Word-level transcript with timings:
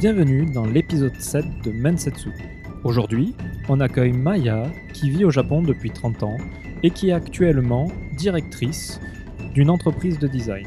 Bienvenue 0.00 0.46
dans 0.46 0.64
l'épisode 0.64 1.20
7 1.20 1.44
de 1.62 1.72
Mensetsu. 1.72 2.30
Aujourd'hui, 2.84 3.34
on 3.68 3.80
accueille 3.80 4.14
Maya 4.14 4.62
qui 4.94 5.10
vit 5.10 5.26
au 5.26 5.30
Japon 5.30 5.60
depuis 5.60 5.90
30 5.90 6.22
ans 6.22 6.38
et 6.82 6.90
qui 6.90 7.10
est 7.10 7.12
actuellement 7.12 7.86
directrice 8.16 8.98
d'une 9.52 9.68
entreprise 9.68 10.18
de 10.18 10.26
design. 10.26 10.66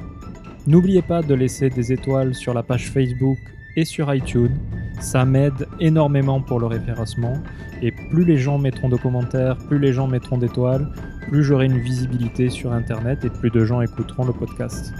N'oubliez 0.68 1.02
pas 1.02 1.24
de 1.24 1.34
laisser 1.34 1.72
des 1.72 1.92
étoiles 1.92 2.36
sur 2.36 2.54
la 2.54 2.62
page 2.62 2.92
Facebook 2.92 3.40
et 3.76 3.86
sur 3.86 4.14
iTunes. 4.14 4.56
Ça 5.00 5.26
m'aide 5.26 5.68
énormément 5.80 6.40
pour 6.40 6.60
le 6.60 6.68
référencement 6.68 7.34
et 7.82 7.92
plus 7.92 8.26
les 8.26 8.38
gens 8.38 8.60
mettront 8.60 8.90
de 8.90 8.98
commentaires, 8.98 9.58
plus 9.58 9.80
les 9.80 9.94
gens 9.94 10.08
mettront 10.08 10.38
d'étoiles, 10.38 10.94
plus 11.28 11.44
j'aurai 11.44 11.66
une 11.66 11.80
visibilité 11.80 12.52
sur 12.52 12.72
Internet 12.72 13.26
et 13.26 13.32
plus 13.32 13.50
de 13.50 13.66
gens 13.66 13.82
écouteront 13.82 14.26
le 14.26 14.34
podcast. 14.34 14.94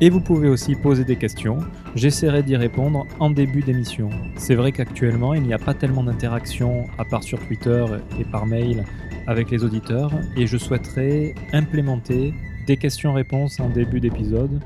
et 0.00 0.08
vous 0.08 0.20
pouvez 0.20 0.48
aussi 0.48 0.76
poser 0.76 1.04
des 1.04 1.16
questions. 1.16 1.58
J'essaierai 1.96 2.44
d'y 2.44 2.54
répondre 2.54 3.04
en 3.18 3.30
début 3.30 3.62
d'émission. 3.62 4.08
C'est 4.36 4.54
vrai 4.54 4.70
qu'actuellement, 4.70 5.34
il 5.34 5.42
n'y 5.42 5.52
a 5.52 5.58
pas 5.58 5.74
tellement 5.74 6.04
d'interaction 6.04 6.86
à 6.96 7.04
part 7.04 7.24
sur 7.24 7.44
Twitter 7.44 7.84
et 8.20 8.24
par 8.24 8.46
mail 8.46 8.84
avec 9.26 9.50
les 9.50 9.64
auditeurs 9.64 10.12
et 10.36 10.46
je 10.46 10.56
souhaiterais 10.56 11.34
implémenter 11.52 12.32
des 12.68 12.76
questions-réponses 12.76 13.58
en 13.58 13.68
début 13.68 13.98
d'épisode 13.98 14.60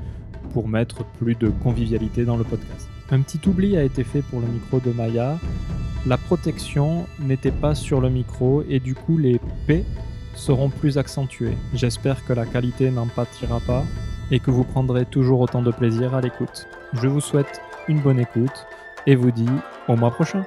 pour 0.53 0.67
mettre 0.67 1.03
plus 1.05 1.33
de 1.33 1.49
convivialité 1.49 2.23
dans 2.23 2.37
le 2.37 2.43
podcast. 2.43 2.87
Un 3.09 3.21
petit 3.21 3.39
oubli 3.49 3.77
a 3.77 3.83
été 3.83 4.03
fait 4.03 4.21
pour 4.21 4.41
le 4.41 4.47
micro 4.47 4.79
de 4.79 4.91
Maya. 4.91 5.39
La 6.07 6.17
protection 6.17 7.05
n'était 7.19 7.51
pas 7.51 7.75
sur 7.75 7.99
le 7.99 8.09
micro 8.09 8.63
et 8.69 8.79
du 8.79 8.95
coup 8.95 9.17
les 9.17 9.41
P 9.67 9.83
seront 10.35 10.69
plus 10.69 10.97
accentués. 10.97 11.57
J'espère 11.73 12.23
que 12.25 12.31
la 12.31 12.45
qualité 12.45 12.91
n'en 12.91 13.07
pâtira 13.07 13.59
pas 13.59 13.83
et 14.31 14.39
que 14.39 14.49
vous 14.49 14.63
prendrez 14.63 15.05
toujours 15.05 15.41
autant 15.41 15.61
de 15.61 15.69
plaisir 15.69 16.15
à 16.15 16.21
l'écoute. 16.21 16.65
Je 16.93 17.09
vous 17.09 17.19
souhaite 17.19 17.59
une 17.89 17.99
bonne 17.99 18.19
écoute 18.21 18.65
et 19.05 19.15
vous 19.15 19.31
dis 19.31 19.49
au 19.89 19.97
mois 19.97 20.11
prochain. 20.11 20.45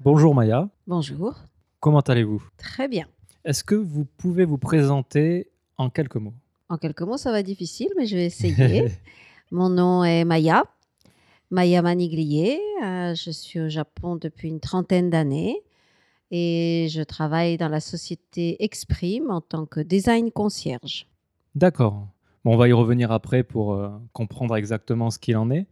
Bonjour 0.00 0.34
Maya, 0.34 0.68
Bonjour. 0.88 1.36
comment 1.78 2.00
allez-vous? 2.00 2.42
Très 2.56 2.88
bien. 2.88 3.06
Est-ce 3.44 3.62
que 3.62 3.76
vous 3.76 4.06
pouvez 4.16 4.44
vous 4.44 4.58
présenter 4.58 5.46
en 5.78 5.88
quelques 5.88 6.16
mots? 6.16 6.34
En 6.68 6.78
quelques 6.78 7.02
mots, 7.02 7.16
ça 7.16 7.30
va 7.30 7.38
être 7.38 7.46
difficile, 7.46 7.90
mais 7.96 8.06
je 8.06 8.16
vais 8.16 8.26
essayer. 8.26 8.90
Mon 9.52 9.68
nom 9.68 10.02
est 10.02 10.24
Maya, 10.24 10.64
Maya 11.50 11.82
Maniglier. 11.82 12.60
Euh, 12.84 13.14
je 13.14 13.30
suis 13.30 13.60
au 13.60 13.68
Japon 13.68 14.16
depuis 14.16 14.48
une 14.48 14.60
trentaine 14.60 15.10
d'années 15.10 15.62
et 16.30 16.86
je 16.90 17.02
travaille 17.02 17.56
dans 17.56 17.68
la 17.68 17.80
société 17.80 18.62
Exprime 18.62 19.30
en 19.30 19.40
tant 19.40 19.66
que 19.66 19.80
design 19.80 20.30
concierge. 20.30 21.06
D'accord. 21.54 22.06
Bon, 22.44 22.54
on 22.54 22.56
va 22.56 22.68
y 22.68 22.72
revenir 22.72 23.10
après 23.10 23.42
pour 23.42 23.74
euh, 23.74 23.90
comprendre 24.12 24.56
exactement 24.56 25.10
ce 25.10 25.18
qu'il 25.18 25.36
en 25.36 25.50
est. 25.50 25.66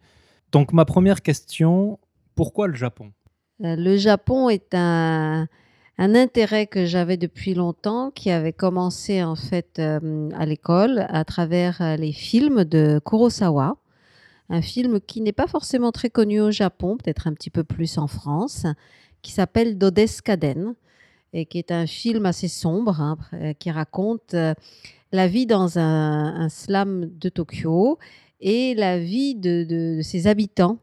Donc 0.53 0.73
ma 0.73 0.85
première 0.85 1.23
question, 1.23 1.99
pourquoi 2.35 2.67
le 2.67 2.75
Japon? 2.75 3.13
Euh, 3.65 3.77
Le 3.77 3.97
Japon 3.97 4.49
est 4.49 4.75
un, 4.75 5.47
un 5.97 6.15
intérêt 6.15 6.67
que 6.67 6.87
j'avais 6.87 7.17
depuis 7.17 7.55
longtemps, 7.55 8.11
qui 8.11 8.31
avait 8.31 8.53
commencé 8.53 9.23
en 9.23 9.37
fait 9.37 9.79
euh, 9.79 10.29
à 10.35 10.45
l'école 10.45 11.07
à 11.09 11.25
travers 11.25 11.97
les 11.97 12.13
films 12.13 12.65
de 12.65 13.01
Kurosawa. 13.05 13.77
Un 14.51 14.63
film 14.63 15.01
qui 15.01 15.21
n'est 15.21 15.33
pas 15.33 15.47
forcément 15.47 15.93
très 15.93 16.11
connu 16.11 16.41
au 16.41 16.51
Japon, 16.51 16.97
peut-être 16.97 17.27
un 17.27 17.35
petit 17.35 17.51
peu 17.51 17.65
plus 17.65 17.99
en 17.99 18.07
France, 18.07 18.67
qui 19.23 19.33
s'appelle 19.33 19.79
Dodeskaden 19.79 20.75
et 21.33 21.47
qui 21.47 21.59
est 21.59 21.71
un 21.71 21.87
film 21.87 22.27
assez 22.27 22.49
sombre 22.49 23.01
hein, 23.01 23.19
euh, 23.35 23.53
qui 23.53 23.71
raconte 23.71 24.35
euh, 24.35 24.55
la 25.13 25.29
vie 25.29 25.47
dans 25.47 25.79
un, 25.79 26.49
slum 26.49 27.11
de 27.19 27.29
Tokyo 27.29 27.99
et 28.41 28.75
la 28.75 28.99
vie 28.99 29.35
de, 29.35 30.01
ses 30.03 30.27
habitants 30.27 30.79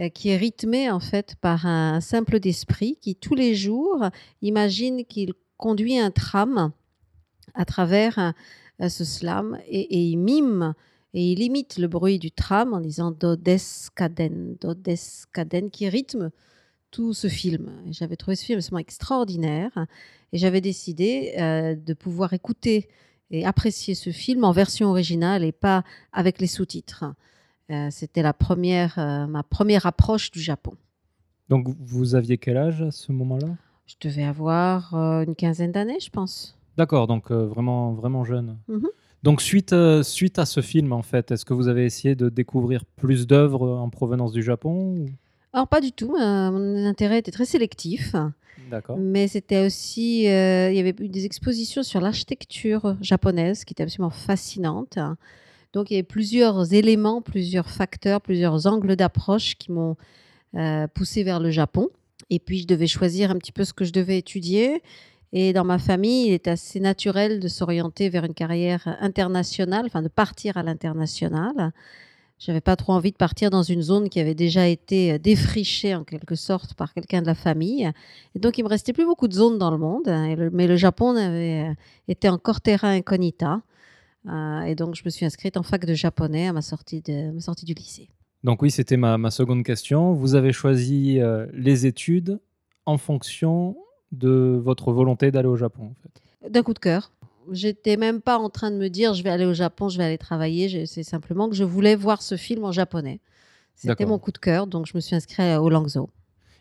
euh, 0.00 0.08
qui 0.08 0.30
est 0.30 0.36
rythmée 0.36 0.90
en 0.90 1.00
fait 1.00 1.36
par 1.40 1.66
un 1.66 2.00
simple 2.00 2.40
d'esprit 2.40 2.98
qui 3.00 3.14
tous 3.14 3.34
les 3.34 3.54
jours 3.54 4.08
imagine 4.42 5.04
qu'il 5.04 5.34
conduit 5.56 5.98
un 5.98 6.10
tram 6.10 6.72
à 7.54 7.64
travers 7.64 8.34
ce 8.80 9.04
slam 9.04 9.58
et 9.66 9.98
il 9.98 10.18
mime 10.18 10.74
et 11.16 11.32
il 11.32 11.42
imite 11.42 11.78
le 11.78 11.88
bruit 11.88 12.18
du 12.18 12.30
tram 12.30 12.74
en 12.74 12.80
disant 12.80 13.10
Dodeskaden, 13.10 14.58
Dodeskaden 14.60 15.70
qui 15.70 15.88
rythme 15.88 16.30
tout 16.90 17.14
ce 17.14 17.28
film. 17.28 17.72
J'avais 17.90 18.16
trouvé 18.16 18.36
ce 18.36 18.44
film 18.44 18.58
absolument 18.58 18.80
extraordinaire 18.80 19.86
et 20.34 20.36
j'avais 20.36 20.60
décidé 20.60 21.32
euh, 21.38 21.74
de 21.74 21.94
pouvoir 21.94 22.34
écouter 22.34 22.90
et 23.30 23.46
apprécier 23.46 23.94
ce 23.94 24.10
film 24.10 24.44
en 24.44 24.52
version 24.52 24.90
originale 24.90 25.42
et 25.42 25.52
pas 25.52 25.84
avec 26.12 26.38
les 26.38 26.46
sous-titres. 26.46 27.06
Euh, 27.70 27.88
C'était 27.90 28.22
la 28.22 28.34
première, 28.34 28.98
euh, 28.98 29.26
ma 29.26 29.42
première 29.42 29.86
approche 29.86 30.30
du 30.30 30.40
Japon. 30.40 30.74
Donc 31.48 31.66
vous 31.80 32.14
aviez 32.14 32.36
quel 32.36 32.58
âge 32.58 32.82
à 32.82 32.90
ce 32.90 33.10
moment-là? 33.12 33.56
Je 33.86 33.94
devais 34.02 34.24
avoir 34.24 34.92
une 34.94 35.34
quinzaine 35.34 35.72
d'années, 35.72 35.98
je 35.98 36.10
pense. 36.10 36.58
D'accord, 36.76 37.06
donc 37.06 37.30
vraiment, 37.30 37.94
vraiment 37.94 38.24
jeune. 38.24 38.58
Mhm. 38.68 38.88
Donc 39.26 39.42
suite, 39.42 39.72
euh, 39.72 40.04
suite 40.04 40.38
à 40.38 40.46
ce 40.46 40.60
film, 40.60 40.92
en 40.92 41.02
fait, 41.02 41.32
est-ce 41.32 41.44
que 41.44 41.52
vous 41.52 41.66
avez 41.66 41.84
essayé 41.84 42.14
de 42.14 42.28
découvrir 42.28 42.84
plus 42.84 43.26
d'œuvres 43.26 43.68
en 43.68 43.90
provenance 43.90 44.30
du 44.30 44.40
Japon 44.40 44.94
ou- 44.98 45.06
Alors, 45.52 45.66
pas 45.66 45.80
du 45.80 45.90
tout. 45.90 46.14
euh, 46.14 46.50
mon 46.52 46.86
intérêt 46.86 47.18
était 47.18 47.32
très 47.32 47.44
sélectif. 47.44 48.14
D'accord. 48.70 48.96
Mais 48.96 49.26
c'était 49.26 49.66
aussi, 49.66 50.28
euh, 50.28 50.70
il 50.70 50.76
y 50.76 50.78
avait 50.78 50.94
eu 51.00 51.08
des 51.08 51.24
expositions 51.24 51.82
sur 51.82 52.00
l'architecture 52.00 52.96
japonaise 53.00 53.64
qui 53.64 53.72
étaient 53.72 53.82
absolument 53.82 54.10
fascinantes. 54.10 54.96
Donc 55.72 55.90
il 55.90 55.94
y 55.94 55.96
avait 55.96 56.04
plusieurs 56.04 56.72
éléments, 56.72 57.20
plusieurs 57.20 57.68
facteurs, 57.68 58.20
plusieurs 58.20 58.68
angles 58.68 58.94
d'approche 58.94 59.56
qui 59.56 59.72
m'ont 59.72 59.96
poussé 60.94 61.24
vers 61.24 61.40
le 61.40 61.50
Japon. 61.50 61.88
Et 62.30 62.38
puis 62.38 62.60
je 62.60 62.66
devais 62.68 62.86
choisir 62.86 63.32
un 63.32 63.36
petit 63.38 63.52
peu 63.52 63.64
ce 63.64 63.72
que 63.72 63.84
je 63.84 63.92
devais 63.92 64.18
étudier. 64.18 64.82
Et 65.32 65.52
dans 65.52 65.64
ma 65.64 65.78
famille, 65.78 66.28
il 66.28 66.32
est 66.32 66.48
assez 66.48 66.80
naturel 66.80 67.40
de 67.40 67.48
s'orienter 67.48 68.08
vers 68.08 68.24
une 68.24 68.34
carrière 68.34 68.96
internationale, 69.00 69.84
enfin 69.86 70.02
de 70.02 70.08
partir 70.08 70.56
à 70.56 70.62
l'international. 70.62 71.72
J'avais 72.38 72.60
pas 72.60 72.76
trop 72.76 72.92
envie 72.92 73.12
de 73.12 73.16
partir 73.16 73.48
dans 73.48 73.62
une 73.62 73.80
zone 73.80 74.10
qui 74.10 74.20
avait 74.20 74.34
déjà 74.34 74.68
été 74.68 75.12
euh, 75.12 75.18
défrichée 75.18 75.94
en 75.94 76.04
quelque 76.04 76.34
sorte 76.34 76.74
par 76.74 76.92
quelqu'un 76.92 77.22
de 77.22 77.26
la 77.26 77.34
famille. 77.34 77.90
Et 78.34 78.38
donc, 78.38 78.58
il 78.58 78.62
me 78.62 78.68
restait 78.68 78.92
plus 78.92 79.06
beaucoup 79.06 79.26
de 79.26 79.32
zones 79.32 79.56
dans 79.56 79.70
le 79.70 79.78
monde, 79.78 80.06
hein, 80.08 80.36
mais 80.52 80.66
le 80.66 80.76
Japon 80.76 81.16
avait, 81.16 81.70
euh, 81.70 81.74
était 82.08 82.28
encore 82.28 82.60
terra 82.60 82.88
incognita. 82.88 83.62
Euh, 84.28 84.60
et 84.62 84.74
donc, 84.74 84.96
je 84.96 85.02
me 85.06 85.10
suis 85.10 85.24
inscrite 85.24 85.56
en 85.56 85.62
fac 85.62 85.86
de 85.86 85.94
japonais 85.94 86.48
à 86.48 86.52
ma 86.52 86.60
sortie, 86.60 87.02
ma 87.08 87.40
sortie 87.40 87.64
du 87.64 87.72
lycée. 87.72 88.10
Donc 88.44 88.60
oui, 88.60 88.70
c'était 88.70 88.98
ma, 88.98 89.16
ma 89.16 89.30
seconde 89.30 89.64
question. 89.64 90.12
Vous 90.12 90.34
avez 90.34 90.52
choisi 90.52 91.18
les 91.52 91.86
études 91.86 92.38
en 92.84 92.98
fonction 92.98 93.76
de 94.12 94.60
votre 94.62 94.92
volonté 94.92 95.30
d'aller 95.30 95.48
au 95.48 95.56
Japon, 95.56 95.90
en 95.90 95.94
fait. 96.02 96.50
D'un 96.50 96.62
coup 96.62 96.74
de 96.74 96.78
cœur. 96.78 97.10
J'étais 97.52 97.96
même 97.96 98.20
pas 98.20 98.38
en 98.38 98.50
train 98.50 98.70
de 98.70 98.76
me 98.76 98.88
dire 98.88 99.14
je 99.14 99.22
vais 99.22 99.30
aller 99.30 99.44
au 99.46 99.54
Japon, 99.54 99.88
je 99.88 99.98
vais 99.98 100.04
aller 100.04 100.18
travailler. 100.18 100.86
C'est 100.86 101.04
simplement 101.04 101.48
que 101.48 101.54
je 101.54 101.64
voulais 101.64 101.94
voir 101.94 102.22
ce 102.22 102.36
film 102.36 102.64
en 102.64 102.72
japonais. 102.72 103.20
C'était 103.76 104.06
mon 104.06 104.18
coup 104.18 104.32
de 104.32 104.38
cœur, 104.38 104.66
donc 104.66 104.86
je 104.86 104.92
me 104.94 105.00
suis 105.00 105.14
inscrite 105.14 105.58
au 105.58 105.68
Langzhou. 105.68 106.08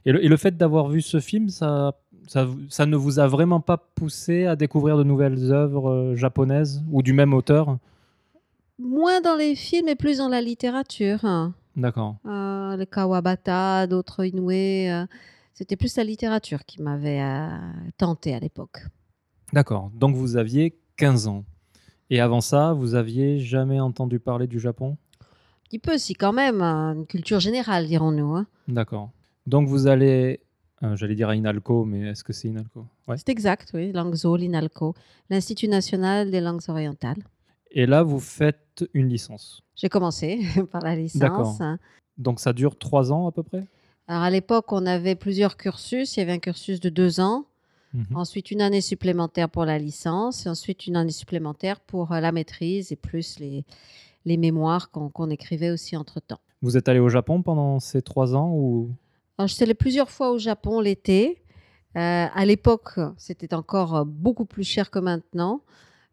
Et 0.06 0.12
le, 0.12 0.24
et 0.24 0.28
le 0.28 0.38
fait 0.38 0.56
d'avoir 0.56 0.90
vu 0.90 1.02
ce 1.02 1.20
film, 1.20 1.50
ça, 1.50 1.96
ça, 2.28 2.86
ne 2.86 2.96
vous 2.96 3.20
a 3.20 3.28
vraiment 3.28 3.60
pas 3.60 3.78
poussé 3.78 4.46
à 4.46 4.56
découvrir 4.56 4.98
de 4.98 5.04
nouvelles 5.04 5.52
œuvres 5.52 5.90
euh, 5.90 6.16
japonaises 6.16 6.84
ou 6.92 7.02
du 7.02 7.14
même 7.14 7.34
auteur? 7.34 7.78
Moins 8.78 9.22
dans 9.22 9.36
les 9.36 9.56
films 9.56 9.88
et 9.88 9.96
plus 9.96 10.18
dans 10.18 10.30
la 10.30 10.42
littérature. 10.42 11.20
D'accord. 11.76 12.16
Euh, 12.26 12.76
le 12.76 12.86
Kawabata, 12.86 13.88
d'autres 13.88 14.26
Inoue. 14.26 14.52
euh, 14.52 15.06
C'était 15.58 15.78
plus 15.78 15.96
la 15.96 16.04
littérature 16.04 16.66
qui 16.66 16.82
m'avait 16.82 17.22
euh, 17.22 17.50
tenté 17.98 18.34
à 18.36 18.40
l'époque. 18.40 18.84
D'accord. 19.54 19.90
Donc 19.94 20.16
vous 20.16 20.36
aviez 20.36 20.78
15 20.98 21.28
ans. 21.28 21.46
Et 22.10 22.20
avant 22.20 22.42
ça, 22.42 22.74
vous 22.74 22.94
aviez 22.94 23.40
jamais 23.40 23.80
entendu 23.80 24.20
parler 24.20 24.48
du 24.48 24.60
Japon? 24.60 24.98
Un 25.22 25.26
petit 25.64 25.80
peu, 25.80 25.98
si 25.98 26.14
quand 26.14 26.34
même, 26.34 26.62
hein, 26.62 26.94
une 26.96 27.06
culture 27.08 27.40
générale, 27.40 27.88
dirons-nous. 27.88 28.36
hein. 28.36 28.48
D'accord. 28.68 29.12
Donc 29.48 29.68
vous 29.70 29.88
allez, 29.88 30.42
euh, 30.84 30.96
j'allais 30.98 31.16
dire 31.16 31.30
à 31.30 31.36
Inalco, 31.36 31.86
mais 31.86 32.02
est-ce 32.10 32.24
que 32.26 32.34
c'est 32.34 32.50
Inalco? 32.50 32.86
Ouais. 33.08 33.16
C'est 33.18 33.30
exact, 33.30 33.72
oui, 33.74 33.92
Langzhou, 33.94 34.36
l'INALCO, 34.36 34.94
l'Institut 35.30 35.68
national 35.70 36.32
des 36.32 36.42
langues 36.42 36.62
orientales. 36.68 37.24
Et 37.72 37.86
là, 37.86 38.04
vous 38.04 38.20
faites 38.20 38.86
une 38.94 39.08
licence. 39.08 39.64
J'ai 39.76 39.90
commencé 39.90 40.42
par 40.72 40.82
la 40.84 40.96
licence. 40.96 41.20
D'accord. 41.22 41.58
hein. 41.62 41.80
Donc 42.18 42.40
ça 42.42 42.52
dure 42.54 42.78
trois 42.78 43.12
ans 43.14 43.28
à 43.28 43.32
peu 43.32 43.42
près? 43.44 43.64
Alors 44.08 44.24
à 44.24 44.30
l'époque, 44.30 44.72
on 44.72 44.86
avait 44.86 45.16
plusieurs 45.16 45.58
cursus. 45.58 46.16
Il 46.16 46.20
y 46.20 46.24
avait 46.24 46.34
un 46.34 46.40
cursus 46.40 46.80
de 46.80 46.90
deux 46.90 47.20
ans, 47.20 47.46
Mhm. 47.94 48.06
ensuite 48.16 48.52
une 48.52 48.62
année 48.62 48.82
supplémentaire 48.82 49.50
pour 49.50 49.66
la 49.66 49.78
licence, 49.80 50.46
et 50.46 50.50
ensuite 50.50 50.86
une 50.86 50.96
année 50.98 51.12
supplémentaire 51.12 51.80
pour 51.80 52.12
euh, 52.12 52.20
la 52.20 52.32
maîtrise 52.32 52.92
et 52.92 52.96
plus 52.98 53.40
les, 53.40 53.64
les 54.26 54.38
mémoires 54.38 54.92
qu'on 54.92 55.30
écrivait 55.30 55.72
aussi 55.72 55.96
entre-temps. 55.96 56.40
Vous 56.62 56.78
êtes 56.78 56.88
allé 56.90 57.00
au 57.00 57.10
Japon 57.10 57.42
pendant 57.42 57.80
ces 57.80 58.02
trois 58.02 58.36
ans 58.36 58.52
ou? 58.52 58.92
Alors, 59.38 59.48
je 59.48 59.54
suis 59.54 59.64
allée 59.64 59.74
plusieurs 59.74 60.10
fois 60.10 60.32
au 60.32 60.38
Japon 60.38 60.80
l'été. 60.82 61.42
à 61.94 62.46
l'époque, 62.46 63.00
c'était 63.18 63.54
encore 63.54 64.06
beaucoup 64.06 64.46
plus 64.46 64.64
cher 64.66 64.90
que 64.92 65.00
maintenant. 65.00 65.62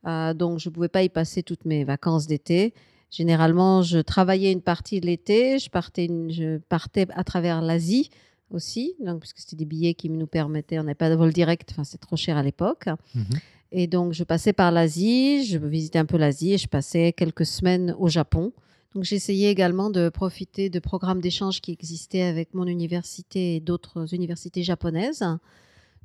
donc, 0.05 0.59
je 0.59 0.69
ne 0.69 0.75
pouvais 0.75 0.89
pas 0.89 1.03
y 1.03 1.09
passer 1.09 1.43
toutes 1.43 1.65
mes 1.65 1.85
vacances 1.85 2.27
d'été. 2.27 2.75
Généralement, 3.13 3.83
je 3.83 3.99
travaillais 3.99 4.51
une 4.51 4.63
partie 4.63 4.99
de 4.99 5.07
l'été, 5.07 5.59
je 5.59 5.69
partais, 5.69 6.09
je 6.31 6.57
partais 6.57 7.07
à 7.15 7.25
travers 7.25 7.61
l'Asie 7.61 8.09
aussi, 8.51 8.95
donc, 9.05 9.21
puisque 9.21 9.39
c'était 9.39 9.57
des 9.57 9.67
billets 9.67 9.93
qui 9.93 10.09
nous 10.09 10.27
permettaient, 10.27 10.79
on 10.79 10.85
n'avait 10.85 10.95
pas 10.95 11.11
de 11.11 11.15
vol 11.15 11.31
direct, 11.31 11.69
enfin, 11.73 11.85
c'est 11.85 12.01
trop 12.01 12.17
cher 12.17 12.39
à 12.39 12.43
l'époque. 12.43 12.87
Mhm. 13.15 13.25
Et 13.71 13.87
donc, 13.87 14.15
je 14.15 14.25
passais 14.25 14.55
par 14.55 14.73
l'Asie, 14.73 15.45
je 15.45 15.59
visitais 15.59 15.99
un 15.99 16.07
peu 16.07 16.17
l'Asie 16.17 16.55
et 16.55 16.59
je 16.59 16.69
passais 16.69 17.13
quelques 17.13 17.45
semaines 17.45 17.95
au 17.99 18.09
Japon. 18.09 18.53
Donc, 18.95 19.05
j'essayais 19.05 19.51
également 19.51 19.91
de 19.91 20.09
profiter 20.09 20.71
de 20.71 20.79
programmes 20.79 21.21
d'échange 21.21 21.61
qui 21.61 21.73
existaient 21.73 22.23
avec 22.23 22.55
mon 22.55 22.67
université 22.67 23.57
et 23.57 23.61
d'autres 23.61 24.15
universités 24.15 24.63
japonaises. 24.63 25.25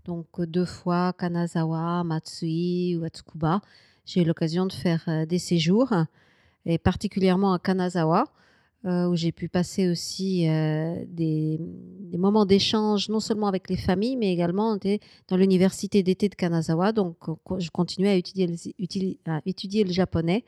Donc, 0.03 0.25
deux 0.41 0.65
fois 0.65 1.13
Kanazawa, 1.17 2.03
Matsui 2.03 2.97
ou 2.97 3.05
Atsukuba. 3.05 3.61
J'ai 4.05 4.21
eu 4.21 4.25
l'occasion 4.25 4.65
de 4.65 4.73
faire 4.73 5.03
euh, 5.07 5.25
des 5.25 5.39
séjours 5.39 5.93
et 6.67 6.77
particulièrement 6.77 7.53
à 7.53 7.59
Kanazawa, 7.59 8.25
euh, 8.85 9.07
où 9.07 9.15
j'ai 9.15 9.31
pu 9.31 9.49
passer 9.49 9.89
aussi 9.89 10.47
euh, 10.47 11.03
des, 11.07 11.59
moments 12.17 12.45
d'échange, 12.45 13.09
non 13.09 13.19
seulement 13.19 13.47
avec 13.47 13.69
les 13.69 13.77
familles, 13.77 14.17
mais 14.17 14.31
également 14.31 14.77
dans 15.27 15.37
l'université 15.37 16.03
d'été 16.03 16.29
de 16.29 16.35
Kanazawa. 16.35 16.91
Donc, 16.91 17.17
je 17.57 17.69
continuais 17.69 18.09
à 18.09 18.15
étudier, 18.15 18.47
à 19.25 19.41
étudier 19.45 19.83
le 19.83 19.91
japonais 19.91 20.43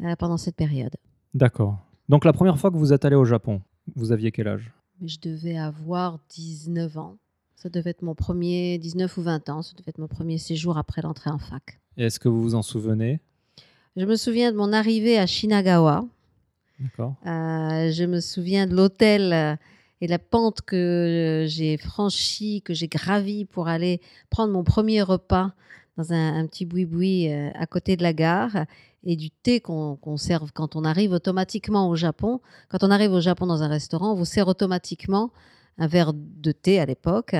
euh, 0.00 0.14
pendant 0.16 0.36
cette 0.36 0.56
période. 0.56 0.94
D'accord. 1.34 1.78
Donc, 2.08 2.24
la 2.24 2.32
première 2.32 2.58
fois 2.58 2.70
que 2.70 2.76
vous 2.76 2.92
êtes 2.92 3.04
allé 3.04 3.16
au 3.16 3.24
Japon, 3.24 3.60
vous 3.94 4.12
aviez 4.12 4.30
quel 4.30 4.48
âge? 4.48 4.72
Je 5.04 5.18
devais 5.20 5.58
avoir 5.58 6.20
19 6.30 6.96
ans. 6.96 7.16
Ça 7.56 7.68
devait 7.68 7.90
être 7.90 8.02
mon 8.02 8.14
premier, 8.14 8.78
19 8.78 9.16
ou 9.16 9.22
20 9.22 9.48
ans, 9.48 9.62
ça 9.62 9.72
devait 9.76 9.90
être 9.90 9.98
mon 9.98 10.08
premier 10.08 10.38
séjour 10.38 10.78
après 10.78 11.02
l'entrée 11.02 11.30
en 11.30 11.38
fac. 11.38 11.80
Est-ce 11.96 12.20
que 12.20 12.28
vous 12.28 12.42
vous 12.42 12.54
en 12.54 12.62
souvenez? 12.62 13.20
Je 13.96 14.04
me 14.04 14.16
souviens 14.16 14.52
de 14.52 14.56
mon 14.56 14.72
arrivée 14.72 15.18
à 15.18 15.26
Shinagawa. 15.26 16.04
Euh, 17.00 17.90
je 17.90 18.04
me 18.04 18.20
souviens 18.20 18.66
de 18.66 18.76
l'hôtel 18.76 19.32
euh, 19.32 19.56
et 20.02 20.06
la 20.06 20.18
pente 20.18 20.60
que 20.60 21.46
j'ai 21.48 21.78
franchie, 21.78 22.60
que 22.60 22.74
j'ai 22.74 22.88
gravie 22.88 23.46
pour 23.46 23.68
aller 23.68 24.02
prendre 24.28 24.52
mon 24.52 24.62
premier 24.62 25.00
repas 25.00 25.52
dans 25.96 26.12
un, 26.12 26.46
petit 26.46 26.66
boui-boui 26.66 27.32
euh, 27.32 27.50
à 27.54 27.66
côté 27.66 27.96
de 27.96 28.02
la 28.02 28.12
gare 28.12 28.66
et 29.04 29.16
du 29.16 29.30
thé 29.30 29.60
qu'on 29.60 30.16
serve 30.18 30.52
quand 30.52 30.76
on 30.76 30.84
arrive 30.84 31.12
automatiquement 31.12 31.88
au 31.88 31.96
Japon. 31.96 32.40
Quand 32.68 32.84
on 32.84 32.90
arrive 32.90 33.12
au 33.12 33.20
Japon 33.20 33.46
dans 33.46 33.62
un 33.62 33.68
restaurant, 33.68 34.12
on 34.12 34.14
vous 34.14 34.26
sert 34.26 34.48
automatiquement 34.48 35.30
un 35.78 35.86
verre 35.86 36.12
de 36.12 36.52
thé 36.52 36.78
à 36.80 36.84
l'époque 36.84 37.34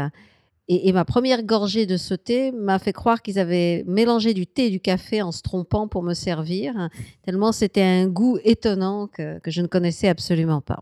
et, 0.69 0.93
ma 0.93 1.05
première 1.05 1.45
gorgée 1.45 1.87
de 1.87 1.97
ce 1.97 2.15
thé 2.15 2.51
m'a 2.51 2.79
fait 2.79 2.93
croire 2.93 3.23
qu'ils 3.23 3.39
avaient 3.39 3.85
mélangé 3.87 4.35
du 4.35 4.47
thé 4.47 4.67
et 4.67 4.71
du 4.71 4.81
café 4.81 5.23
en 5.23 5.31
se 5.31 5.43
trompant 5.43 5.87
pour 5.87 6.03
me 6.03 6.13
servir, 6.13 6.89
tellement 7.23 7.53
c'était 7.53 7.83
un 7.83 8.09
goût 8.09 8.39
étonnant 8.43 9.07
que, 9.07 9.39
je 9.47 9.63
ne 9.63 9.69
connaissais 9.69 10.09
absolument 10.09 10.61
pas. 10.61 10.81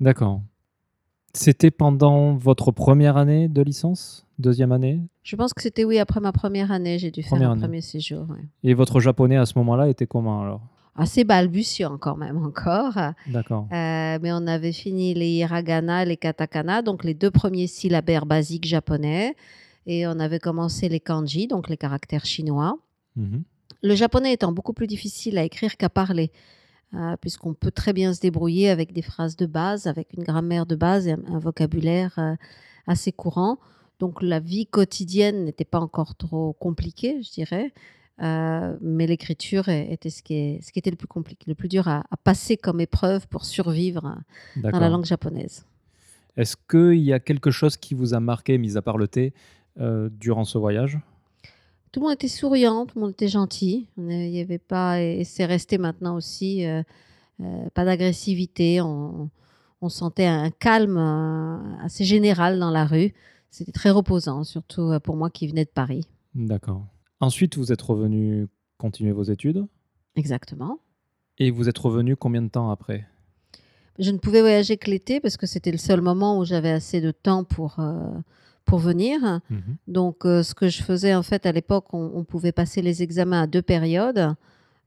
D'accord. 0.00 0.42
C'était 1.32 1.70
pendant 1.70 2.34
votre 2.36 2.72
première 2.72 3.16
année 3.16 3.48
de 3.48 3.62
licence? 3.62 4.26
Deuxième 4.38 4.72
année? 4.72 5.00
Je 5.22 5.34
pense 5.34 5.54
que 5.54 5.62
c'était 5.62 5.84
oui, 5.84 5.98
après 5.98 6.20
ma 6.20 6.32
première 6.32 6.70
année, 6.70 6.98
j'ai 6.98 7.10
dû 7.10 7.22
faire 7.22 7.50
un 7.50 7.56
premier 7.56 7.80
séjour. 7.80 8.26
Et 8.62 8.74
votre 8.74 9.00
japonais 9.00 9.36
à 9.36 9.46
ce 9.46 9.54
moment-là 9.58 9.88
était 9.88 10.06
comment 10.06 10.42
alors? 10.42 10.60
Assez 10.96 11.24
balbutiant 11.24 11.98
quand 11.98 12.16
même 12.16 12.44
encore. 12.44 12.94
D'accord. 13.26 13.68
Euh, 13.72 14.18
mais 14.20 14.32
on 14.32 14.46
avait 14.46 14.72
fini 14.72 15.14
les 15.14 15.28
hiragana, 15.28 16.04
les 16.04 16.16
katakana, 16.16 16.82
donc 16.82 17.04
les 17.04 17.14
deux 17.14 17.30
premiers 17.30 17.66
syllabaires 17.66 18.26
basiques 18.26 18.66
japonais. 18.66 19.36
Et 19.86 20.06
on 20.06 20.18
avait 20.18 20.40
commencé 20.40 20.88
les 20.88 21.00
kanji, 21.00 21.46
donc 21.46 21.68
les 21.68 21.76
caractères 21.76 22.24
chinois. 22.24 22.78
Mhm. 23.14 23.44
Le 23.82 23.94
japonais 23.94 24.32
étant 24.32 24.52
beaucoup 24.52 24.72
plus 24.72 24.86
difficile 24.86 25.38
à 25.38 25.44
écrire 25.44 25.76
qu'à 25.76 25.88
parler, 25.88 26.32
euh, 26.94 27.16
puisqu'on 27.20 27.54
peut 27.54 27.70
très 27.70 27.92
bien 27.92 28.12
se 28.12 28.20
débrouiller 28.20 28.70
avec 28.70 28.92
des 28.92 29.02
phrases 29.02 29.36
de 29.36 29.46
base, 29.46 29.86
avec 29.86 30.12
une 30.14 30.24
grammaire 30.24 30.66
de 30.66 30.74
base 30.74 31.06
et 31.06 31.12
un, 31.12 31.38
vocabulaire 31.38 32.14
euh, 32.18 32.34
assez 32.86 33.12
courant. 33.12 33.58
Donc 33.98 34.22
la 34.22 34.40
vie 34.40 34.66
quotidienne 34.66 35.44
n'était 35.44 35.64
pas 35.64 35.80
encore 35.80 36.16
trop 36.16 36.52
compliquée, 36.54 37.22
je 37.22 37.32
dirais. 37.32 37.72
Euh, 38.22 38.76
mais 38.80 39.06
l'écriture 39.06 39.68
était 39.68 40.08
ce 40.08 40.22
qui, 40.22 40.58
ce 40.62 40.72
qui 40.72 40.78
était 40.78 40.90
le 40.90 40.96
plus 40.96 41.06
compliqué, 41.06 41.44
le 41.46 41.54
plus 41.54 41.68
dur 41.68 41.86
à, 41.88 42.04
passer 42.24 42.56
comme 42.56 42.80
épreuve 42.80 43.28
pour 43.28 43.44
survivre 43.44 44.16
dans 44.56 44.78
la 44.78 44.88
langue 44.88 45.04
japonaise. 45.04 45.66
Est-ce 46.36 46.56
qu'il 46.56 47.02
y 47.02 47.12
a 47.12 47.20
quelque 47.20 47.50
chose 47.50 47.76
qui 47.76 47.94
vous 47.94 48.14
a 48.14 48.20
marqué, 48.20 48.58
mis 48.58 48.76
à 48.76 48.82
part 48.82 48.98
le 48.98 49.08
thé, 49.08 49.32
euh, 49.80 50.08
durant 50.10 50.44
ce 50.44 50.58
voyage? 50.58 50.98
Tout 51.92 52.00
le 52.00 52.06
monde 52.06 52.14
était 52.14 52.28
souriant, 52.28 52.86
tout 52.86 52.98
le 52.98 53.02
monde 53.02 53.12
était 53.12 53.28
gentil. 53.28 53.88
Il 53.96 54.04
n'y 54.04 54.40
avait 54.40 54.58
pas, 54.58 55.00
et 55.00 55.24
c'est 55.24 55.46
resté 55.46 55.78
maintenant 55.78 56.16
aussi, 56.16 56.66
euh, 56.66 56.82
pas 57.74 57.84
d'agressivité. 57.84 58.80
On, 58.80 59.30
on, 59.80 59.88
sentait 59.88 60.26
un 60.26 60.50
calme 60.50 60.98
assez 61.82 62.04
général 62.04 62.58
dans 62.58 62.70
la 62.70 62.84
rue. 62.86 63.14
C'était 63.50 63.72
très 63.72 63.90
reposant, 63.90 64.44
surtout 64.44 64.98
pour 65.02 65.16
moi 65.16 65.30
qui 65.30 65.46
venais 65.46 65.64
de 65.64 65.70
Paris. 65.70 66.06
D'accord. 66.34 66.84
Ensuite, 67.20 67.56
vous 67.56 67.72
êtes 67.72 67.82
revenu 67.82 68.48
continuer 68.78 69.12
vos 69.12 69.24
études. 69.24 69.66
Exactement. 70.16 70.78
Et 71.38 71.50
vous 71.50 71.68
êtes 71.68 71.78
revenu 71.78 72.16
combien 72.16 72.42
de 72.42 72.48
temps 72.48 72.70
après? 72.70 73.06
Je 73.98 74.10
ne 74.10 74.18
pouvais 74.18 74.40
voyager 74.40 74.76
que 74.76 74.90
l'été 74.90 75.20
parce 75.20 75.36
que 75.36 75.46
c'était 75.46 75.70
le 75.70 75.78
seul 75.78 76.00
moment 76.00 76.38
où 76.38 76.44
j'avais 76.44 76.70
assez 76.70 77.00
de 77.00 77.10
temps 77.10 77.44
pour, 77.44 77.80
euh, 77.80 78.10
pour 78.64 78.78
venir. 78.78 79.40
Mhm. 79.48 79.76
Donc, 79.88 80.26
euh, 80.26 80.42
ce 80.42 80.54
que 80.54 80.68
je 80.68 80.82
faisais 80.82 81.14
en 81.14 81.22
fait 81.22 81.46
à 81.46 81.52
l'époque, 81.52 81.92
on, 81.94 82.24
pouvait 82.24 82.52
passer 82.52 82.82
les 82.82 83.02
examens 83.02 83.42
à 83.42 83.46
deux 83.46 83.62
périodes, 83.62 84.34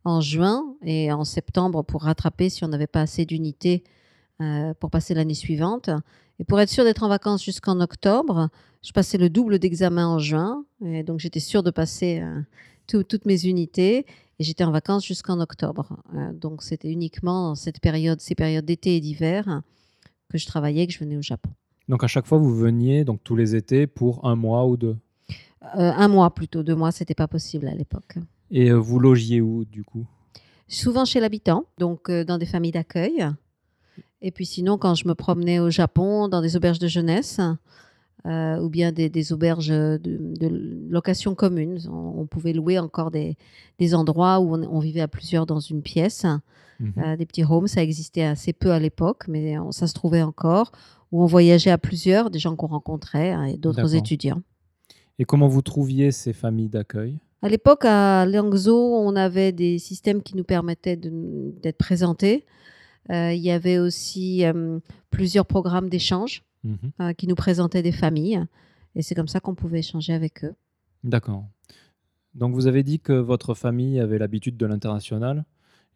en 0.05 0.21
juin 0.21 0.75
et 0.83 1.11
en 1.11 1.25
septembre 1.25 1.83
pour 1.83 2.03
rattraper 2.03 2.49
si 2.49 2.63
on 2.63 2.67
n'avait 2.67 2.87
pas 2.87 3.01
assez 3.01 3.25
d'unités 3.25 3.83
euh, 4.41 4.73
pour 4.75 4.89
passer 4.89 5.13
l'année 5.13 5.33
suivante. 5.33 5.89
Et 6.39 6.45
pour 6.45 6.59
être 6.59 6.69
sûr 6.69 6.85
d'être 6.85 7.03
en 7.03 7.09
vacances 7.09 7.43
jusqu'en 7.43 7.79
octobre, 7.81 8.49
je 8.81 8.93
passais 8.93 9.17
le 9.17 9.29
double 9.29 9.59
d'examen 9.59 10.07
en 10.07 10.19
juin. 10.19 10.63
Et 10.83 11.03
donc, 11.03 11.19
j'étais 11.19 11.41
sûre 11.41 11.63
de 11.63 11.71
passer 11.71 12.21
euh, 12.21 12.41
toutes 12.87 13.25
mes 13.25 13.45
unités. 13.45 14.05
Et 14.39 14.43
j'étais 14.43 14.63
en 14.63 14.71
vacances 14.71 15.05
jusqu'en 15.05 15.41
octobre. 15.41 16.01
Euh, 16.15 16.31
donc, 16.31 16.63
c'était 16.63 16.89
uniquement 16.89 17.55
cette 17.55 17.81
période, 17.81 18.21
ces 18.21 18.35
périodes 18.35 18.63
d'été 18.63 18.95
et 18.95 19.01
d'hiver 19.01 19.61
que 20.29 20.37
je 20.37 20.47
travaillais, 20.47 20.87
que 20.87 20.93
je 20.93 20.99
venais 20.99 21.17
au 21.17 21.21
Japon. 21.21 21.49
Donc, 21.89 22.05
à 22.05 22.07
chaque 22.07 22.25
fois, 22.25 22.37
vous 22.37 22.55
veniez 22.55 23.03
donc 23.03 23.19
tous 23.23 23.35
les 23.35 23.55
étés 23.55 23.85
pour 23.85 24.25
un 24.25 24.35
mois 24.35 24.65
ou 24.65 24.77
deux? 24.77 24.95
Euh, 25.77 25.91
Un 25.91 26.07
mois 26.07 26.33
plutôt. 26.33 26.63
Deux 26.63 26.75
mois, 26.75 26.93
c'était 26.93 27.15
pas 27.15 27.27
possible 27.27 27.67
à 27.67 27.75
l'époque. 27.75 28.15
Et 28.49 28.71
vous 28.71 28.99
logiez 28.99 29.41
où, 29.41 29.65
du 29.65 29.83
coup? 29.83 30.05
Souvent 30.69 31.03
chez 31.03 31.19
l'habitant, 31.19 31.65
donc 31.79 32.09
dans 32.09 32.37
des 32.37 32.45
familles 32.45 32.71
d'accueil. 32.71 33.27
Et 34.21 34.31
puis 34.31 34.45
sinon, 34.45 34.77
quand 34.77 34.95
je 34.95 35.07
me 35.07 35.15
promenais 35.15 35.59
au 35.59 35.69
Japon, 35.69 36.27
dans 36.27 36.41
des 36.41 36.55
auberges 36.55 36.79
de 36.79 36.87
jeunesse, 36.87 37.39
euh, 38.25 38.59
ou 38.59 38.69
bien 38.69 38.91
des, 38.91 39.31
auberges 39.31 39.69
de, 39.69 40.87
location 40.89 41.35
commune. 41.35 41.79
On, 41.89 42.25
pouvait 42.25 42.51
louer 42.51 42.77
encore 42.77 43.11
des, 43.11 43.37
endroits 43.93 44.39
où 44.41 44.55
on, 44.55 44.79
vivait 44.79 44.99
à 45.01 45.07
plusieurs 45.07 45.45
dans 45.45 45.61
une 45.61 45.81
pièce. 45.81 46.25
Mhm. 46.79 46.93
Euh, 46.97 47.15
des 47.15 47.25
petits 47.25 47.45
homes, 47.45 47.67
ça 47.67 47.81
existait 47.81 48.23
assez 48.23 48.51
peu 48.51 48.71
à 48.71 48.79
l'époque, 48.79 49.23
mais 49.29 49.55
ça 49.71 49.87
se 49.87 49.93
trouvait 49.93 50.21
encore. 50.21 50.73
Où 51.11 51.23
on 51.23 51.25
voyageait 51.25 51.71
à 51.71 51.77
plusieurs, 51.77 52.29
des 52.29 52.39
gens 52.39 52.55
qu'on 52.55 52.67
rencontrait 52.67 53.31
hein, 53.31 53.45
et 53.45 53.57
d'autres 53.57 53.95
étudiants. 53.95 54.41
Et 55.17 55.25
comment 55.25 55.47
vous 55.47 55.61
trouviez 55.61 56.11
ces 56.11 56.33
familles 56.33 56.69
d'accueil? 56.69 57.17
À 57.41 57.47
l'époque, 57.47 57.85
à 57.85 58.25
Liangzhou, 58.25 58.73
on 58.73 59.15
avait 59.15 59.53
des 59.53 59.79
systèmes 59.79 60.21
qui 60.21 60.35
nous 60.35 60.43
permettaient 60.43 60.97
d'être 60.97 61.77
présentés. 61.77 62.45
Euh, 63.11 63.33
il 63.33 63.41
y 63.41 63.51
avait 63.51 63.79
aussi 63.79 64.43
plusieurs 65.09 65.45
programmes 65.45 65.89
d'échange 65.89 66.43
Mhm. 66.63 66.91
Euh, 67.01 67.13
qui 67.13 67.27
nous 67.27 67.35
présentaient 67.35 67.81
des 67.81 67.91
familles. 67.91 68.43
Et 68.95 69.01
c'est 69.01 69.15
comme 69.15 69.27
ça 69.27 69.39
qu'on 69.39 69.55
pouvait 69.55 69.79
échanger 69.79 70.13
avec 70.13 70.43
eux. 70.43 70.53
D'accord. 71.03 71.45
Donc 72.33 72.53
vous 72.53 72.67
avez 72.67 72.83
dit 72.83 72.99
que 72.99 73.13
votre 73.13 73.53
famille 73.53 73.99
avait 73.99 74.17
l'habitude 74.17 74.57
de 74.57 74.65
l'international. 74.65 75.45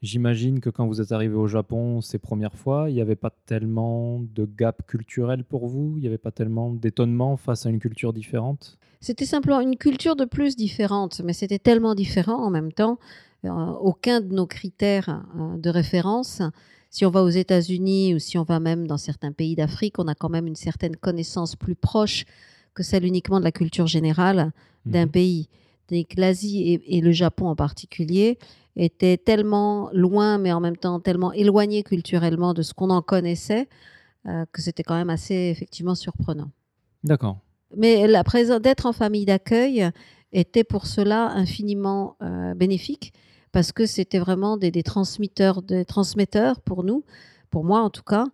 J'imagine 0.01 0.59
que 0.59 0.69
quand 0.69 0.87
vous 0.87 0.99
êtes 1.01 1.11
arrivé 1.11 1.35
au 1.35 1.47
Japon 1.47 2.01
ces 2.01 2.17
premières 2.17 2.55
fois, 2.55 2.89
il 2.89 2.93
n'y 2.93 3.01
avait 3.01 3.15
pas 3.15 3.33
tellement 3.45 4.19
de 4.19 4.45
gap 4.45 4.85
culturel 4.85 5.43
pour 5.43 5.67
vous, 5.67 5.93
il 5.97 6.01
n'y 6.01 6.07
avait 6.07 6.17
pas 6.17 6.31
tellement 6.31 6.71
d'étonnement 6.71 7.37
face 7.37 7.65
à 7.65 7.69
une 7.69 7.79
culture 7.79 8.11
différente? 8.11 8.77
C'était 8.99 9.25
simplement 9.25 9.61
une 9.61 9.77
culture 9.77 10.15
de 10.15 10.25
plus 10.25 10.55
différente, 10.55 11.21
mais 11.23 11.33
c'était 11.33 11.59
tellement 11.59 11.95
différent 11.95 12.43
en 12.43 12.49
même 12.49 12.71
temps. 12.71 12.99
Euh, 13.45 13.49
aucun 13.49 14.21
de 14.21 14.33
nos 14.33 14.47
critères 14.47 15.25
euh, 15.37 15.57
de 15.57 15.69
référence 15.69 16.41
si 16.93 17.07
on 17.07 17.09
va 17.09 17.23
aux 17.23 17.29
États-Unis 17.29 18.13
ou 18.13 18.19
si 18.19 18.37
on 18.37 18.43
va 18.43 18.59
même 18.59 18.85
dans 18.85 18.99
certains 18.99 19.31
pays 19.31 19.55
d'Afrique, 19.55 19.97
on 19.97 20.07
a 20.07 20.13
quand 20.13 20.29
même 20.29 20.45
une 20.45 20.55
certaine 20.55 20.95
connaissance 20.95 21.55
plus 21.55 21.73
proche 21.73 22.23
que 22.75 22.83
celle 22.83 23.03
uniquement 23.03 23.39
de 23.39 23.43
la 23.43 23.51
culture 23.51 23.87
générale 23.87 24.51
d'un 24.85 25.07
mhm. 25.07 25.11
pays. 25.11 25.49
L'Asie 26.15 26.79
et, 26.85 27.01
le 27.01 27.11
Japon 27.11 27.47
en 27.47 27.55
particulier 27.55 28.37
étaient 28.75 29.17
tellement 29.17 29.89
loin, 29.91 30.37
mais 30.37 30.53
en 30.53 30.59
même 30.59 30.77
temps 30.77 30.99
tellement 30.99 31.33
éloignés 31.33 31.81
culturellement 31.81 32.53
de 32.53 32.61
ce 32.61 32.75
qu'on 32.75 32.91
en 32.91 33.01
connaissait, 33.01 33.67
euh, 34.27 34.45
que 34.51 34.61
c'était 34.61 34.83
quand 34.83 34.95
même 34.95 35.09
assez 35.09 35.49
effectivement 35.51 35.95
surprenant. 35.95 36.51
D'accord. 37.03 37.39
Mais 37.75 38.07
la 38.07 38.23
présence 38.23 38.61
d'être 38.61 38.85
en 38.85 38.93
famille 38.93 39.25
d'accueil 39.25 39.89
était 40.31 40.63
pour 40.63 40.85
cela 40.85 41.31
infiniment 41.31 42.17
euh, 42.21 42.53
bénéfique 42.53 43.13
parce 43.53 43.71
que 43.71 43.85
c'était 43.85 44.19
vraiment 44.19 44.57
des, 44.57 44.71
des 44.71 44.83
transmetteurs, 44.83 45.61
des 45.61 45.85
transmetteurs 45.85 46.59
pour 46.59 46.83
nous, 46.83 47.05
pour 47.49 47.63
moi 47.63 47.79
en 47.81 47.89
tout 47.89 48.03
cas, 48.03 48.25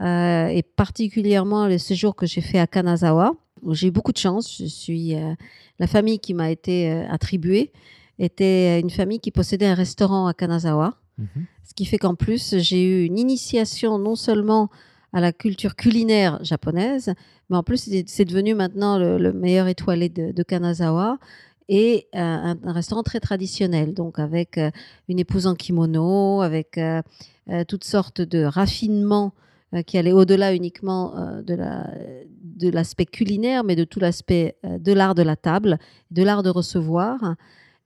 euh, 0.00 0.46
et 0.46 0.62
particulièrement 0.62 1.66
le 1.66 1.76
séjour 1.78 2.16
que 2.16 2.24
j'ai 2.24 2.40
fait 2.40 2.58
à 2.58 2.66
Kanazawa, 2.66 3.34
où 3.62 3.74
j'ai 3.74 3.88
eu 3.88 3.90
beaucoup 3.90 4.12
de 4.12 4.18
chance. 4.18 4.56
Je 4.58 4.66
suis 4.66 5.14
euh, 5.16 5.34
la 5.78 5.86
famille 5.86 6.20
qui 6.20 6.32
m'a 6.32 6.50
été 6.50 6.90
euh, 6.90 7.06
attribuée 7.10 7.72
était 8.18 8.80
une 8.80 8.90
famille 8.90 9.20
qui 9.20 9.30
possédait 9.32 9.66
un 9.66 9.74
restaurant 9.74 10.26
à 10.26 10.32
Kanazawa, 10.34 10.94
Mhm. 11.18 11.46
ce 11.68 11.74
qui 11.74 11.84
fait 11.84 11.98
qu'en 11.98 12.14
plus 12.14 12.54
j'ai 12.58 12.80
eu 12.84 13.04
une 13.04 13.18
initiation 13.18 13.98
non 13.98 14.14
seulement 14.14 14.70
à 15.12 15.20
la 15.20 15.32
culture 15.32 15.74
culinaire 15.74 16.38
japonaise, 16.44 17.12
mais 17.50 17.56
en 17.56 17.64
plus 17.64 17.78
c'est 17.82 18.04
c'est 18.08 18.24
devenu 18.24 18.54
maintenant 18.54 18.98
le, 18.98 19.18
le 19.18 19.32
meilleur 19.32 19.66
étoilé 19.66 20.08
de, 20.08 20.30
de 20.30 20.42
Kanazawa 20.44 21.18
et 21.68 22.08
euh, 22.14 22.18
un, 22.18 22.72
restaurant 22.72 23.02
très 23.02 23.20
traditionnel, 23.20 23.92
donc 23.94 24.18
avec 24.18 24.58
euh, 24.58 24.70
une 25.08 25.18
épouse 25.18 25.46
en 25.46 25.54
kimono, 25.54 26.40
avec 26.40 26.78
euh, 26.78 27.02
toutes 27.66 27.84
sortes 27.84 28.20
de 28.20 28.44
raffinements 28.44 29.32
qui 29.86 29.98
allaient 29.98 30.12
au-delà 30.12 30.54
uniquement 30.54 31.14
de 31.42 31.54
la- 31.54 31.90
de 32.42 32.70
l'aspect 32.70 33.04
culinaire, 33.04 33.64
mais 33.64 33.76
de 33.76 33.84
tout 33.84 34.00
l'aspect 34.00 34.56
de 34.64 34.92
l'art 34.92 35.14
de 35.14 35.22
la 35.22 35.36
table, 35.36 35.78
de 36.10 36.22
l'art 36.22 36.42
de 36.42 36.48
recevoir. 36.50 37.36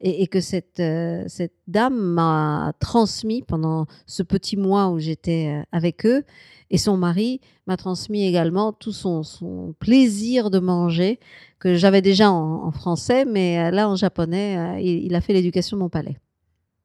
Et, 0.00 0.22
et 0.22 0.26
que 0.26 0.40
cette, 0.40 0.82
cette 1.28 1.54
dame 1.68 1.96
m'a 1.96 2.72
transmis 2.80 3.42
pendant 3.42 3.86
ce 4.06 4.24
petit 4.24 4.56
mois 4.56 4.88
où 4.90 4.98
j'étais 4.98 5.62
avec 5.70 6.04
eux. 6.06 6.24
Et 6.72 6.78
son 6.78 6.96
mari 6.96 7.40
m'a 7.66 7.76
transmis 7.76 8.24
également 8.26 8.72
tout 8.72 8.92
son, 8.92 9.22
son 9.22 9.74
plaisir 9.78 10.50
de 10.50 10.58
manger 10.58 11.20
que 11.60 11.74
j'avais 11.74 12.02
déjà 12.02 12.32
en, 12.32 12.64
en 12.64 12.72
français, 12.72 13.24
mais 13.24 13.60
euh, 13.60 13.70
là 13.70 13.88
en 13.88 13.94
japonais, 13.94 14.56
euh, 14.58 14.80
il, 14.80 15.04
il 15.04 15.14
a 15.14 15.20
fait 15.20 15.34
l'éducation 15.34 15.76
de 15.76 15.82
mon 15.82 15.88
palais. 15.88 16.16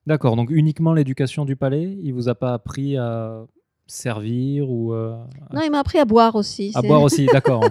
D'accord, 0.05 0.35
donc 0.35 0.49
uniquement 0.51 0.93
l'éducation 0.93 1.45
du 1.45 1.55
palais 1.55 1.97
Il 2.03 2.13
vous 2.13 2.29
a 2.29 2.35
pas 2.35 2.53
appris 2.53 2.95
à 2.97 3.45
servir 3.87 4.69
ou 4.69 4.93
euh, 4.93 5.15
Non, 5.53 5.61
il 5.63 5.71
m'a 5.71 5.79
appris 5.79 5.99
à 5.99 6.05
boire 6.05 6.35
aussi. 6.35 6.71
à 6.75 6.81
boire 6.81 7.01
aussi 7.07 7.25
D'accord. 7.25 7.63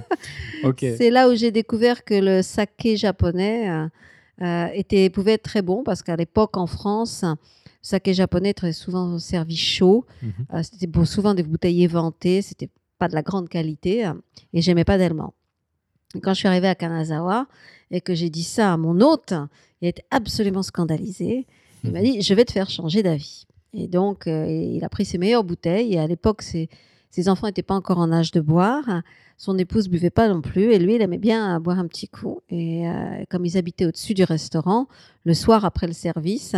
ok. 0.64 0.80
C'est 0.80 1.11
là 1.11 1.28
où 1.28 1.35
j'ai 1.35 1.50
découvert 1.50 2.04
que 2.04 2.14
le 2.14 2.42
saké 2.42 2.96
japonais 2.96 3.88
euh, 4.42 4.66
était, 4.75 5.11
pouvait 5.11 5.32
être 5.32 5.42
très 5.44 5.62
bon 5.62 5.82
parce 5.85 6.02
qu'à 6.02 6.16
l'époque 6.16 6.56
en 6.56 6.66
France, 6.66 7.25
saké 7.87 8.14
japonais 8.14 8.52
très 8.55 8.73
souvent 8.73 9.19
servi 9.19 9.57
chaud. 9.57 10.05
Mhm. 10.23 10.33
Euh, 10.55 10.62
c'était 10.62 11.05
souvent 11.05 11.35
des 11.35 11.43
bouteilles 11.45 11.85
éventées, 11.85 12.43
c'était 12.43 12.71
pas 12.99 13.09
de 13.09 13.14
la 13.14 13.23
grande 13.23 13.49
qualité 13.49 14.07
euh, 14.07 14.12
et 14.52 14.61
j'aimais 14.61 14.85
pas 14.85 14.99
d'allemand. 14.99 15.35
Et 16.14 16.21
Quand 16.21 16.35
je 16.35 16.38
suis 16.40 16.49
arrivée 16.49 16.69
à 16.69 16.75
Kanazawa 16.75 17.47
et 17.90 18.00
que 18.00 18.14
j'ai 18.14 18.31
dit 18.31 18.43
ça 18.43 18.73
à 18.73 18.76
mon 18.76 19.00
hôte, 19.00 19.35
il 19.81 19.88
était 19.88 20.05
absolument 20.11 20.62
scandalisé. 20.62 21.47
Il 21.85 21.93
m'a 21.93 22.00
Mhm. 22.00 22.05
dit 22.05 22.23
Je 22.23 22.35
vais 22.35 22.45
te 22.45 22.52
faire 22.52 22.69
changer 22.71 23.02
d'avis. 23.02 23.47
Et 23.73 23.87
donc, 23.88 24.26
euh, 24.26 24.47
il 24.49 24.83
a 24.85 24.88
pris 24.88 25.05
ses 25.05 25.19
meilleures 25.19 25.45
bouteilles. 25.45 25.95
Et 25.95 25.99
à 25.99 26.07
l'époque, 26.07 26.40
ses, 26.43 26.69
ses 27.11 27.28
enfants 27.28 27.47
n'étaient 27.47 27.62
pas 27.62 27.75
encore 27.75 27.99
en 27.99 28.11
âge 28.11 28.31
de 28.33 28.40
boire. 28.40 29.02
Son 29.37 29.59
épouse 29.59 29.88
buvait 29.88 30.09
pas 30.11 30.28
non 30.28 30.40
plus. 30.40 30.73
Et 30.73 30.78
lui, 30.78 30.95
il 30.95 31.02
aimait 31.02 31.19
bien 31.19 31.61
boire 31.61 31.78
un 31.78 31.87
petit 31.87 32.09
coup. 32.09 32.40
Et 32.49 32.88
euh, 32.88 33.25
comme 33.28 33.45
ils 33.45 33.59
habitaient 33.59 33.85
au-dessus 33.87 34.14
du 34.14 34.25
restaurant, 34.25 34.88
le 35.25 35.35
soir 35.35 35.64
après 35.66 35.87
le 35.87 35.93
service, 35.93 36.55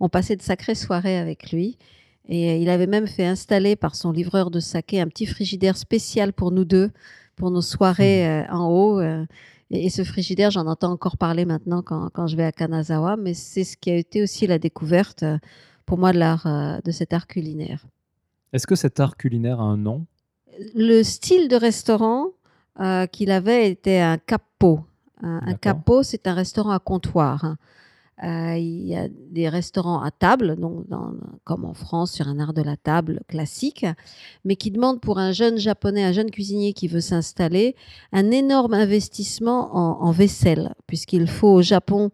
on 0.00 0.08
passait 0.08 0.36
de 0.36 0.42
sacrées 0.42 0.74
soirées 0.74 1.18
avec 1.18 1.50
lui. 1.52 1.76
Et 2.30 2.60
il 2.60 2.68
avait 2.68 2.86
même 2.86 3.06
fait 3.06 3.24
installer 3.24 3.74
par 3.74 3.94
son 3.94 4.12
livreur 4.12 4.50
de 4.50 4.60
saké 4.60 5.00
un 5.00 5.06
petit 5.08 5.24
frigidaire 5.26 5.76
spécial 5.78 6.32
pour 6.34 6.50
nous 6.52 6.64
deux, 6.66 6.90
pour 7.36 7.50
nos 7.50 7.62
soirées 7.62 8.28
euh, 8.28 8.44
en 8.50 8.68
haut. 8.68 9.00
euh. 9.00 9.24
et, 9.70 9.86
et 9.86 9.90
ce 9.90 10.04
frigidaire, 10.04 10.50
j'en 10.50 10.66
entends 10.66 10.92
encore 10.92 11.16
parler 11.16 11.46
maintenant 11.46 11.80
quand, 11.80 12.10
quand 12.12 12.26
je 12.26 12.36
vais 12.36 12.44
à 12.44 12.52
Kanazawa, 12.52 13.16
mais 13.16 13.32
c'est 13.32 13.64
ce 13.64 13.76
qui 13.78 13.90
a 13.90 13.96
été 13.96 14.22
aussi 14.22 14.46
la 14.46 14.58
découverte 14.58 15.22
euh, 15.22 15.38
pour 15.86 15.96
moi 15.96 16.12
de, 16.12 16.18
l'art, 16.18 16.46
de 16.84 16.90
cet 16.90 17.14
art 17.14 17.26
culinaire. 17.26 17.86
Est-ce 18.52 18.66
que 18.66 18.74
cet 18.76 19.00
art 19.00 19.16
culinaire 19.16 19.58
a 19.60 19.64
un 19.64 19.78
nom? 19.78 20.04
Le 20.74 21.02
style 21.02 21.48
de 21.48 21.56
restaurant 21.56 22.26
qu'il 23.10 23.30
avait 23.30 23.70
était 23.70 24.00
un 24.00 24.18
capo. 24.18 24.80
Un, 25.22 25.36
un 25.36 25.40
D'accord. 25.40 25.58
capo, 25.60 26.02
c'est 26.02 26.26
un 26.26 26.34
restaurant 26.34 26.72
à 26.72 26.78
comptoir. 26.78 27.44
hein. 27.44 27.56
Euh, 28.24 28.56
il 28.56 28.86
y 28.86 28.96
a 28.96 29.08
des 29.08 29.48
restaurants 29.48 30.02
à 30.02 30.10
table, 30.10 30.56
donc 30.56 30.86
comme 31.44 31.64
en 31.64 31.74
France, 31.74 32.12
sur 32.12 32.26
un 32.26 32.40
art 32.40 32.52
de 32.52 32.62
la 32.62 32.76
table 32.76 33.20
classique, 33.28 33.86
mais 34.44 34.56
qui 34.56 34.72
demandent 34.72 35.00
pour 35.00 35.18
un 35.18 35.30
jeune 35.30 35.56
japonais, 35.56 36.02
un 36.02 36.10
jeune 36.12 36.30
cuisinier 36.30 36.72
qui 36.72 36.88
veut 36.88 37.00
s'installer, 37.00 37.76
un 38.12 38.32
énorme 38.32 38.74
investissement 38.74 40.02
en, 40.02 40.10
vaisselle, 40.10 40.74
puisqu'il 40.88 41.28
faut 41.28 41.48
au 41.48 41.62
Japon, 41.62 42.10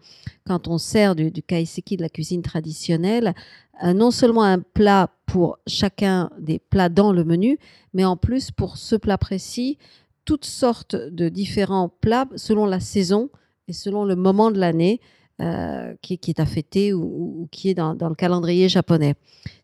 quand 0.46 0.68
on 0.68 0.76
sert 0.76 1.14
du, 1.14 1.30
du 1.30 1.42
kaiseki, 1.42 1.96
de 1.96 2.02
la 2.02 2.10
cuisine 2.10 2.42
traditionnelle, 2.42 3.34
euh, 3.82 3.94
non 3.94 4.10
seulement 4.10 4.42
un 4.42 4.60
plat 4.60 5.10
pour 5.24 5.58
chacun 5.66 6.30
des 6.38 6.58
plats 6.58 6.90
dans 6.90 7.12
le 7.12 7.24
menu, 7.24 7.58
mais 7.94 8.04
en 8.04 8.18
plus 8.18 8.50
pour 8.50 8.76
ce 8.76 8.94
plat 8.94 9.16
précis, 9.18 9.78
toutes 10.26 10.44
sortes 10.44 10.96
de 10.96 11.30
différents 11.30 11.88
plats 11.88 12.26
selon 12.36 12.66
la 12.66 12.80
saison 12.80 13.30
et 13.68 13.72
selon 13.72 14.04
le 14.04 14.16
moment 14.16 14.50
de 14.50 14.58
l'année 14.58 15.00
euh, 15.40 15.94
qui, 16.00 16.18
est 16.28 16.38
à 16.38 16.46
fêter 16.46 16.92
ou, 16.92 17.48
qui 17.50 17.68
est 17.68 17.74
dans, 17.74 17.92
le 17.92 18.14
calendrier 18.14 18.68
japonais. 18.68 19.14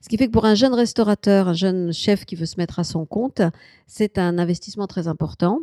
Ce 0.00 0.08
qui 0.08 0.16
fait 0.16 0.26
que 0.26 0.32
pour 0.32 0.44
un 0.44 0.56
jeune 0.56 0.74
restaurateur, 0.74 1.48
un 1.48 1.54
jeune 1.54 1.92
chef 1.92 2.24
qui 2.24 2.34
veut 2.34 2.46
se 2.46 2.56
mettre 2.58 2.80
à 2.80 2.84
son 2.84 3.06
compte, 3.06 3.42
c'est 3.86 4.18
un 4.18 4.38
investissement 4.38 4.88
très 4.88 5.06
important 5.06 5.60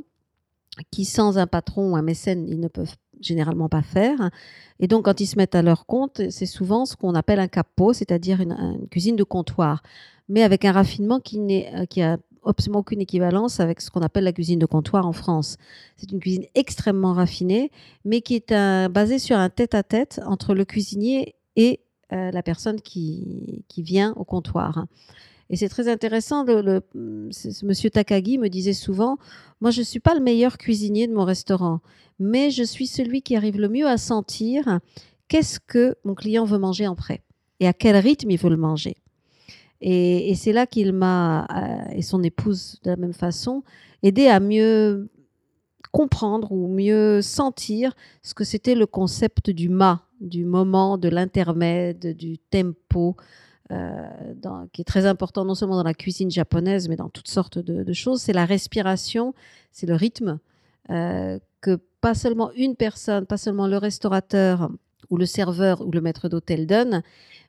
qui, 0.92 1.06
sans 1.06 1.38
un 1.38 1.48
patron 1.48 1.92
ou 1.92 1.96
un 1.98 2.02
mécène, 2.02 2.48
ils 2.48 2.60
ne 2.60 2.70
peuvent 2.70 2.96
généralement 3.20 3.68
pas 3.68 3.82
faire. 3.82 4.30
Et 4.80 4.88
donc, 4.88 5.06
quand 5.06 5.20
ils 5.20 5.28
se 5.28 5.36
mettent 5.36 5.56
à 5.56 5.62
leur 5.62 5.86
compte, 5.86 6.22
c'est 6.30 6.46
souvent 6.46 6.86
ce 6.86 6.96
qu'on 6.96 7.16
appelle 7.16 7.40
un 7.40 7.48
capo, 7.48 7.94
c'est-à-dire 7.94 8.42
une, 8.42 8.88
cuisine 8.90 9.16
de 9.16 9.24
comptoir, 9.24 9.84
mais 10.30 10.44
avec 10.44 10.66
un 10.66 10.72
raffinement 10.72 11.20
qui, 11.20 11.40
n'est, 11.40 11.70
euh, 11.76 11.86
qui 11.86 12.02
a 12.02 12.18
absolument 12.48 12.80
aucune 12.80 13.02
équivalence 13.02 13.60
avec 13.60 13.82
ce 13.82 13.90
qu'on 13.92 14.02
appelle 14.02 14.24
la 14.24 14.34
cuisine 14.34 14.60
de 14.60 14.66
comptoir 14.66 15.06
en 15.06 15.14
France. 15.14 15.58
C'est 15.98 16.12
une 16.12 16.20
cuisine 16.20 16.46
extrêmement 16.56 17.14
raffinée, 17.14 17.72
mais 18.06 18.22
qui 18.22 18.36
est 18.36 18.52
un- 18.52 18.90
basée 18.90 19.20
sur 19.20 19.38
un 19.38 19.50
tête-à-tête 19.50 20.22
entre 20.26 20.54
le 20.54 20.66
cuisinier 20.66 21.36
et 21.56 21.82
euh, 22.14 22.32
la 22.32 22.42
personne 22.42 22.80
qui, 22.80 23.64
vient 23.78 24.14
au 24.16 24.24
comptoir. 24.24 24.86
Et 25.50 25.56
c'est 25.56 25.70
très 25.70 25.88
intéressant. 25.90 26.46
Le, 26.46 26.82
Takagi 27.90 28.38
me 28.38 28.48
disait 28.48 28.74
souvent 28.74 29.18
Moi, 29.62 29.72
je 29.72 29.80
ne 29.80 29.86
suis 29.86 30.00
pas 30.00 30.14
le 30.14 30.22
meilleur 30.22 30.58
cuisinier 30.58 31.08
de 31.08 31.14
mon 31.14 31.26
restaurant, 31.26 31.82
mais 32.20 32.50
je 32.50 32.64
suis 32.64 32.88
celui 32.88 33.22
qui 33.22 33.36
arrive 33.36 33.60
le 33.60 33.70
mieux 33.70 33.88
à 33.88 33.98
sentir 33.98 34.80
qu'est-ce 35.28 35.60
que 35.60 35.96
mon 36.06 36.16
client 36.16 36.46
veut 36.46 36.58
manger 36.58 36.88
en 36.88 36.96
prêt 36.96 37.22
et 37.60 37.68
à 37.68 37.74
quel 37.74 37.96
rythme 37.98 38.32
il 38.32 38.38
veut 38.38 38.50
le 38.50 38.58
manger. 38.58 38.96
Et, 39.82 40.34
c'est 40.36 40.54
là 40.54 40.66
qu'il 40.66 40.92
m'a, 40.94 41.46
euh, 41.46 41.92
et 41.92 42.02
son 42.02 42.24
épouse 42.24 42.80
de 42.84 42.90
la 42.90 42.96
même 42.96 43.14
façon, 43.14 43.64
aidé 44.02 44.28
à 44.28 44.40
mieux 44.40 45.10
comprendre 45.92 46.52
ou 46.52 46.68
mieux 46.68 47.22
sentir 47.22 47.94
ce 48.24 48.34
que 48.34 48.44
c'était 48.44 48.76
le 48.76 48.86
concept 48.86 49.50
du 49.50 49.70
ma, 49.70 50.04
du 50.20 50.46
moment, 50.46 50.98
de 50.98 51.10
l'intermède, 51.10 52.16
du 52.16 52.38
tempo, 52.38 53.16
euh, 53.72 54.08
qui 54.74 54.82
est 54.82 54.86
très 54.86 55.06
important 55.06 55.46
non 55.46 55.54
seulement 55.54 55.76
dans 55.76 55.84
la 55.84 55.94
cuisine 55.94 56.32
japonaise, 56.32 56.90
mais 56.90 56.96
dans 56.96 57.10
toutes 57.10 57.28
sortes 57.28 57.60
de, 57.60 57.84
de 57.84 57.94
choses. 57.94 58.22
C'est 58.22 58.34
la 58.34 58.46
respiration, 58.46 59.34
c'est 59.72 59.88
le 59.88 59.96
rythme 59.96 60.40
euh, 60.90 61.40
que 61.62 61.80
pas 62.00 62.14
seulement 62.14 62.52
une 62.54 62.76
personne, 62.76 63.26
pas 63.26 63.38
seulement 63.38 63.68
le 63.68 63.78
restaurateur 63.78 64.70
ou 65.10 65.18
le 65.18 65.26
serveur 65.26 65.82
ou 65.86 65.92
le 65.92 66.02
maître 66.02 66.30
d'hôtel 66.30 66.68
donne, 66.68 67.02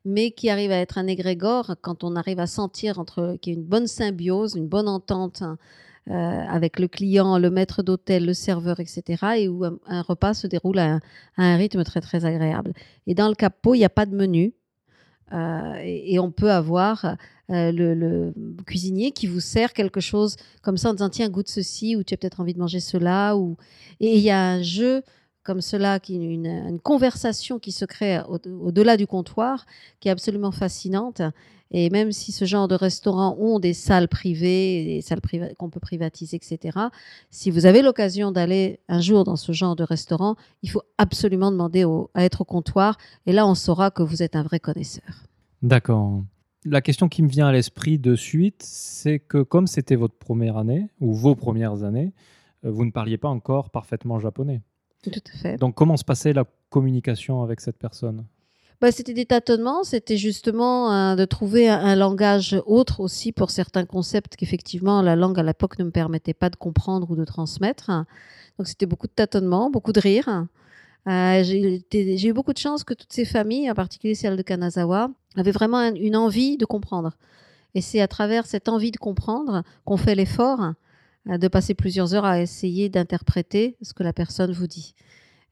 mais 0.04 0.30
qui 0.30 0.50
arrive 0.50 0.70
à 0.70 0.76
être 0.76 0.98
un 0.98 1.06
égrégore 1.06 1.74
quand 1.80 2.04
on 2.04 2.16
arrive 2.16 2.40
à 2.40 2.46
sentir 2.46 2.98
entre 2.98 3.36
qu'il 3.40 3.52
y 3.52 3.56
a 3.56 3.58
une 3.58 3.66
bonne 3.66 3.86
symbiose, 3.86 4.54
une 4.54 4.68
bonne 4.68 4.88
entente 4.88 5.42
euh, 5.42 6.12
avec 6.12 6.78
le 6.78 6.88
client, 6.88 7.38
le 7.38 7.50
maître 7.50 7.82
d'hôtel, 7.82 8.24
le 8.24 8.34
serveur, 8.34 8.80
etc. 8.80 9.02
Et 9.36 9.48
où 9.48 9.64
un, 9.64 10.02
repas 10.02 10.34
se 10.34 10.46
déroule 10.46 10.78
à 10.78 11.00
un, 11.36 11.56
rythme 11.56 11.84
très 11.84 12.00
très 12.00 12.24
agréable. 12.24 12.72
Et 13.06 13.14
dans 13.14 13.28
le 13.28 13.34
capot, 13.34 13.74
il 13.74 13.78
n'y 13.78 13.84
a 13.84 13.90
pas 13.90 14.06
de 14.06 14.16
menu. 14.16 14.54
Euh, 15.32 15.74
et, 15.82 16.14
et 16.14 16.18
on 16.18 16.30
peut 16.30 16.50
avoir 16.50 17.16
euh, 17.50 17.72
le, 17.72 17.94
le 17.94 18.34
cuisinier 18.66 19.10
qui 19.10 19.26
vous 19.26 19.40
sert 19.40 19.72
quelque 19.72 20.00
chose 20.00 20.36
comme 20.60 20.76
ça 20.76 20.90
en 20.90 20.92
disant 20.92 21.08
tiens 21.08 21.30
goûte 21.30 21.48
ceci 21.48 21.96
ou 21.96 22.02
tu 22.02 22.12
as 22.12 22.18
peut-être 22.18 22.40
envie 22.40 22.52
de 22.52 22.58
manger 22.58 22.80
cela 22.80 23.38
ou 23.38 23.56
et 24.00 24.16
il 24.16 24.22
y 24.22 24.30
a 24.30 24.38
un 24.38 24.60
jeu 24.60 25.02
comme 25.48 25.62
cela 25.62 25.98
une, 26.10 26.78
conversation 26.82 27.58
qui 27.58 27.72
se 27.72 27.86
crée 27.86 28.20
au- 28.28 28.38
au-delà 28.66 28.98
du 28.98 29.06
comptoir 29.06 29.64
qui 29.98 30.08
est 30.08 30.10
absolument 30.10 30.52
fascinante 30.52 31.22
et 31.70 31.88
même 31.88 32.12
si 32.12 32.32
ce 32.32 32.44
genre 32.44 32.68
de 32.68 32.74
restaurants 32.74 33.34
ont 33.40 33.58
des 33.58 33.72
salles 33.72 34.08
privées 34.08 34.84
des 34.84 35.00
salles 35.00 35.22
priva- 35.22 35.54
qu'on 35.54 35.70
peut 35.70 35.80
privatiser 35.80 36.36
etc 36.36 36.78
si 37.30 37.50
vous 37.50 37.64
avez 37.64 37.80
l'occasion 37.80 38.30
d'aller 38.30 38.78
un 38.90 39.00
jour 39.00 39.24
dans 39.24 39.36
ce 39.36 39.52
genre 39.52 39.74
de 39.74 39.84
restaurant 39.84 40.36
il 40.62 40.68
faut 40.68 40.82
absolument 40.98 41.50
demander 41.50 41.86
à 42.12 42.24
être 42.24 42.42
au 42.42 42.44
comptoir 42.44 42.98
et 43.24 43.32
là 43.32 43.46
on 43.46 43.54
saura 43.54 43.90
que 43.90 44.02
vous 44.02 44.22
êtes 44.22 44.36
un 44.36 44.42
vrai 44.42 44.60
connaisseur 44.60 45.24
D'accord. 45.62 46.22
La 46.66 46.82
question 46.82 47.08
qui 47.08 47.22
me 47.22 47.28
vient 47.28 47.46
à 47.48 47.52
l'esprit 47.52 47.98
de 47.98 48.14
suite, 48.14 48.62
c'est 48.62 49.18
que 49.18 49.42
comme 49.42 49.66
c'était 49.66 49.96
votre 49.96 50.14
première 50.14 50.56
année, 50.56 50.88
ou 51.00 51.14
vos 51.14 51.34
premières 51.34 51.82
années, 51.82 52.12
euh, 52.64 52.70
vous 52.70 52.84
ne 52.84 52.90
parliez 52.90 53.18
pas 53.18 53.28
encore 53.28 53.70
parfaitement 53.70 54.18
japonais. 54.18 54.62
Tout 55.02 55.10
à 55.10 55.38
fait. 55.38 55.56
Donc 55.58 55.74
comment 55.74 55.96
se 55.96 56.04
passait 56.04 56.32
la 56.32 56.44
communication 56.70 57.42
avec 57.42 57.60
cette 57.60 57.78
personne? 57.78 58.24
Bah, 58.80 58.92
c'était 58.92 59.14
des 59.14 59.26
tâtonnements, 59.26 59.82
c'était 59.82 60.16
justement 60.16 60.92
euh, 60.92 61.16
de 61.16 61.24
trouver 61.24 61.68
un, 61.68 61.78
un 61.80 61.96
langage 61.96 62.60
autre 62.66 63.00
aussi 63.00 63.32
pour 63.32 63.50
certains 63.50 63.84
concepts 63.84 64.36
qu'effectivement 64.36 65.02
la 65.02 65.16
langue 65.16 65.38
à 65.38 65.42
l'époque 65.42 65.78
ne 65.80 65.84
me 65.84 65.90
permettait 65.90 66.34
pas 66.34 66.48
de 66.48 66.54
comprendre 66.56 67.10
ou 67.10 67.16
de 67.16 67.24
transmettre. 67.24 67.90
Donc 68.56 68.68
c'était 68.68 68.86
beaucoup 68.86 69.06
de 69.08 69.12
tâtonnements, 69.12 69.70
beaucoup 69.70 69.92
de 69.92 70.00
rires. 70.00 70.46
Euh, 71.08 71.42
j'ai 71.42 72.28
eu 72.28 72.32
beaucoup 72.32 72.52
de 72.52 72.58
chance 72.58 72.84
que 72.84 72.94
toutes 72.94 73.12
ces 73.12 73.24
familles, 73.24 73.70
en 73.70 73.74
particulier 73.74 74.14
celle 74.14 74.36
de 74.36 74.42
Kanazawa, 74.42 75.10
avaient 75.36 75.52
vraiment 75.52 75.78
un- 75.78 75.94
une 75.94 76.16
envie 76.16 76.56
de 76.56 76.64
comprendre. 76.66 77.12
Et 77.74 77.80
c'est 77.80 78.00
à 78.00 78.08
travers 78.08 78.46
cette 78.46 78.68
envie 78.68 78.90
de 78.90 78.96
comprendre 78.98 79.62
qu'on 79.84 79.96
fait 79.96 80.14
l'effort 80.14 80.72
de 81.26 81.48
passer 81.48 81.74
plusieurs 81.74 82.14
heures 82.14 82.24
à 82.24 82.40
essayer 82.40 82.88
d'interpréter 82.88 83.76
ce 83.82 83.92
que 83.92 84.02
la 84.02 84.12
personne 84.12 84.52
vous 84.52 84.66
dit. 84.66 84.94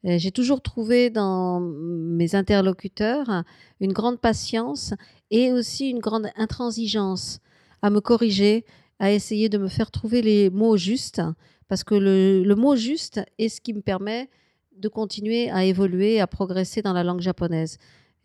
Euh, 0.05 0.17
J'ai 0.17 0.31
toujours 0.31 0.61
trouvé 0.61 1.09
dans 1.09 1.59
mes 1.59 2.35
interlocuteurs 2.35 3.43
une 3.79 3.93
grande 3.93 4.19
patience 4.19 4.93
et 5.31 5.51
aussi 5.51 5.89
une 5.89 5.99
grande 5.99 6.27
intransigeance 6.35 7.39
à 7.81 7.89
me 7.89 7.99
corriger, 7.99 8.65
à 8.99 9.11
essayer 9.11 9.49
de 9.49 9.57
me 9.57 9.67
faire 9.67 9.91
trouver 9.91 10.21
les 10.21 10.49
mots 10.49 10.77
justes, 10.77 11.21
parce 11.67 11.83
que 11.83 11.95
le 11.95 12.55
mot 12.55 12.75
juste 12.75 13.21
est 13.37 13.49
ce 13.49 13.61
qui 13.61 13.73
me 13.73 13.81
permet 13.81 14.29
de 14.77 14.87
continuer 14.87 15.49
à 15.49 15.63
évoluer, 15.65 16.19
à 16.19 16.27
progresser 16.27 16.81
dans 16.81 16.93
la 16.93 17.03
langue 17.03 17.21
japonaise. 17.21 17.77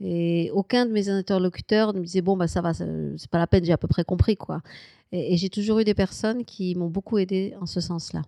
Et 0.05 0.51
aucun 0.53 0.85
de 0.87 0.91
mes 0.91 1.09
interlocuteurs 1.09 1.93
ne 1.93 2.01
me 2.01 2.05
disait 2.05 2.23
bon 2.23 2.37
bah 2.37 2.49
ça 2.49 2.61
va, 2.61 2.75
c'est 2.75 3.31
pas 3.31 3.39
la 3.39 3.47
peine, 3.47 3.65
j'ai 3.65 3.73
à 3.73 3.79
peu 3.79 3.89
près 3.89 4.05
compris 4.05 4.37
quoi. 4.37 4.61
Et, 5.13 5.35
et 5.35 5.37
j'ai 5.37 5.49
toujours 5.49 5.79
eu 5.79 5.85
des 5.85 5.95
personnes 5.95 6.45
qui 6.45 6.75
m'ont 6.75 6.91
beaucoup 6.91 7.19
aidé 7.19 7.55
en 7.61 7.67
ce 7.67 7.81
sens-là. 7.81 8.23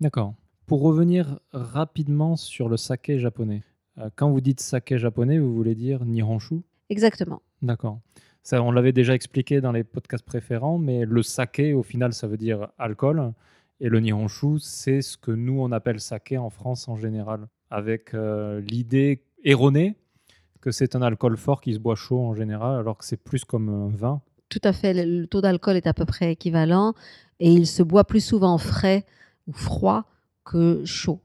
D'accord. 0.00 0.34
Pour 0.66 0.82
revenir 0.82 1.38
rapidement 1.52 2.34
sur 2.36 2.68
le 2.68 2.76
saké 2.76 3.18
japonais. 3.18 3.62
euh, 3.98 4.10
quand 4.16 4.30
vous 4.30 4.40
dites 4.40 4.60
saké 4.60 4.98
japonais, 4.98 5.38
vous 5.38 5.54
voulez 5.54 5.74
dire 5.74 6.04
nihonshu? 6.04 6.62
Exactement. 6.88 7.42
D'accord. 7.62 8.00
Ça, 8.42 8.60
on 8.62 8.72
l'avait 8.72 8.92
déjà 8.92 9.14
expliqué 9.14 9.60
dans 9.60 9.70
les 9.70 9.84
podcasts 9.84 10.24
préférents, 10.24 10.78
mais 10.78 11.04
le 11.04 11.22
saké, 11.22 11.74
au 11.74 11.82
final, 11.82 12.12
ça 12.12 12.26
veut 12.26 12.36
dire 12.36 12.68
alcool. 12.78 13.32
Et 13.80 13.88
le 13.88 14.00
nihonshu, 14.00 14.58
c'est 14.58 15.02
ce 15.02 15.16
que 15.16 15.30
nous, 15.30 15.60
on 15.60 15.70
appelle 15.70 16.00
saké 16.00 16.38
en 16.38 16.50
France 16.50 16.88
en 16.88 16.96
général, 16.96 17.46
avec 17.70 18.14
euh, 18.14 18.60
l'idée 18.60 19.22
erronée 19.44 19.96
que 20.62 20.70
c'est 20.70 20.96
un 20.96 21.02
alcool 21.02 21.36
fort 21.36 21.60
qui 21.60 21.74
se 21.74 21.78
boit 21.78 21.96
chaud 21.96 22.20
en 22.20 22.34
général, 22.34 22.78
alors 22.78 22.96
que 22.96 23.04
c'est 23.04 23.22
plus 23.22 23.44
comme 23.44 23.68
un 23.68 23.88
vin. 23.88 24.22
Tout 24.48 24.60
à 24.64 24.72
fait, 24.72 24.94
le, 24.94 25.26
taux 25.26 25.40
d'alcool 25.42 25.76
est 25.76 25.86
à 25.86 25.92
peu 25.92 26.06
près 26.06 26.32
équivalent 26.32 26.94
et 27.40 27.52
il 27.52 27.66
se 27.66 27.82
boit 27.82 28.04
plus 28.04 28.24
souvent 28.24 28.56
frais 28.56 29.04
ou 29.46 29.52
froid 29.52 30.04
que 30.44 30.82
chaud. 30.84 31.20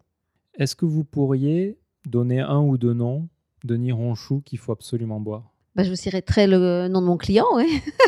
Est-ce 0.56 0.76
que 0.76 0.86
vous 0.86 1.04
pourriez 1.04 1.78
donner 2.06 2.42
un 2.42 2.60
ou 2.60 2.78
deux 2.78 2.94
noms 2.94 3.30
de 3.64 3.76
nihonshu 3.78 4.42
qu'il 4.44 4.58
faut 4.58 4.72
absolument 4.72 5.20
boire? 5.20 5.52
Bah, 5.76 5.84
je 5.84 5.90
vous 5.90 5.96
citerai 5.96 6.48
le 6.48 6.88
nom 6.88 7.02
de 7.02 7.06
mon 7.06 7.18
client, 7.18 7.46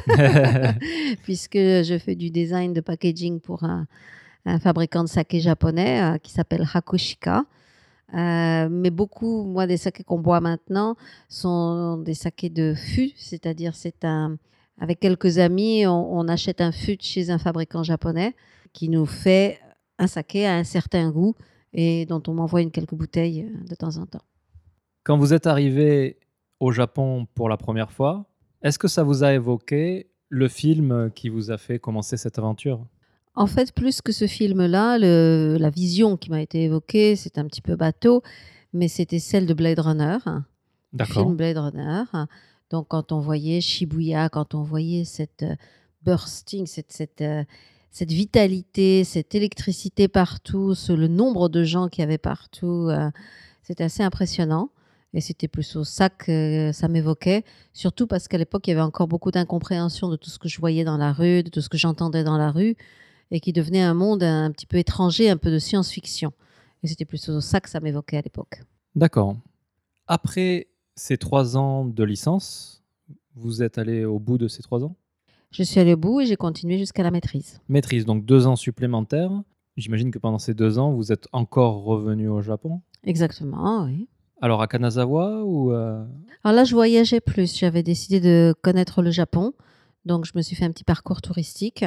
puisque 1.24 1.58
je 1.58 2.00
fais 2.04 2.16
du 2.16 2.32
design 2.32 2.74
de 2.74 2.82
packaging 2.82 3.40
pour 3.40 3.64
un, 3.64 3.86
un 4.46 4.60
fabricant 4.60 5.04
de 5.04 5.10
saké 5.10 5.40
japonais 5.40 6.02
euh, 6.02 6.18
qui 6.18 6.32
s'appelle 6.32 6.66
Hakushika. 6.74 7.46
Euh, 8.14 8.16
mais 8.68 8.90
beaucoup, 8.90 9.46
moi, 9.46 9.68
des 9.68 9.78
sakés 9.78 10.04
qu'on 10.04 10.20
boit 10.20 10.42
maintenant 10.42 10.96
sont 11.30 11.98
des 11.98 12.16
sakés 12.16 12.50
de 12.50 12.74
fût, 12.74 13.12
c'est-à-dire 13.16 13.76
c'est 13.76 14.04
un, 14.04 14.38
avec 14.80 15.00
quelques 15.00 15.38
amis, 15.38 15.86
on, 15.88 16.18
on 16.18 16.28
achète 16.28 16.60
un 16.62 16.72
fût 16.72 16.98
chez 17.00 17.30
un 17.30 17.38
fabricant 17.38 17.84
japonais 17.84 18.36
qui 18.74 18.90
nous 18.90 19.06
fait 19.06 19.60
un 19.98 20.08
saké 20.08 20.46
à 20.46 20.56
un 20.56 20.64
certain 20.64 21.12
goût 21.12 21.36
et 21.74 22.06
dont 22.06 22.22
on 22.28 22.34
m'envoie 22.34 22.62
une 22.62 22.72
quelques 22.72 22.96
bouteilles 22.96 23.44
euh, 23.44 23.68
de 23.68 23.76
temps 23.76 23.98
en 23.98 24.06
temps. 24.06 24.24
Quand 25.04 25.18
vous 25.18 25.34
êtes 25.34 25.48
arrivé 25.48 26.20
au 26.60 26.72
Japon 26.72 27.28
pour 27.36 27.50
la 27.50 27.58
première 27.58 27.92
fois, 27.92 28.26
est-ce 28.62 28.80
que 28.80 28.88
ça 28.88 29.04
vous 29.04 29.24
a 29.24 29.34
évoqué 29.34 30.10
le 30.30 30.48
film 30.48 31.12
qui 31.16 31.30
vous 31.30 31.52
a 31.52 31.58
fait 31.58 31.80
commencer 31.80 32.18
cette 32.18 32.38
aventure? 32.38 32.86
En 33.36 33.48
fait, 33.48 33.72
plus 33.74 34.02
que 34.02 34.12
ce 34.12 34.28
film-là, 34.28 34.98
la 34.98 35.70
vision 35.70 36.18
qui 36.18 36.30
m'a 36.30 36.42
été 36.42 36.64
évoquée, 36.64 37.16
c'est 37.16 37.38
un 37.38 37.46
petit 37.46 37.62
peu 37.62 37.76
bateau, 37.76 38.22
mais 38.74 38.88
c'était 38.88 39.20
celle 39.20 39.46
de 39.46 39.54
Blade 39.54 39.80
Runner, 39.80 40.18
D'accord. 40.94 41.24
film 41.24 41.36
Blade 41.36 41.58
Runner. 41.58 42.04
Donc, 42.70 42.88
quand 42.90 43.12
on 43.12 43.20
voyait 43.20 43.62
Shibuya, 43.62 44.30
quand 44.30 44.54
on 44.56 44.62
voyait 44.64 45.06
cette 45.06 45.44
euh, 45.44 45.56
bursting, 46.04 46.68
cette, 46.68 46.92
cette, 46.92 47.22
euh, 47.22 47.44
cette 47.92 48.12
vitalité, 48.12 49.04
cette 49.04 49.34
électricité 49.34 50.08
partout, 50.08 50.76
ce- 50.76 50.92
le 50.94 51.08
nombre 51.08 51.50
de 51.50 51.64
gens 51.64 51.88
qu'il 51.88 52.02
y 52.02 52.04
avait 52.04 52.20
partout, 52.20 52.88
euh, 52.90 53.10
c'était 53.64 53.86
assez 53.86 54.04
impressionnant. 54.04 54.70
Et 55.16 55.22
c'était 55.22 55.48
plus 55.48 55.76
au 55.76 55.84
ça 55.84 56.10
que 56.10 56.70
ça 56.72 56.88
m'évoquait, 56.88 57.44
surtout 57.74 58.06
parce 58.06 58.28
qu'à 58.28 58.38
l'époque, 58.38 58.68
il 58.68 58.70
y 58.70 58.74
avait 58.74 58.82
encore 58.82 59.08
beaucoup 59.08 59.32
d'incompréhension 59.32 60.08
de 60.10 60.16
tout 60.16 60.30
ce 60.30 60.38
que 60.38 60.48
je 60.48 60.60
voyais 60.60 60.84
dans 60.84 60.98
la 60.98 61.12
rue, 61.12 61.42
de 61.42 61.50
tout 61.50 61.62
ce 61.62 61.70
que 61.70 61.80
j'entendais 61.80 62.24
dans 62.24 62.38
la 62.38 62.52
rue, 62.52 62.76
et 63.32 63.40
qui 63.40 63.54
devenait 63.54 63.82
un 63.82 63.94
monde 63.94 64.24
un 64.24 64.52
petit 64.52 64.66
peu 64.66 64.78
étranger, 64.78 65.30
un 65.30 65.38
peu 65.38 65.52
de 65.52 65.60
science-fiction. 65.60 66.32
Et 66.84 66.88
c'était 66.88 67.06
plutôt 67.06 67.42
ça 67.42 67.60
que 67.60 67.70
ça 67.70 67.80
m'évoquait 67.80 68.18
à 68.18 68.22
l'époque. 68.22 68.64
D'accord. 68.96 69.38
Après 70.08 70.68
ces 70.96 71.18
trois 71.18 71.58
ans 71.58 71.86
de 71.86 72.04
licence, 72.04 72.84
vous 73.36 73.64
êtes 73.64 73.78
allé 73.78 74.06
au 74.06 74.20
bout 74.20 74.38
de 74.38 74.48
ces 74.48 74.62
trois 74.62 74.84
ans? 74.84 74.96
Je 75.52 75.64
suis 75.64 75.80
allée 75.80 75.94
au 75.94 75.98
bout 75.98 76.22
et 76.22 76.26
j'ai 76.26 76.36
continué 76.36 76.78
jusqu'à 76.78 77.04
la 77.04 77.12
maîtrise. 77.12 77.60
Maîtrise, 77.70 78.06
donc 78.06 78.26
deux 78.26 78.48
ans 78.48 78.56
supplémentaires. 78.56 79.32
J'imagine 79.78 80.12
que 80.12 80.20
pendant 80.20 80.40
ces 80.40 80.54
deux 80.54 80.78
ans, 80.78 80.94
vous 80.94 81.12
êtes 81.12 81.28
encore 81.32 81.84
revenu 81.84 82.28
au 82.28 82.42
Japon? 82.42 82.82
Exactement, 83.04 83.86
oui. 83.86 84.08
Alors 84.42 84.62
à 84.62 84.68
Kanazawa 84.68 85.44
ou 85.44 85.72
euh, 85.72 86.04
Alors 86.44 86.56
là, 86.56 86.64
je 86.64 86.74
voyageais 86.74 87.20
plus. 87.20 87.58
J'avais 87.58 87.84
décidé 87.84 88.20
de 88.20 88.54
connaître 88.62 89.02
le 89.02 89.12
Japon. 89.12 89.54
Donc, 90.06 90.26
je 90.26 90.32
me 90.36 90.42
suis 90.42 90.56
fait 90.56 90.66
un 90.66 90.72
petit 90.72 90.84
parcours 90.84 91.22
touristique 91.22 91.86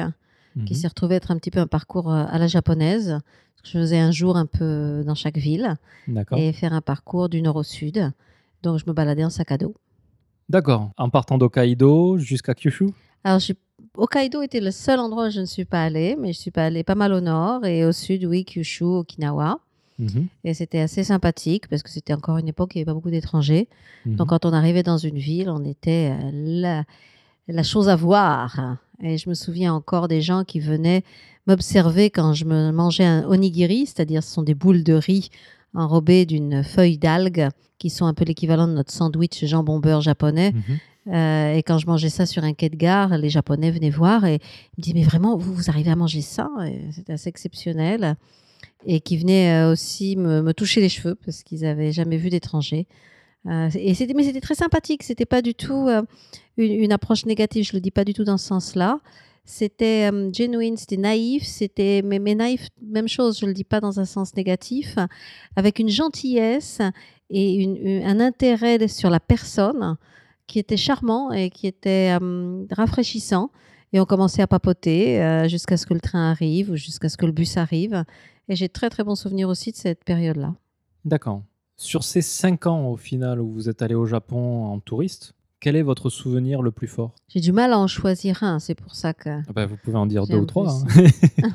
qui 0.65 0.73
mhm. 0.73 0.79
s'est 0.79 0.87
retrouvé 0.87 1.15
être 1.15 1.31
un 1.31 1.37
petit 1.37 1.51
peu 1.51 1.59
un 1.59 1.67
parcours 1.67 2.11
euh, 2.11 2.25
à 2.27 2.37
la 2.37 2.47
japonaise. 2.47 3.19
Je 3.63 3.71
faisais 3.71 3.99
un 3.99 4.11
jour 4.11 4.35
un 4.35 4.45
peu 4.45 5.03
dans 5.05 5.15
chaque 5.15 5.37
ville 5.37 5.75
et 6.35 6.51
faire 6.51 6.73
un 6.73 6.81
parcours 6.81 7.29
du 7.29 7.41
nord 7.41 7.55
au 7.55 7.63
sud. 7.63 8.11
Donc, 8.61 8.79
je 8.79 8.85
me 8.85 8.93
baladais 8.93 9.23
en 9.23 9.29
sac 9.29 9.51
à 9.51 9.57
dos. 9.57 9.75
D'accord. 10.49 10.91
En 10.97 11.09
partant 11.09 11.37
d'Hokkaido 11.37 12.17
jusqu'à 12.17 12.53
Kyushu? 12.53 12.89
Alors, 13.23 13.39
j'ai- 13.39 13.55
Hokkaido 13.95 14.41
était 14.41 14.59
le 14.59 14.71
seul 14.71 14.99
endroit 14.99 15.27
où 15.27 15.29
je 15.29 15.39
ne 15.39 15.45
suis 15.45 15.65
pas 15.65 15.83
allée, 15.83 16.17
mais 16.19 16.33
je 16.33 16.39
suis 16.39 16.51
pas 16.51 16.65
allée 16.65 16.83
pas 16.83 16.95
mal 16.95 17.13
au 17.13 17.21
nord 17.21 17.65
et 17.65 17.85
au 17.85 17.91
sud, 17.91 18.25
oui, 18.25 18.43
Kyushu, 18.43 18.83
Okinawa. 18.83 19.59
Mhm. 19.99 20.27
Et 20.43 20.53
c'était 20.53 20.79
assez 20.79 21.03
sympathique 21.03 21.67
parce 21.69 21.83
que 21.83 21.89
c'était 21.89 22.13
encore 22.13 22.37
une 22.37 22.47
époque 22.47 22.71
où 22.71 22.73
il 22.75 22.77
n'y 22.79 22.81
avait 22.81 22.91
pas 22.91 22.93
beaucoup 22.93 23.11
d'étrangers. 23.11 23.69
Mhm. 24.05 24.15
Donc, 24.15 24.29
quand 24.29 24.45
on 24.45 24.51
arrivait 24.51 24.83
dans 24.83 24.97
une 24.97 25.17
ville, 25.17 25.49
on 25.49 25.63
était 25.63 26.11
euh, 26.11 26.31
la, 26.33 26.83
la 27.47 27.63
chose 27.63 27.89
à 27.89 27.95
voir. 27.95 28.77
Et 29.01 29.17
je 29.17 29.29
me 29.29 29.33
souviens 29.33 29.73
encore 29.73 30.07
des 30.07 30.21
gens 30.21 30.43
qui 30.43 30.59
venaient 30.59 31.03
m'observer 31.47 32.09
quand 32.09 32.33
je 32.33 32.45
me 32.45 32.71
mangeais 32.71 33.03
un 33.03 33.25
onigiri, 33.25 33.85
c'est-à-dire 33.85 34.23
ce 34.23 34.31
sont 34.31 34.43
des 34.43 34.53
boules 34.53 34.83
de 34.83 34.93
riz 34.93 35.29
enrobées 35.73 36.25
d'une 36.25 36.63
feuille 36.63 36.97
d'algue 36.97 37.49
qui 37.79 37.89
sont 37.89 38.05
un 38.05 38.13
peu 38.13 38.23
l'équivalent 38.23 38.67
de 38.67 38.73
notre 38.73 38.93
sandwich 38.93 39.43
jambon 39.45 39.79
beurre 39.79 40.01
japonais. 40.01 40.53
Mhm. 40.53 40.79
Euh, 41.07 41.53
et 41.55 41.63
quand 41.63 41.79
je 41.79 41.87
mangeais 41.87 42.09
ça 42.09 42.25
sur 42.25 42.43
un 42.43 42.53
quai 42.53 42.69
de 42.69 42.77
gare, 42.77 43.17
les 43.17 43.29
Japonais 43.29 43.71
venaient 43.71 43.89
voir 43.89 44.25
et 44.25 44.35
ils 44.35 44.79
me 44.79 44.83
disaient 44.83 44.95
Mais 44.95 45.03
vraiment, 45.03 45.35
vous, 45.35 45.53
vous 45.53 45.69
arrivez 45.69 45.91
à 45.91 45.95
manger 45.95 46.21
ça? 46.21 46.49
C'était 46.91 47.13
assez 47.13 47.29
exceptionnel. 47.29 48.15
Et 48.85 49.01
qui 49.01 49.17
venaient 49.17 49.51
euh, 49.51 49.71
aussi 49.71 50.15
me, 50.15 50.41
me 50.41 50.53
toucher 50.53 50.79
les 50.79 50.89
cheveux 50.89 51.15
parce 51.15 51.43
qu'ils 51.43 51.61
n'avaient 51.61 51.91
jamais 51.91 52.17
vu 52.17 52.29
d'étrangers. 52.29 52.87
Euh, 53.47 53.69
et 53.75 53.93
c'était, 53.93 54.13
mais 54.13 54.23
c'était 54.23 54.41
très 54.41 54.55
sympathique. 54.55 55.03
C'était 55.03 55.25
pas 55.25 55.41
du 55.41 55.53
tout 55.53 55.87
euh, 55.87 56.03
une, 56.57 56.91
approche 56.91 57.25
négative. 57.25 57.65
Je 57.65 57.73
le 57.73 57.81
dis 57.81 57.91
pas 57.91 58.05
du 58.05 58.13
tout 58.13 58.23
dans 58.23 58.37
ce 58.37 58.47
sens-là. 58.47 58.99
C'était 59.45 60.09
euh, 60.11 60.31
genuine, 60.31 60.77
c'était 60.77 60.97
naïf, 60.97 61.43
c'était 61.43 62.01
mais, 62.03 62.19
naïf, 62.19 62.69
même 62.81 63.09
chose. 63.09 63.39
Je 63.39 63.45
le 63.45 63.53
dis 63.53 63.65
pas 63.65 63.81
dans 63.81 63.99
un 63.99 64.05
sens 64.05 64.35
négatif, 64.35 64.97
avec 65.57 65.79
une 65.79 65.89
gentillesse 65.89 66.79
et 67.29 68.01
un 68.05 68.19
intérêt 68.21 68.87
sur 68.87 69.09
la 69.09 69.19
personne 69.19 69.97
qui 70.47 70.59
était 70.59 70.77
charmant 70.77 71.31
et 71.31 71.49
qui 71.49 71.67
était 71.67 72.17
euh, 72.21 72.65
rafraîchissant. 72.71 73.51
Et 73.91 73.99
on 73.99 74.05
commençait 74.05 74.41
à 74.41 74.47
papoter 74.47 75.45
jusqu'à 75.47 75.77
ce 75.77 75.85
que 75.85 75.93
le 75.93 75.99
train 75.99 76.31
arrive 76.31 76.71
ou 76.71 76.75
jusqu'à 76.75 77.09
ce 77.09 77.17
que 77.17 77.27
le 77.27 77.31
bus 77.31 77.57
arrive. 77.57 78.03
Et 78.49 78.55
j'ai 78.55 78.67
très 78.67 78.89
très 78.89 79.03
bons 79.03 79.15
souvenirs 79.15 79.49
aussi 79.49 79.71
de 79.71 79.77
cette 79.77 80.03
période-là. 80.03 80.55
D'accord. 81.05 81.43
Sur 81.75 82.03
ces 82.03 82.21
cinq 82.21 82.67
ans 82.67 82.87
au 82.87 82.97
final 82.97 83.41
où 83.41 83.51
vous 83.51 83.69
êtes 83.69 83.81
allé 83.81 83.95
au 83.95 84.05
Japon 84.05 84.65
en 84.65 84.79
touriste, 84.79 85.33
quel 85.59 85.75
est 85.75 85.81
votre 85.81 86.09
souvenir 86.09 86.61
le 86.61 86.71
plus 86.71 86.87
fort? 86.87 87.13
J'ai 87.29 87.39
du 87.39 87.51
mal 87.51 87.73
à 87.73 87.79
en 87.79 87.87
choisir 87.87 88.43
un, 88.43 88.59
c'est 88.59 88.75
pour 88.75 88.95
ça 88.95 89.13
que 89.13 89.29
Ah 89.29 89.53
bah, 89.53 89.65
Vous 89.65 89.77
pouvez 89.77 89.97
en 89.97 90.05
dire 90.05 90.27
deux 90.27 90.37
ou 90.37 90.45
trois. 90.45 90.69
hein. 90.71 90.85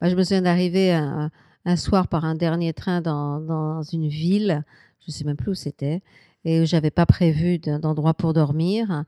Bah, 0.00 0.08
je 0.10 0.16
me 0.16 0.22
souviens 0.22 0.42
d'arriver 0.42 0.92
un, 0.92 1.30
un 1.64 1.76
soir 1.76 2.08
par 2.08 2.24
un 2.24 2.34
dernier 2.34 2.72
train 2.72 3.00
dans, 3.00 3.40
dans 3.40 3.82
une 3.82 4.08
ville, 4.08 4.62
je 5.00 5.06
ne 5.08 5.12
sais 5.12 5.24
même 5.24 5.36
plus 5.36 5.52
où 5.52 5.54
c'était, 5.54 6.02
et 6.44 6.60
où 6.60 6.66
j'avais 6.66 6.90
pas 6.90 7.06
prévu 7.06 7.58
d'endroit 7.58 8.14
pour 8.14 8.32
dormir, 8.32 9.04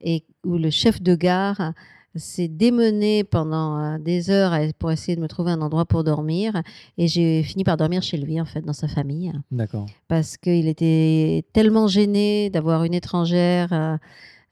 et 0.00 0.24
où 0.44 0.56
le 0.58 0.70
chef 0.70 1.00
de 1.02 1.14
gare 1.14 1.72
s'est 2.16 2.48
démené 2.48 3.24
pendant 3.24 3.78
euh, 3.78 3.98
des 3.98 4.30
heures 4.30 4.54
pour 4.78 4.90
essayer 4.90 5.16
de 5.16 5.20
me 5.20 5.28
trouver 5.28 5.52
un 5.52 5.60
endroit 5.60 5.84
pour 5.84 6.04
dormir. 6.04 6.62
Et 6.98 7.08
j'ai 7.08 7.42
fini 7.42 7.64
par 7.64 7.76
dormir 7.76 8.02
chez 8.02 8.16
lui, 8.16 8.40
en 8.40 8.44
fait, 8.44 8.62
dans 8.62 8.72
sa 8.72 8.88
famille. 8.88 9.32
D'accord. 9.50 9.86
Parce 10.08 10.36
qu'il 10.36 10.68
était 10.68 11.44
tellement 11.52 11.88
gêné 11.88 12.50
d'avoir 12.50 12.84
une 12.84 12.94
étrangère, 12.94 13.72
euh, 13.72 13.96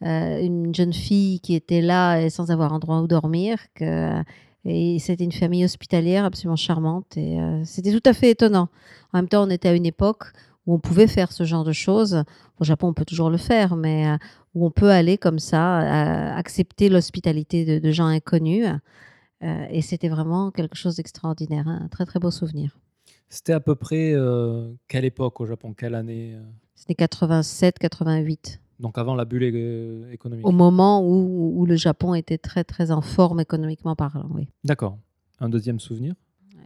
euh, 0.05 0.43
une 0.43 0.75
jeune 0.75 0.93
fille 0.93 1.41
qui 1.41 1.55
était 1.55 1.83
là 1.83 2.19
et 2.21 2.31
sans 2.31 2.51
avoir 2.51 2.73
endroit 2.73 3.01
où 3.01 3.07
dormir, 3.07 3.59
que 3.75 4.23
et 4.65 4.99
c'était 5.01 5.25
une 5.25 5.33
famille 5.33 5.65
hospitalière 5.65 6.25
absolument 6.25 6.57
charmante. 6.57 7.17
Et 7.17 7.41
euh, 7.41 7.65
c'était 7.65 7.93
tout 7.93 8.09
à 8.09 8.13
fait 8.13 8.31
étonnant. 8.31 8.69
En 9.13 9.19
même 9.19 9.29
temps, 9.29 9.45
on 9.45 9.51
était 9.51 9.69
à 9.69 9.75
une 9.75 9.87
époque 9.87 10.25
où 10.67 10.75
on 10.75 10.79
pouvait 10.79 11.07
faire 11.07 11.33
ce 11.33 11.45
genre 11.45 11.65
de 11.65 11.73
choses. 11.73 12.23
Au 12.61 12.65
Japon, 12.65 12.89
on 12.89 12.95
peut 12.95 13.05
toujours 13.05 13.31
le 13.31 13.37
faire, 13.37 13.77
mais 13.77 14.09
euh, 14.09 14.17
où 14.55 14.67
on 14.67 14.71
peut 14.71 14.91
aller 14.91 15.19
comme 15.19 15.39
ça, 15.39 15.81
euh, 15.81 16.37
accepter 16.37 16.89
l'hospitalité 16.89 17.65
de, 17.65 17.79
de 17.85 17.91
gens 17.93 18.07
inconnus. 18.07 18.67
Euh, 19.43 19.67
et 19.71 19.83
c'était 19.83 20.09
vraiment 20.09 20.51
quelque 20.51 20.77
chose 20.77 20.97
d'extraordinaire, 20.97 21.67
hein, 21.67 21.81
un 21.83 21.89
très 21.89 22.07
très 22.07 22.21
beau 22.21 22.31
souvenir. 22.31 22.79
C'était 23.29 23.55
à 23.55 23.61
peu 23.61 23.75
près 23.75 24.15
quelle 24.89 25.07
époque 25.07 25.41
au 25.41 25.47
Japon? 25.47 25.73
Quelle 25.73 25.95
année 25.95 26.37
C'était 26.75 26.95
87, 26.95 27.79
88. 27.79 28.61
Donc 28.79 28.99
avant 28.99 29.15
la 29.15 29.25
bulle 29.25 29.45
économique. 30.13 30.47
au 30.47 30.51
moment 30.51 31.03
où, 31.03 31.53
où 31.57 31.65
le 31.65 31.77
Japon 31.77 32.15
était 32.15 32.37
très 32.37 32.63
très 32.63 32.91
en 32.91 33.01
forme 33.01 33.41
économiquement 33.41 33.97
parlant. 33.97 34.29
Oui. 34.35 34.49
D'accord. 34.65 34.99
Un 35.41 35.49
deuxième 35.49 35.81
souvenir? 35.81 36.15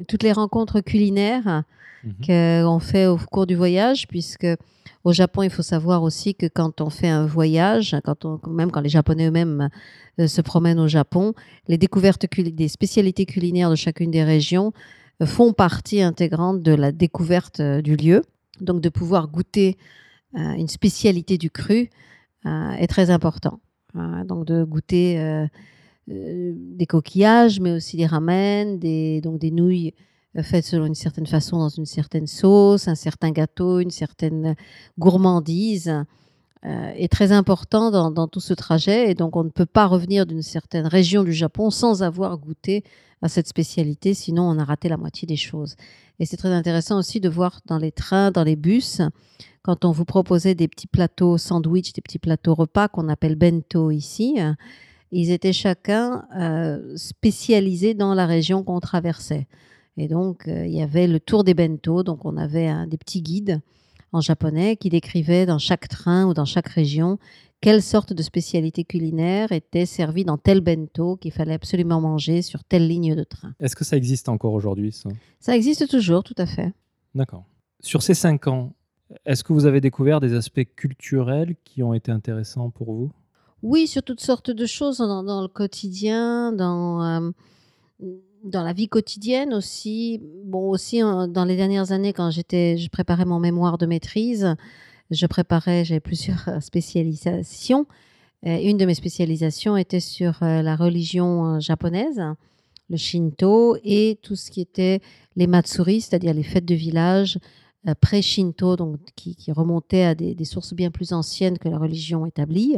Toutes 0.08 0.22
les 0.22 0.32
rencontres 0.32 0.80
culinaires 0.80 1.64
Mhm. 2.06 2.64
qu'on 2.64 2.78
fait 2.78 3.06
au 3.06 3.16
cours 3.16 3.46
du 3.46 3.56
voyage, 3.56 4.06
puisque 4.06 4.46
au 5.02 5.12
Japon, 5.12 5.42
il 5.42 5.50
faut 5.50 5.62
savoir 5.62 6.02
aussi 6.02 6.34
que 6.34 6.46
quand 6.46 6.80
on 6.80 6.90
fait 6.90 7.08
un 7.08 7.26
voyage, 7.26 7.96
quand 8.04 8.24
on, 8.24 8.40
même 8.48 8.70
quand 8.70 8.80
les 8.80 8.88
Japonais 8.88 9.26
eux-mêmes 9.26 9.68
euh, 10.20 10.26
se 10.26 10.40
promènent 10.40 10.78
au 10.78 10.88
Japon, 10.88 11.34
les 11.68 11.78
découvertes 11.78 12.26
des 12.38 12.68
spécialités 12.68 13.26
culinaires 13.26 13.70
de 13.70 13.76
chacune 13.76 14.10
des 14.10 14.22
régions 14.22 14.72
euh, 15.20 15.26
font 15.26 15.52
partie 15.52 16.00
intégrante 16.00 16.62
de 16.62 16.72
la 16.72 16.92
découverte 16.92 17.60
euh, 17.60 17.82
du 17.82 17.96
lieu. 17.96 18.22
Donc 18.60 18.80
de 18.80 18.88
pouvoir 18.88 19.28
goûter 19.28 19.76
une 20.34 20.68
spécialité 20.68 21.38
du 21.38 21.50
cru 21.50 21.88
est 22.44 22.86
très 22.88 23.10
important. 23.10 23.60
Donc 23.94 24.44
de 24.46 24.64
goûter 24.64 25.46
des 26.08 26.86
coquillages, 26.86 27.60
mais 27.60 27.72
aussi 27.72 27.96
des 27.96 28.06
ramen, 28.06 28.78
des, 28.78 29.20
donc 29.20 29.38
des 29.38 29.50
nouilles 29.50 29.92
euh, 30.36 30.42
faites 30.42 30.64
selon 30.64 30.86
une 30.86 30.94
certaine 30.94 31.26
façon 31.26 31.58
dans 31.58 31.68
une 31.68 31.86
certaine 31.86 32.26
sauce, 32.26 32.88
un 32.88 32.94
certain 32.94 33.30
gâteau, 33.30 33.80
une 33.80 33.90
certaine 33.90 34.54
gourmandise 34.98 36.04
euh, 36.64 36.92
est 36.94 37.10
très 37.10 37.32
important 37.32 37.90
dans, 37.90 38.10
dans 38.10 38.28
tout 38.28 38.40
ce 38.40 38.54
trajet. 38.54 39.10
Et 39.10 39.14
donc 39.14 39.36
on 39.36 39.44
ne 39.44 39.50
peut 39.50 39.66
pas 39.66 39.86
revenir 39.86 40.26
d'une 40.26 40.42
certaine 40.42 40.86
région 40.86 41.24
du 41.24 41.32
Japon 41.32 41.70
sans 41.70 42.02
avoir 42.02 42.38
goûté 42.38 42.84
à 43.22 43.28
cette 43.28 43.48
spécialité, 43.48 44.14
sinon 44.14 44.42
on 44.42 44.58
a 44.58 44.64
raté 44.64 44.88
la 44.88 44.96
moitié 44.98 45.26
des 45.26 45.36
choses. 45.36 45.74
Et 46.18 46.26
c'est 46.26 46.36
très 46.36 46.52
intéressant 46.52 46.98
aussi 46.98 47.18
de 47.18 47.28
voir 47.28 47.60
dans 47.66 47.78
les 47.78 47.92
trains, 47.92 48.30
dans 48.30 48.44
les 48.44 48.56
bus, 48.56 49.00
quand 49.62 49.84
on 49.84 49.90
vous 49.90 50.04
proposait 50.04 50.54
des 50.54 50.68
petits 50.68 50.86
plateaux 50.86 51.38
sandwich, 51.38 51.92
des 51.92 52.02
petits 52.02 52.18
plateaux 52.18 52.54
repas 52.54 52.88
qu'on 52.88 53.08
appelle 53.08 53.36
bento 53.36 53.90
ici, 53.90 54.36
euh, 54.38 54.52
ils 55.12 55.30
étaient 55.30 55.52
chacun 55.52 56.26
euh, 56.36 56.96
spécialisés 56.96 57.94
dans 57.94 58.14
la 58.14 58.26
région 58.26 58.62
qu'on 58.62 58.80
traversait. 58.80 59.46
Et 59.96 60.08
donc, 60.08 60.46
euh, 60.48 60.66
il 60.66 60.74
y 60.74 60.82
avait 60.82 61.06
le 61.06 61.20
tour 61.20 61.44
des 61.44 61.54
bento, 61.54 62.02
donc 62.02 62.24
on 62.24 62.36
avait 62.36 62.70
des 62.86 62.98
petits 62.98 63.22
guides 63.22 63.60
en 64.12 64.20
japonais 64.20 64.76
qui 64.76 64.88
décrivaient 64.88 65.46
dans 65.46 65.58
chaque 65.58 65.88
train 65.88 66.26
ou 66.26 66.34
dans 66.34 66.44
chaque 66.44 66.68
région 66.68 67.18
quelle 67.60 67.82
sorte 67.82 68.12
de 68.12 68.22
spécialité 68.22 68.84
culinaire 68.84 69.50
était 69.52 69.86
servie 69.86 70.24
dans 70.24 70.38
tel 70.38 70.60
bento 70.60 71.16
qu'il 71.16 71.32
fallait 71.32 71.54
absolument 71.54 72.00
manger 72.00 72.42
sur 72.42 72.64
telle 72.64 72.86
ligne 72.86 73.14
de 73.14 73.24
train. 73.24 73.54
Est-ce 73.60 73.74
que 73.74 73.84
ça 73.84 73.96
existe 73.96 74.28
encore 74.28 74.52
aujourd'hui 74.52 74.92
ça? 74.92 75.08
Ça 75.40 75.56
existe 75.56 75.88
toujours, 75.88 76.22
tout 76.22 76.34
à 76.38 76.46
fait. 76.46 76.72
D'accord. 77.14 77.44
Sur 77.80 78.02
ces 78.02 78.14
cinq 78.14 78.46
ans, 78.46 78.74
est-ce 79.24 79.42
que 79.42 79.52
vous 79.52 79.66
avez 79.66 79.80
découvert 79.80 80.20
des 80.20 80.34
aspects 80.34 80.66
culturels 80.76 81.56
qui 81.64 81.82
ont 81.82 81.94
été 81.94 82.12
intéressants 82.12 82.70
pour 82.70 82.92
vous? 82.92 83.12
Oui, 83.68 83.88
sur 83.88 84.04
toutes 84.04 84.20
sortes 84.20 84.52
de 84.52 84.64
choses 84.64 84.98
dans, 84.98 85.24
dans 85.24 85.42
le 85.42 85.48
quotidien, 85.48 86.52
dans, 86.52 87.02
euh, 87.02 87.30
dans 88.44 88.62
la 88.62 88.72
vie 88.72 88.86
quotidienne 88.86 89.52
aussi. 89.52 90.22
Bon, 90.44 90.70
aussi 90.70 91.02
euh, 91.02 91.26
dans 91.26 91.44
les 91.44 91.56
dernières 91.56 91.90
années, 91.90 92.12
quand 92.12 92.30
j'étais, 92.30 92.78
je 92.78 92.88
préparais 92.88 93.24
mon 93.24 93.40
mémoire 93.40 93.76
de 93.76 93.86
maîtrise, 93.86 94.54
je 95.10 95.26
préparais, 95.26 95.84
j'avais 95.84 95.98
plusieurs 95.98 96.48
spécialisations. 96.62 97.86
Une 98.44 98.76
de 98.76 98.84
mes 98.84 98.94
spécialisations 98.94 99.76
était 99.76 99.98
sur 99.98 100.40
euh, 100.44 100.62
la 100.62 100.76
religion 100.76 101.56
euh, 101.56 101.58
japonaise, 101.58 102.22
le 102.88 102.96
Shinto, 102.96 103.78
et 103.82 104.20
tout 104.22 104.36
ce 104.36 104.52
qui 104.52 104.60
était 104.60 105.00
les 105.34 105.48
matsuri, 105.48 106.02
c'est-à-dire 106.02 106.34
les 106.34 106.44
fêtes 106.44 106.66
de 106.66 106.76
village 106.76 107.40
pré-Shinto, 108.00 108.76
donc 108.76 109.00
qui, 109.16 109.34
qui 109.34 109.50
remontaient 109.50 110.04
à 110.04 110.14
des 110.14 110.44
sources 110.44 110.72
bien 110.72 110.92
plus 110.92 111.12
anciennes 111.12 111.58
que 111.58 111.68
la 111.68 111.78
religion 111.78 112.26
établie. 112.26 112.76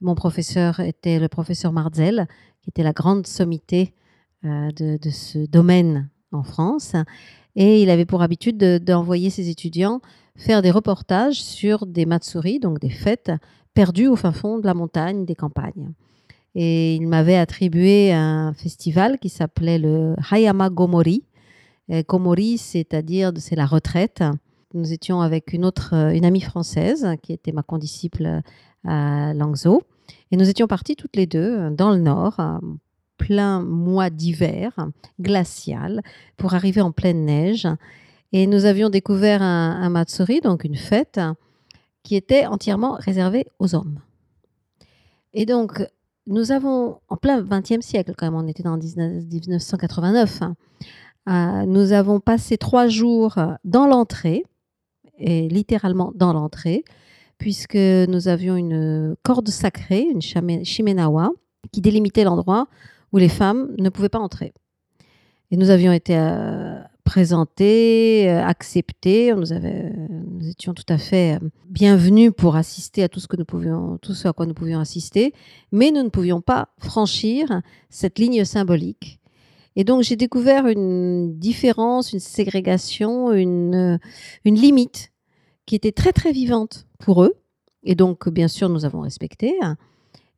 Mon 0.00 0.14
professeur 0.14 0.80
était 0.80 1.18
le 1.18 1.28
professeur 1.28 1.72
Marzel, 1.72 2.26
qui 2.62 2.70
était 2.70 2.82
la 2.82 2.92
grande 2.92 3.26
sommité 3.26 3.94
euh, 4.44 4.70
de, 4.70 5.10
ce 5.10 5.46
domaine 5.46 6.08
en 6.32 6.42
France. 6.42 6.94
Et 7.56 7.82
il 7.82 7.90
avait 7.90 8.06
pour 8.06 8.22
habitude 8.22 8.56
de- 8.56 8.78
d'envoyer 8.78 9.28
ses 9.30 9.48
étudiants 9.50 10.00
faire 10.36 10.62
des 10.62 10.70
reportages 10.70 11.42
sur 11.42 11.86
des 11.86 12.06
matsuri, 12.06 12.60
donc 12.60 12.78
des 12.78 12.88
fêtes 12.88 13.32
perdues 13.74 14.08
au 14.08 14.16
fin 14.16 14.32
fond 14.32 14.58
de 14.58 14.66
la 14.66 14.72
montagne, 14.72 15.26
des 15.26 15.34
campagnes. 15.34 15.92
Et 16.54 16.94
il 16.94 17.06
m'avait 17.06 17.36
attribué 17.36 18.12
un 18.12 18.54
festival 18.54 19.18
qui 19.18 19.28
s'appelait 19.28 19.78
le 19.78 20.16
Hayama 20.30 20.70
Gomori. 20.70 21.24
Gomori, 22.08 22.56
c'est-à-dire 22.56 23.32
c'est 23.36 23.56
la 23.56 23.66
retraite. 23.66 24.22
Nous 24.74 24.92
étions 24.92 25.20
avec 25.20 25.52
une 25.52 25.64
autre, 25.64 25.92
une 26.14 26.24
amie 26.24 26.40
française 26.40 27.06
qui 27.22 27.32
était 27.32 27.52
ma 27.52 27.62
condisciple 27.62 28.40
à 28.86 29.34
Langzhou. 29.34 29.82
Et 30.30 30.36
nous 30.36 30.48
étions 30.48 30.66
partis 30.66 30.96
toutes 30.96 31.16
les 31.16 31.26
deux 31.26 31.58
euh, 31.58 31.70
dans 31.70 31.90
le 31.90 31.98
nord, 31.98 32.40
plein 33.16 33.60
mois 33.62 34.10
d'hiver 34.10 34.72
glacial, 35.20 36.02
pour 36.36 36.54
arriver 36.54 36.80
en 36.80 36.92
pleine 36.92 37.24
neige. 37.24 37.68
Et 38.32 38.46
nous 38.46 38.64
avions 38.64 38.90
découvert 38.90 39.42
un, 39.42 39.90
Matsuri, 39.90 40.40
donc 40.40 40.64
une 40.64 40.76
fête, 40.76 41.20
qui 42.02 42.16
était 42.16 42.46
entièrement 42.46 42.94
réservée 42.94 43.46
aux 43.58 43.74
hommes. 43.74 44.00
Et 45.34 45.46
donc, 45.46 45.84
nous 46.26 46.52
avons, 46.52 47.00
en 47.08 47.16
plein 47.16 47.42
XXe 47.42 47.84
siècle 47.84 48.14
quand 48.16 48.26
même, 48.26 48.34
on 48.34 48.46
était 48.46 48.62
dans 48.62 48.76
19 48.76 49.24
1989, 49.24 50.42
hein, 50.42 50.54
euh, 51.28 51.66
nous 51.66 51.92
avons 51.92 52.20
passé 52.20 52.56
trois 52.56 52.88
jours 52.88 53.34
dans 53.64 53.86
l'entrée, 53.86 54.44
et 55.18 55.48
littéralement 55.48 56.12
dans 56.14 56.32
l'entrée, 56.32 56.84
puisque 57.40 57.74
nous 57.74 58.28
avions 58.28 58.54
une 58.54 59.16
corde 59.24 59.48
sacrée, 59.48 60.02
une 60.02 60.20
shimenawa, 60.20 61.32
qui 61.72 61.80
délimitait 61.80 62.22
l'endroit 62.22 62.68
où 63.12 63.18
les 63.18 63.30
femmes 63.30 63.74
ne 63.78 63.88
pouvaient 63.88 64.10
pas 64.10 64.18
entrer. 64.18 64.52
Et 65.50 65.56
nous 65.56 65.70
avions 65.70 65.90
été 65.90 66.16
euh, 66.16 66.78
présentés, 67.02 68.30
euh, 68.30 68.44
acceptés, 68.44 69.34
nous, 69.34 69.52
étions 70.48 70.74
tout 70.74 70.84
à 70.88 70.98
fait 70.98 71.36
euh, 71.36 71.48
bienvenus 71.68 72.30
pour 72.36 72.56
assister 72.56 73.02
à 73.02 73.08
tout 73.08 73.20
ce, 73.20 73.26
que 73.26 73.36
nous 73.36 73.46
pouvions, 73.46 73.98
tout 74.02 74.14
ce 74.14 74.28
à 74.28 74.32
quoi 74.32 74.46
nous 74.46 74.54
pouvions 74.54 74.78
assister, 74.78 75.32
mais 75.72 75.90
nous 75.90 76.02
ne 76.02 76.10
pouvions 76.10 76.42
pas 76.42 76.68
franchir 76.78 77.62
cette 77.88 78.18
ligne 78.18 78.44
symbolique. 78.44 79.18
Et 79.76 79.84
donc 79.84 80.02
j'ai 80.02 80.16
découvert 80.16 80.66
une 80.66 81.38
différence, 81.38 82.12
une 82.12 82.20
ségrégation, 82.20 83.32
une 83.32 83.98
limite 84.44 85.10
qui 85.70 85.76
était 85.76 85.92
très 85.92 86.12
très 86.12 86.32
vivante 86.32 86.88
pour 86.98 87.22
eux, 87.22 87.36
et 87.84 87.94
donc 87.94 88.28
bien 88.28 88.48
sûr 88.48 88.68
nous 88.68 88.84
avons 88.84 89.02
respecté, 89.02 89.54
hein, 89.62 89.76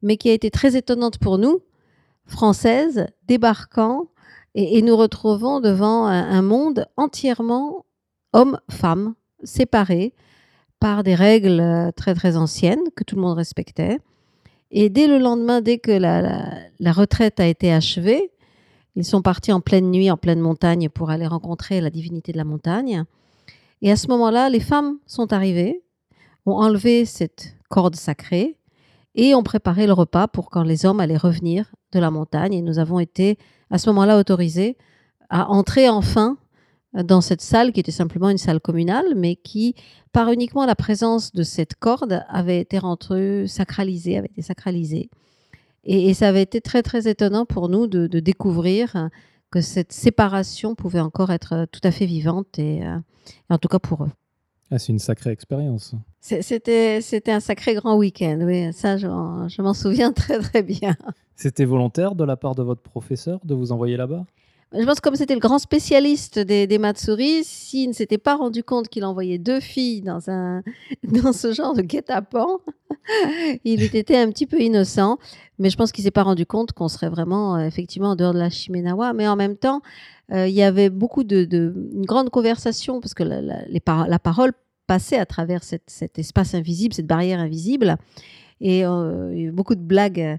mais 0.02 0.18
qui 0.18 0.28
a 0.28 0.34
été 0.34 0.50
très 0.50 0.76
étonnante 0.76 1.16
pour 1.16 1.38
nous, 1.38 1.62
françaises, 2.26 3.06
débarquant, 3.28 4.10
et, 4.54 4.82
nous 4.82 4.94
retrouvons 4.94 5.60
devant 5.60 6.04
un, 6.04 6.42
monde 6.42 6.84
entièrement 6.98 7.86
homme-femme, 8.34 9.14
séparés 9.42 10.12
par 10.80 11.02
des 11.02 11.14
règles 11.14 11.60
euh, 11.60 11.90
très 11.92 12.14
très 12.14 12.36
anciennes 12.36 12.90
que 12.94 13.02
tout 13.02 13.16
le 13.16 13.22
monde 13.22 13.38
respectait. 13.38 14.00
Et 14.70 14.90
dès 14.90 15.06
le 15.06 15.16
lendemain, 15.16 15.62
dès 15.62 15.78
que 15.78 15.92
la 15.92 16.92
retraite 16.92 17.40
a 17.40 17.46
été 17.46 17.72
achevée, 17.72 18.32
ils 18.96 19.04
sont 19.06 19.22
partis 19.22 19.52
en 19.52 19.62
pleine 19.62 19.90
nuit, 19.90 20.10
en 20.10 20.18
pleine 20.18 20.40
montagne, 20.40 20.90
pour 20.90 21.08
aller 21.08 21.26
rencontrer 21.26 21.80
la 21.80 21.88
divinité 21.88 22.32
de 22.32 22.36
la 22.36 22.44
montagne. 22.44 23.06
Et 23.82 23.90
à 23.90 23.96
ce 23.96 24.06
moment-là, 24.08 24.48
les 24.48 24.60
femmes 24.60 24.98
sont 25.06 25.32
arrivées, 25.32 25.82
ont 26.46 26.54
enlevé 26.54 27.04
cette 27.04 27.56
corde 27.68 27.96
sacrée 27.96 28.56
et 29.16 29.34
ont 29.34 29.42
préparé 29.42 29.86
le 29.86 29.92
repas 29.92 30.28
pour 30.28 30.50
quand 30.50 30.62
les 30.62 30.86
hommes 30.86 31.00
allaient 31.00 31.16
revenir 31.16 31.74
de 31.90 31.98
la 31.98 32.10
montagne. 32.10 32.54
Et 32.54 32.62
nous 32.62 32.78
avons 32.78 33.00
été 33.00 33.38
à 33.70 33.78
ce 33.78 33.90
moment-là 33.90 34.18
autorisés 34.18 34.78
à 35.28 35.50
entrer 35.50 35.88
enfin 35.88 36.38
dans 36.94 37.20
cette 37.20 37.40
salle 37.40 37.72
qui 37.72 37.80
était 37.80 37.90
simplement 37.90 38.28
une 38.28 38.38
salle 38.38 38.60
communale, 38.60 39.14
mais 39.16 39.34
qui, 39.34 39.74
par 40.12 40.30
uniquement 40.30 40.64
la 40.64 40.76
présence 40.76 41.32
de 41.32 41.42
cette 41.42 41.74
corde, 41.74 42.22
avait 42.28 42.60
été 42.60 42.78
rentrée 42.78 43.48
sacralisée, 43.48 44.16
avait 44.16 44.28
été 44.28 44.42
sacralisée. 44.42 45.10
Et, 45.84 46.14
ça 46.14 46.28
avait 46.28 46.42
été 46.42 46.60
très 46.60 46.82
très 46.82 47.08
étonnant 47.08 47.44
pour 47.44 47.68
nous 47.68 47.88
de 47.88 48.20
découvrir 48.20 49.10
que 49.52 49.60
cette 49.60 49.92
séparation 49.92 50.74
pouvait 50.74 51.00
encore 51.00 51.30
être 51.30 51.66
tout 51.70 51.80
à 51.84 51.92
fait 51.92 52.06
vivante, 52.06 52.58
et, 52.58 52.84
euh, 52.84 52.96
et 53.48 53.52
en 53.52 53.58
tout 53.58 53.68
cas 53.68 53.78
pour 53.78 54.04
eux. 54.04 54.10
Ah, 54.72 54.78
c'est 54.78 54.90
une 54.90 54.98
sacrée 54.98 55.30
expérience. 55.30 55.94
C'était 56.20 57.02
un 57.28 57.40
sacré 57.40 57.74
grand 57.74 57.96
week-end, 57.96 58.38
oui, 58.42 58.72
ça 58.72 58.96
je 58.96 59.06
m'en 59.62 59.74
souviens 59.74 60.12
très 60.14 60.38
très 60.38 60.62
bien. 60.62 60.96
C'était 61.36 61.66
volontaire 61.66 62.14
de 62.14 62.24
la 62.24 62.36
part 62.36 62.54
de 62.54 62.62
votre 62.62 62.80
professeur 62.80 63.38
de 63.44 63.54
vous 63.54 63.70
envoyer 63.70 63.96
là-bas? 63.96 64.24
Je 64.78 64.84
pense 64.84 65.00
que 65.00 65.08
comme 65.08 65.16
c'était 65.16 65.34
le 65.34 65.40
grand 65.40 65.58
spécialiste 65.58 66.38
des, 66.38 66.66
des 66.66 66.78
Matsuri, 66.78 67.44
s'il 67.44 67.88
ne 67.90 67.94
s'était 67.94 68.18
pas 68.18 68.36
rendu 68.36 68.64
compte 68.64 68.88
qu'il 68.88 69.04
envoyait 69.04 69.38
deux 69.38 69.60
filles 69.60 70.00
dans, 70.00 70.30
un, 70.30 70.62
dans 71.04 71.32
ce 71.32 71.52
genre 71.52 71.74
de 71.74 71.82
guet-apens, 71.82 72.60
il 73.64 73.82
était 73.82 74.16
un 74.16 74.30
petit 74.30 74.46
peu 74.46 74.60
innocent. 74.60 75.18
Mais 75.58 75.68
je 75.70 75.76
pense 75.76 75.92
qu'il 75.92 76.02
ne 76.02 76.06
s'est 76.06 76.10
pas 76.12 76.22
rendu 76.22 76.46
compte 76.46 76.72
qu'on 76.72 76.88
serait 76.88 77.10
vraiment 77.10 77.56
euh, 77.56 77.66
effectivement 77.66 78.10
en 78.10 78.16
dehors 78.16 78.32
de 78.34 78.38
la 78.38 78.50
Shimenawa. 78.50 79.12
Mais 79.12 79.28
en 79.28 79.36
même 79.36 79.56
temps, 79.56 79.82
euh, 80.32 80.48
il 80.48 80.54
y 80.54 80.62
avait 80.62 80.90
beaucoup 80.90 81.24
de, 81.24 81.44
de- 81.44 81.74
une 81.94 82.06
grande 82.06 82.30
conversation 82.30 83.00
parce 83.00 83.14
que 83.14 83.22
la, 83.22 83.40
la- 83.42 84.18
parole 84.18 84.52
passait 84.86 85.18
à 85.18 85.26
travers 85.26 85.62
cette- 85.64 85.88
cet 85.90 86.18
espace 86.18 86.54
invisible, 86.54 86.94
cette 86.94 87.06
barrière 87.06 87.40
invisible. 87.40 87.96
Et 88.60 88.84
euh, 88.86 89.32
il 89.34 89.42
y 89.42 89.48
a 89.48 89.52
beaucoup 89.52 89.74
de 89.74 89.80
blagues. 89.82 90.38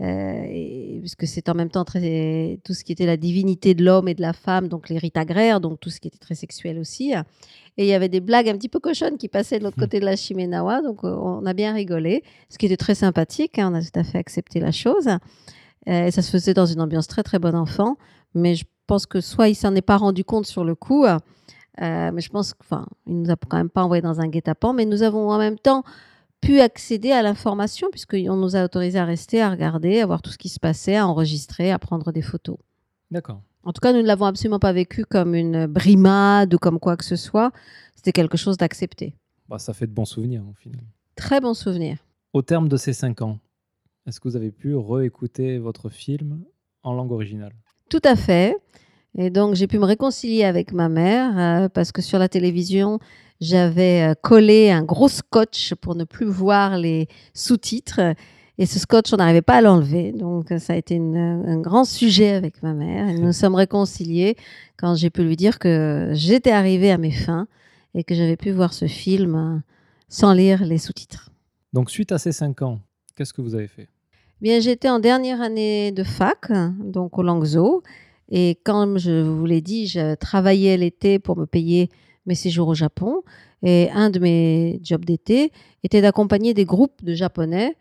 Euh, 0.00 0.04
euh, 0.04 0.44
et- 0.48 0.98
puisque 1.00 1.26
c'est 1.26 1.48
en 1.48 1.54
même 1.54 1.70
temps 1.70 1.84
très, 1.84 2.58
tout 2.64 2.74
ce 2.74 2.82
qui 2.84 2.92
était 2.92 3.06
la 3.06 3.16
divinité 3.16 3.74
de 3.74 3.84
l'homme 3.84 4.08
et 4.08 4.14
de 4.14 4.22
la 4.22 4.32
femme, 4.32 4.68
donc 4.68 4.88
les 4.88 4.98
rites 4.98 5.16
agraires, 5.16 5.60
donc 5.60 5.78
tout 5.80 5.90
ce 5.90 6.00
qui 6.00 6.08
était 6.08 6.18
très 6.18 6.34
sexuel 6.34 6.78
aussi. 6.78 7.12
Et 7.76 7.84
il 7.84 7.86
y 7.86 7.92
avait 7.94 8.08
des 8.08 8.20
blagues 8.20 8.48
un 8.48 8.56
petit 8.56 8.68
peu 8.68 8.80
cochonnes 8.80 9.16
qui 9.18 9.28
passaient 9.28 9.58
de 9.58 9.64
l'autre 9.64 9.76
Hmm. 9.76 9.80
côté 9.82 10.00
de 10.00 10.04
la 10.04 10.16
Shimenawa, 10.16 10.82
donc 10.82 11.04
euh, 11.04 11.14
on 11.14 11.44
a 11.46 11.52
bien 11.52 11.72
rigolé, 11.74 12.22
ce 12.48 12.58
qui 12.58 12.66
était 12.66 12.76
très 12.76 12.94
sympathique, 12.94 13.58
hein, 13.58 13.70
on 13.72 13.74
a 13.76 13.82
tout 13.82 13.98
à 13.98 14.04
fait 14.04 14.18
accepté 14.18 14.60
la 14.60 14.72
chose. 14.72 15.08
Euh, 15.88 16.06
et 16.06 16.10
ça 16.10 16.22
se 16.22 16.30
faisait 16.30 16.54
dans 16.54 16.66
une 16.66 16.80
ambiance 16.80 17.06
très 17.08 17.22
très 17.22 17.38
bon 17.38 17.54
enfant, 17.54 17.96
mais 18.34 18.54
je 18.54 18.64
pense 18.86 19.06
que 19.06 19.20
soit 19.20 19.48
il 19.48 19.54
s'en 19.54 19.74
est 19.74 19.82
pas 19.82 19.96
rendu 19.96 20.24
compte 20.24 20.46
sur 20.46 20.64
le 20.64 20.74
coup, 20.74 21.04
euh, 21.04 21.18
mais 21.78 22.20
je 22.20 22.30
pense 22.30 22.54
qu'il 22.54 22.78
nous 23.06 23.30
a 23.30 23.36
quand 23.36 23.56
même 23.58 23.70
pas 23.70 23.82
envoyé 23.84 24.00
dans 24.02 24.20
un 24.20 24.28
guet-apens, 24.28 24.72
mais 24.72 24.86
nous 24.86 25.02
avons 25.02 25.30
en 25.30 25.38
même 25.38 25.58
temps 25.58 25.82
pu 26.44 26.60
accéder 26.60 27.10
à 27.10 27.22
l'information 27.22 27.88
puisqu'on 27.90 28.36
nous 28.36 28.54
a 28.54 28.64
autorisé 28.64 28.98
à 28.98 29.04
rester, 29.04 29.40
à 29.40 29.50
regarder, 29.50 30.00
à 30.00 30.06
voir 30.06 30.20
tout 30.20 30.30
ce 30.30 30.38
qui 30.38 30.48
se 30.48 30.60
passait, 30.60 30.96
à 30.96 31.06
enregistrer, 31.06 31.72
à 31.72 31.78
prendre 31.78 32.12
des 32.12 32.22
photos. 32.22 32.56
D'accord. 33.10 33.40
En 33.62 33.72
tout 33.72 33.80
cas, 33.80 33.92
nous 33.92 34.02
ne 34.02 34.06
l'avons 34.06 34.26
absolument 34.26 34.58
pas 34.58 34.72
vécu 34.72 35.06
comme 35.06 35.34
une 35.34 35.66
brimade 35.66 36.52
ou 36.52 36.58
comme 36.58 36.78
quoi 36.78 36.96
que 36.96 37.04
ce 37.04 37.16
soit. 37.16 37.50
C'était 37.94 38.12
quelque 38.12 38.36
chose 38.36 38.58
d'accepté. 38.58 39.14
Bah, 39.48 39.58
ça 39.58 39.72
fait 39.72 39.86
de 39.86 39.92
bons 39.92 40.04
souvenirs 40.04 40.44
au 40.48 40.54
final. 40.54 40.82
Très 41.16 41.40
bon 41.40 41.54
souvenir. 41.54 41.96
Au 42.34 42.42
terme 42.42 42.68
de 42.68 42.76
ces 42.76 42.92
cinq 42.92 43.22
ans, 43.22 43.38
est-ce 44.06 44.20
que 44.20 44.28
vous 44.28 44.36
avez 44.36 44.50
pu 44.50 44.76
réécouter 44.76 45.58
votre 45.58 45.88
film 45.88 46.44
en 46.82 46.92
langue 46.92 47.12
originale? 47.12 47.54
Tout 47.88 48.02
à 48.04 48.16
fait. 48.16 48.56
Et 49.16 49.30
donc, 49.30 49.54
j'ai 49.54 49.66
pu 49.66 49.78
me 49.78 49.84
réconcilier 49.84 50.44
avec 50.44 50.72
ma 50.72 50.88
mère 50.88 51.38
euh, 51.38 51.68
parce 51.68 51.92
que 51.92 52.02
sur 52.02 52.18
la 52.18 52.28
télévision, 52.28 52.98
j'avais 53.40 54.02
euh, 54.10 54.14
collé 54.20 54.70
un 54.70 54.82
gros 54.82 55.08
scotch 55.08 55.74
pour 55.74 55.94
ne 55.94 56.04
plus 56.04 56.26
voir 56.26 56.76
les 56.78 57.08
sous-titres. 57.32 58.00
Et 58.58 58.66
ce 58.66 58.78
scotch, 58.78 59.12
on 59.12 59.16
n'arrivait 59.16 59.42
pas 59.42 59.54
à 59.56 59.60
l'enlever. 59.60 60.12
Donc, 60.12 60.52
ça 60.58 60.72
a 60.72 60.76
été 60.76 60.94
une- 60.96 61.16
un 61.16 61.58
grand 61.60 61.84
sujet 61.84 62.30
avec 62.32 62.62
ma 62.62 62.72
mère. 62.72 63.08
Et 63.08 63.14
nous 63.14 63.26
nous 63.26 63.32
sommes 63.32 63.54
réconciliés 63.54 64.36
quand 64.76 64.94
j'ai 64.96 65.10
pu 65.10 65.22
lui 65.24 65.36
dire 65.36 65.58
que 65.58 66.10
j'étais 66.12 66.52
arrivée 66.52 66.90
à 66.90 66.98
mes 66.98 67.10
fins 67.12 67.46
et 67.94 68.02
que 68.04 68.14
j'avais 68.14 68.36
pu 68.36 68.50
voir 68.50 68.72
ce 68.72 68.86
film 68.86 69.62
sans 70.08 70.32
lire 70.32 70.64
les 70.64 70.78
sous-titres. 70.78 71.30
Donc 71.72 71.90
suite 71.90 72.12
à 72.12 72.18
ces 72.18 72.30
cinq 72.32 72.62
ans, 72.62 72.78
qu'est-ce 73.16 73.32
que 73.32 73.42
vous 73.42 73.54
avez 73.56 73.66
fait? 73.68 73.88
Bien, 74.40 74.60
j'étais 74.60 74.88
en 74.88 74.98
dernière 75.00 75.40
année 75.40 75.90
de 75.90 76.04
fac, 76.04 76.50
donc 76.80 77.18
au 77.18 77.22
Langso. 77.22 77.82
Et 78.30 78.58
comme 78.64 78.98
je 78.98 79.22
vous 79.22 79.46
l'ai 79.46 79.60
dit, 79.60 79.86
je 79.86 80.14
travaillais 80.14 80.76
l'été 80.76 81.18
pour 81.18 81.36
me 81.36 81.46
payer 81.46 81.90
mes 82.26 82.34
séjours 82.34 82.68
au 82.68 82.74
Japon. 82.74 83.22
Et 83.62 83.90
un 83.92 84.10
de 84.10 84.18
mes 84.18 84.80
jobs 84.82 85.04
d'été 85.04 85.52
était 85.82 86.00
d'accompagner 86.00 86.54
des 86.54 86.64
groupes 86.64 87.02
de 87.02 87.14
Japonais 87.14 87.76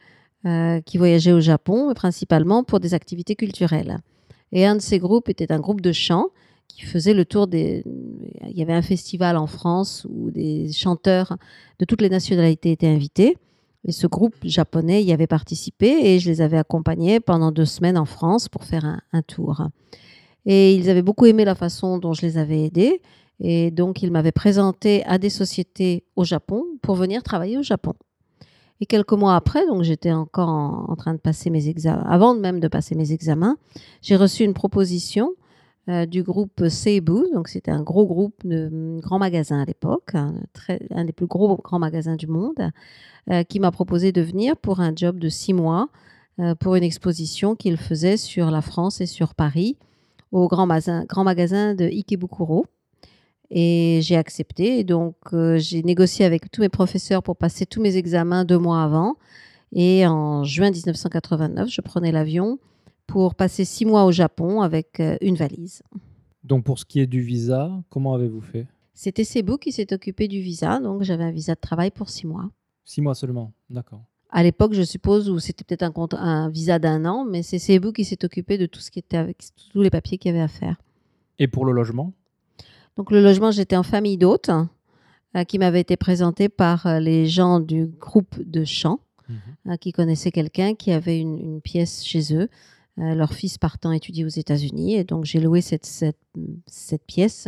euh, 0.46 0.82
qui 0.82 0.98
voyageaient 0.98 1.32
au 1.32 1.42
Japon, 1.42 1.94
principalement 1.94 2.64
pour 2.64 2.80
des 2.80 2.94
activités 2.94 3.36
culturelles. 3.36 4.00
Et 4.52 4.66
un 4.66 4.76
de 4.76 4.82
ces 4.82 5.00
groupes 5.00 5.30
était 5.30 5.52
un 5.52 5.60
groupe 5.60 5.82
de 5.82 5.92
chant 5.92 6.28
qui 6.68 6.84
faisait 6.84 7.14
le 7.14 7.26
tour 7.26 7.48
des... 7.48 7.84
Il 8.50 8.58
y 8.58 8.62
avait 8.62 8.74
un 8.74 8.82
festival 8.82 9.38
en 9.38 9.48
France 9.48 10.08
où 10.10 10.32
des 10.32 10.72
chanteurs 10.72 11.38
de 11.80 11.86
toutes 11.86 12.02
les 12.02 12.10
nationalités 12.10 12.72
étaient 12.72 12.88
invités. 12.88 13.38
Et 13.86 13.92
ce 13.92 14.08
groupe 14.08 14.36
japonais 14.44 15.04
y 15.04 15.12
avait 15.12 15.28
participé 15.28 15.88
et 15.88 16.20
je 16.20 16.30
les 16.30 16.42
avais 16.42 16.58
accompagnés 16.58 17.20
pendant 17.20 17.52
deux 17.52 17.66
semaines 17.66 17.98
en 17.98 18.06
France 18.06 18.48
pour 18.48 18.64
faire 18.64 19.02
un 19.12 19.22
tour. 19.22 19.68
Et 20.46 20.76
ils 20.76 20.90
avaient 20.90 21.02
beaucoup 21.02 21.26
aimé 21.26 21.46
la 21.46 21.56
façon 21.56 21.98
dont 21.98 22.14
je 22.14 22.22
les 22.22 22.38
avais 22.38 22.64
aidés. 22.64 23.02
Et 23.40 23.72
donc, 23.72 24.04
ils 24.04 24.12
m'avaient 24.12 24.32
présenté 24.32 25.04
à 25.06 25.18
des 25.18 25.30
sociétés 25.30 26.04
au 26.16 26.24
Japon 26.24 26.66
pour 26.82 26.96
venir 26.96 27.24
travailler 27.24 27.58
au 27.58 27.64
Japon. 27.64 27.94
Et 28.80 28.86
quelques 28.86 29.14
mois 29.14 29.36
après, 29.36 29.66
donc 29.68 29.84
j'étais 29.84 30.12
encore 30.12 30.50
en, 30.50 30.96
train 30.96 31.14
de 31.14 31.20
passer 31.20 31.50
mes 31.50 31.70
examens, 31.70 32.04
avant 32.08 32.36
même 32.36 32.60
de 32.60 32.68
passer 32.68 32.96
mes 32.96 33.14
examens, 33.14 33.58
j'ai 34.02 34.16
reçu 34.16 34.44
une 34.44 34.54
proposition 34.54 35.32
euh, 35.90 36.06
du 36.06 36.24
groupe 36.24 36.68
Seibu. 36.68 37.32
Donc, 37.34 37.48
c'était 37.48 37.72
un 37.72 37.82
gros 37.82 38.06
groupe 38.06 38.36
de 38.46 38.68
hum, 38.68 39.00
grands 39.00 39.20
magasins 39.20 39.62
à 39.62 39.66
l'époque, 39.66 40.16
un, 40.16 40.36
très- 40.54 40.82
un 40.92 41.06
des 41.06 41.14
plus 41.14 41.28
gros 41.28 41.56
grands 41.58 41.80
magasins 41.80 42.16
du 42.16 42.28
monde, 42.28 42.72
euh, 43.30 43.44
qui 43.44 43.60
m'a 43.60 43.72
proposé 43.72 44.12
de 44.12 44.22
venir 44.22 44.58
pour 44.58 44.80
un 44.80 44.94
job 44.96 45.18
de 45.18 45.30
six 45.30 45.54
mois 45.54 45.90
euh, 46.40 46.56
pour 46.56 46.76
une 46.76 46.84
exposition 46.84 47.56
qu'il 47.56 47.78
faisait 47.78 48.18
sur 48.18 48.52
la 48.52 48.62
France 48.62 49.02
et 49.02 49.06
sur 49.06 49.36
Paris 49.36 49.78
au 50.34 50.48
grand, 50.48 50.66
magasin- 50.68 51.06
grand 51.06 51.24
magasin 51.24 51.76
de 51.76 51.86
Ikebukuro. 51.86 52.66
Et 53.50 54.00
j'ai 54.02 54.16
accepté. 54.16 54.84
Donc, 54.84 55.16
euh, 55.34 55.58
j'ai 55.60 55.84
négocié 55.84 56.26
avec 56.26 56.50
tous 56.52 56.62
mes 56.62 56.70
professeurs 56.70 57.22
pour 57.22 57.38
passer 57.38 57.66
tous 57.66 57.82
mes 57.82 57.96
examens 57.98 58.46
deux 58.46 58.58
mois 58.58 58.82
avant. 58.84 59.16
Et 59.72 60.06
en 60.08 60.44
juin 60.44 60.72
1989, 60.72 61.70
je 61.70 61.82
prenais 61.82 62.12
l'avion 62.12 62.60
pour 63.06 63.36
passer 63.36 63.64
six 63.66 63.86
mois 63.86 64.06
au 64.06 64.12
Japon 64.12 64.62
avec 64.62 65.00
euh, 65.00 65.18
une 65.22 65.36
valise. 65.36 65.84
Donc 66.44 66.64
pour 66.64 66.80
ce 66.80 66.86
qui 66.86 67.00
est 67.00 67.08
du 67.08 67.22
visa, 67.22 67.72
comment 67.90 68.14
avez-vous 68.16 68.42
fait? 68.42 68.68
C'était 68.94 69.24
Cebu 69.24 69.58
qui 69.58 69.72
s'est 69.72 69.92
occupé 69.94 70.28
du 70.28 70.40
visa, 70.40 70.80
donc 70.80 71.04
j'avais 71.04 71.24
un 71.24 71.32
visa 71.32 71.56
de 71.56 71.60
travail 71.60 71.90
pour 71.92 72.10
six 72.10 72.28
mois. 72.28 72.50
Six 72.86 73.02
mois 73.02 73.16
seulement, 73.16 73.54
d'accord. 73.70 74.04
À 74.36 74.42
l'époque, 74.42 74.74
je 74.74 74.82
suppose, 74.82 75.30
où 75.30 75.38
c'était 75.38 75.64
peut-être 75.64 75.84
un, 76.16 76.50
visa 76.50 76.80
d'un 76.80 77.06
an, 77.06 77.24
mais 77.24 77.44
c'est 77.44 77.60
Cebu 77.60 77.94
qui 77.94 78.04
s'est 78.04 78.26
occupé 78.26 78.58
de 78.58 78.66
tout 78.66 78.80
ce 78.80 78.90
qui 78.90 78.98
était 78.98 79.18
avec 79.18 79.38
tous 79.72 79.82
les 79.84 79.92
papiers 79.92 80.18
qu'il 80.18 80.32
y 80.32 80.34
avait 80.34 80.44
à 80.44 80.48
faire. 80.48 80.82
Et 81.38 81.48
pour 81.48 81.66
le 81.66 81.72
logement? 81.72 82.14
Donc 82.98 83.12
le 83.12 83.22
logement, 83.22 83.52
j'étais 83.52 83.76
en 83.76 83.84
famille 83.84 84.18
d'hôtes 84.18 84.50
euh, 85.36 85.44
qui 85.44 85.60
m'avait 85.60 85.82
été 85.82 85.98
présenté 85.98 86.50
par 86.50 86.88
euh, 86.88 87.00
les 87.00 87.28
gens 87.28 87.60
du 87.60 87.86
groupe 87.86 88.36
de 88.44 88.66
chant 88.66 89.00
Mhm. 89.30 89.72
euh, 89.72 89.78
qui 89.78 89.94
connaissaient 89.94 90.32
quelqu'un 90.32 90.76
qui 90.76 90.92
avait 90.92 91.18
une, 91.18 91.38
une 91.38 91.62
pièce 91.62 92.04
chez 92.04 92.36
eux, 92.36 92.50
leur 92.98 93.34
fils 93.34 93.58
partant 93.58 93.94
étudier 93.94 94.26
aux 94.26 94.28
États-Unis. 94.28 94.96
Et 94.96 95.04
donc 95.06 95.24
j'ai 95.26 95.40
loué 95.40 95.62
cette, 95.62 95.86
cette, 95.86 96.20
cette 96.68 97.06
pièce 97.06 97.48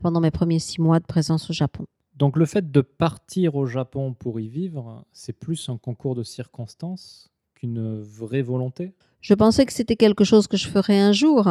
pendant 0.00 0.20
mes 0.20 0.30
premiers 0.30 0.58
six 0.60 0.80
mois 0.80 0.98
de 1.00 1.04
présence 1.04 1.50
au 1.50 1.52
Japon. 1.52 1.84
Donc 2.16 2.36
le 2.36 2.46
fait 2.46 2.70
de 2.70 2.80
partir 2.80 3.56
au 3.56 3.66
Japon 3.66 4.14
pour 4.14 4.38
y 4.38 4.48
vivre, 4.48 5.04
c'est 5.12 5.32
plus 5.32 5.68
un 5.68 5.76
concours 5.76 6.14
de 6.14 6.22
circonstances 6.22 7.30
qu'une 7.54 8.00
vraie 8.00 8.42
volonté? 8.42 8.92
Je 9.20 9.34
pensais 9.34 9.66
que 9.66 9.72
c'était 9.72 9.96
quelque 9.96 10.24
chose 10.24 10.46
que 10.46 10.56
je 10.56 10.68
ferais 10.68 11.00
un 11.00 11.12
jour, 11.12 11.48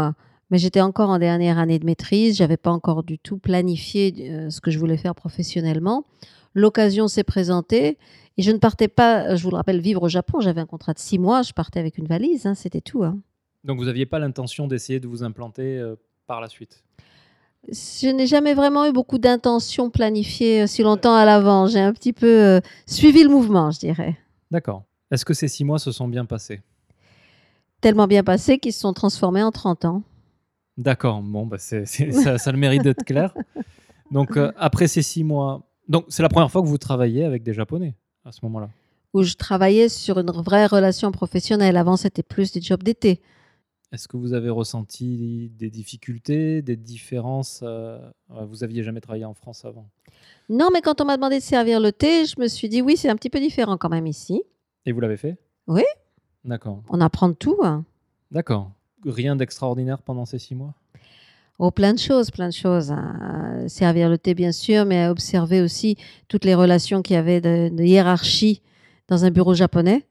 mais 0.51 0.57
j'étais 0.57 0.81
encore 0.81 1.09
en 1.09 1.19
dernière 1.19 1.57
année 1.57 1.79
de 1.79 1.85
maîtrise. 1.85 2.37
J'avais 2.37 2.57
pas 2.57 2.71
encore 2.71 3.03
du 3.03 3.17
tout 3.19 3.37
planifié 3.37 4.31
euh, 4.31 4.49
ce 4.49 4.61
que 4.61 4.71
je 4.71 4.79
voulais 4.79 4.97
faire 4.97 5.15
professionnellement. 5.15 6.05
L'occasion 6.53 7.07
s'est 7.07 7.23
présentée 7.23 7.97
et 8.37 8.41
je 8.41 8.51
ne 8.51 8.57
partais 8.57 8.87
pas, 8.87 9.35
je 9.35 9.43
vous 9.43 9.49
le 9.49 9.55
rappelle, 9.55 9.81
vivre 9.81 10.03
au 10.03 10.07
Japon. 10.07 10.39
J'avais 10.39 10.61
un 10.61 10.65
contrat 10.65 10.93
de 10.93 10.99
six 10.99 11.17
mois. 11.17 11.41
Je 11.41 11.51
partais 11.51 11.79
avec 11.79 11.97
une 11.97 12.05
valise, 12.05 12.45
hein, 12.45 12.53
c'était 12.53 12.81
tout. 12.81 13.03
hein. 13.03 13.19
Donc 13.63 13.79
vous 13.79 13.85
n'aviez 13.85 14.05
pas 14.05 14.19
l'intention 14.19 14.67
d'essayer 14.67 14.99
de 14.99 15.07
vous 15.07 15.23
implanter 15.23 15.79
euh, 15.79 15.95
par 16.27 16.41
la 16.41 16.49
suite? 16.49 16.83
Je 17.71 18.09
n'ai 18.09 18.27
jamais 18.27 18.53
vraiment 18.53 18.85
eu 18.85 18.91
beaucoup 18.91 19.17
d'intentions 19.17 19.89
planifiées 19.89 20.63
euh, 20.63 20.67
si 20.67 20.83
longtemps 20.83 21.15
à 21.15 21.25
l'avant. 21.25 21.67
J'ai 21.67 21.79
un 21.79 21.93
petit 21.93 22.13
peu 22.13 22.27
euh, 22.27 22.59
suivi 22.85 23.23
le 23.23 23.29
mouvement, 23.29 23.71
je 23.71 23.79
dirais. 23.79 24.17
D'accord. 24.51 24.83
Est-ce 25.11 25.23
que 25.23 25.33
ces 25.33 25.47
six 25.47 25.63
mois 25.63 25.79
se 25.79 25.91
sont 25.91 26.07
bien 26.07 26.25
passés? 26.25 26.61
Tellement 27.79 28.07
bien 28.07 28.23
passé 28.23 28.57
qu'ils 28.57 28.73
se 28.73 28.81
sont 28.81 28.93
transformés 28.93 29.43
en 29.43 29.51
30 29.51 29.85
ans. 29.85 30.03
D'accord, 30.77 31.21
bon, 31.21 31.45
bah 31.45 31.57
ça, 31.59 31.85
ça 31.85 32.49
a 32.49 32.51
le 32.51 32.57
mérite 32.57 32.83
d'être 32.83 33.03
clair. 33.05 33.33
Donc 34.11 34.37
euh, 34.37 34.51
après 34.57 34.87
ces 34.87 35.01
six 35.01 35.23
mois, 35.23 35.61
donc 35.87 36.05
c'est 36.09 36.23
la 36.23 36.29
première 36.29 36.51
fois 36.51 36.61
que 36.61 36.67
vous 36.67 36.77
travaillez 36.77 37.23
avec 37.23 37.43
des 37.43 37.53
Japonais 37.53 37.95
à 38.25 38.31
ce 38.31 38.39
moment-là? 38.43 38.69
Où 39.13 39.23
je 39.23 39.35
travaillais 39.35 39.89
sur 39.89 40.19
une 40.19 40.31
vraie 40.31 40.65
relation 40.65 41.11
professionnelle. 41.11 41.77
Avant, 41.77 41.97
c'était 41.97 42.23
plus 42.23 42.51
des 42.51 42.61
jobs 42.61 42.81
d'été. 42.81 43.21
Est-ce 43.93 44.07
que 44.07 44.17
vous 44.17 44.33
avez 44.33 44.49
ressenti 44.49 45.51
des 45.55 45.69
difficultés, 45.69 46.63
des 46.63 46.75
différences 46.75 47.59
euh, 47.63 47.99
Vous 48.27 48.63
aviez 48.63 48.81
jamais 48.81 49.01
travaillé 49.01 49.23
en 49.25 49.35
France 49.35 49.65
avant? 49.65 49.87
Non, 50.49 50.69
mais 50.73 50.81
quand 50.81 50.99
on 50.99 51.05
m'a 51.05 51.15
demandé 51.15 51.37
de 51.37 51.43
servir 51.43 51.79
le 51.79 51.91
thé, 51.91 52.25
je 52.25 52.39
me 52.41 52.47
suis 52.47 52.69
dit 52.69 52.81
oui, 52.81 52.97
c'est 52.97 53.09
un 53.09 53.15
petit 53.15 53.29
peu 53.29 53.39
différent 53.39 53.77
quand 53.77 53.89
même 53.89 54.07
ici. 54.07 54.41
Et 54.87 54.91
vous 54.91 54.99
l'avez 54.99 55.17
fait? 55.17 55.37
D'accord. 56.43 56.81
On 56.89 56.99
apprend 57.01 57.29
de 57.29 57.35
tout. 57.35 57.57
hein. 57.63 57.85
D'accord. 58.31 58.71
Rien 59.05 59.35
d'extraordinaire 59.35 60.01
pendant 60.01 60.25
ces 60.25 60.39
six 60.39 60.55
mois? 60.55 60.73
Oh, 61.59 61.69
plein 61.69 61.93
de 61.93 61.99
choses, 61.99 62.31
plein 62.31 62.47
de 62.49 62.53
choses. 62.53 62.91
hein. 62.91 63.65
Servir 63.67 64.09
le 64.09 64.17
thé, 64.17 64.33
bien 64.33 64.51
sûr, 64.51 64.85
mais 64.85 65.07
observer 65.07 65.61
aussi 65.61 65.97
toutes 66.27 66.45
les 66.45 66.55
relations 66.55 67.03
qu'il 67.03 67.13
y 67.13 67.17
avait 67.19 67.41
de, 67.41 67.69
de 67.69 67.83
hiérarchie 67.83 68.61
dans 69.07 69.23
un 69.23 69.29
bureau 69.29 69.53
japonais, 69.53 70.05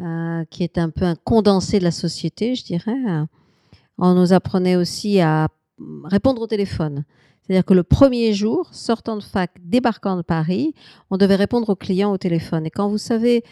euh, 0.00 0.44
qui 0.50 0.62
est 0.62 0.78
un 0.78 0.90
peu 0.90 1.04
un 1.04 1.16
condensé 1.16 1.78
de 1.78 1.84
la 1.84 1.90
société, 1.90 2.54
je 2.54 2.64
dirais. 2.64 2.96
On 3.98 4.14
nous 4.14 4.32
apprenait 4.32 4.76
aussi 4.76 5.20
à 5.20 5.48
répondre 6.04 6.42
au 6.42 6.46
téléphone. 6.46 7.04
C'est-à-dire 7.42 7.64
que 7.64 7.74
le 7.74 7.82
premier 7.82 8.32
jour, 8.32 8.68
sortant 8.72 9.16
de 9.16 9.22
fac, 9.22 9.50
débarquant 9.60 10.16
de 10.16 10.22
Paris, 10.22 10.74
on 11.10 11.16
devait 11.16 11.36
répondre 11.36 11.68
aux 11.70 11.76
clients 11.76 12.12
au 12.12 12.18
téléphone. 12.18 12.66
Et 12.66 12.70
quand 12.70 12.88
vous 12.88 12.98
savez 12.98 13.42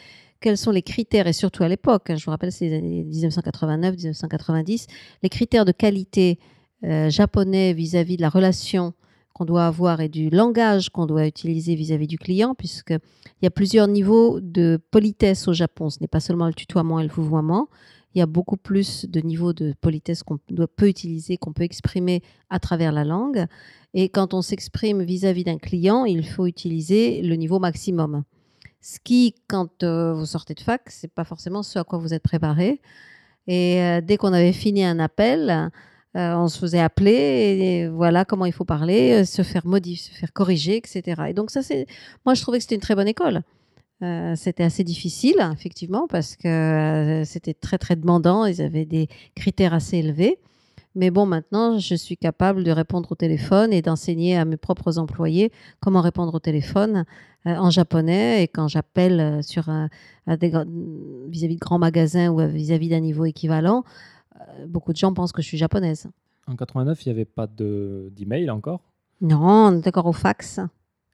quels 0.40 0.56
sont 0.56 0.70
les 0.70 0.82
critères, 0.82 1.26
et 1.26 1.32
surtout 1.32 1.64
à 1.64 1.68
l'époque, 1.68 2.08
hein, 2.08 2.16
je 2.16 2.24
vous 2.24 2.30
rappelle, 2.30 2.52
c'est 2.52 2.68
les 2.68 2.76
années 2.76 3.04
1989-1990, 3.04 4.86
les 5.22 5.28
critères 5.28 5.64
de 5.64 5.72
qualité 5.72 6.38
euh, 6.84 7.10
japonais 7.10 7.74
vis-à-vis 7.74 8.16
de 8.16 8.22
la 8.22 8.30
relation 8.30 8.94
qu'on 9.32 9.44
doit 9.44 9.66
avoir 9.66 10.00
et 10.00 10.08
du 10.08 10.30
langage 10.30 10.90
qu'on 10.90 11.06
doit 11.06 11.26
utiliser 11.26 11.74
vis-à-vis 11.74 12.06
du 12.06 12.18
client, 12.18 12.54
puisqu'il 12.54 12.98
y 13.42 13.46
a 13.46 13.50
plusieurs 13.50 13.88
niveaux 13.88 14.40
de 14.40 14.78
politesse 14.90 15.48
au 15.48 15.52
Japon. 15.52 15.90
Ce 15.90 15.98
n'est 16.00 16.08
pas 16.08 16.20
seulement 16.20 16.46
le 16.46 16.54
tutoiement 16.54 17.00
et 17.00 17.04
le 17.04 17.10
vouvoiement. 17.10 17.68
Il 18.14 18.18
y 18.18 18.22
a 18.22 18.26
beaucoup 18.26 18.56
plus 18.56 19.06
de 19.06 19.20
niveaux 19.20 19.52
de 19.52 19.72
politesse 19.80 20.24
qu'on 20.24 20.38
peut 20.38 20.88
utiliser, 20.88 21.36
qu'on 21.36 21.52
peut 21.52 21.62
exprimer 21.62 22.22
à 22.48 22.58
travers 22.58 22.90
la 22.90 23.04
langue. 23.04 23.46
Et 23.94 24.08
quand 24.08 24.34
on 24.34 24.42
s'exprime 24.42 25.02
vis-à-vis 25.02 25.44
d'un 25.44 25.58
client, 25.58 26.04
il 26.04 26.26
faut 26.26 26.46
utiliser 26.46 27.22
le 27.22 27.36
niveau 27.36 27.60
maximum. 27.60 28.24
Ce 28.80 28.98
qui, 28.98 29.34
quand 29.46 29.82
euh, 29.82 30.12
vous 30.14 30.26
sortez 30.26 30.54
de 30.54 30.60
fac, 30.60 30.82
c'est 30.88 31.12
pas 31.12 31.24
forcément 31.24 31.62
ce 31.62 31.78
à 31.78 31.84
quoi 31.84 31.98
vous 31.98 32.14
êtes 32.14 32.22
préparé. 32.22 32.80
Et 33.46 33.82
euh, 33.82 34.00
dès 34.00 34.16
qu'on 34.16 34.32
avait 34.32 34.52
fini 34.52 34.84
un 34.84 34.98
appel, 34.98 35.70
euh, 36.16 36.34
on 36.34 36.48
se 36.48 36.58
faisait 36.58 36.80
appeler 36.80 37.12
et 37.12 37.88
voilà 37.88 38.24
comment 38.24 38.44
il 38.44 38.52
faut 38.52 38.64
parler, 38.64 39.22
euh, 39.22 39.24
se 39.24 39.42
faire 39.42 39.64
modifier, 39.64 40.12
se 40.12 40.18
faire 40.18 40.32
corriger, 40.32 40.76
etc. 40.76 41.22
Et 41.28 41.34
donc 41.34 41.52
ça, 41.52 41.62
c'est, 41.62 41.86
moi, 42.26 42.34
je 42.34 42.42
trouvais 42.42 42.58
que 42.58 42.62
c'était 42.62 42.74
une 42.74 42.80
très 42.80 42.96
bonne 42.96 43.06
école. 43.06 43.42
Euh, 44.02 44.34
c'était 44.34 44.64
assez 44.64 44.82
difficile, 44.82 45.36
effectivement, 45.52 46.08
parce 46.08 46.34
que 46.34 47.22
c'était 47.24 47.54
très 47.54 47.78
très 47.78 47.94
demandant. 47.94 48.44
Ils 48.44 48.60
avaient 48.60 48.86
des 48.86 49.08
critères 49.36 49.72
assez 49.72 49.98
élevés. 49.98 50.38
Mais 50.96 51.10
bon, 51.10 51.26
maintenant, 51.26 51.78
je 51.78 51.94
suis 51.94 52.16
capable 52.16 52.64
de 52.64 52.72
répondre 52.72 53.12
au 53.12 53.14
téléphone 53.14 53.72
et 53.72 53.80
d'enseigner 53.80 54.36
à 54.36 54.44
mes 54.44 54.56
propres 54.56 54.98
employés 54.98 55.52
comment 55.78 56.00
répondre 56.00 56.34
au 56.34 56.40
téléphone 56.40 57.04
en 57.44 57.70
japonais. 57.70 58.42
Et 58.42 58.48
quand 58.48 58.66
j'appelle 58.66 59.40
sur 59.44 59.70
vis-à-vis 60.26 61.54
de 61.54 61.60
grands 61.60 61.78
magasins 61.78 62.30
ou 62.30 62.40
vis-à-vis 62.40 62.88
d'un 62.88 62.98
niveau 62.98 63.24
équivalent, 63.24 63.84
beaucoup 64.66 64.92
de 64.92 64.96
gens 64.98 65.12
pensent 65.14 65.32
que 65.32 65.42
je 65.42 65.46
suis 65.46 65.58
japonaise. 65.58 66.08
En 66.46 66.56
89, 66.56 67.04
il 67.04 67.08
n'y 67.08 67.14
avait 67.14 67.24
pas 67.24 67.46
de- 67.46 68.10
d'email 68.16 68.50
encore? 68.50 68.80
Non, 69.20 69.40
on 69.42 69.78
est 69.78 69.80
d'accord 69.82 70.06
au 70.06 70.12
fax. 70.12 70.60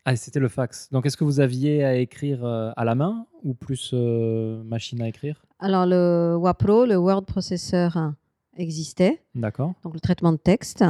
Ah, 0.04 0.14
c'était 0.16 0.38
le 0.38 0.48
fax. 0.48 0.88
Donc, 0.92 1.04
est-ce 1.06 1.16
que 1.16 1.24
vous 1.24 1.40
aviez 1.40 1.84
à 1.84 1.96
écrire 1.96 2.44
euh, 2.44 2.70
à 2.76 2.84
la 2.84 2.94
main 2.94 3.26
ou 3.42 3.54
plus 3.54 3.90
euh, 3.92 4.62
machine 4.62 5.02
à 5.02 5.08
écrire? 5.08 5.44
Alors, 5.58 5.84
le 5.86 6.36
WAPRO, 6.38 6.86
le 6.86 6.96
Word 6.96 7.22
Processor, 7.24 8.12
existait, 8.56 9.20
D'accord. 9.34 9.74
donc 9.82 9.94
le 9.94 10.00
traitement 10.00 10.32
de 10.32 10.36
texte, 10.38 10.84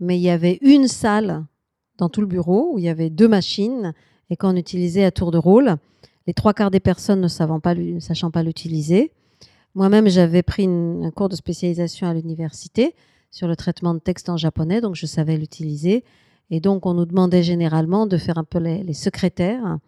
mais 0.00 0.18
il 0.18 0.22
y 0.22 0.30
avait 0.30 0.58
une 0.62 0.88
salle 0.88 1.44
dans 1.96 2.08
tout 2.08 2.20
le 2.20 2.26
bureau 2.26 2.72
où 2.74 2.78
il 2.78 2.84
y 2.84 2.88
avait 2.88 3.10
deux 3.10 3.28
machines 3.28 3.94
et 4.30 4.36
qu'on 4.36 4.56
utilisait 4.56 5.04
à 5.04 5.10
tour 5.10 5.30
de 5.30 5.38
rôle. 5.38 5.76
Les 6.26 6.34
trois 6.34 6.52
quarts 6.54 6.70
des 6.70 6.80
personnes 6.80 7.20
ne 7.20 7.28
savant 7.28 7.60
pas, 7.60 7.74
sachant 8.00 8.30
pas 8.30 8.42
l'utiliser. 8.42 9.12
Moi-même, 9.74 10.08
j'avais 10.08 10.42
pris 10.42 10.66
un 10.66 11.10
cours 11.10 11.28
de 11.28 11.36
spécialisation 11.36 12.08
à 12.08 12.14
l'université 12.14 12.94
sur 13.30 13.46
le 13.46 13.54
traitement 13.54 13.94
de 13.94 14.00
texte 14.00 14.28
en 14.28 14.36
japonais, 14.36 14.80
donc 14.80 14.96
je 14.96 15.06
savais 15.06 15.36
l'utiliser. 15.36 16.04
Et 16.50 16.60
donc, 16.60 16.86
on 16.86 16.94
nous 16.94 17.06
demandait 17.06 17.44
généralement 17.44 18.06
de 18.06 18.16
faire 18.16 18.38
un 18.38 18.44
peu 18.44 18.58
les, 18.58 18.92
secrétaires 18.92 19.78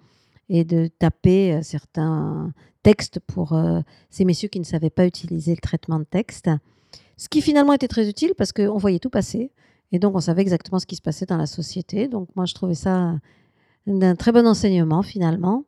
et 0.48 0.64
de 0.64 0.86
taper 0.86 1.54
euh, 1.54 1.62
certains 1.62 2.52
textes 2.84 3.18
pour 3.20 3.52
euh, 3.52 3.80
ces 4.10 4.24
messieurs 4.24 4.48
qui 4.48 4.60
ne 4.60 4.64
savaient 4.64 4.90
pas 4.90 5.06
utiliser 5.06 5.52
le 5.52 5.60
traitement 5.60 5.98
de 5.98 6.04
texte. 6.04 6.48
Ce 7.16 7.28
qui 7.28 7.42
finalement 7.42 7.72
était 7.72 7.88
très 7.88 8.08
utile 8.08 8.34
parce 8.36 8.52
qu'on 8.52 8.78
voyait 8.78 9.00
tout 9.00 9.10
passer. 9.10 9.50
Et 9.90 9.98
donc, 9.98 10.14
on 10.14 10.20
savait 10.20 10.42
exactement 10.42 10.78
ce 10.78 10.86
qui 10.86 10.96
se 10.96 11.02
passait 11.02 11.26
dans 11.26 11.36
la 11.36 11.46
société. 11.46 12.06
Donc, 12.06 12.28
moi, 12.36 12.44
je 12.44 12.54
trouvais 12.54 12.74
ça 12.74 13.18
d'un 13.86 14.14
très 14.14 14.30
bon 14.30 14.46
enseignement 14.46 15.02
finalement. 15.02 15.64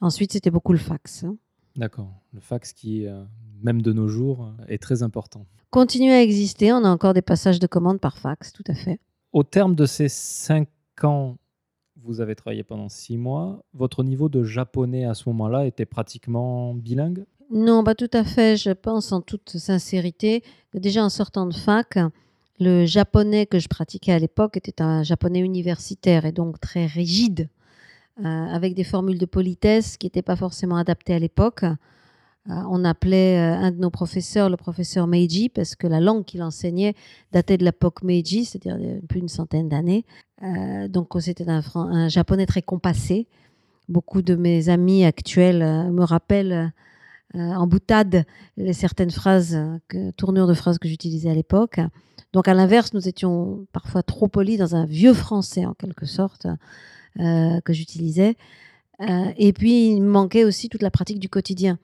Ensuite, 0.00 0.32
c'était 0.32 0.50
beaucoup 0.50 0.72
le 0.72 0.78
fax. 0.78 1.26
D'accord. 1.76 2.12
Le 2.32 2.40
fax 2.40 2.72
qui, 2.72 3.06
euh, 3.06 3.22
même 3.62 3.82
de 3.82 3.92
nos 3.92 4.08
jours, 4.08 4.44
euh, 4.44 4.64
est 4.68 4.82
très 4.82 5.02
important. 5.02 5.46
Continue 5.70 6.10
à 6.10 6.22
exister. 6.22 6.72
On 6.72 6.84
a 6.84 6.88
encore 6.88 7.14
des 7.14 7.22
passages 7.22 7.60
de 7.60 7.66
commandes 7.66 8.00
par 8.00 8.18
fax, 8.18 8.52
tout 8.52 8.64
à 8.66 8.74
fait. 8.74 8.98
Au 9.32 9.44
terme 9.44 9.74
de 9.74 9.86
ces 9.86 10.08
cinq 10.08 10.68
ans, 11.04 11.36
vous 12.02 12.20
avez 12.20 12.34
travaillé 12.34 12.64
pendant 12.64 12.88
six 12.88 13.16
mois. 13.16 13.62
Votre 13.74 14.02
niveau 14.02 14.28
de 14.28 14.42
japonais 14.42 15.04
à 15.04 15.14
ce 15.14 15.28
moment-là 15.28 15.66
était 15.66 15.86
pratiquement 15.86 16.74
bilingue? 16.74 17.24
Non, 17.50 17.84
pas 17.84 17.94
tout 17.94 18.10
à 18.12 18.24
fait. 18.24 18.56
Je 18.56 18.70
pense 18.70 19.12
en 19.12 19.20
toute 19.20 19.58
sincérité 19.58 20.42
que 20.72 20.78
déjà 20.78 21.04
en 21.04 21.08
sortant 21.08 21.46
de 21.46 21.54
fac, 21.54 21.98
le 22.58 22.84
japonais 22.86 23.46
que 23.46 23.58
je 23.58 23.68
pratiquais 23.68 24.12
à 24.12 24.18
l'époque 24.18 24.56
était 24.56 24.82
un 24.82 25.02
japonais 25.02 25.40
universitaire 25.40 26.24
et 26.24 26.32
donc 26.32 26.60
très 26.60 26.86
rigide, 26.86 27.48
avec 28.24 28.74
des 28.74 28.84
formules 28.84 29.18
de 29.18 29.26
politesse 29.26 29.96
qui 29.96 30.06
n'étaient 30.06 30.22
pas 30.22 30.36
forcément 30.36 30.76
adaptées 30.76 31.14
à 31.14 31.18
l'époque. 31.18 31.64
Euh, 32.48 32.54
on 32.70 32.84
appelait 32.86 33.38
euh, 33.38 33.54
un 33.54 33.70
de 33.70 33.78
nos 33.78 33.90
professeurs 33.90 34.48
le 34.48 34.56
professeur 34.56 35.06
Meiji 35.06 35.50
parce 35.50 35.76
que 35.76 35.86
la 35.86 36.00
langue 36.00 36.24
qu'il 36.24 36.42
enseignait 36.42 36.94
datait 37.32 37.58
de 37.58 37.64
l'époque 37.64 38.02
Meiji, 38.02 38.46
c'est-à-dire 38.46 38.78
plus 39.08 39.20
d'une 39.20 39.28
centaine 39.28 39.68
d'années. 39.68 40.06
Euh, 40.42 40.88
donc 40.88 41.08
c'était 41.20 41.48
un, 41.50 41.60
un 41.74 42.08
japonais 42.08 42.46
très 42.46 42.62
compassé. 42.62 43.28
Beaucoup 43.90 44.22
de 44.22 44.36
mes 44.36 44.70
amis 44.70 45.04
actuels 45.04 45.62
euh, 45.62 45.90
me 45.90 46.02
rappellent 46.02 46.72
euh, 47.36 47.38
en 47.38 47.68
boutade 47.68 48.24
les 48.56 48.72
certaines 48.72 49.12
phrases, 49.12 49.54
euh, 49.54 50.10
tournures 50.16 50.48
de 50.48 50.54
phrases 50.54 50.78
que 50.78 50.88
j'utilisais 50.88 51.30
à 51.30 51.34
l'époque. 51.34 51.78
Donc 52.32 52.48
à 52.48 52.54
l'inverse, 52.54 52.92
nous 52.92 53.06
étions 53.06 53.66
parfois 53.72 54.02
trop 54.02 54.26
polis 54.26 54.58
dans 54.58 54.74
un 54.74 54.84
vieux 54.84 55.14
français 55.14 55.64
en 55.64 55.74
quelque 55.74 56.06
sorte 56.06 56.46
euh, 56.46 56.56
que 57.18 57.72
j'utilisais. 57.72 58.36
Euh, 59.00 59.32
et 59.36 59.52
puis 59.52 59.92
il 59.92 60.02
me 60.02 60.10
manquait 60.10 60.44
aussi 60.44 60.68
toute 60.68 60.82
la 60.82 60.90
pratique 60.90 61.18
du 61.18 61.28
quotidien. 61.28 61.78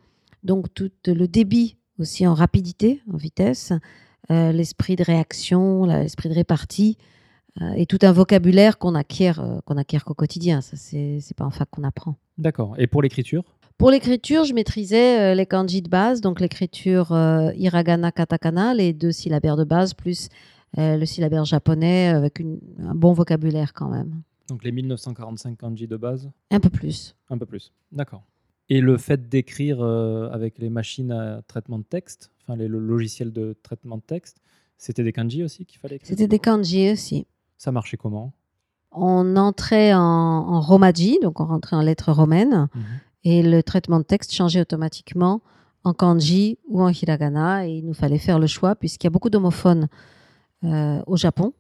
Donc 0.45 0.73
tout 0.75 0.91
le 1.07 1.27
débit 1.27 1.77
aussi 1.99 2.27
en 2.27 2.35
rapidité, 2.35 3.01
en 3.13 3.17
vitesse, 3.17 3.73
euh, 4.31 4.53
l'esprit 4.53 4.97
de 4.97 5.03
réaction, 5.05 5.87
l'esprit 5.87 6.29
de 6.29 6.35
répartie 6.35 6.99
euh, 7.63 7.73
et 7.73 7.87
tout 7.87 7.99
un 8.03 8.13
vocabulaire 8.13 8.77
qu'on 8.77 8.95
acquiert, 8.95 9.41
euh, 9.41 9.61
qu'on 9.65 9.77
acquiert 9.79 10.05
qu'au 10.05 10.13
quotidien. 10.15 10.61
Ça, 10.61 10.77
c'est 10.77 11.21
pas 11.37 11.45
en 11.47 11.51
fac 11.51 11.69
qu'on 11.71 11.85
apprend. 11.85 12.17
D'accord. 12.37 12.75
Et 12.79 12.87
pour 12.87 13.01
l'écriture? 13.03 13.45
Pour 13.79 13.91
l'écriture, 13.91 14.45
je 14.45 14.53
maîtrisais 14.53 15.21
euh, 15.21 15.35
les 15.35 15.47
kanji 15.47 15.81
de 15.83 15.89
base, 15.89 16.21
donc 16.21 16.41
l'écriture 16.41 17.13
euh, 17.13 17.51
hiragana, 17.57 18.13
katakana, 18.13 18.75
les 18.75 18.93
deux 18.93 19.13
syllabaires 19.13 19.57
de 19.57 19.65
base, 19.65 19.95
plus 19.95 20.29
euh, 20.79 20.97
le 20.99 21.07
syllabaire 21.07 21.45
japonais 21.47 22.09
avec 22.09 22.41
une- 22.41 22.61
un 22.87 22.95
bon 22.95 23.13
vocabulaire 23.15 23.73
quand 23.73 23.89
même. 23.89 24.21
Donc 24.49 24.63
les 24.65 24.73
1945 24.73 25.59
kanji 25.59 25.87
de 25.89 25.97
base 25.97 26.31
Un 26.51 26.61
peu 26.61 26.71
plus. 26.71 27.15
Un 27.31 27.39
peu 27.39 27.47
plus. 27.47 27.73
D'accord. 27.93 28.23
Et 28.69 28.81
le 28.81 28.97
fait 28.97 29.29
d'écrire 29.29 29.81
euh, 29.81 30.29
avec 30.31 30.59
les 30.59 30.71
machines 30.71 31.13
à 31.13 31.43
traitement 31.47 31.79
de 31.79 31.85
texte, 31.85 32.31
enfin 32.43 32.57
les, 32.57 32.69
le 32.69 32.79
logiciel 32.79 33.33
de 33.33 33.57
traitement 33.63 33.97
de 33.97 34.03
texte, 34.03 34.39
c'était 34.79 35.05
des 35.05 35.13
kanji 35.13 35.43
aussi 35.45 35.65
qu'il 35.67 35.79
fallait 35.79 35.97
écrire? 35.97 36.09
C'était 36.09 36.29
des 36.29 36.39
kanji 36.39 36.91
aussi. 36.91 37.27
Ça 37.57 37.73
marchait 37.73 37.97
comment? 37.97 38.33
On 38.93 39.37
entrait 39.37 39.95
en, 39.95 40.01
en 40.01 40.61
romaji, 40.61 41.19
donc 41.23 41.41
on 41.41 41.45
rentrait 41.47 41.77
en 41.77 41.83
lettres 41.83 42.13
romaines, 42.13 42.69
Mhm. 42.75 42.83
et 43.25 43.43
le 43.43 43.63
traitement 43.63 43.99
de 43.99 44.05
texte 44.05 44.33
changeait 44.33 44.61
automatiquement 44.61 45.43
en 45.85 45.93
kanji 45.93 46.59
ou 46.69 46.83
en 46.83 46.89
hiragana, 46.89 47.69
et 47.69 47.73
il 47.79 47.85
nous 47.87 47.95
fallait 47.95 48.19
faire 48.19 48.39
le 48.39 48.47
choix, 48.47 48.75
puisqu'il 48.75 49.07
y 49.07 49.09
a 49.09 49.11
beaucoup 49.11 49.31
d'homophones 49.31 49.89
euh, 50.65 51.01
au 51.07 51.17
Japon. 51.17 51.53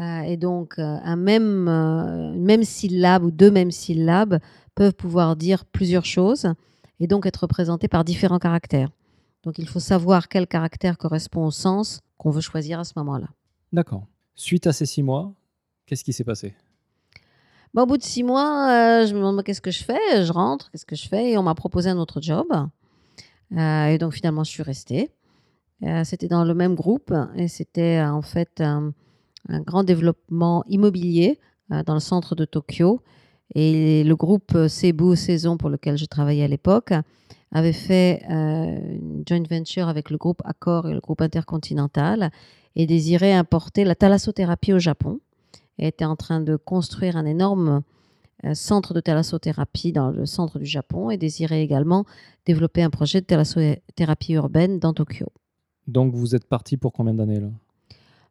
Euh, 0.00 0.22
et 0.22 0.36
donc, 0.36 0.78
euh, 0.78 0.98
un 1.02 1.16
même, 1.16 1.68
euh, 1.68 2.34
une 2.34 2.44
même 2.44 2.64
syllabe 2.64 3.24
ou 3.24 3.30
deux 3.30 3.50
mêmes 3.50 3.70
syllabes 3.70 4.40
peuvent 4.74 4.94
pouvoir 4.94 5.36
dire 5.36 5.64
plusieurs 5.64 6.06
choses 6.06 6.46
et 6.98 7.06
donc 7.06 7.26
être 7.26 7.42
représentées 7.42 7.88
par 7.88 8.04
différents 8.04 8.38
caractères. 8.38 8.90
Donc, 9.44 9.58
il 9.58 9.68
faut 9.68 9.80
savoir 9.80 10.28
quel 10.28 10.46
caractère 10.46 10.96
correspond 10.96 11.46
au 11.46 11.50
sens 11.50 12.00
qu'on 12.16 12.30
veut 12.30 12.40
choisir 12.40 12.78
à 12.78 12.84
ce 12.84 12.92
moment-là. 12.96 13.28
D'accord. 13.72 14.06
Suite 14.34 14.66
à 14.66 14.72
ces 14.72 14.86
six 14.86 15.02
mois, 15.02 15.32
qu'est-ce 15.86 16.04
qui 16.04 16.12
s'est 16.12 16.24
passé? 16.24 16.54
Bah, 17.74 17.82
au 17.82 17.86
bout 17.86 17.96
de 17.96 18.02
six 18.02 18.22
mois, 18.22 18.70
euh, 18.70 19.06
je 19.06 19.14
me 19.14 19.18
demande 19.18 19.36
bah, 19.36 19.42
qu'est-ce 19.42 19.60
que 19.60 19.70
je 19.70 19.82
fais? 19.82 20.24
Je 20.24 20.32
rentre, 20.32 20.70
qu'est-ce 20.70 20.86
que 20.86 20.96
je 20.96 21.08
fais? 21.08 21.32
Et 21.32 21.38
on 21.38 21.42
m'a 21.42 21.54
proposé 21.54 21.90
un 21.90 21.98
autre 21.98 22.20
job. 22.20 22.46
Euh, 23.56 23.86
et 23.86 23.98
donc 23.98 24.12
finalement, 24.12 24.44
je 24.44 24.50
suis 24.50 24.62
restée. 24.62 25.10
Euh, 25.82 26.04
c'était 26.04 26.28
dans 26.28 26.44
le 26.44 26.54
même 26.54 26.74
groupe 26.74 27.12
et 27.34 27.48
c'était 27.48 28.00
en 28.00 28.22
fait 28.22 28.62
un, 29.48 29.60
grand 29.60 29.84
développement 29.84 30.64
immobilier 30.68 31.38
euh, 31.70 31.82
dans 31.82 31.94
le 31.94 32.00
centre 32.00 32.34
de 32.34 32.44
Tokyo. 32.44 33.00
Et 33.54 34.02
le 34.04 34.16
groupe 34.16 34.56
Cebu 34.68 35.14
Saison 35.14 35.58
pour 35.58 35.68
lequel 35.68 35.98
je 35.98 36.06
travaillais 36.06 36.44
à 36.44 36.48
l'époque 36.48 36.92
avait 37.50 37.74
fait 37.74 38.22
euh, 38.30 38.96
une 38.98 39.24
joint 39.26 39.42
venture 39.48 39.88
avec 39.88 40.10
le 40.10 40.16
groupe 40.16 40.40
Accor 40.44 40.88
et 40.88 40.94
le 40.94 41.00
groupe 41.00 41.20
Intercontinental 41.20 42.30
et 42.76 42.86
désirait 42.86 43.34
importer 43.34 43.84
la 43.84 43.94
thalassothérapie 43.94 44.72
au 44.72 44.78
Japon. 44.78 45.20
Et 45.78 45.88
était 45.88 46.04
en 46.04 46.16
train 46.16 46.40
de 46.40 46.56
construire 46.56 47.16
un 47.16 47.26
énorme 47.26 47.82
euh, 48.44 48.54
centre 48.54 48.94
de 48.94 49.00
thalassothérapie 49.00 49.92
dans 49.92 50.10
le 50.10 50.26
centre 50.26 50.58
du 50.58 50.66
Japon 50.66 51.10
et 51.10 51.16
désirait 51.16 51.62
également 51.62 52.04
développer 52.44 52.82
un 52.82 52.90
projet 52.90 53.20
de 53.20 53.26
thalassothérapie 53.26 54.32
urbaine 54.32 54.78
dans 54.78 54.92
Tokyo. 54.92 55.26
Donc 55.86 56.14
vous 56.14 56.34
êtes 56.34 56.48
parti 56.48 56.76
pour 56.76 56.92
combien 56.92 57.14
d'années 57.14 57.40
là? 57.40 57.48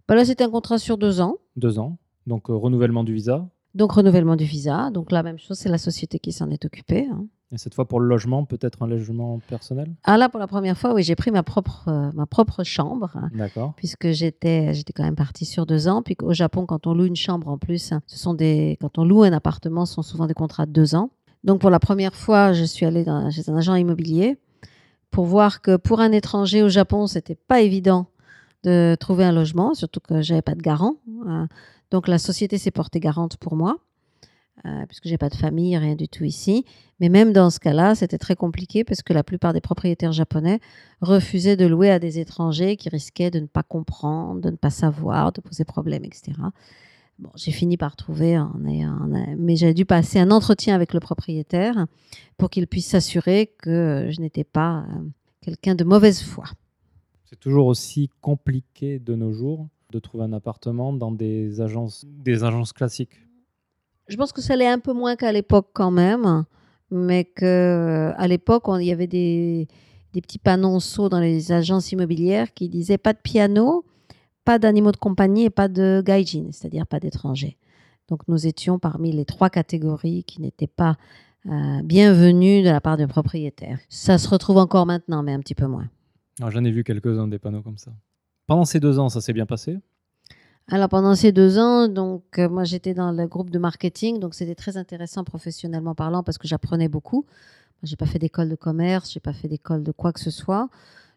Bah 0.08 0.16
Là, 0.16 0.26
c'était 0.26 0.44
un 0.44 0.50
contrat 0.50 0.78
sur 0.78 0.98
deux 0.98 1.22
ans. 1.22 1.38
Deux 1.56 1.80
ans. 1.80 1.98
Donc 2.28 2.50
euh, 2.50 2.54
renouvellement 2.56 3.04
du 3.04 3.14
visa 3.14 3.48
Donc 3.76 3.92
renouvellement 3.94 4.36
du 4.36 4.44
visa. 4.46 4.90
Donc 4.92 5.12
la 5.12 5.24
même 5.24 5.38
chose, 5.40 5.58
c'est 5.58 5.70
la 5.70 5.78
société 5.78 6.20
qui 6.20 6.32
s'en 6.32 6.50
est 6.50 6.64
occupée. 6.66 7.08
hein. 7.12 7.26
Et 7.54 7.58
cette 7.58 7.74
fois 7.74 7.86
pour 7.86 8.00
le 8.00 8.08
logement, 8.08 8.46
peut-être 8.46 8.82
un 8.82 8.88
logement 8.88 9.40
personnel? 9.50 9.92
Ah 10.06 10.18
là, 10.18 10.30
pour 10.30 10.40
la 10.40 10.48
première 10.48 10.78
fois, 10.78 10.94
oui, 10.94 11.04
j'ai 11.04 11.16
pris 11.18 11.32
ma 11.32 11.44
propre, 11.44 11.84
euh, 11.90 12.10
ma 12.14 12.26
propre 12.26 12.64
chambre. 12.64 13.12
hein, 13.16 13.30
D'accord. 13.34 13.74
puisque 13.76 14.12
j'étais 14.12 14.74
j'étais 14.74 14.94
quand 14.94 15.04
même 15.04 15.16
partie 15.18 15.44
sur 15.44 15.66
deux 15.66 15.90
ans. 15.90 16.02
Puis 16.02 16.16
au 16.22 16.32
Japon, 16.34 16.66
quand 16.66 16.88
on 16.88 16.94
loue 16.94 17.06
une 17.06 17.16
chambre 17.18 17.50
en 17.50 17.58
plus, 17.58 17.94
ce 18.08 18.18
sont 18.18 18.34
des 18.34 18.78
quand 18.80 18.98
on 18.98 19.04
loue 19.04 19.24
un 19.24 19.34
appartement, 19.34 19.86
ce 19.86 19.96
sont 19.96 20.02
souvent 20.02 20.28
des 20.28 20.34
contrats 20.34 20.66
de 20.66 20.72
deux 20.72 20.96
ans. 20.96 21.10
Donc 21.44 21.60
pour 21.60 21.72
la 21.72 21.80
première 21.80 22.16
fois, 22.16 22.54
je 22.54 22.64
suis 22.64 22.86
allée 22.86 23.04
dans, 23.04 23.30
chez 23.32 23.50
un 23.50 23.56
agent 23.58 23.76
immobilier 23.76 24.38
pour 25.10 25.26
voir 25.26 25.62
que 25.62 25.76
pour 25.76 26.00
un 26.00 26.14
étranger 26.14 26.64
au 26.64 26.70
Japon, 26.70 27.06
c'était 27.08 27.36
pas 27.36 27.60
évident 27.60 28.06
de 28.64 28.96
trouver 29.00 29.24
un 29.26 29.32
logement, 29.32 29.74
surtout 29.74 30.00
que 30.00 30.22
j'avais 30.22 30.42
pas 30.42 30.56
de 30.56 30.62
garant. 30.62 30.96
Euh, 31.28 31.46
donc 31.92 32.08
la 32.08 32.18
société 32.18 32.58
s'est 32.58 32.72
portée 32.72 33.00
garante 33.00 33.38
pour 33.38 33.56
moi. 33.56 33.78
euh, 34.66 34.86
puisque 34.88 35.08
j'ai 35.08 35.18
pas 35.18 35.30
de 35.30 35.36
famille, 35.36 35.76
rien 35.78 35.96
du 35.96 36.08
tout 36.08 36.24
ici. 36.24 36.66
Mais 37.00 37.10
même 37.10 37.34
dans 37.34 37.50
ce 37.50 37.60
cas-là, 37.60 37.96
c'était 37.96 38.18
très 38.18 38.36
compliqué 38.36 38.84
parce 38.84 39.02
que 39.02 39.14
la 39.14 39.24
plupart 39.24 39.54
des 39.54 39.62
propriétaires 39.62 40.12
japonais 40.12 40.60
refusaient 41.02 41.58
de 41.58 41.66
louer 41.66 41.90
à 41.90 42.00
des 42.00 42.20
étrangers 42.20 42.78
qui 42.78 42.90
risquaient 42.90 43.32
de 43.32 43.40
ne 43.40 43.48
pas 43.48 43.64
comprendre, 43.64 44.42
de 44.42 44.52
ne 44.52 44.56
pas 44.56 44.70
savoir, 44.70 45.32
de 45.32 45.42
poser 45.42 45.64
problème, 45.66 46.04
etc. 46.06 46.34
Bon, 47.20 47.30
j'ai 47.36 47.52
fini 47.52 47.78
par 47.78 47.96
trouver, 47.96 48.42
mais 48.58 49.56
j'ai 49.56 49.74
dû 49.74 49.86
passer 49.86 50.20
un 50.20 50.32
entretien 50.32 50.74
avec 50.76 50.94
le 50.94 51.00
propriétaire 51.00 51.86
pour 52.38 52.50
qu'il 52.50 52.68
puisse 52.68 52.88
s'assurer 52.88 53.54
que 53.60 54.10
je 54.10 54.22
n'étais 54.22 54.44
pas 54.44 54.80
euh, 54.80 55.02
quelqu'un 55.42 55.76
de 55.76 55.84
mauvaise 55.84 56.22
foi. 56.24 56.46
C'est 57.32 57.40
toujours 57.40 57.68
aussi 57.68 58.10
compliqué 58.20 59.00
de 59.00 59.16
nos 59.16 59.32
jours 59.32 59.70
de 59.92 60.00
trouver 60.00 60.26
un 60.26 60.34
appartement 60.34 60.92
dans 60.92 61.12
des 61.12 61.62
agences, 61.62 62.06
des 62.06 62.44
agences 62.44 62.74
classiques. 62.74 63.26
Je 64.10 64.18
pense 64.18 64.34
que 64.34 64.42
ça 64.42 64.58
l'est 64.58 64.68
un 64.68 64.80
peu 64.80 64.92
moins 64.92 65.16
qu'à 65.16 65.32
l'époque 65.32 65.70
quand 65.74 65.92
même, 65.92 66.44
mais 66.90 67.24
que 67.24 68.12
à 68.18 68.28
l'époque, 68.28 68.64
il 68.80 68.86
y 68.86 68.92
avait 68.92 69.08
des, 69.08 69.70
des 70.12 70.22
petits 70.22 70.40
panonceaux 70.40 71.08
dans 71.08 71.22
les 71.22 71.54
agences 71.54 71.94
immobilières 71.94 72.54
qui 72.54 72.68
disaient 72.68 72.98
pas 72.98 73.14
de 73.14 73.20
piano, 73.20 73.86
pas 74.44 74.60
d'animaux 74.60 74.92
de 74.92 74.98
compagnie 74.98 75.46
et 75.46 75.50
pas 75.50 75.70
de 75.70 76.04
gaijin, 76.06 76.50
c'est-à-dire 76.52 76.86
pas 76.86 77.00
d'étrangers. 77.00 77.58
Donc 78.10 78.28
nous 78.28 78.46
étions 78.46 78.78
parmi 78.78 79.14
les 79.14 79.24
trois 79.24 79.50
catégories 79.50 80.26
qui 80.26 80.42
n'étaient 80.42 80.68
pas 80.68 80.98
euh, 81.46 81.82
bienvenues 81.84 82.62
de 82.62 82.70
la 82.70 82.82
part 82.82 82.98
d'un 82.98 83.08
propriétaire. 83.08 83.80
Ça 83.88 84.18
se 84.18 84.28
retrouve 84.28 84.58
encore 84.58 84.86
maintenant, 84.86 85.24
mais 85.24 85.32
un 85.32 85.40
petit 85.40 85.56
peu 85.56 85.68
moins. 85.68 85.88
J'en 86.40 86.64
ai 86.64 86.72
vu 86.72 86.84
quelques-uns 86.84 87.28
des 87.28 87.40
panneaux 87.40 87.62
comme 87.62 87.78
ça. 87.78 87.92
Pendant 88.48 88.66
ces 88.66 88.80
deux 88.80 89.00
ans, 89.00 89.10
ça 89.10 89.22
s'est 89.22 89.34
bien 89.34 89.46
passé? 89.46 89.78
Alors 90.68 90.90
pendant 90.90 91.16
ces 91.16 91.32
deux 91.32 91.58
ans, 91.58 91.88
donc 91.88 92.24
euh, 92.38 92.48
moi 92.48 92.64
j'étais 92.64 92.94
dans 92.94 93.12
le 93.12 93.28
groupe 93.28 93.50
de 93.50 93.60
marketing, 93.60 94.20
donc 94.20 94.36
c'était 94.36 94.56
très 94.56 94.78
intéressant 94.78 95.24
professionnellement 95.24 95.96
parlant 95.96 96.24
parce 96.24 96.38
que 96.38 96.48
j'apprenais 96.48 96.88
beaucoup. 96.88 97.26
J'ai 97.84 97.96
pas 97.96 98.06
fait 98.06 98.20
d'école 98.20 98.48
de 98.48 98.56
commerce, 98.56 99.12
j'ai 99.12 99.20
pas 99.20 99.34
fait 99.34 99.48
d'école 99.48 99.84
de 99.84 99.92
quoi 99.92 100.14
que 100.14 100.20
ce 100.20 100.32
soit. 100.32 100.70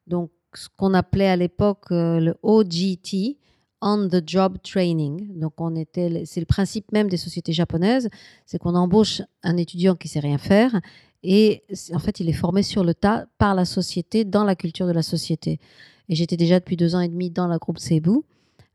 Donc 0.06 0.30
ce 0.54 0.68
qu'on 0.76 0.94
appelait 0.94 1.28
à 1.28 1.36
l'époque 1.36 1.86
euh, 1.92 2.20
le 2.20 2.36
OGT, 2.42 3.38
on 3.84 4.08
the 4.08 4.22
job 4.26 4.56
training. 4.62 5.38
Donc 5.38 5.52
on 5.58 5.76
était, 5.76 6.24
c'est 6.24 6.40
le 6.40 6.46
principe 6.46 6.90
même 6.90 7.08
des 7.08 7.18
sociétés 7.18 7.52
japonaises, 7.52 8.08
c'est 8.46 8.58
qu'on 8.58 8.74
embauche 8.74 9.20
un 9.42 9.58
étudiant 9.58 9.94
qui 9.94 10.08
sait 10.08 10.20
rien 10.20 10.38
faire 10.38 10.80
et 11.22 11.62
en 11.92 11.98
fait 11.98 12.18
il 12.18 12.28
est 12.28 12.32
formé 12.32 12.62
sur 12.62 12.82
le 12.82 12.94
tas 12.94 13.26
par 13.38 13.54
la 13.54 13.66
société 13.66 14.24
dans 14.24 14.42
la 14.42 14.56
culture 14.56 14.86
de 14.86 14.92
la 14.92 15.02
société. 15.02 15.60
Et 16.08 16.14
j'étais 16.14 16.38
déjà 16.38 16.58
depuis 16.60 16.76
deux 16.76 16.94
ans 16.94 17.00
et 17.00 17.08
demi 17.08 17.30
dans 17.30 17.46
le 17.46 17.58
groupe 17.58 17.78
Seibu. 17.78 18.22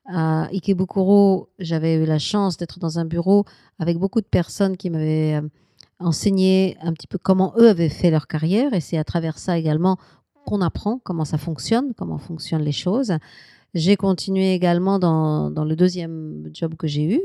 À 0.06 0.48
Ikebukuro, 0.52 1.50
j'avais 1.58 1.96
eu 1.96 2.06
la 2.06 2.20
chance 2.20 2.58
d'être 2.58 2.80
dans 2.80 3.00
un 3.00 3.06
bureau 3.06 3.46
avec 3.80 3.98
beaucoup 3.98 4.22
de 4.22 4.28
personnes 4.28 4.78
qui 4.78 4.90
m'avaient 4.90 5.36
euh, 5.36 5.48
enseigné 6.00 6.78
un 6.82 6.94
petit 6.94 7.06
peu 7.06 7.20
comment 7.20 7.54
eux 7.58 7.70
avaient 7.70 7.90
fait 7.90 8.10
leur 8.10 8.28
carrière. 8.28 8.74
Et 8.74 8.80
c'est 8.80 8.98
à 8.98 9.04
travers 9.04 9.38
ça 9.38 9.58
également 9.58 9.98
qu'on 10.46 10.62
apprend 10.62 11.00
comment 11.04 11.26
ça 11.26 11.38
fonctionne, 11.38 11.94
comment 11.96 12.18
fonctionnent 12.18 12.64
les 12.64 12.72
choses. 12.72 13.14
J'ai 13.74 13.96
continué 13.96 14.54
également 14.54 15.00
dans, 15.00 15.52
dans 15.52 15.66
le 15.66 15.76
deuxième 15.76 16.50
job 16.54 16.76
que 16.76 16.88
j'ai 16.88 17.04
eu. 17.04 17.22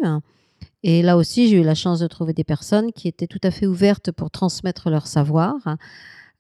Et 0.82 1.02
là 1.02 1.16
aussi, 1.16 1.48
j'ai 1.48 1.60
eu 1.60 1.62
la 1.62 1.74
chance 1.74 1.98
de 2.00 2.06
trouver 2.06 2.32
des 2.32 2.44
personnes 2.44 2.92
qui 2.92 3.08
étaient 3.08 3.26
tout 3.26 3.40
à 3.42 3.50
fait 3.50 3.66
ouvertes 3.66 4.12
pour 4.12 4.30
transmettre 4.30 4.90
leur 4.90 5.06
savoir 5.06 5.54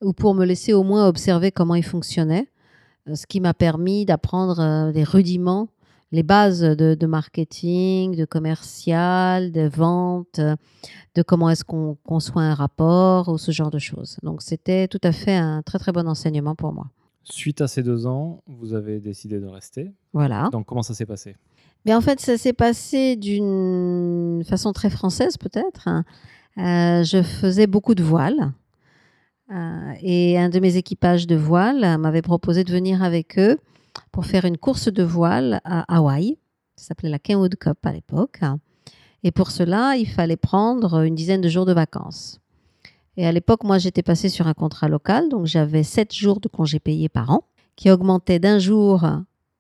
ou 0.02 0.12
pour 0.12 0.34
me 0.34 0.44
laisser 0.44 0.72
au 0.72 0.82
moins 0.82 1.08
observer 1.08 1.50
comment 1.50 1.74
ils 1.74 1.84
fonctionnaient, 1.84 2.48
euh, 3.08 3.14
ce 3.14 3.26
qui 3.26 3.40
m'a 3.40 3.54
permis 3.54 4.04
d'apprendre 4.04 4.60
euh, 4.60 4.92
les 4.92 5.04
rudiments 5.04 5.68
les 6.14 6.22
bases 6.22 6.60
de, 6.60 7.06
marketing, 7.06 8.14
de 8.14 8.24
commercial, 8.24 9.50
de 9.50 9.68
vente, 9.68 10.38
euh, 10.38 10.54
de 11.16 11.22
comment 11.22 11.50
est-ce 11.50 11.64
qu'on 11.64 11.96
conçoit 12.04 12.42
un 12.42 12.54
rapport 12.54 13.28
ou 13.28 13.36
ce 13.36 13.50
genre 13.50 13.70
de 13.70 13.80
choses. 13.80 14.18
Donc 14.22 14.40
c'était 14.40 14.86
tout 14.86 15.00
à 15.02 15.10
fait 15.10 15.34
un 15.34 15.62
très 15.62 15.80
très 15.80 15.90
bon 15.90 16.06
enseignement 16.06 16.54
pour 16.54 16.72
moi. 16.72 16.86
Suite 17.24 17.60
à 17.60 17.68
ces 17.68 17.82
deux 17.82 18.06
ans, 18.06 18.42
vous 18.46 18.74
avez 18.74 19.00
décidé 19.00 19.40
de 19.40 19.46
rester. 19.46 19.92
Voilà. 20.12 20.48
Donc 20.52 20.66
comment 20.66 20.82
ça 20.82 20.94
s'est 20.94 21.06
passé? 21.06 21.36
Mais 21.84 21.94
en 21.94 22.00
fait, 22.00 22.20
ça 22.20 22.38
s'est 22.38 22.52
passé 22.52 23.16
d'une 23.16 24.42
façon 24.46 24.72
très 24.72 24.90
française 24.90 25.36
peut-être. 25.36 25.88
Euh, 26.58 27.02
je 27.02 27.22
faisais 27.22 27.66
beaucoup 27.66 27.94
de 27.94 28.02
voile. 28.02 28.52
Euh, 29.50 29.92
et 30.00 30.38
un 30.38 30.48
de 30.48 30.58
mes 30.60 30.76
équipages 30.76 31.26
de 31.26 31.36
voile 31.36 31.98
m'avait 31.98 32.22
proposé 32.22 32.64
de 32.64 32.72
venir 32.72 33.02
avec 33.02 33.38
eux 33.38 33.58
pour 34.12 34.24
faire 34.24 34.44
une 34.44 34.56
course 34.56 34.88
de 34.88 35.02
voile 35.02 35.60
à 35.64 35.84
Hawaï. 35.94 36.38
Ça 36.76 36.86
s'appelait 36.88 37.10
la 37.10 37.18
Kenwood 37.18 37.56
Cup 37.56 37.78
à 37.84 37.92
l'époque. 37.92 38.40
Et 39.22 39.30
pour 39.30 39.50
cela, 39.50 39.96
il 39.96 40.06
fallait 40.06 40.36
prendre 40.36 41.02
une 41.02 41.14
dizaine 41.14 41.40
de 41.40 41.48
jours 41.48 41.66
de 41.66 41.72
vacances. 41.72 42.40
Et 43.16 43.26
à 43.26 43.32
l'époque, 43.32 43.64
moi, 43.64 43.78
j'étais 43.78 44.02
passée 44.02 44.28
sur 44.28 44.46
un 44.46 44.54
contrat 44.54 44.88
local, 44.88 45.28
donc 45.28 45.46
j'avais 45.46 45.82
sept 45.82 46.12
jours 46.14 46.40
de 46.40 46.48
congés 46.48 46.80
payés 46.80 47.08
par 47.08 47.30
an, 47.30 47.44
qui 47.76 47.90
augmentait 47.90 48.38
d'un 48.38 48.58
jour 48.58 49.06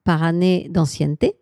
par 0.02 0.22
année 0.22 0.68
d'ancienneté. 0.70 1.36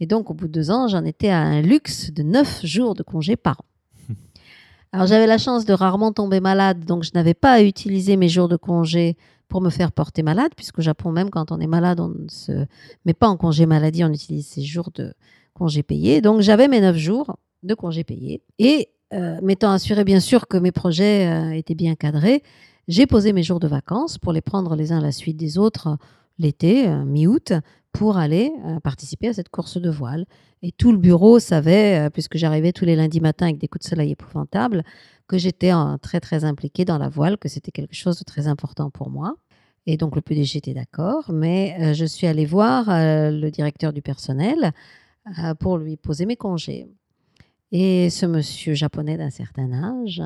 Et 0.00 0.06
donc, 0.06 0.30
au 0.30 0.34
bout 0.34 0.48
de 0.48 0.52
deux 0.52 0.70
ans, 0.70 0.88
j'en 0.88 1.04
étais 1.04 1.28
à 1.28 1.40
un 1.40 1.62
luxe 1.62 2.10
de 2.10 2.22
neuf 2.22 2.64
jours 2.64 2.94
de 2.94 3.02
congés 3.02 3.36
par 3.36 3.60
an. 3.60 3.64
Alors, 4.92 5.06
j'avais 5.06 5.26
la 5.26 5.38
chance 5.38 5.64
de 5.64 5.72
rarement 5.72 6.12
tomber 6.12 6.40
malade, 6.40 6.84
donc 6.84 7.04
je 7.04 7.12
n'avais 7.14 7.34
pas 7.34 7.52
à 7.52 7.62
utiliser 7.62 8.16
mes 8.16 8.28
jours 8.28 8.48
de 8.48 8.56
congé 8.56 9.16
pour 9.48 9.60
me 9.60 9.70
faire 9.70 9.92
porter 9.92 10.22
malade, 10.22 10.52
puisqu'au 10.56 10.82
Japon, 10.82 11.12
même 11.12 11.30
quand 11.30 11.52
on 11.52 11.60
est 11.60 11.66
malade, 11.66 12.00
on 12.00 12.08
ne 12.08 12.28
se 12.28 12.66
met 13.04 13.14
pas 13.14 13.28
en 13.28 13.36
congé 13.36 13.64
maladie, 13.64 14.02
on 14.04 14.12
utilise 14.12 14.46
ses 14.46 14.62
jours 14.62 14.90
de 14.94 15.14
congé 15.54 15.82
payés. 15.82 16.20
Donc, 16.20 16.40
j'avais 16.40 16.68
mes 16.68 16.80
neuf 16.80 16.96
jours 16.96 17.36
de 17.62 17.74
congé 17.74 18.02
payés. 18.02 18.42
Et 18.58 18.88
euh, 19.12 19.38
m'étant 19.42 19.72
assuré, 19.72 20.04
bien 20.04 20.20
sûr, 20.20 20.48
que 20.48 20.56
mes 20.56 20.72
projets 20.72 21.26
euh, 21.26 21.50
étaient 21.52 21.74
bien 21.74 21.94
cadrés, 21.94 22.42
j'ai 22.88 23.06
posé 23.06 23.32
mes 23.32 23.42
jours 23.42 23.60
de 23.60 23.68
vacances 23.68 24.18
pour 24.18 24.32
les 24.32 24.40
prendre 24.40 24.74
les 24.74 24.90
uns 24.90 24.98
à 24.98 25.02
la 25.02 25.12
suite 25.12 25.36
des 25.36 25.58
autres 25.58 25.88
euh, 25.88 25.96
l'été, 26.38 26.88
mi-août, 26.88 27.52
pour 27.92 28.16
aller 28.16 28.50
participer 28.82 29.28
à 29.28 29.32
cette 29.34 29.50
course 29.50 29.76
de 29.76 29.90
voile. 29.90 30.24
Et 30.62 30.72
tout 30.72 30.90
le 30.90 30.98
bureau 30.98 31.38
savait, 31.38 32.08
puisque 32.10 32.38
j'arrivais 32.38 32.72
tous 32.72 32.86
les 32.86 32.96
lundis 32.96 33.20
matins 33.20 33.44
avec 33.44 33.58
des 33.58 33.68
coups 33.68 33.84
de 33.84 33.88
soleil 33.90 34.12
épouvantables, 34.12 34.82
que 35.28 35.36
j'étais 35.36 35.72
très 36.00 36.20
très 36.20 36.44
impliquée 36.44 36.86
dans 36.86 36.96
la 36.96 37.10
voile, 37.10 37.36
que 37.36 37.48
c'était 37.48 37.70
quelque 37.70 37.94
chose 37.94 38.18
de 38.18 38.24
très 38.24 38.48
important 38.48 38.90
pour 38.90 39.10
moi. 39.10 39.36
Et 39.86 39.98
donc 39.98 40.16
le 40.16 40.22
PDG 40.22 40.58
était 40.58 40.74
d'accord, 40.74 41.30
mais 41.30 41.92
je 41.94 42.06
suis 42.06 42.26
allée 42.26 42.46
voir 42.46 42.86
le 42.88 43.50
directeur 43.50 43.92
du 43.92 44.00
personnel 44.00 44.72
pour 45.60 45.76
lui 45.76 45.98
poser 45.98 46.24
mes 46.24 46.36
congés. 46.36 46.88
Et 47.72 48.10
ce 48.10 48.26
monsieur 48.26 48.74
japonais 48.74 49.16
d'un 49.16 49.30
certain 49.30 49.72
âge 49.72 50.22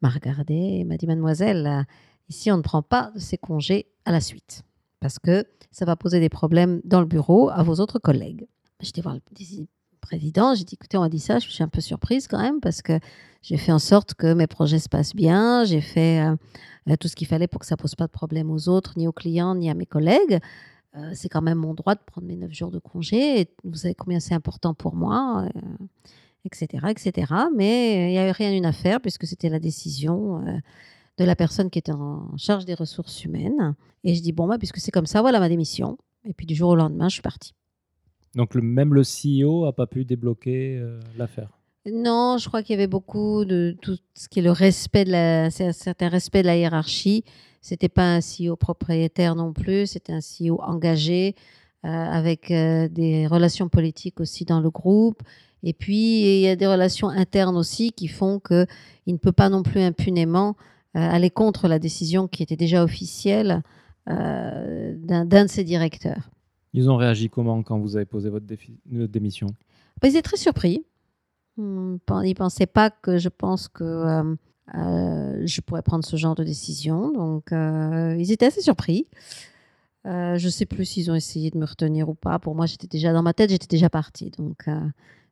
m'a 0.00 0.08
regardé 0.08 0.54
et 0.54 0.84
m'a 0.84 0.96
dit 0.96 1.06
Mademoiselle, 1.06 1.84
ici 2.28 2.50
on 2.50 2.56
ne 2.56 2.62
prend 2.62 2.82
pas 2.82 3.12
ces 3.16 3.36
congés 3.36 3.86
à 4.04 4.12
la 4.12 4.20
suite 4.20 4.62
parce 5.00 5.18
que 5.18 5.44
ça 5.70 5.84
va 5.84 5.96
poser 5.96 6.20
des 6.20 6.28
problèmes 6.28 6.80
dans 6.84 7.00
le 7.00 7.06
bureau 7.06 7.50
à 7.50 7.62
vos 7.62 7.74
autres 7.80 7.98
collègues. 7.98 8.46
J'étais 8.80 9.00
voir 9.00 9.14
le 9.14 9.20
président, 10.00 10.54
j'ai 10.54 10.64
dit 10.64 10.74
écoutez, 10.74 10.96
on 10.96 11.02
a 11.02 11.08
dit 11.08 11.18
ça, 11.18 11.38
je 11.38 11.50
suis 11.50 11.64
un 11.64 11.68
peu 11.68 11.80
surprise 11.80 12.28
quand 12.28 12.40
même 12.40 12.60
parce 12.60 12.82
que 12.82 12.98
j'ai 13.42 13.56
fait 13.56 13.72
en 13.72 13.78
sorte 13.78 14.14
que 14.14 14.32
mes 14.32 14.46
projets 14.46 14.78
se 14.78 14.88
passent 14.88 15.14
bien, 15.14 15.64
j'ai 15.64 15.80
fait 15.80 16.20
euh, 16.20 16.96
tout 16.96 17.08
ce 17.08 17.16
qu'il 17.16 17.26
fallait 17.26 17.48
pour 17.48 17.60
que 17.60 17.66
ça 17.66 17.76
pose 17.76 17.94
pas 17.94 18.06
de 18.06 18.12
problème 18.12 18.50
aux 18.50 18.68
autres, 18.68 18.94
ni 18.96 19.08
aux 19.08 19.12
clients, 19.12 19.54
ni 19.54 19.68
à 19.68 19.74
mes 19.74 19.86
collègues. 19.86 20.38
Euh, 20.96 21.10
c'est 21.14 21.28
quand 21.28 21.42
même 21.42 21.58
mon 21.58 21.74
droit 21.74 21.94
de 21.94 22.00
prendre 22.06 22.26
mes 22.26 22.36
neuf 22.36 22.52
jours 22.52 22.70
de 22.70 22.78
congé. 22.78 23.40
Et 23.40 23.48
vous 23.64 23.74
savez 23.74 23.94
combien 23.94 24.20
c'est 24.20 24.34
important 24.34 24.74
pour 24.74 24.94
moi, 24.94 25.46
euh, 25.54 25.60
etc., 26.46 26.86
etc. 26.88 27.32
Mais 27.54 28.08
il 28.08 28.12
n'y 28.12 28.18
avait 28.18 28.32
rien 28.32 28.52
eu 28.52 28.64
à 28.64 28.72
faire 28.72 29.00
puisque 29.00 29.26
c'était 29.26 29.48
la 29.48 29.58
décision 29.58 30.40
euh, 30.46 30.58
de 31.18 31.24
la 31.24 31.36
personne 31.36 31.70
qui 31.70 31.78
était 31.78 31.92
en 31.92 32.36
charge 32.36 32.64
des 32.64 32.74
ressources 32.74 33.24
humaines. 33.24 33.74
Et 34.04 34.14
je 34.14 34.22
dis, 34.22 34.32
bon, 34.32 34.46
bah, 34.46 34.58
puisque 34.58 34.78
c'est 34.78 34.90
comme 34.90 35.06
ça, 35.06 35.20
voilà 35.20 35.40
ma 35.40 35.48
démission. 35.48 35.98
Et 36.24 36.32
puis 36.32 36.46
du 36.46 36.54
jour 36.54 36.70
au 36.70 36.76
lendemain, 36.76 37.08
je 37.08 37.14
suis 37.14 37.22
partie. 37.22 37.52
Donc 38.34 38.54
le, 38.54 38.62
même 38.62 38.92
le 38.92 39.02
CEO 39.02 39.64
n'a 39.64 39.72
pas 39.72 39.86
pu 39.86 40.04
débloquer 40.04 40.78
euh, 40.78 41.00
l'affaire? 41.16 41.50
Non, 41.90 42.36
je 42.38 42.48
crois 42.48 42.62
qu'il 42.62 42.74
y 42.74 42.78
avait 42.78 42.88
beaucoup 42.88 43.44
de 43.44 43.76
tout 43.80 43.96
ce 44.14 44.28
qui 44.28 44.40
est 44.40 44.42
le 44.42 44.50
respect 44.50 45.04
de 45.04 45.12
la, 45.12 45.44
un 45.44 45.50
certain 45.50 46.08
respect 46.08 46.42
de 46.42 46.46
la 46.46 46.56
hiérarchie. 46.56 47.24
C'était 47.60 47.88
pas 47.88 48.16
un 48.16 48.20
CEO 48.20 48.56
propriétaire 48.56 49.34
non 49.34 49.52
plus, 49.52 49.86
c'était 49.86 50.12
un 50.12 50.20
CEO 50.20 50.60
engagé, 50.62 51.34
euh, 51.84 51.88
avec 51.88 52.50
euh, 52.50 52.88
des 52.88 53.26
relations 53.26 53.68
politiques 53.68 54.20
aussi 54.20 54.44
dans 54.44 54.60
le 54.60 54.70
groupe. 54.70 55.22
Et 55.62 55.72
puis, 55.72 56.38
il 56.38 56.40
y 56.40 56.48
a 56.48 56.56
des 56.56 56.66
relations 56.66 57.08
internes 57.08 57.56
aussi 57.56 57.92
qui 57.92 58.08
font 58.08 58.40
qu'il 58.40 58.66
ne 59.06 59.16
peut 59.16 59.32
pas 59.32 59.48
non 59.48 59.62
plus 59.62 59.80
impunément 59.80 60.56
aller 60.94 61.30
contre 61.30 61.68
la 61.68 61.78
décision 61.78 62.26
qui 62.28 62.42
était 62.42 62.56
déjà 62.56 62.82
officielle 62.82 63.62
d'un 64.06 65.24
de 65.24 65.46
ses 65.48 65.64
directeurs. 65.64 66.30
Ils 66.76 66.90
ont 66.90 66.96
réagi 66.96 67.30
comment 67.30 67.62
quand 67.62 67.78
vous 67.78 67.96
avez 67.96 68.04
posé 68.04 68.28
votre 68.28 68.44
démission? 68.46 69.46
Bah, 70.00 70.08
Ils 70.08 70.10
étaient 70.10 70.22
très 70.22 70.36
surpris. 70.36 70.84
Hmm, 71.56 71.96
ils 72.22 72.28
ne 72.28 72.34
pensaient 72.34 72.66
pas 72.66 72.90
que 72.90 73.16
je 73.16 73.30
pense 73.30 73.66
que 73.68 73.82
euh, 73.82 74.34
euh, 74.74 75.42
je 75.46 75.60
pourrais 75.62 75.80
prendre 75.80 76.04
ce 76.04 76.16
genre 76.16 76.34
de 76.34 76.44
décision. 76.44 77.12
Donc, 77.12 77.50
euh, 77.52 78.14
ils 78.18 78.30
étaient 78.30 78.44
assez 78.44 78.60
surpris. 78.60 79.06
je 80.04 80.44
ne 80.44 80.50
sais 80.50 80.66
plus 80.66 80.84
s'ils 80.84 81.10
ont 81.10 81.14
essayé 81.14 81.50
de 81.50 81.56
me 81.56 81.64
retenir 81.64 82.10
ou 82.10 82.14
pas. 82.14 82.38
Pour 82.38 82.54
moi, 82.54 82.66
j'étais 82.66 82.88
déjà 82.88 83.14
dans 83.14 83.22
ma 83.22 83.32
tête, 83.32 83.48
j'étais 83.48 83.66
déjà 83.66 83.88
partie. 83.88 84.30
Donc, 84.32 84.66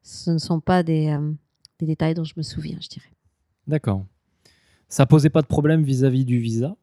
ce 0.05 0.31
ne 0.31 0.39
sont 0.39 0.61
pas 0.61 0.85
des, 0.85 1.19
des, 1.81 1.87
détails 1.87 2.15
dont 2.15 2.23
je 2.23 2.35
me 2.37 2.43
souviens, 2.43 2.77
je 2.81 2.89
dirais. 2.89 3.11
D'accord. 3.67 4.05
Ça 4.89 5.07
posait 5.07 5.31
pas 5.31 5.43
de 5.43 5.47
problème 5.47 5.83
vis-à-vis 5.83 6.25
du 6.25 6.39
visa? 6.39 6.77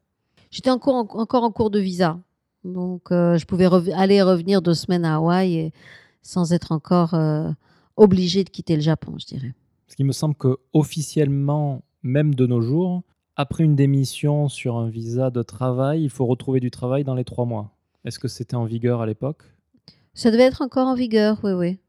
J'étais 0.49 0.71
encore, 0.71 0.95
encore 1.15 1.43
en 1.43 1.51
cours 1.51 1.69
de 1.69 1.79
visa. 1.79 2.19
Donc, 2.65 3.11
euh, 3.11 3.37
je 3.37 3.45
pouvais 3.45 3.67
aller 3.93 4.15
et 4.15 4.21
revenir 4.21 4.61
deux 4.61 4.73
semaines 4.73 5.05
à 5.05 5.15
Hawaï 5.15 5.71
sans 6.21 6.51
être 6.51 6.71
encore 6.71 7.13
euh, 7.13 7.49
obligé 7.95 8.43
de 8.43 8.49
quitter 8.49 8.75
le 8.75 8.81
Japon, 8.81 9.15
je 9.17 9.27
dirais. 9.27 9.53
Ce 9.87 9.95
qui 9.95 10.03
me 10.03 10.11
semble 10.11 10.35
que 10.35 10.57
officiellement, 10.73 11.83
même 12.03 12.35
de 12.35 12.45
nos 12.45 12.61
jours, 12.61 13.03
après 13.35 13.63
une 13.63 13.75
démission 13.75 14.49
sur 14.49 14.77
un 14.77 14.89
visa 14.89 15.29
de 15.29 15.41
travail, 15.41 16.03
il 16.03 16.09
faut 16.09 16.25
retrouver 16.25 16.59
du 16.59 16.71
travail 16.71 17.03
dans 17.03 17.15
les 17.15 17.23
trois 17.23 17.45
mois. 17.45 17.71
Est-ce 18.03 18.19
que 18.19 18.27
c'était 18.27 18.55
en 18.55 18.65
vigueur 18.65 19.01
à 19.01 19.05
l'époque? 19.05 19.43
Ça 20.13 20.31
devait 20.31 20.43
être 20.43 20.61
encore 20.61 20.87
en 20.87 20.95
vigueur, 20.95 21.39
oui, 21.43 21.53
oui. 21.53 21.79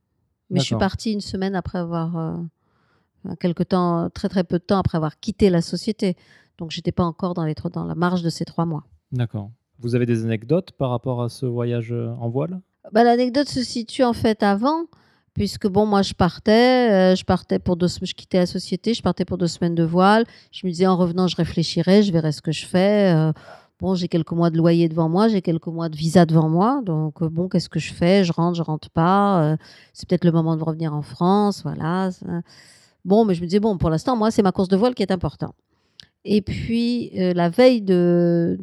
Mais 0.52 0.60
je 0.60 0.66
suis 0.66 0.76
partie 0.76 1.12
une 1.12 1.20
semaine 1.20 1.54
après 1.54 1.78
avoir, 1.78 2.16
euh, 2.16 3.34
quelque 3.40 3.62
temps, 3.62 4.08
très 4.10 4.28
très 4.28 4.44
peu 4.44 4.58
de 4.58 4.64
temps 4.64 4.78
après 4.78 4.96
avoir 4.96 5.18
quitté 5.18 5.50
la 5.50 5.62
société. 5.62 6.16
Donc, 6.58 6.70
j'étais 6.70 6.92
pas 6.92 7.04
encore 7.04 7.34
dans, 7.34 7.44
les, 7.44 7.54
dans 7.72 7.84
la 7.84 7.94
marge 7.94 8.22
de 8.22 8.30
ces 8.30 8.44
trois 8.44 8.66
mois. 8.66 8.84
D'accord. 9.10 9.50
Vous 9.78 9.94
avez 9.94 10.06
des 10.06 10.24
anecdotes 10.24 10.72
par 10.72 10.90
rapport 10.90 11.22
à 11.22 11.28
ce 11.28 11.44
voyage 11.44 11.92
euh, 11.92 12.14
en 12.20 12.28
voile? 12.28 12.60
Bah, 12.92 13.04
L'anecdote 13.04 13.48
se 13.48 13.62
situe 13.62 14.04
en 14.04 14.12
fait 14.12 14.42
avant, 14.42 14.84
puisque 15.34 15.66
bon, 15.66 15.86
moi 15.86 16.02
je 16.02 16.14
partais, 16.14 17.12
euh, 17.12 17.16
je 17.16 17.24
partais 17.24 17.58
pour 17.58 17.76
deux 17.76 17.88
je 17.88 18.14
quittais 18.14 18.38
la 18.38 18.46
société, 18.46 18.94
je 18.94 19.02
partais 19.02 19.24
pour 19.24 19.38
deux 19.38 19.46
semaines 19.46 19.74
de 19.74 19.82
voile. 19.82 20.24
Je 20.50 20.66
me 20.66 20.70
disais 20.70 20.86
en 20.86 20.96
revenant, 20.96 21.26
je 21.26 21.36
réfléchirai, 21.36 22.02
je 22.02 22.12
verrai 22.12 22.32
ce 22.32 22.42
que 22.42 22.52
je 22.52 22.66
fais. 22.66 23.14
Euh, 23.14 23.32
bon, 23.82 23.94
j'ai 23.94 24.08
quelques 24.08 24.32
mois 24.32 24.50
de 24.50 24.56
loyer 24.56 24.88
devant 24.88 25.08
moi, 25.08 25.28
j'ai 25.28 25.42
quelques 25.42 25.66
mois 25.66 25.88
de 25.88 25.96
visa 25.96 26.24
devant 26.24 26.48
moi, 26.48 26.80
donc 26.84 27.22
bon, 27.22 27.48
qu'est-ce 27.48 27.68
que 27.68 27.80
je 27.80 27.92
fais? 27.92 28.24
Je 28.24 28.32
rentre, 28.32 28.56
je 28.56 28.62
rentre 28.62 28.88
pas. 28.90 29.56
c'est 29.92 30.08
peut-être 30.08 30.24
le 30.24 30.32
moment 30.32 30.56
de 30.56 30.64
revenir 30.64 30.94
en 30.94 31.02
France, 31.02 31.62
voilà. 31.62 32.10
Bon, 33.04 33.24
mais 33.24 33.34
je 33.34 33.40
me 33.40 33.46
disais 33.46 33.60
bon, 33.60 33.76
pour 33.78 33.90
l'instant, 33.90 34.16
moi, 34.16 34.30
c'est 34.30 34.42
ma 34.42 34.52
course 34.52 34.68
de 34.68 34.76
voile 34.76 34.94
qui 34.94 35.02
est 35.02 35.12
important. 35.12 35.54
Et 36.24 36.40
puis, 36.40 37.10
euh, 37.18 37.32
la 37.34 37.48
veille 37.48 37.82
du 37.82 38.56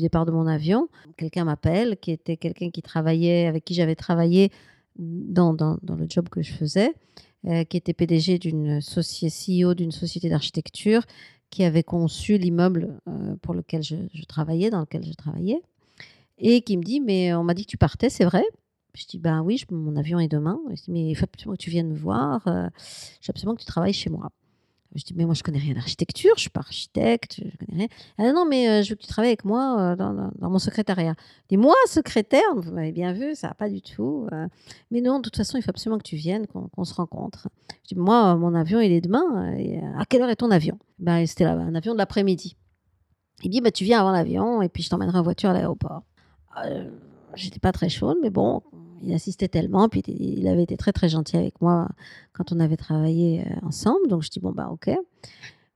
départ 0.00 0.26
de 0.26 0.32
mon 0.32 0.46
avion, 0.46 0.88
quelqu'un 1.16 1.44
m'appelle, 1.44 1.96
qui 1.96 2.10
était 2.12 2.36
quelqu'un 2.36 2.70
qui 2.70 2.82
travaillait, 2.82 3.46
avec 3.46 3.64
qui 3.64 3.74
j'avais 3.74 3.94
travaillé 3.94 4.50
dans, 4.98 5.52
le 5.52 6.06
job 6.08 6.28
que 6.28 6.42
je 6.42 6.52
faisais, 6.52 6.94
euh, 7.46 7.64
qui 7.64 7.78
était 7.78 7.94
PDG 7.94 8.38
d'une 8.38 8.82
société, 8.82 9.62
CEO 9.62 9.74
d'une 9.74 9.92
société 9.92 10.28
d'architecture, 10.28 11.02
qui 11.50 11.64
avait 11.64 11.82
conçu 11.82 12.38
l'immeuble 12.38 12.98
euh, 13.08 13.36
pour 13.42 13.54
lequel 13.54 13.82
je, 13.82 13.96
travaillais, 14.26 14.70
dans 14.70 14.80
lequel 14.80 15.04
je 15.04 15.12
travaillais, 15.12 15.60
et 16.38 16.60
qui 16.62 16.76
me 16.76 16.82
dit, 16.82 17.00
mais 17.00 17.34
on 17.34 17.44
m'a 17.44 17.54
dit 17.54 17.64
que 17.64 17.70
tu 17.70 17.78
partais, 17.78 18.10
c'est 18.10 18.24
vrai 18.24 18.44
je 18.94 19.04
dis, 19.04 19.18
ben 19.18 19.42
oui, 19.42 19.62
mon 19.70 19.94
avion 19.96 20.18
est 20.18 20.26
demain. 20.26 20.58
Je 20.70 20.84
dis, 20.84 20.90
mais 20.90 21.10
il 21.10 21.14
faut 21.14 21.24
absolument 21.24 21.54
que 21.54 21.62
tu 21.62 21.68
viennes 21.68 21.90
me 21.90 21.98
voir. 21.98 22.40
je 22.46 22.50
veux 22.50 22.70
absolument 23.28 23.54
que 23.54 23.60
tu 23.60 23.66
travailles 23.66 23.92
chez 23.92 24.08
moi. 24.08 24.30
Je 24.96 25.04
dis, 25.04 25.14
mais 25.14 25.24
moi, 25.24 25.34
je 25.34 25.42
connais 25.42 25.58
rien 25.58 25.74
d'architecture, 25.74 26.32
je 26.36 26.42
suis 26.42 26.50
pas 26.50 26.60
architecte, 26.60 27.36
je 27.38 27.66
connais 27.66 27.88
rien. 28.18 28.28
Dit, 28.30 28.34
non, 28.34 28.46
mais 28.46 28.68
euh, 28.68 28.82
je 28.82 28.90
veux 28.90 28.96
que 28.96 29.02
tu 29.02 29.06
travailles 29.06 29.30
avec 29.30 29.44
moi 29.44 29.76
euh, 29.78 29.96
dans, 29.96 30.32
dans, 30.34 30.50
mon 30.50 30.58
secrétariat. 30.58 31.14
Dis, 31.48 31.56
moi, 31.56 31.74
secrétaire, 31.86 32.54
vous 32.56 32.72
m'avez 32.72 32.92
bien 32.92 33.12
vu, 33.12 33.34
ça 33.34 33.48
va 33.48 33.54
pas 33.54 33.68
du 33.68 33.82
tout. 33.82 34.26
Euh. 34.32 34.48
mais 34.90 35.00
non, 35.00 35.18
de 35.18 35.22
toute 35.22 35.36
façon, 35.36 35.58
il 35.58 35.62
faut 35.62 35.70
absolument 35.70 35.98
que 35.98 36.08
tu 36.08 36.16
viennes, 36.16 36.46
qu'on 36.46 36.84
se 36.84 36.94
rencontre. 36.94 37.48
Je 37.84 37.94
dis, 37.94 38.00
moi, 38.00 38.36
mon 38.36 38.54
avion, 38.54 38.80
il 38.80 38.92
est 38.92 39.02
demain. 39.02 39.54
à 39.98 40.06
quelle 40.06 40.22
heure 40.22 40.30
est 40.30 40.36
ton 40.36 40.50
avion? 40.50 40.78
Ben, 40.98 41.26
C'était 41.26 41.44
un 41.44 41.74
avion 41.74 41.92
de 41.92 41.98
l'après-midi. 41.98 42.56
Il 43.42 43.50
dit, 43.50 43.60
bah, 43.60 43.70
tu 43.70 43.84
viens 43.84 44.00
avant 44.00 44.12
l'avion 44.12 44.62
et 44.62 44.68
puis 44.70 44.82
je 44.82 44.88
t'emmènerai 44.88 45.18
en 45.18 45.22
voiture 45.22 45.50
à 45.50 45.52
l'aéroport. 45.52 46.02
J'étais 47.34 47.58
pas 47.58 47.72
très 47.72 47.90
chaude, 47.90 48.16
mais 48.22 48.30
bon, 48.30 48.62
il 49.02 49.14
assistait 49.14 49.48
tellement, 49.48 49.88
puis 49.88 50.02
il 50.06 50.46
avait 50.48 50.62
été 50.62 50.76
très 50.76 50.92
très 50.92 51.08
gentil 51.08 51.36
avec 51.36 51.60
moi 51.60 51.88
quand 52.32 52.52
on 52.52 52.60
avait 52.60 52.76
travaillé 52.76 53.40
euh, 53.40 53.66
ensemble. 53.66 54.08
Donc 54.08 54.22
je 54.22 54.30
dis 54.30 54.40
bon 54.40 54.52
bah 54.52 54.68
ok. 54.70 54.90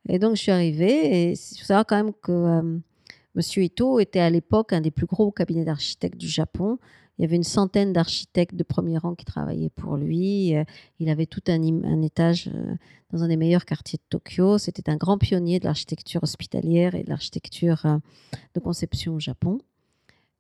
Et 0.08 0.18
donc 0.18 0.36
je 0.36 0.42
suis 0.42 0.52
arrivée 0.52 1.28
et 1.28 1.30
il 1.32 1.36
faut 1.36 1.64
savoir 1.64 1.86
quand 1.86 1.96
même 1.96 2.12
que 2.22 2.32
euh, 2.32 2.78
Monsieur 3.34 3.62
Ito 3.62 4.00
était 4.00 4.20
à 4.20 4.30
l'époque 4.30 4.72
un 4.72 4.80
des 4.80 4.90
plus 4.90 5.06
gros 5.06 5.30
cabinets 5.30 5.64
d'architectes 5.64 6.18
du 6.18 6.28
Japon. 6.28 6.78
Il 7.18 7.22
y 7.22 7.24
avait 7.26 7.36
une 7.36 7.42
centaine 7.42 7.92
d'architectes 7.92 8.54
de 8.54 8.62
premier 8.62 8.96
rang 8.96 9.14
qui 9.14 9.26
travaillaient 9.26 9.68
pour 9.68 9.96
lui. 9.98 10.56
Euh, 10.56 10.64
il 10.98 11.10
avait 11.10 11.26
tout 11.26 11.42
un, 11.48 11.62
un 11.62 12.02
étage 12.02 12.50
dans 13.12 13.22
un 13.22 13.28
des 13.28 13.36
meilleurs 13.36 13.66
quartiers 13.66 13.98
de 13.98 14.04
Tokyo. 14.08 14.56
C'était 14.56 14.88
un 14.88 14.96
grand 14.96 15.18
pionnier 15.18 15.60
de 15.60 15.66
l'architecture 15.66 16.22
hospitalière 16.22 16.94
et 16.94 17.02
de 17.02 17.10
l'architecture 17.10 17.84
de 18.54 18.60
conception 18.60 19.16
au 19.16 19.20
Japon. 19.20 19.58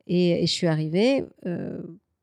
Et, 0.06 0.46
je 0.46 0.50
suis 0.50 0.66
arrivée 0.66 1.26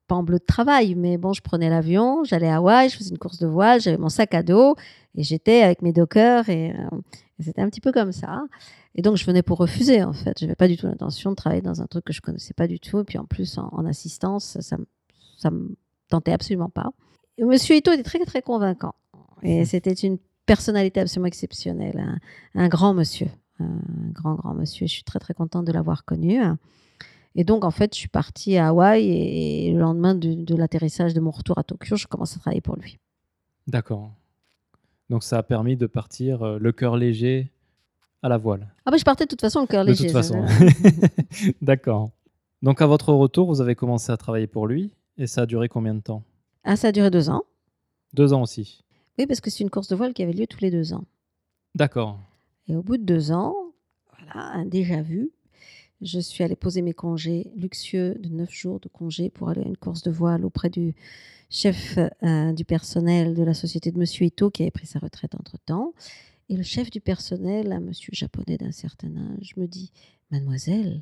pas 0.08 0.16
en 0.16 0.24
bleu 0.24 0.39
de 0.39 0.45
travail, 0.45 0.95
mais 0.95 1.18
bon, 1.18 1.34
je 1.34 1.41
prenais 1.41 1.70
l'avion, 1.70 2.24
j'allais 2.24 2.47
à 2.47 2.58
Hawaï, 2.58 2.89
je 2.89 2.97
faisais 2.97 3.12
une 3.12 3.18
course 3.18 3.39
de 3.39 3.47
voile, 3.47 3.82
j'avais 3.82 3.97
mon 3.97 4.10
sac 4.10 4.34
à 4.34 4.43
dos 4.43 4.76
et 5.16 5.24
j'étais 5.24 5.62
avec 5.64 5.82
mes 5.82 5.91
dockers 5.91 6.49
et, 6.49 6.72
euh, 6.72 6.97
c'était 7.39 7.62
un 7.62 7.70
petit 7.70 7.82
peu 7.82 7.91
comme 7.91 8.12
ça. 8.12 8.45
Et 8.95 9.01
donc, 9.01 9.16
je 9.18 9.26
venais 9.26 9.43
pour 9.43 9.60
refuser, 9.60 10.03
en 10.03 10.14
fait. 10.14 10.39
Je 10.39 10.45
n'avais 10.45 10.55
pas 10.55 10.68
du 10.68 10.76
tout 10.76 10.88
l'intention 10.88 11.30
de 11.30 11.36
travailler 11.36 11.62
dans 11.62 11.82
un 11.82 11.86
truc 11.86 12.05
que 12.05 12.14
je 12.14 12.22
connaissais 12.22 12.55
pas 12.55 12.68
du 12.68 12.80
tout. 12.80 12.99
Et 12.99 13.03
puis, 13.03 13.20
en 13.20 13.26
plus, 13.26 13.60
en, 13.60 13.86
assistance, 13.86 14.58
ça 14.60 14.78
ne 15.51 15.55
me 15.55 15.76
tentait 16.10 16.32
absolument 16.32 16.70
pas. 16.70 16.89
Et 17.38 17.43
Monsieur 17.43 17.76
Ito 17.76 17.91
était 17.91 18.01
très, 18.01 18.18
très 18.26 18.41
convaincant. 18.41 18.95
Et 19.43 19.62
mmh. 19.62 19.66
c'était 19.66 19.93
une 19.93 20.18
personnalité 20.47 20.99
absolument 20.99 21.28
exceptionnelle. 21.28 22.20
Un, 22.55 22.64
un 22.64 22.68
grand 22.70 22.95
monsieur. 22.95 23.28
Un 23.60 23.82
grand, 24.14 24.34
grand 24.34 24.55
monsieur. 24.55 24.88
Je 24.88 24.93
suis 24.93 25.03
très, 25.03 25.20
très 25.20 25.36
contente 25.36 25.66
de 25.66 25.72
l'avoir 25.72 26.03
connu. 26.03 26.41
Et 27.38 27.43
donc, 27.43 27.63
en 27.63 27.71
fait, 27.71 27.93
je 27.93 27.99
suis 27.99 28.07
partie 28.09 28.57
à 28.57 28.69
Hawaï 28.69 29.07
et, 29.07 29.71
le 29.71 29.79
lendemain 29.79 30.15
de, 30.15 30.55
l'atterrissage 30.55 31.13
de 31.13 31.19
mon 31.19 31.29
retour 31.29 31.59
à 31.59 31.63
Tokyo, 31.63 31.95
je 31.95 32.07
commence 32.07 32.35
à 32.35 32.39
travailler 32.39 32.61
pour 32.61 32.75
lui. 32.75 32.97
D'accord. 33.67 34.11
Donc, 35.11 35.23
ça 35.23 35.38
a 35.38 35.43
permis 35.43 35.77
de 35.77 35.85
partir 35.85 36.41
euh, 36.41 36.57
le 36.59 36.71
cœur 36.71 36.97
léger 36.97 37.51
à 38.23 38.29
la 38.29 38.38
voile. 38.38 38.73
Ah, 38.85 38.91
bah, 38.91 38.97
je 38.97 39.03
partais 39.03 39.25
de 39.25 39.29
toute 39.29 39.41
façon 39.41 39.61
le 39.61 39.67
cœur 39.67 39.83
léger. 39.83 40.07
De 40.07 40.09
toute 40.09 40.13
façon. 40.13 40.43
D'accord. 41.61 42.09
Donc, 42.63 42.81
à 42.81 42.88
votre 42.88 43.13
retour, 43.13 43.47
vous 43.47 43.61
avez 43.61 43.75
commencé 43.75 44.11
à 44.11 44.17
travailler 44.17 44.47
pour 44.47 44.65
lui 44.65 44.91
et 45.19 45.27
ça 45.27 45.41
a 45.43 45.45
duré 45.45 45.69
combien 45.69 45.93
de 45.93 46.01
temps? 46.01 46.23
Ah, 46.63 46.75
ça 46.75 46.88
a 46.88 46.91
duré 46.91 47.11
deux 47.11 47.29
ans. 47.29 47.43
Deux 48.13 48.33
ans 48.33 48.41
aussi 48.41 48.83
Oui, 49.19 49.27
parce 49.27 49.41
que 49.41 49.51
c'est 49.51 49.63
une 49.63 49.69
course 49.69 49.89
de 49.89 49.95
voile 49.95 50.15
qui 50.15 50.23
avait 50.23 50.33
lieu 50.33 50.47
tous 50.47 50.61
les 50.61 50.71
deux 50.71 50.91
ans. 50.91 51.05
D'accord. 51.75 52.19
Et 52.67 52.75
au 52.75 52.81
bout 52.81 52.97
de 52.97 53.03
deux 53.03 53.31
ans, 53.31 53.55
voilà, 54.09 54.47
un 54.53 54.65
déjà 54.65 55.03
vu, 55.03 55.31
je 56.01 56.19
suis 56.19 56.43
allée 56.43 56.55
poser 56.55 56.81
mes 56.81 56.93
congés 56.93 57.51
luxueux 57.55 58.15
de 58.19 58.29
neuf 58.29 58.51
jours 58.51 58.79
de 58.79 58.87
congés 58.87 59.29
pour 59.29 59.49
aller 59.49 59.61
à 59.61 59.67
une 59.67 59.77
course 59.77 60.03
de 60.03 60.11
voile 60.11 60.45
auprès 60.45 60.69
du 60.69 60.93
chef 61.49 61.97
euh, 62.23 62.51
du 62.53 62.65
personnel 62.65 63.33
de 63.33 63.43
la 63.43 63.53
société 63.53 63.91
de 63.91 63.97
Monsieur 63.97 64.25
Ito 64.25 64.51
qui 64.51 64.63
avait 64.63 64.71
pris 64.71 64.85
sa 64.85 64.99
retraite 64.99 65.33
entre-temps. 65.35 65.93
Et 66.49 66.55
le 66.55 66.63
chef 66.63 66.89
du 66.89 67.01
personnel, 67.01 67.73
un 67.73 67.81
monsieur 67.81 68.11
japonais 68.13 68.57
d'un 68.57 68.71
certain 68.71 69.09
âge, 69.17 69.53
me 69.57 69.65
dit 69.65 69.91
Mademoiselle, 70.31 71.01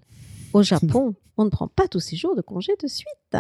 au 0.54 0.64
Japon, 0.64 1.14
on 1.38 1.46
ne 1.46 1.50
prend 1.50 1.68
pas 1.68 1.88
tous 1.88 2.00
ces 2.00 2.16
jours 2.16 2.36
de 2.36 2.42
congés 2.42 2.76
de 2.82 2.88
suite. 2.88 3.38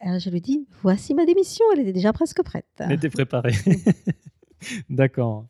Alors 0.00 0.18
je 0.18 0.30
lui 0.30 0.40
dis 0.40 0.66
Voici 0.82 1.14
ma 1.14 1.24
démission, 1.24 1.64
elle 1.72 1.80
était 1.80 1.92
déjà 1.92 2.12
presque 2.12 2.42
prête. 2.42 2.66
Elle 2.78 2.92
était 2.92 3.10
préparée. 3.10 3.54
D'accord. 4.90 5.46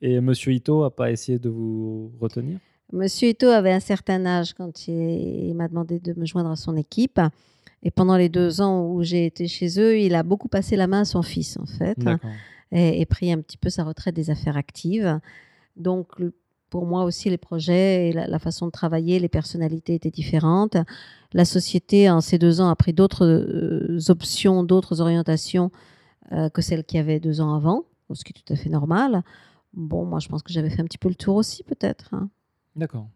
Et 0.00 0.20
Monsieur 0.20 0.52
Ito 0.52 0.82
n'a 0.82 0.90
pas 0.90 1.10
essayé 1.10 1.38
de 1.38 1.48
vous 1.48 2.12
retenir? 2.20 2.58
Monsieur 2.92 3.28
Ito 3.28 3.48
avait 3.48 3.72
un 3.72 3.80
certain 3.80 4.24
âge 4.24 4.54
quand 4.54 4.88
il, 4.88 5.54
m'a 5.54 5.68
demandé 5.68 5.98
de 5.98 6.18
me 6.18 6.24
joindre 6.24 6.50
à 6.50 6.56
son 6.56 6.76
équipe. 6.76 7.20
Et 7.82 7.90
pendant 7.90 8.16
les 8.16 8.28
deux 8.28 8.60
ans 8.60 8.86
où 8.86 9.02
j'ai 9.02 9.26
été 9.26 9.46
chez 9.46 9.78
eux, 9.78 9.98
il 9.98 10.14
a 10.14 10.22
beaucoup 10.22 10.48
passé 10.48 10.74
la 10.74 10.86
main 10.86 11.00
à 11.00 11.04
son 11.04 11.22
fils, 11.22 11.58
en 11.58 11.66
fait, 11.66 11.98
et, 12.72 13.06
pris 13.06 13.30
un 13.30 13.40
petit 13.40 13.56
peu 13.56 13.70
sa 13.70 13.84
retraite 13.84 14.14
des 14.14 14.30
affaires 14.30 14.56
actives. 14.56 15.20
Donc, 15.76 16.08
pour 16.70 16.86
moi 16.86 17.04
aussi, 17.04 17.30
les 17.30 17.38
projets 17.38 18.08
et 18.08 18.12
la, 18.12 18.26
la 18.26 18.38
façon 18.38 18.66
de 18.66 18.72
travailler, 18.72 19.18
les 19.20 19.28
personnalités 19.28 19.94
étaient 19.94 20.10
différentes. 20.10 20.76
La 21.32 21.44
société, 21.44 22.10
en 22.10 22.20
ces 22.20 22.38
deux 22.38 22.60
ans, 22.60 22.68
a 22.68 22.76
pris 22.76 22.92
d'autres 22.92 23.26
euh, 23.26 23.98
options, 24.08 24.64
d'autres 24.64 25.00
orientations 25.00 25.70
euh, 26.32 26.48
que 26.48 26.62
celles 26.62 26.84
qu'il 26.84 26.96
y 26.96 27.00
avait 27.00 27.20
deux 27.20 27.40
ans 27.40 27.54
avant, 27.54 27.84
ce 28.12 28.24
qui 28.24 28.32
est 28.32 28.42
tout 28.42 28.52
à 28.52 28.56
fait 28.56 28.70
normal. 28.70 29.22
Bon, 29.74 30.04
moi, 30.04 30.18
je 30.18 30.28
pense 30.28 30.42
que 30.42 30.52
j'avais 30.52 30.70
fait 30.70 30.80
un 30.80 30.86
petit 30.86 30.98
peu 30.98 31.08
le 31.08 31.14
tour 31.14 31.36
aussi, 31.36 31.62
peut-être. 31.62 32.12
hein. 32.12 32.28
D'accord. 32.78 33.08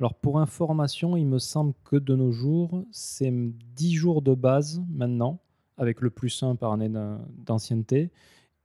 Alors 0.00 0.14
pour 0.14 0.38
information, 0.40 1.16
il 1.16 1.26
me 1.26 1.38
semble 1.38 1.74
que 1.84 1.96
de 1.96 2.16
nos 2.16 2.32
jours, 2.32 2.84
c'est 2.90 3.30
10 3.76 3.94
jours 3.94 4.22
de 4.22 4.34
base 4.34 4.82
maintenant, 4.88 5.40
avec 5.76 6.00
le 6.00 6.08
plus 6.10 6.42
1 6.42 6.56
par 6.56 6.72
année 6.72 6.88
d'an- 6.88 7.20
d'ancienneté. 7.36 8.10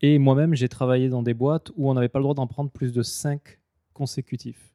Et 0.02 0.20
moi-même, 0.20 0.54
j'ai 0.56 0.70
travaillé 0.70 1.10
dans 1.10 1.24
des 1.24 1.34
boîtes 1.34 1.72
où 1.76 1.90
on 1.90 1.94
n'avait 1.96 2.08
pas 2.10 2.20
le 2.20 2.24
droit 2.24 2.36
d'en 2.36 2.48
prendre 2.48 2.70
plus 2.72 2.94
de 2.94 3.02
5 3.02 3.42
consécutifs. 3.94 4.72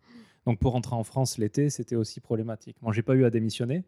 Donc 0.46 0.58
pour 0.58 0.72
rentrer 0.72 0.96
en 0.96 1.04
France 1.04 1.38
l'été, 1.38 1.70
c'était 1.70 1.96
aussi 1.96 2.20
problématique. 2.20 2.76
Moi, 2.82 2.92
j'ai 2.92 3.02
pas 3.02 3.14
eu 3.14 3.24
à 3.24 3.30
démissionner, 3.30 3.84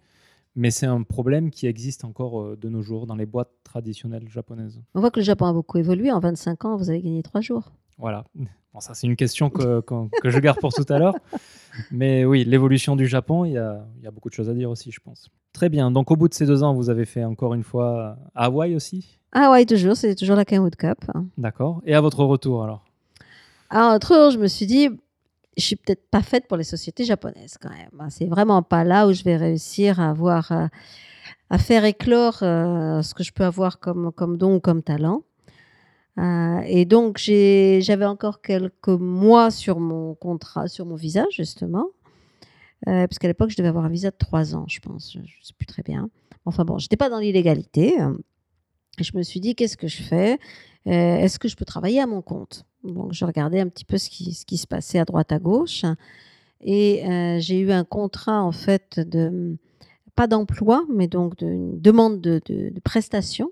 mais 0.54 0.70
c'est 0.70 0.86
un 0.86 1.02
problème 1.02 1.50
qui 1.50 1.66
existe 1.66 2.04
encore 2.04 2.40
euh, 2.40 2.56
de 2.56 2.68
nos 2.68 2.82
jours 2.82 3.06
dans 3.08 3.16
les 3.16 3.26
boîtes 3.26 3.50
traditionnelles 3.64 4.28
japonaises. 4.28 4.80
On 4.94 5.00
voit 5.00 5.10
que 5.10 5.18
le 5.18 5.24
Japon 5.24 5.46
a 5.46 5.52
beaucoup 5.52 5.78
évolué. 5.78 6.12
En 6.12 6.20
25 6.20 6.64
ans, 6.64 6.76
vous 6.76 6.90
avez 6.90 7.02
gagné 7.02 7.22
trois 7.24 7.40
jours. 7.40 7.72
Voilà. 7.98 8.24
Bon, 8.74 8.80
ça, 8.80 8.92
c'est 8.92 9.06
une 9.06 9.14
question 9.14 9.50
que, 9.50 9.82
que- 9.82 10.08
que 10.20 10.30
je 10.30 10.40
garde 10.40 10.58
pour 10.58 10.74
tout 10.74 10.84
à 10.88 10.98
l'heure. 10.98 11.14
Mais 11.92 12.24
oui, 12.24 12.44
l'évolution 12.44 12.96
du 12.96 13.06
Japon, 13.06 13.44
il 13.44 13.52
y, 13.52 13.56
a, 13.56 13.86
il 13.98 14.02
y 14.02 14.06
a 14.08 14.10
beaucoup 14.10 14.28
de 14.28 14.34
choses 14.34 14.50
à 14.50 14.52
dire 14.52 14.68
aussi, 14.68 14.90
je 14.90 14.98
pense. 14.98 15.30
Très 15.52 15.68
bien. 15.68 15.92
Donc, 15.92 16.10
au 16.10 16.16
bout 16.16 16.26
de 16.28 16.34
ces 16.34 16.44
deux 16.44 16.64
ans, 16.64 16.74
vous 16.74 16.90
avez 16.90 17.04
fait 17.04 17.22
encore 17.22 17.54
une 17.54 17.62
fois 17.62 18.16
à 18.34 18.46
Hawaï 18.46 18.74
aussi? 18.74 19.16
Ah 19.30 19.52
ouais, 19.52 19.64
toujours, 19.64 19.96
c'est 19.96 20.16
toujours 20.16 20.34
la 20.34 20.44
Kenwood 20.44 20.74
Cup. 20.74 20.98
D'accord. 21.38 21.82
Et 21.86 21.94
à 21.94 22.00
votre 22.00 22.24
retour, 22.24 22.64
alors? 22.64 22.84
Alors, 23.70 23.90
un 23.92 23.98
jour, 24.04 24.30
je 24.32 24.38
me 24.38 24.48
suis 24.48 24.66
dit, 24.66 24.88
je 25.56 25.62
suis 25.62 25.76
peut-être 25.76 26.10
pas 26.10 26.22
faite 26.22 26.48
pour 26.48 26.56
les 26.56 26.64
sociétés 26.64 27.04
japonaises 27.04 27.56
quand 27.60 27.70
même. 27.70 27.90
hein. 28.00 28.10
C'est 28.10 28.26
vraiment 28.26 28.62
pas 28.64 28.82
là 28.82 29.06
où 29.06 29.12
je 29.12 29.22
vais 29.22 29.36
réussir 29.36 30.00
à 30.00 30.10
avoir, 30.10 30.50
euh, 30.50 30.66
à 31.48 31.58
faire 31.58 31.84
éclore 31.84 32.38
euh, 32.42 33.02
ce 33.02 33.14
que 33.14 33.22
je 33.22 33.32
peux 33.32 33.44
avoir 33.44 33.78
comme, 33.78 34.10
comme 34.10 34.36
don 34.36 34.56
ou 34.56 34.60
comme 34.60 34.82
talent. 34.82 35.22
Euh, 36.18 36.60
et 36.66 36.84
donc, 36.84 37.18
j'avais 37.18 38.04
encore 38.04 38.40
quelques 38.40 38.88
mois 38.88 39.50
sur 39.50 39.80
mon 39.80 40.14
contrat, 40.14 40.68
sur 40.68 40.86
mon 40.86 40.94
visa, 40.94 41.26
justement. 41.30 41.88
Euh, 42.86 43.06
parce 43.06 43.18
qu'à 43.18 43.28
l'époque, 43.28 43.50
je 43.50 43.56
devais 43.56 43.68
avoir 43.68 43.84
un 43.84 43.88
visa 43.88 44.10
de 44.10 44.16
trois 44.16 44.54
ans, 44.54 44.66
je 44.68 44.80
pense. 44.80 45.12
Je 45.12 45.18
ne 45.18 45.24
sais 45.42 45.54
plus 45.56 45.66
très 45.66 45.82
bien. 45.82 46.10
Enfin 46.44 46.64
bon, 46.64 46.78
je 46.78 46.84
n'étais 46.84 46.96
pas 46.96 47.08
dans 47.08 47.18
l'illégalité. 47.18 47.96
je 49.00 49.10
me 49.14 49.22
suis 49.22 49.40
dit, 49.40 49.54
qu'est-ce 49.54 49.76
que 49.76 49.88
je 49.88 50.02
fais? 50.02 50.38
Euh, 50.86 51.16
Est-ce 51.16 51.38
que 51.38 51.48
je 51.48 51.56
peux 51.56 51.64
travailler 51.64 52.00
à 52.00 52.06
mon 52.06 52.22
compte? 52.22 52.66
Donc, 52.84 53.12
je 53.12 53.24
regardais 53.24 53.60
un 53.60 53.68
petit 53.68 53.86
peu 53.86 53.96
ce 53.96 54.10
qui, 54.10 54.56
se 54.56 54.66
passait 54.66 54.98
à 54.98 55.04
droite, 55.04 55.32
à 55.32 55.38
gauche. 55.38 55.84
Et 56.60 57.02
j'ai 57.40 57.58
eu 57.58 57.72
un 57.72 57.84
contrat, 57.84 58.42
en 58.42 58.52
fait, 58.52 59.00
de 59.00 59.56
pas 60.14 60.26
d'emploi, 60.28 60.84
mais 60.94 61.08
donc 61.08 61.36
d'une 61.36 61.80
demande 61.80 62.20
de, 62.20 62.40
de, 62.46 62.70
de 62.70 62.80
prestation 62.80 63.50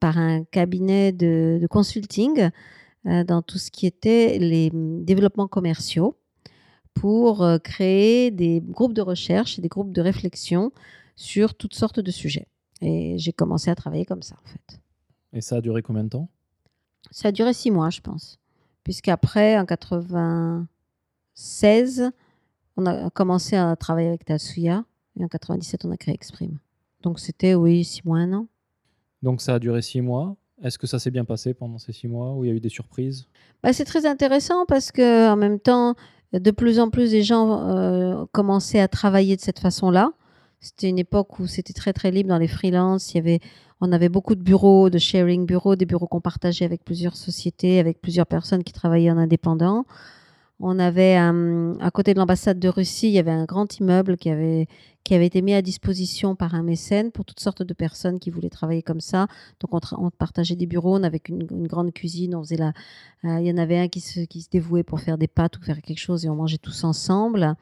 par 0.00 0.18
un 0.18 0.44
cabinet 0.44 1.12
de, 1.12 1.58
de 1.60 1.66
consulting 1.66 2.50
euh, 3.06 3.22
dans 3.22 3.40
tout 3.40 3.58
ce 3.58 3.70
qui 3.70 3.86
était 3.86 4.38
les 4.38 4.70
hum, 4.72 5.04
développements 5.04 5.46
commerciaux 5.46 6.18
pour 6.92 7.42
euh, 7.42 7.58
créer 7.58 8.32
des 8.32 8.60
groupes 8.60 8.94
de 8.94 9.02
recherche 9.02 9.58
et 9.58 9.62
des 9.62 9.68
groupes 9.68 9.92
de 9.92 10.00
réflexion 10.00 10.72
sur 11.14 11.54
toutes 11.54 11.74
sortes 11.74 12.00
de 12.00 12.10
sujets. 12.10 12.48
Et 12.80 13.16
j'ai 13.18 13.32
commencé 13.32 13.70
à 13.70 13.76
travailler 13.76 14.06
comme 14.06 14.22
ça, 14.22 14.34
en 14.44 14.48
fait. 14.48 14.80
Et 15.32 15.40
ça 15.40 15.56
a 15.56 15.60
duré 15.60 15.82
combien 15.82 16.02
de 16.02 16.08
temps? 16.08 16.28
Ça 17.12 17.28
a 17.28 17.32
duré 17.32 17.52
six 17.52 17.70
mois, 17.70 17.90
je 17.90 18.00
pense. 18.00 18.40
Puisqu'après, 18.82 19.56
en 19.56 19.66
96, 19.66 22.10
on 22.76 22.86
a 22.86 23.08
commencé 23.10 23.54
à 23.54 23.76
travailler 23.76 24.08
avec 24.08 24.24
Tatsuya. 24.24 24.84
Et 25.18 25.24
en 25.24 25.28
97, 25.28 25.84
on 25.84 25.92
a 25.92 25.96
créé 25.96 26.14
Exprime. 26.14 26.58
Donc 27.02 27.20
c'était, 27.20 27.54
oui, 27.54 27.84
six 27.84 28.04
mois, 28.04 28.18
un 28.18 28.32
an. 28.32 28.48
Donc, 29.26 29.40
ça 29.40 29.54
a 29.54 29.58
duré 29.58 29.82
six 29.82 30.00
mois. 30.00 30.36
Est-ce 30.62 30.78
que 30.78 30.86
ça 30.86 31.00
s'est 31.00 31.10
bien 31.10 31.24
passé 31.24 31.52
pendant 31.52 31.78
ces 31.78 31.90
six 31.90 32.06
mois 32.06 32.32
où 32.34 32.44
il 32.44 32.48
y 32.48 32.50
a 32.52 32.54
eu 32.54 32.60
des 32.60 32.68
surprises? 32.68 33.26
Bah, 33.60 33.72
c'est 33.72 33.84
très 33.84 34.06
intéressant 34.06 34.66
parce 34.66 34.92
que 34.92 35.28
en 35.28 35.34
même 35.34 35.58
temps, 35.58 35.96
de 36.32 36.50
plus 36.52 36.78
en 36.78 36.90
plus 36.90 37.10
des 37.10 37.24
gens 37.24 37.68
euh, 37.68 38.24
commençaient 38.30 38.78
à 38.78 38.86
travailler 38.86 39.34
de 39.34 39.40
cette 39.40 39.58
façon-là. 39.58 40.12
C'était 40.60 40.88
une 40.88 41.00
époque 41.00 41.40
où 41.40 41.48
c'était 41.48 41.72
très 41.72 41.92
très 41.92 42.12
libre 42.12 42.28
dans 42.28 42.38
les 42.38 42.46
freelances. 42.46 43.14
Il 43.14 43.16
y 43.16 43.20
avait, 43.20 43.40
on 43.80 43.90
avait 43.90 44.08
beaucoup 44.08 44.36
de 44.36 44.42
bureaux, 44.42 44.90
de 44.90 44.98
sharing 44.98 45.44
bureaux, 45.44 45.74
des 45.74 45.86
bureaux 45.86 46.06
qu'on 46.06 46.20
partageait 46.20 46.64
avec 46.64 46.84
plusieurs 46.84 47.16
sociétés, 47.16 47.80
avec 47.80 48.00
plusieurs 48.00 48.26
personnes 48.26 48.62
qui 48.62 48.72
travaillaient 48.72 49.10
en 49.10 49.18
indépendant. 49.18 49.86
On 50.58 50.78
avait 50.78 51.18
euh, 51.18 51.74
à 51.80 51.90
côté 51.90 52.14
de 52.14 52.18
l'ambassade 52.18 52.58
de 52.58 52.68
Russie, 52.68 53.08
il 53.08 53.12
y 53.12 53.18
avait 53.18 53.30
un 53.30 53.44
grand 53.44 53.78
immeuble 53.78 54.16
qui 54.16 54.30
avait 54.30 54.66
été 55.10 55.42
mis 55.42 55.52
à 55.52 55.60
disposition 55.60 56.34
par 56.34 56.54
un 56.54 56.62
mécène 56.62 57.12
pour 57.12 57.26
toutes 57.26 57.40
sortes 57.40 57.62
de 57.62 57.74
personnes 57.74 58.18
qui 58.18 58.30
voulaient 58.30 58.48
travailler 58.48 58.82
comme 58.82 59.02
ça. 59.02 59.26
Donc 59.60 59.74
on, 59.92 60.10
partageait 60.10 60.56
des 60.56 60.66
bureaux, 60.66 60.96
on 60.96 61.02
avait 61.02 61.20
une, 61.28 61.66
grande 61.66 61.92
cuisine, 61.92 62.34
on 62.34 62.42
euh, 62.42 63.40
il 63.40 63.46
y 63.46 63.52
en 63.52 63.58
avait 63.58 63.78
un 63.78 63.88
qui 63.88 64.00
se, 64.00 64.20
dévouait 64.50 64.82
pour 64.82 65.00
faire 65.00 65.18
des 65.18 65.28
pâtes 65.28 65.58
ou 65.58 65.62
faire 65.62 65.82
quelque 65.82 66.00
chose 66.00 66.24
et 66.24 66.30
on 66.30 66.36
mangeait 66.36 66.58
tous 66.58 66.84
ensemble. 66.84 67.54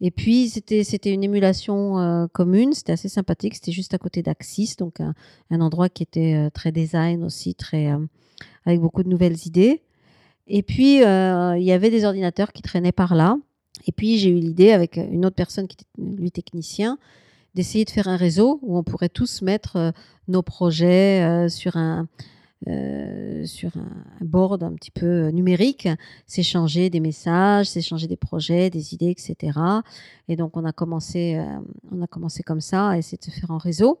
Et 0.00 0.12
puis, 0.12 0.48
c'était 0.48 1.12
une 1.12 1.24
émulation 1.24 1.98
euh, 1.98 2.26
commune, 2.28 2.72
c'était 2.74 2.92
assez 2.92 3.08
sympathique, 3.08 3.56
c'était 3.56 3.72
juste 3.72 3.92
à 3.92 3.98
côté 3.98 4.22
d'Axis, 4.22 4.76
donc 4.78 5.00
un, 5.00 5.14
un 5.50 5.60
endroit 5.60 5.88
qui 5.88 6.04
était 6.04 6.48
très 6.54 6.70
design 6.70 7.24
aussi, 7.24 7.56
très, 7.56 7.92
avec 8.64 8.80
beaucoup 8.80 9.02
de 9.02 9.08
nouvelles 9.08 9.36
idées. 9.46 9.82
Et 10.52 10.64
puis, 10.64 11.04
euh, 11.04 11.56
il 11.56 11.62
y 11.62 11.70
avait 11.70 11.90
des 11.90 12.04
ordinateurs 12.04 12.52
qui 12.52 12.60
traînaient 12.60 12.90
par 12.90 13.14
là. 13.14 13.38
Et 13.86 13.92
puis, 13.92 14.18
j'ai 14.18 14.30
eu 14.30 14.40
l'idée, 14.40 14.72
avec 14.72 14.96
une 14.96 15.24
autre 15.24 15.36
personne 15.36 15.68
qui 15.68 15.76
était, 15.76 16.16
lui, 16.16 16.32
technicien, 16.32 16.98
d'essayer 17.54 17.84
de 17.84 17.90
faire 17.90 18.08
un 18.08 18.16
réseau 18.16 18.58
où 18.62 18.76
on 18.76 18.82
pourrait 18.82 19.08
tous 19.08 19.42
mettre 19.42 19.76
euh, 19.76 19.90
nos 20.26 20.42
projets 20.42 21.22
euh, 21.22 21.48
sur 21.48 21.76
un, 21.76 22.08
sur 23.46 23.70
un 23.76 24.24
board 24.24 24.64
un 24.64 24.72
petit 24.72 24.90
peu 24.90 25.28
numérique, 25.28 25.88
s'échanger 26.26 26.90
des 26.90 27.00
messages, 27.00 27.70
s'échanger 27.70 28.08
des 28.08 28.16
projets, 28.16 28.70
des 28.70 28.92
idées, 28.92 29.10
etc. 29.10 29.58
Et 30.28 30.36
donc 30.36 30.58
on 30.58 30.66
a 30.66 30.72
commencé, 30.72 31.42
on 31.90 32.02
a 32.02 32.06
commencé 32.06 32.42
comme 32.42 32.60
ça 32.60 32.90
à 32.90 32.98
essayer 32.98 33.16
de 33.16 33.24
se 33.24 33.30
faire 33.30 33.50
en 33.50 33.56
réseau. 33.56 34.00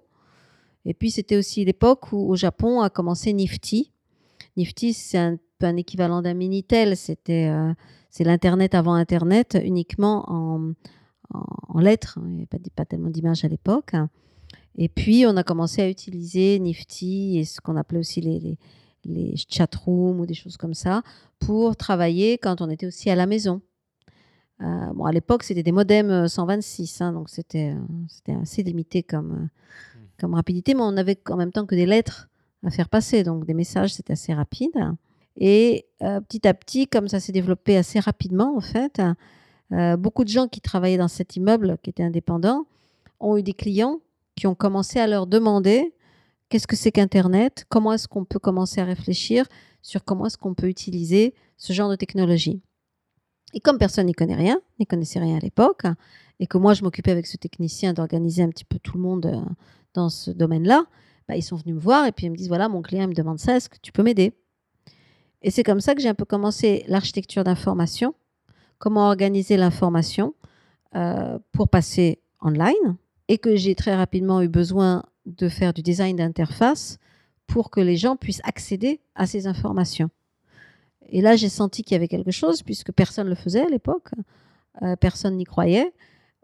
Et 0.84 0.92
puis 0.92 1.10
c'était 1.10 1.38
aussi 1.38 1.64
l'époque 1.64 2.12
où 2.12 2.18
au 2.30 2.36
Japon 2.36 2.82
a 2.82 2.90
commencé 2.90 3.32
Nifty. 3.32 3.92
Nifty 4.58 4.92
c'est 4.92 5.16
un 5.16 5.38
peu 5.60 5.66
un 5.66 5.76
équivalent 5.76 6.22
d'un 6.22 6.34
minitel. 6.34 6.96
C'était 6.96 7.48
euh, 7.48 7.72
c'est 8.10 8.24
l'internet 8.24 8.74
avant 8.74 8.94
Internet 8.94 9.58
uniquement 9.62 10.24
en, 10.28 10.72
en, 11.32 11.44
en 11.68 11.78
lettres. 11.78 12.18
Il 12.22 12.30
n'y 12.30 12.36
avait 12.38 12.46
pas, 12.46 12.58
pas 12.74 12.84
tellement 12.84 13.10
d'images 13.10 13.44
à 13.44 13.48
l'époque. 13.48 13.94
Et 14.76 14.88
puis, 14.88 15.24
on 15.26 15.36
a 15.36 15.42
commencé 15.44 15.82
à 15.82 15.88
utiliser 15.88 16.58
Nifty 16.58 17.38
et 17.38 17.44
ce 17.44 17.60
qu'on 17.60 17.76
appelait 17.76 17.98
aussi 17.98 18.20
les, 18.20 18.40
les, 18.40 18.58
les 19.04 19.34
chatrooms 19.48 20.20
ou 20.20 20.26
des 20.26 20.34
choses 20.34 20.56
comme 20.56 20.74
ça 20.74 21.02
pour 21.38 21.76
travailler 21.76 22.38
quand 22.38 22.60
on 22.60 22.70
était 22.70 22.86
aussi 22.86 23.10
à 23.10 23.14
la 23.14 23.26
maison. 23.26 23.60
Euh, 24.62 24.92
bon, 24.94 25.04
à 25.04 25.12
l'époque, 25.12 25.42
c'était 25.42 25.62
des 25.62 25.72
modems 25.72 26.10
euh, 26.10 26.28
126, 26.28 27.00
hein, 27.00 27.12
donc 27.12 27.30
c'était 27.30 27.72
euh, 27.74 27.80
c'était 28.08 28.34
assez 28.34 28.62
limité 28.62 29.02
comme, 29.02 29.32
euh, 29.32 29.46
comme 30.18 30.34
rapidité, 30.34 30.74
mais 30.74 30.82
on 30.82 30.96
avait 30.98 31.18
en 31.30 31.36
même 31.36 31.50
temps 31.50 31.64
que 31.64 31.74
des 31.74 31.86
lettres 31.86 32.28
à 32.62 32.70
faire 32.70 32.90
passer, 32.90 33.22
donc 33.22 33.46
des 33.46 33.54
messages, 33.54 33.94
c'était 33.94 34.12
assez 34.12 34.34
rapide. 34.34 34.74
Et 35.36 35.86
euh, 36.02 36.20
petit 36.20 36.46
à 36.46 36.54
petit, 36.54 36.86
comme 36.86 37.08
ça 37.08 37.20
s'est 37.20 37.32
développé 37.32 37.76
assez 37.76 38.00
rapidement, 38.00 38.56
en 38.56 38.60
fait, 38.60 39.00
euh, 39.72 39.96
beaucoup 39.96 40.24
de 40.24 40.28
gens 40.28 40.48
qui 40.48 40.60
travaillaient 40.60 40.98
dans 40.98 41.08
cet 41.08 41.36
immeuble, 41.36 41.78
qui 41.82 41.90
étaient 41.90 42.02
indépendants, 42.02 42.66
ont 43.20 43.36
eu 43.36 43.42
des 43.42 43.52
clients 43.52 44.00
qui 44.36 44.46
ont 44.46 44.54
commencé 44.54 44.98
à 44.98 45.06
leur 45.06 45.26
demander 45.26 45.94
qu'est-ce 46.48 46.66
que 46.66 46.76
c'est 46.76 46.92
qu'Internet, 46.92 47.66
comment 47.68 47.92
est-ce 47.92 48.08
qu'on 48.08 48.24
peut 48.24 48.38
commencer 48.38 48.80
à 48.80 48.84
réfléchir 48.84 49.46
sur 49.82 50.04
comment 50.04 50.26
est-ce 50.26 50.38
qu'on 50.38 50.54
peut 50.54 50.68
utiliser 50.68 51.34
ce 51.56 51.72
genre 51.72 51.90
de 51.90 51.96
technologie. 51.96 52.60
Et 53.54 53.60
comme 53.60 53.78
personne 53.78 54.06
n'y 54.06 54.12
connaît 54.12 54.34
rien, 54.36 54.60
n'y 54.78 54.86
connaissait 54.86 55.18
rien 55.18 55.36
à 55.36 55.40
l'époque, 55.40 55.82
et 56.38 56.46
que 56.46 56.58
moi 56.58 56.74
je 56.74 56.82
m'occupais 56.82 57.10
avec 57.10 57.26
ce 57.26 57.36
technicien 57.36 57.92
d'organiser 57.92 58.42
un 58.42 58.48
petit 58.48 58.64
peu 58.64 58.78
tout 58.78 58.96
le 58.96 59.02
monde 59.02 59.26
euh, 59.26 59.40
dans 59.94 60.08
ce 60.08 60.30
domaine-là, 60.30 60.84
bah, 61.28 61.36
ils 61.36 61.42
sont 61.42 61.56
venus 61.56 61.74
me 61.74 61.80
voir 61.80 62.06
et 62.06 62.12
puis 62.12 62.26
ils 62.26 62.30
me 62.30 62.36
disent 62.36 62.48
voilà, 62.48 62.68
mon 62.68 62.82
client 62.82 63.06
me 63.08 63.14
demande 63.14 63.38
ça, 63.38 63.56
est-ce 63.56 63.68
que 63.68 63.78
tu 63.80 63.92
peux 63.92 64.02
m'aider? 64.02 64.32
Et 65.42 65.50
c'est 65.50 65.62
comme 65.62 65.80
ça 65.80 65.94
que 65.94 66.02
j'ai 66.02 66.08
un 66.08 66.14
peu 66.14 66.24
commencé 66.24 66.84
l'architecture 66.86 67.44
d'information, 67.44 68.14
comment 68.78 69.08
organiser 69.08 69.56
l'information 69.56 70.34
euh, 70.94 71.38
pour 71.52 71.68
passer 71.68 72.20
online, 72.40 72.96
et 73.28 73.38
que 73.38 73.56
j'ai 73.56 73.74
très 73.74 73.94
rapidement 73.94 74.42
eu 74.42 74.48
besoin 74.48 75.04
de 75.26 75.48
faire 75.48 75.72
du 75.72 75.82
design 75.82 76.16
d'interface 76.16 76.98
pour 77.46 77.70
que 77.70 77.80
les 77.80 77.96
gens 77.96 78.16
puissent 78.16 78.42
accéder 78.44 79.00
à 79.14 79.26
ces 79.26 79.46
informations. 79.46 80.10
Et 81.08 81.20
là, 81.20 81.36
j'ai 81.36 81.48
senti 81.48 81.82
qu'il 81.82 81.94
y 81.94 81.96
avait 81.96 82.08
quelque 82.08 82.30
chose, 82.30 82.62
puisque 82.62 82.92
personne 82.92 83.24
ne 83.24 83.30
le 83.30 83.36
faisait 83.36 83.62
à 83.62 83.68
l'époque, 83.68 84.10
euh, 84.82 84.96
personne 84.96 85.36
n'y 85.36 85.44
croyait. 85.44 85.92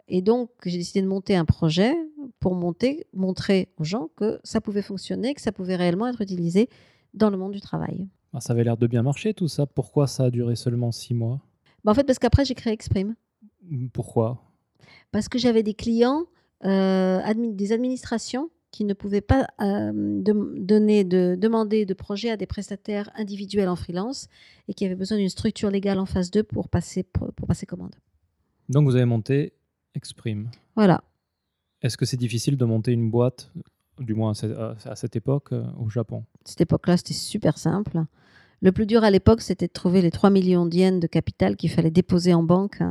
Et 0.07 0.21
donc, 0.21 0.49
j'ai 0.65 0.77
décidé 0.77 1.01
de 1.01 1.07
monter 1.07 1.35
un 1.35 1.45
projet 1.45 1.95
pour 2.39 2.55
monter, 2.55 3.07
montrer 3.13 3.69
aux 3.77 3.83
gens 3.83 4.09
que 4.15 4.39
ça 4.43 4.61
pouvait 4.61 4.81
fonctionner, 4.81 5.33
que 5.33 5.41
ça 5.41 5.51
pouvait 5.51 5.75
réellement 5.75 6.07
être 6.07 6.21
utilisé 6.21 6.69
dans 7.13 7.29
le 7.29 7.37
monde 7.37 7.53
du 7.53 7.61
travail. 7.61 8.07
Ah, 8.33 8.39
Ça 8.41 8.53
avait 8.53 8.63
l'air 8.63 8.77
de 8.77 8.87
bien 8.87 9.01
marcher 9.03 9.33
tout 9.33 9.47
ça. 9.47 9.65
Pourquoi 9.65 10.07
ça 10.07 10.25
a 10.25 10.29
duré 10.29 10.55
seulement 10.55 10.91
six 10.91 11.13
mois? 11.13 11.39
Bah, 11.83 11.91
en 11.91 11.95
fait, 11.95 12.03
parce 12.03 12.19
qu'après, 12.19 12.45
j'ai 12.45 12.55
créé 12.55 12.73
Exprime. 12.73 13.15
Pourquoi? 13.93 14.41
Parce 15.11 15.29
que 15.29 15.37
j'avais 15.37 15.63
des 15.63 15.73
clients, 15.73 16.25
euh, 16.65 17.19
admi- 17.21 17.55
des 17.55 17.71
administrations 17.71 18.49
qui 18.71 18.83
ne 18.83 18.93
pouvaient 18.93 19.21
pas 19.21 19.47
euh, 19.61 19.91
donner 20.23 21.03
de, 21.03 21.35
demander 21.39 21.85
de 21.85 21.93
projets 21.93 22.29
à 22.29 22.37
des 22.37 22.45
prestataires 22.45 23.09
individuels 23.15 23.69
en 23.69 23.75
freelance 23.75 24.27
et 24.67 24.73
qui 24.73 24.85
avaient 24.85 24.95
besoin 24.95 25.17
d'une 25.17 25.29
structure 25.29 25.69
légale 25.71 25.99
en 25.99 26.05
phase 26.05 26.29
2 26.31 26.43
pour 26.43 26.67
passer, 26.69 27.03
pour, 27.03 27.31
pour 27.33 27.47
passer 27.47 27.65
commande. 27.65 27.95
Donc 28.69 28.85
vous 28.87 28.95
avez 28.95 29.05
monté 29.05 29.53
Exprime. 29.95 30.51
Voilà. 30.75 31.01
Est-ce 31.81 31.97
que 31.97 32.05
c'est 32.05 32.17
difficile 32.17 32.57
de 32.57 32.65
monter 32.65 32.91
une 32.91 33.09
boîte, 33.09 33.51
du 33.99 34.13
moins 34.13 34.31
à 34.31 34.33
ce- 34.33 34.45
à 34.47 34.75
à 34.85 34.95
cette 34.95 35.15
époque, 35.15 35.51
euh, 35.53 35.63
au 35.79 35.89
Japon 35.89 36.23
cette 36.45 36.61
époque-là, 36.61 36.97
c'était 36.97 37.13
super 37.13 37.57
simple. 37.57 38.03
Le 38.61 38.71
plus 38.71 38.85
dur 38.85 39.03
à 39.03 39.11
l'époque, 39.11 39.41
c'était 39.41 39.67
de 39.67 39.71
trouver 39.71 40.01
les 40.01 40.11
3 40.11 40.29
millions 40.29 40.65
d'yens 40.65 40.99
de 40.99 41.07
capital 41.07 41.55
qu'il 41.57 41.69
fallait 41.69 41.91
déposer 41.91 42.33
en 42.33 42.41
banque 42.43 42.81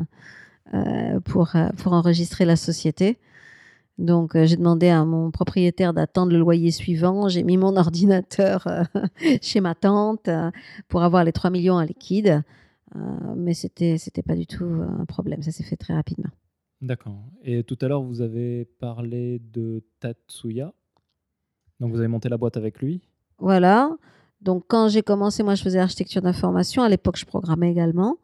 euh, 0.74 1.20
pour, 1.20 1.56
euh, 1.56 1.68
pour 1.78 1.92
enregistrer 1.92 2.44
la 2.44 2.56
société. 2.56 3.18
Donc, 3.98 4.36
euh, 4.36 4.44
j'ai 4.46 4.56
demandé 4.56 4.88
à 4.88 5.04
mon 5.04 5.30
propriétaire 5.30 5.94
d'attendre 5.94 6.32
le 6.32 6.38
loyer 6.38 6.70
suivant. 6.70 7.28
J'ai 7.28 7.42
mis 7.42 7.56
mon 7.56 7.76
ordinateur 7.86 8.66
euh, 8.66 8.84
chez 9.42 9.60
ma 9.60 9.74
tante 9.74 10.28
pour 10.88 11.02
avoir 11.02 11.24
les 11.24 11.32
3 11.32 11.50
millions 11.50 11.78
à 11.78 11.86
liquide. 11.86 12.42
Mais 13.36 13.52
c'était 13.52 13.98
c'était 13.98 14.22
pas 14.22 14.36
du 14.36 14.46
tout 14.46 14.64
un 14.64 15.04
problème. 15.06 15.42
Ça 15.42 15.50
s'est 15.50 15.64
fait 15.64 15.76
très 15.76 15.92
rapidement. 15.94 16.30
D'accord. 16.80 17.18
Et 17.42 17.64
tout 17.64 17.76
à 17.80 17.88
l'heure, 17.88 18.02
vous 18.02 18.20
avez 18.22 18.64
parlé 18.78 19.40
de 19.52 19.82
Tatsuya. 19.98 20.72
Donc 21.80 21.92
vous 21.92 21.98
avez 21.98 22.08
monté 22.08 22.28
la 22.28 22.36
boîte 22.36 22.56
avec 22.56 22.80
lui. 22.80 23.02
Voilà. 23.38 23.90
Donc, 24.40 24.64
quand 24.68 24.88
j'ai 24.88 25.02
commencé, 25.02 25.42
moi, 25.42 25.54
je 25.54 25.62
faisais 25.62 25.78
architecture 25.78 26.22
d'information. 26.22 26.82
À 26.82 26.88
l'époque, 26.88 27.16
je 27.16 27.24
programmais 27.24 27.70
également. 27.70 28.18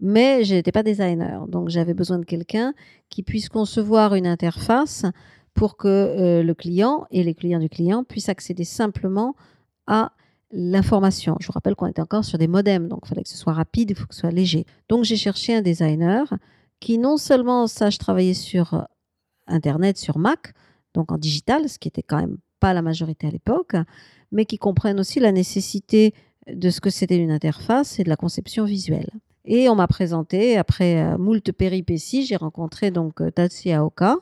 Mais 0.00 0.44
je 0.44 0.54
n'étais 0.54 0.72
pas 0.72 0.82
designer. 0.82 1.46
Donc, 1.46 1.68
j'avais 1.68 1.94
besoin 1.94 2.18
de 2.18 2.24
quelqu'un 2.24 2.74
qui 3.08 3.22
puisse 3.22 3.48
concevoir 3.48 4.14
une 4.14 4.26
interface 4.26 5.04
pour 5.54 5.76
que 5.76 5.88
euh, 5.88 6.42
le 6.42 6.54
client 6.54 7.06
et 7.10 7.22
les 7.22 7.34
clients 7.34 7.60
du 7.60 7.68
client 7.68 8.02
puissent 8.02 8.28
accéder 8.28 8.64
simplement 8.64 9.36
à 9.86 10.12
l'information. 10.50 11.36
Je 11.40 11.46
vous 11.46 11.52
rappelle 11.52 11.76
qu'on 11.76 11.86
était 11.86 12.02
encore 12.02 12.24
sur 12.24 12.38
des 12.38 12.48
modems, 12.48 12.88
donc 12.88 13.00
il 13.04 13.08
fallait 13.08 13.22
que 13.22 13.28
ce 13.28 13.36
soit 13.36 13.52
rapide, 13.52 13.90
il 13.90 13.96
faut 13.96 14.06
que 14.06 14.14
ce 14.14 14.22
soit 14.22 14.30
léger. 14.30 14.66
Donc, 14.88 15.04
j'ai 15.04 15.16
cherché 15.16 15.54
un 15.54 15.62
designer 15.62 16.34
qui 16.80 16.98
non 16.98 17.16
seulement 17.16 17.68
sache 17.68 17.98
travailler 17.98 18.34
sur 18.34 18.74
euh, 18.74 18.82
Internet, 19.46 19.96
sur 19.96 20.18
Mac, 20.18 20.52
donc 20.92 21.12
en 21.12 21.18
digital, 21.18 21.68
ce 21.68 21.78
qui 21.78 21.88
était 21.88 22.02
quand 22.02 22.18
même 22.18 22.38
pas 22.60 22.72
la 22.72 22.82
majorité 22.82 23.26
à 23.26 23.30
l'époque, 23.30 23.76
mais 24.32 24.44
qui 24.44 24.58
comprennent 24.58 25.00
aussi 25.00 25.20
la 25.20 25.32
nécessité 25.32 26.14
de 26.52 26.70
ce 26.70 26.80
que 26.80 26.90
c'était 26.90 27.16
une 27.16 27.30
interface 27.30 27.98
et 27.98 28.04
de 28.04 28.08
la 28.08 28.16
conception 28.16 28.64
visuelle. 28.64 29.10
Et 29.44 29.68
on 29.68 29.74
m'a 29.74 29.86
présenté, 29.86 30.56
après 30.56 31.02
euh, 31.02 31.18
moult 31.18 31.52
péripéties, 31.52 32.24
j'ai 32.24 32.36
rencontré 32.36 32.90
donc 32.90 33.20
euh, 33.20 33.30
Tatsuya 33.30 33.84
Oka, 33.84 34.16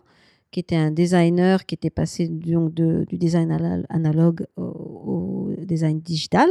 qui 0.50 0.60
était 0.60 0.76
un 0.76 0.90
designer 0.90 1.64
qui 1.64 1.74
était 1.74 1.90
passé 1.90 2.28
donc 2.28 2.74
du 2.74 3.18
design 3.18 3.86
analogue 3.88 4.46
au, 4.56 4.62
au 4.62 5.54
design 5.64 6.00
digital 6.00 6.48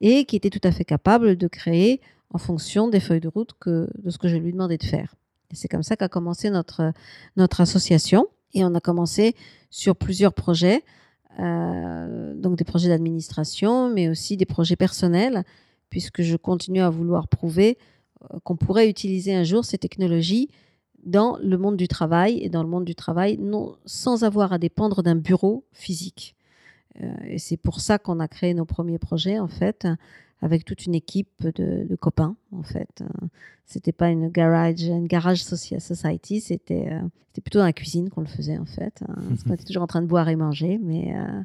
et 0.00 0.24
qui 0.24 0.36
était 0.36 0.48
tout 0.48 0.66
à 0.66 0.72
fait 0.72 0.84
capable 0.84 1.36
de 1.36 1.46
créer 1.46 2.00
en 2.30 2.38
fonction 2.38 2.88
des 2.88 3.00
feuilles 3.00 3.20
de 3.20 3.28
route 3.28 3.52
que, 3.60 3.88
de 3.98 4.10
ce 4.10 4.18
que 4.18 4.28
je 4.28 4.36
lui 4.36 4.52
demandais 4.52 4.78
de 4.78 4.84
faire. 4.84 5.14
C'est 5.52 5.68
comme 5.68 5.82
ça 5.82 5.96
qu'a 5.96 6.08
commencé 6.08 6.50
notre, 6.50 6.92
notre 7.36 7.60
association. 7.60 8.26
Et 8.54 8.64
on 8.64 8.74
a 8.74 8.80
commencé 8.80 9.34
sur 9.70 9.96
plusieurs 9.96 10.32
projets, 10.32 10.82
euh, 11.38 12.34
donc 12.34 12.56
des 12.56 12.64
projets 12.64 12.88
d'administration, 12.88 13.90
mais 13.90 14.08
aussi 14.08 14.36
des 14.36 14.46
projets 14.46 14.76
personnels, 14.76 15.44
puisque 15.90 16.22
je 16.22 16.36
continue 16.36 16.80
à 16.80 16.90
vouloir 16.90 17.28
prouver 17.28 17.78
euh, 18.22 18.38
qu'on 18.44 18.56
pourrait 18.56 18.88
utiliser 18.88 19.34
un 19.34 19.44
jour 19.44 19.64
ces 19.64 19.78
technologies 19.78 20.48
dans 21.04 21.38
le 21.40 21.56
monde 21.56 21.76
du 21.76 21.88
travail 21.88 22.38
et 22.42 22.48
dans 22.48 22.62
le 22.62 22.68
monde 22.68 22.84
du 22.84 22.94
travail 22.94 23.38
non, 23.38 23.76
sans 23.86 24.24
avoir 24.24 24.52
à 24.52 24.58
dépendre 24.58 25.02
d'un 25.02 25.14
bureau 25.14 25.64
physique. 25.72 26.34
Euh, 27.00 27.14
et 27.26 27.38
c'est 27.38 27.56
pour 27.56 27.80
ça 27.80 27.98
qu'on 27.98 28.20
a 28.20 28.28
créé 28.28 28.54
nos 28.54 28.64
premiers 28.64 28.98
projets, 28.98 29.38
en 29.38 29.48
fait, 29.48 29.86
avec 30.40 30.64
toute 30.64 30.86
une 30.86 30.94
équipe 30.94 31.42
de, 31.42 31.86
de 31.86 31.96
copains, 31.96 32.36
en 32.52 32.62
fait. 32.62 33.02
Euh, 33.02 33.26
C'était 33.66 33.92
pas 33.92 34.08
une 34.10 34.28
garage, 34.28 34.82
une 34.82 35.06
garage 35.06 35.42
society, 35.44 36.40
c'était 36.40 36.88
euh, 36.90 37.00
c'était 37.28 37.42
plutôt 37.42 37.58
dans 37.58 37.66
la 37.66 37.72
cuisine 37.72 38.08
qu'on 38.08 38.22
le 38.22 38.26
faisait, 38.26 38.56
en 38.58 38.64
fait. 38.64 39.04
qu'on 39.44 39.54
était 39.54 39.64
toujours 39.64 39.82
en 39.82 39.86
train 39.86 40.02
de 40.02 40.06
boire 40.06 40.28
et 40.28 40.36
manger, 40.36 40.78
mais 40.78 41.14
euh, 41.14 41.42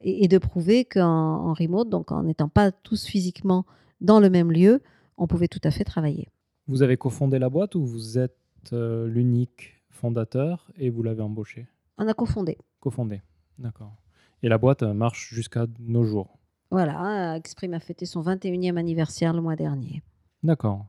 et, 0.00 0.24
et 0.24 0.28
de 0.28 0.38
prouver 0.38 0.84
qu'en 0.84 1.48
en 1.48 1.52
remote, 1.52 1.88
donc 1.88 2.10
en 2.10 2.24
n'étant 2.24 2.48
pas 2.48 2.72
tous 2.72 3.06
physiquement 3.06 3.64
dans 4.00 4.18
le 4.18 4.30
même 4.30 4.50
lieu, 4.50 4.82
on 5.16 5.26
pouvait 5.28 5.48
tout 5.48 5.60
à 5.62 5.70
fait 5.70 5.84
travailler. 5.84 6.28
Vous 6.66 6.82
avez 6.82 6.96
cofondé 6.96 7.38
la 7.38 7.48
boîte 7.48 7.74
ou 7.76 7.84
vous 7.86 8.18
êtes 8.18 8.36
euh, 8.72 9.06
l'unique 9.06 9.82
fondateur 9.90 10.70
et 10.76 10.90
vous 10.90 11.02
l'avez 11.02 11.22
embauché? 11.22 11.66
On 11.98 12.08
a 12.08 12.14
cofondé. 12.14 12.58
Cofondé. 12.80 13.20
D'accord. 13.58 13.94
Et 14.42 14.48
la 14.48 14.58
boîte 14.58 14.82
marche 14.82 15.32
jusqu'à 15.32 15.66
nos 15.78 16.04
jours? 16.04 16.38
Voilà, 16.72 17.36
Exprime 17.36 17.74
a 17.74 17.80
fêté 17.80 18.06
son 18.06 18.22
21e 18.22 18.78
anniversaire 18.78 19.34
le 19.34 19.42
mois 19.42 19.56
dernier. 19.56 20.02
D'accord. 20.42 20.86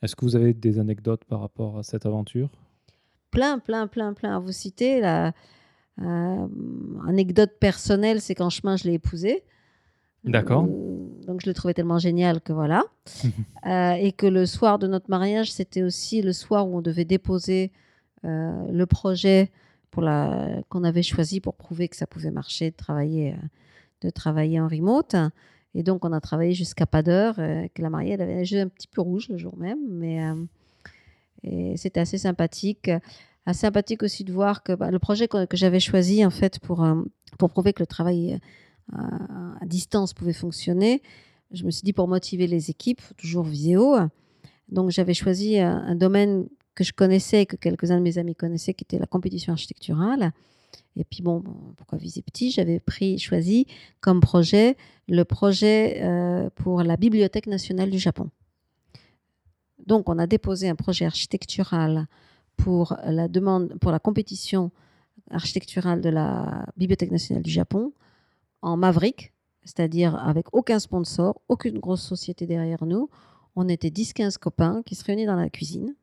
Est-ce 0.00 0.14
que 0.14 0.24
vous 0.24 0.36
avez 0.36 0.54
des 0.54 0.78
anecdotes 0.78 1.24
par 1.24 1.40
rapport 1.40 1.76
à 1.76 1.82
cette 1.82 2.06
aventure? 2.06 2.50
Plein, 3.32 3.58
plein, 3.58 3.88
plein, 3.88 4.12
plein 4.12 4.36
à 4.36 4.38
vous 4.38 4.52
citer. 4.52 5.00
La 5.00 5.32
euh, 6.00 6.46
anecdote 7.08 7.50
personnelle, 7.58 8.20
c'est 8.20 8.36
qu'en 8.36 8.48
chemin, 8.48 8.76
je 8.76 8.84
l'ai 8.84 8.94
épousé. 8.94 9.42
D'accord. 10.22 10.66
Euh, 10.68 11.26
Donc, 11.26 11.40
je 11.42 11.48
le 11.48 11.54
trouvais 11.54 11.74
tellement 11.74 11.98
génial 11.98 12.40
que 12.40 12.52
voilà. 12.52 12.84
Euh, 13.66 13.92
et 13.94 14.12
que 14.12 14.26
le 14.26 14.44
soir 14.44 14.78
de 14.78 14.86
notre 14.86 15.08
mariage, 15.08 15.50
c'était 15.50 15.82
aussi 15.82 16.20
le 16.20 16.34
soir 16.34 16.68
où 16.68 16.76
on 16.76 16.82
devait 16.82 17.06
déposer 17.06 17.72
euh, 18.26 18.70
le 18.70 18.84
projet 18.84 19.50
qu'on 19.90 20.84
avait 20.84 21.02
choisi 21.02 21.40
pour 21.40 21.54
prouver 21.54 21.88
que 21.88 21.96
ça 21.96 22.06
pouvait 22.06 22.30
marcher 22.30 22.72
de 22.72 22.76
travailler, 22.76 23.32
euh, 23.32 23.46
de 24.00 24.10
travailler 24.10 24.60
en 24.60 24.68
remote. 24.68 25.16
Et 25.74 25.82
donc, 25.82 26.04
on 26.04 26.12
a 26.12 26.20
travaillé 26.20 26.52
jusqu'à 26.52 26.86
pas 26.86 27.02
d'heure. 27.02 27.36
euh, 27.38 27.66
que 27.74 27.82
la 27.82 27.90
mariée, 27.90 28.12
elle 28.12 28.22
avait 28.22 28.42
les 28.42 28.60
un 28.60 28.68
petit 28.68 28.88
peu 28.88 29.00
rouges 29.00 29.28
le 29.28 29.36
jour 29.36 29.56
même, 29.56 29.80
mais 29.88 30.24
euh, 31.44 31.74
c'était 31.76 32.00
assez 32.00 32.18
sympathique. 32.18 32.90
Assez 33.46 33.60
sympathique 33.60 34.02
aussi 34.02 34.24
de 34.24 34.32
voir 34.32 34.62
que 34.62 34.72
bah, 34.72 34.90
le 34.90 34.98
projet 34.98 35.28
que, 35.28 35.46
j'avais 35.52 35.80
choisi 35.80 36.24
en 36.24 36.30
fait 36.30 36.58
pour, 36.60 36.82
euh, 36.82 37.02
pour 37.38 37.50
prouver 37.50 37.72
que 37.72 37.82
le 37.82 37.86
travail 37.86 38.38
à 38.92 39.64
distance 39.64 40.12
pouvait 40.12 40.34
fonctionner, 40.34 41.00
je 41.52 41.64
me 41.64 41.70
suis 41.70 41.82
dit 41.82 41.94
pour 41.94 42.06
motiver 42.06 42.46
les 42.46 42.68
équipes, 42.68 43.00
toujours 43.16 43.44
vidéo. 43.44 43.96
Donc 44.68 44.90
j'avais 44.90 45.14
choisi 45.14 45.58
un, 45.58 45.78
un 45.78 45.94
domaine 45.94 46.46
que 46.74 46.84
je 46.84 46.92
connaissais 46.92 47.42
et 47.42 47.46
que 47.46 47.56
quelques-uns 47.56 47.96
de 47.96 48.02
mes 48.02 48.18
amis 48.18 48.34
connaissaient, 48.34 48.74
qui 48.74 48.84
était 48.84 48.98
la 48.98 49.06
compétition 49.06 49.52
architecturale. 49.52 50.32
Et 50.96 51.04
puis 51.04 51.22
bon, 51.22 51.42
pourquoi 51.76 51.98
viser 51.98 52.22
petit? 52.22 52.50
J'avais 52.50 52.80
pris, 52.80 53.18
choisi 53.18 53.66
comme 54.00 54.20
projet 54.20 54.76
le 55.08 55.24
projet 55.24 56.02
euh, 56.02 56.48
pour 56.54 56.82
la 56.82 56.96
Bibliothèque 56.96 57.46
nationale 57.46 57.90
du 57.90 57.98
Japon. 57.98 58.30
Donc 59.86 60.08
on 60.08 60.18
a 60.18 60.26
déposé 60.26 60.68
un 60.68 60.74
projet 60.74 61.04
architectural 61.04 62.06
pour 62.56 62.96
la 63.04 63.28
demande, 63.28 63.78
pour 63.80 63.90
la 63.90 63.98
compétition 63.98 64.70
architecturale 65.30 66.00
de 66.00 66.08
la 66.08 66.66
Bibliothèque 66.76 67.10
nationale 67.10 67.42
du 67.42 67.50
Japon 67.50 67.92
en 68.62 68.76
Maverick, 68.76 69.32
c'est-à-dire 69.64 70.16
avec 70.16 70.46
aucun 70.52 70.78
sponsor, 70.78 71.40
aucune 71.48 71.78
grosse 71.78 72.02
société 72.02 72.46
derrière 72.46 72.84
nous. 72.84 73.10
On 73.56 73.68
était 73.68 73.88
10-15 73.88 74.38
copains 74.38 74.82
qui 74.84 74.94
se 74.94 75.04
réunissaient 75.04 75.26
dans 75.26 75.36
la 75.36 75.50
cuisine 75.50 75.94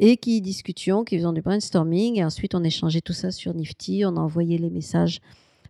et 0.00 0.16
qui 0.16 0.40
discutions, 0.40 1.04
qui 1.04 1.16
faisions 1.16 1.32
du 1.32 1.42
brainstorming. 1.42 2.18
Et 2.18 2.24
ensuite, 2.24 2.54
on 2.54 2.64
échangeait 2.64 3.00
tout 3.00 3.12
ça 3.12 3.30
sur 3.30 3.54
Nifty, 3.54 4.04
on 4.04 4.16
envoyait 4.16 4.58
les 4.58 4.70
messages 4.70 5.20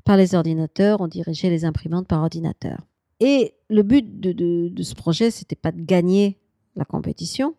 par 0.05 0.17
les 0.17 0.35
ordinateurs, 0.35 1.01
on 1.01 1.09
dirigeait 1.09 1.51
les 1.51 1.65
imprimantes 1.65 2.07
par 2.07 2.23
ordinateur. 2.23 2.79
Et 3.21 3.55
le 3.69 3.83
but 3.83 4.21
de, 4.21 4.33
de, 4.33 4.69
de 4.69 4.83
ce 4.83 4.95
projet, 4.95 5.31
c'était 5.31 5.57
pas 5.57 5.73
de 5.73 5.81
gagner 5.81 6.39
la 6.77 6.85
compétition, 6.85 7.55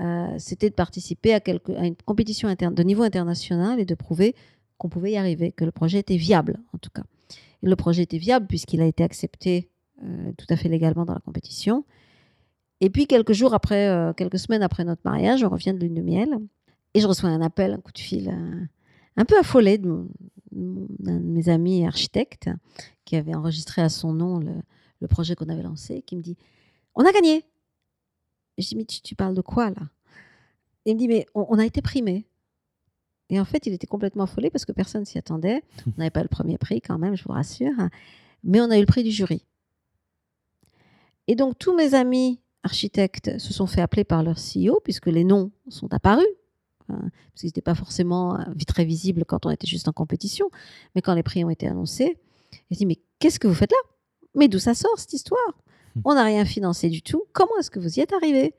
euh, 0.00 0.34
c'était 0.38 0.70
de 0.70 0.74
participer 0.74 1.34
à, 1.34 1.40
une 1.84 1.96
compétition 2.04 2.48
interne, 2.48 2.74
de 2.74 2.82
niveau 2.82 3.02
international 3.02 3.78
et 3.78 3.84
de 3.84 3.94
prouver 3.94 4.34
qu'on 4.76 4.88
pouvait 4.88 5.12
y 5.12 5.16
arriver, 5.16 5.52
que 5.52 5.64
le 5.64 5.70
projet 5.70 6.00
était 6.00 6.16
viable 6.16 6.60
en 6.72 6.78
tout 6.78 6.90
cas. 6.90 7.04
Et 7.62 7.66
le 7.66 7.76
projet 7.76 8.02
était 8.02 8.18
viable 8.18 8.46
puisqu'il 8.46 8.80
a 8.80 8.86
été 8.86 9.04
accepté 9.04 9.70
euh, 10.02 10.32
tout 10.36 10.46
à 10.50 10.56
fait 10.56 10.68
légalement 10.68 11.04
dans 11.04 11.14
la 11.14 11.20
compétition. 11.20 11.84
Et 12.80 12.90
puis 12.90 13.06
quelques 13.06 13.32
jours 13.32 13.54
après, 13.54 13.88
euh, 13.88 14.12
quelques 14.12 14.38
semaines 14.38 14.62
après 14.62 14.84
notre 14.84 15.02
mariage, 15.04 15.44
on 15.44 15.48
revient 15.48 15.74
de 15.74 15.78
lune 15.78 15.94
de 15.94 16.02
miel 16.02 16.38
et 16.94 17.00
je 17.00 17.06
reçois 17.06 17.30
un 17.30 17.40
appel, 17.40 17.72
un 17.72 17.80
coup 17.80 17.92
de 17.92 17.98
fil, 17.98 18.28
euh, 18.28 18.64
un 19.16 19.24
peu 19.24 19.38
affolé 19.38 19.78
d'un 19.78 20.06
de 20.52 21.18
mes 21.18 21.48
amis 21.48 21.86
architectes 21.86 22.50
qui 23.04 23.16
avait 23.16 23.34
enregistré 23.34 23.82
à 23.82 23.88
son 23.88 24.12
nom 24.12 24.38
le, 24.38 24.54
le 25.00 25.08
projet 25.08 25.34
qu'on 25.34 25.48
avait 25.48 25.62
lancé, 25.62 26.02
qui 26.02 26.16
me 26.16 26.22
dit 26.22 26.36
On 26.94 27.04
a 27.04 27.12
gagné 27.12 27.44
Je 28.58 28.66
dis 28.68 28.76
Mais 28.76 28.84
tu, 28.84 29.00
tu 29.00 29.14
parles 29.14 29.34
de 29.34 29.40
quoi 29.40 29.70
là? 29.70 29.88
Et 30.84 30.90
il 30.90 30.94
me 30.94 30.98
dit 30.98 31.08
Mais 31.08 31.26
on, 31.34 31.46
on 31.48 31.58
a 31.58 31.64
été 31.64 31.80
primé. 31.82 32.26
Et 33.30 33.40
en 33.40 33.44
fait, 33.44 33.66
il 33.66 33.72
était 33.72 33.86
complètement 33.86 34.24
affolé 34.24 34.50
parce 34.50 34.64
que 34.64 34.72
personne 34.72 35.04
s'y 35.04 35.16
attendait. 35.18 35.62
On 35.86 35.92
n'avait 35.96 36.10
pas 36.10 36.22
le 36.22 36.28
premier 36.28 36.58
prix 36.58 36.80
quand 36.80 36.98
même, 36.98 37.16
je 37.16 37.24
vous 37.24 37.32
rassure. 37.32 37.72
Mais 38.44 38.60
on 38.60 38.70
a 38.70 38.76
eu 38.76 38.80
le 38.80 38.86
prix 38.86 39.02
du 39.02 39.10
jury. 39.10 39.46
Et 41.26 41.34
donc, 41.34 41.58
tous 41.58 41.74
mes 41.74 41.94
amis 41.94 42.38
architectes 42.64 43.38
se 43.38 43.52
sont 43.52 43.66
fait 43.66 43.80
appeler 43.80 44.04
par 44.04 44.22
leur 44.22 44.36
CEO, 44.36 44.80
puisque 44.82 45.06
les 45.06 45.24
noms 45.24 45.52
sont 45.68 45.92
apparus, 45.92 46.26
hein, 46.88 46.98
parce 47.00 47.40
qu'ils 47.40 47.48
n'étaient 47.48 47.60
pas 47.60 47.74
forcément 47.74 48.38
euh, 48.38 48.44
très 48.66 48.84
visibles 48.84 49.24
quand 49.24 49.46
on 49.46 49.50
était 49.50 49.66
juste 49.66 49.86
en 49.86 49.92
compétition, 49.92 50.50
mais 50.94 51.02
quand 51.02 51.14
les 51.14 51.22
prix 51.22 51.44
ont 51.44 51.50
été 51.50 51.68
annoncés, 51.68 52.18
ils 52.70 52.76
dit 52.76 52.86
mais 52.86 52.98
qu'est-ce 53.18 53.38
que 53.38 53.46
vous 53.46 53.54
faites 53.54 53.70
là? 53.70 53.90
Mais 54.34 54.48
d'où 54.48 54.58
ça 54.58 54.74
sort 54.74 54.98
cette 54.98 55.12
histoire? 55.12 55.62
Hmm. 55.94 56.00
On 56.04 56.14
n'a 56.14 56.24
rien 56.24 56.44
financé 56.44 56.88
du 56.88 57.02
tout. 57.02 57.24
Comment 57.32 57.56
est-ce 57.60 57.70
que 57.70 57.78
vous 57.78 57.98
y 57.98 58.00
êtes 58.00 58.12
arrivé 58.12 58.54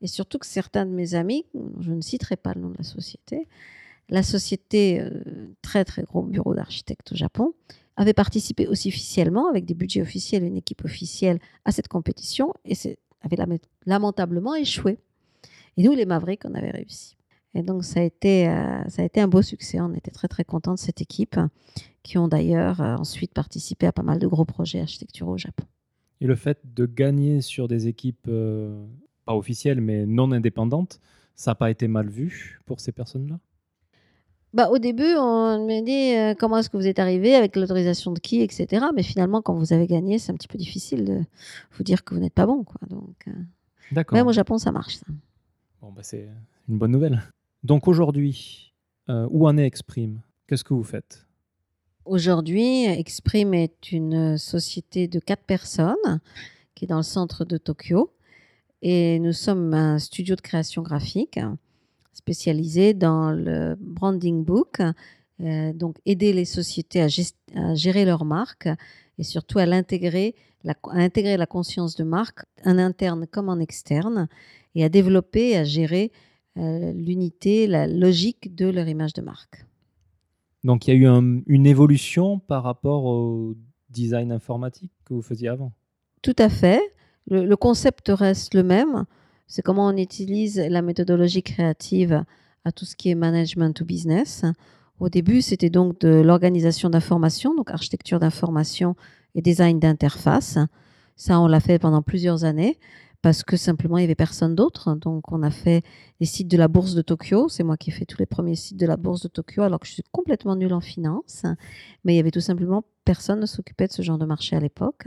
Et 0.00 0.06
surtout 0.06 0.38
que 0.38 0.46
certains 0.46 0.86
de 0.86 0.90
mes 0.90 1.14
amis, 1.14 1.44
je 1.80 1.92
ne 1.92 2.00
citerai 2.00 2.36
pas 2.36 2.54
le 2.54 2.62
nom 2.62 2.70
de 2.70 2.78
la 2.78 2.84
société, 2.84 3.46
la 4.08 4.22
société, 4.22 5.00
euh, 5.00 5.10
très 5.62 5.84
très 5.84 6.02
gros 6.02 6.22
bureau 6.22 6.54
d'architectes 6.54 7.12
au 7.12 7.16
Japon, 7.16 7.54
avait 7.96 8.14
participé 8.14 8.66
aussi 8.66 8.88
officiellement, 8.88 9.48
avec 9.48 9.64
des 9.64 9.74
budgets 9.74 10.02
officiels, 10.02 10.44
une 10.44 10.56
équipe 10.56 10.84
officielle, 10.84 11.38
à 11.64 11.72
cette 11.72 11.88
compétition 11.88 12.54
et 12.64 12.74
avait 13.22 13.58
lamentablement 13.86 14.54
échoué. 14.54 14.98
Et 15.76 15.82
nous, 15.82 15.92
les 15.92 16.06
Mavericks, 16.06 16.42
on 16.44 16.54
avait 16.54 16.70
réussi. 16.70 17.16
Et 17.54 17.62
donc, 17.62 17.84
ça 17.84 18.00
a, 18.00 18.02
été, 18.02 18.48
euh, 18.48 18.82
ça 18.88 19.02
a 19.02 19.04
été 19.04 19.20
un 19.20 19.28
beau 19.28 19.42
succès. 19.42 19.80
On 19.80 19.92
était 19.94 20.10
très, 20.10 20.28
très 20.28 20.44
contents 20.44 20.74
de 20.74 20.78
cette 20.78 21.00
équipe, 21.00 21.38
qui 22.02 22.18
ont 22.18 22.28
d'ailleurs 22.28 22.80
euh, 22.80 22.96
ensuite 22.96 23.34
participé 23.34 23.86
à 23.86 23.92
pas 23.92 24.02
mal 24.02 24.18
de 24.18 24.26
gros 24.26 24.44
projets 24.44 24.80
architecturaux 24.80 25.34
au 25.34 25.38
Japon. 25.38 25.64
Et 26.20 26.26
le 26.26 26.36
fait 26.36 26.58
de 26.64 26.86
gagner 26.86 27.40
sur 27.40 27.68
des 27.68 27.88
équipes, 27.88 28.30
pas 29.24 29.34
officielles, 29.34 29.80
mais 29.80 30.06
non 30.06 30.30
indépendantes, 30.30 31.00
ça 31.34 31.50
n'a 31.50 31.54
pas 31.56 31.70
été 31.70 31.88
mal 31.88 32.08
vu 32.08 32.60
pour 32.64 32.80
ces 32.80 32.92
personnes-là? 32.92 33.38
Bah, 34.54 34.68
au 34.70 34.78
début, 34.78 35.14
on 35.16 35.66
me 35.66 35.80
dit 35.82 36.16
euh, 36.16 36.34
comment 36.38 36.58
est-ce 36.58 36.68
que 36.68 36.76
vous 36.76 36.86
êtes 36.86 36.98
arrivé, 36.98 37.34
avec 37.34 37.56
l'autorisation 37.56 38.12
de 38.12 38.18
qui, 38.18 38.42
etc. 38.42 38.86
Mais 38.94 39.02
finalement, 39.02 39.40
quand 39.40 39.54
vous 39.54 39.72
avez 39.72 39.86
gagné, 39.86 40.18
c'est 40.18 40.30
un 40.30 40.34
petit 40.34 40.48
peu 40.48 40.58
difficile 40.58 41.04
de 41.04 41.20
vous 41.72 41.82
dire 41.82 42.04
que 42.04 42.14
vous 42.14 42.20
n'êtes 42.20 42.34
pas 42.34 42.46
bon. 42.46 42.62
Quoi. 42.64 42.80
Donc, 42.88 43.16
euh, 43.28 43.32
D'accord. 43.92 44.16
Même 44.16 44.26
au 44.26 44.32
Japon, 44.32 44.58
ça 44.58 44.70
marche. 44.70 44.96
Ça. 44.96 45.06
Bon, 45.80 45.90
bah, 45.90 46.02
c'est 46.02 46.28
une 46.68 46.78
bonne 46.78 46.90
nouvelle. 46.90 47.22
Donc 47.62 47.88
aujourd'hui, 47.88 48.74
euh, 49.08 49.26
où 49.30 49.46
en 49.46 49.56
est 49.56 49.66
Exprime? 49.66 50.20
Qu'est-ce 50.46 50.64
que 50.64 50.74
vous 50.74 50.84
faites? 50.84 51.26
Aujourd'hui, 52.04 52.84
Exprime 52.84 53.54
est 53.54 53.92
une 53.92 54.36
société 54.36 55.08
de 55.08 55.18
quatre 55.18 55.44
personnes 55.44 56.20
qui 56.74 56.84
est 56.84 56.88
dans 56.88 56.96
le 56.96 57.02
centre 57.02 57.44
de 57.44 57.56
Tokyo. 57.56 58.12
Et 58.82 59.20
nous 59.20 59.32
sommes 59.32 59.72
un 59.74 59.98
studio 60.00 60.34
de 60.34 60.40
création 60.40 60.82
graphique 60.82 61.38
spécialisé 62.22 62.94
dans 62.94 63.32
le 63.32 63.76
branding 63.80 64.44
book, 64.44 64.80
euh, 65.40 65.72
donc 65.72 65.96
aider 66.06 66.32
les 66.32 66.44
sociétés 66.44 67.02
à, 67.02 67.08
gérer 67.74 68.04
leur 68.04 68.24
marque 68.24 68.68
et 69.18 69.24
surtout 69.24 69.58
à 69.58 69.66
l'intégrer, 69.66 70.36
à 70.64 70.74
intégrer 70.92 71.36
la 71.36 71.46
conscience 71.46 71.96
de 71.96 72.04
marque 72.04 72.44
en 72.64 72.78
interne 72.78 73.26
comme 73.26 73.48
en 73.48 73.58
externe 73.58 74.28
et 74.76 74.84
à 74.84 74.88
développer 74.88 75.50
et 75.50 75.56
à 75.56 75.64
gérer 75.64 76.12
euh, 76.58 76.92
l'unité, 76.92 77.66
la 77.66 77.88
logique 77.88 78.54
de 78.54 78.66
leur 78.66 78.86
image 78.86 79.14
de 79.14 79.22
marque. 79.22 79.66
Donc 80.62 80.86
il 80.86 80.94
y 80.94 81.06
a 81.06 81.10
eu 81.16 81.42
une 81.48 81.66
évolution 81.66 82.38
par 82.38 82.62
rapport 82.62 83.04
au 83.04 83.56
design 83.90 84.30
informatique 84.30 84.92
que 85.04 85.12
vous 85.12 85.22
faisiez 85.22 85.48
avant? 85.48 85.72
Tout 86.22 86.36
à 86.38 86.48
fait. 86.48 86.80
le 87.28 87.56
concept 87.56 88.12
reste 88.14 88.54
le 88.54 88.62
même 88.62 89.06
c'est 89.52 89.60
comment 89.60 89.86
on 89.86 89.96
utilise 89.98 90.58
la 90.58 90.80
méthodologie 90.80 91.42
créative 91.42 92.24
à 92.64 92.72
tout 92.72 92.86
ce 92.86 92.96
qui 92.96 93.10
est 93.10 93.14
management 93.14 93.74
to 93.74 93.84
business. 93.84 94.46
Au 94.98 95.10
début, 95.10 95.42
c'était 95.42 95.68
donc 95.68 96.00
de 96.00 96.08
l'organisation 96.08 96.88
d'information, 96.88 97.54
donc 97.54 97.70
architecture 97.70 98.18
d'information 98.18 98.96
et 99.34 99.42
design 99.42 99.78
d'interface. 99.78 100.56
Ça, 101.16 101.38
on 101.38 101.48
l'a 101.48 101.60
fait 101.60 101.78
pendant 101.78 102.00
plusieurs 102.00 102.44
années 102.44 102.78
parce 103.20 103.42
que 103.42 103.58
simplement, 103.58 103.98
il 103.98 104.00
n'y 104.00 104.04
avait 104.06 104.14
personne 104.14 104.54
d'autre. 104.54 104.94
Donc, 104.94 105.30
on 105.32 105.42
a 105.42 105.50
fait 105.50 105.84
les 106.18 106.24
sites 106.24 106.48
de 106.48 106.56
la 106.56 106.68
bourse 106.68 106.94
de 106.94 107.02
Tokyo. 107.02 107.50
C'est 107.50 107.62
moi 107.62 107.76
qui 107.76 107.90
ai 107.90 107.92
fait 107.92 108.06
tous 108.06 108.18
les 108.18 108.24
premiers 108.24 108.56
sites 108.56 108.80
de 108.80 108.86
la 108.86 108.96
bourse 108.96 109.20
de 109.20 109.28
Tokyo, 109.28 109.64
alors 109.64 109.80
que 109.80 109.86
je 109.86 109.92
suis 109.92 110.04
complètement 110.12 110.56
nulle 110.56 110.72
en 110.72 110.80
finance. 110.80 111.42
Mais 112.04 112.14
il 112.14 112.16
y 112.16 112.20
avait 112.20 112.30
tout 112.30 112.40
simplement 112.40 112.84
personne 113.04 113.40
ne 113.40 113.46
s'occupait 113.46 113.86
de 113.86 113.92
ce 113.92 114.00
genre 114.00 114.16
de 114.16 114.24
marché 114.24 114.56
à 114.56 114.60
l'époque. 114.60 115.04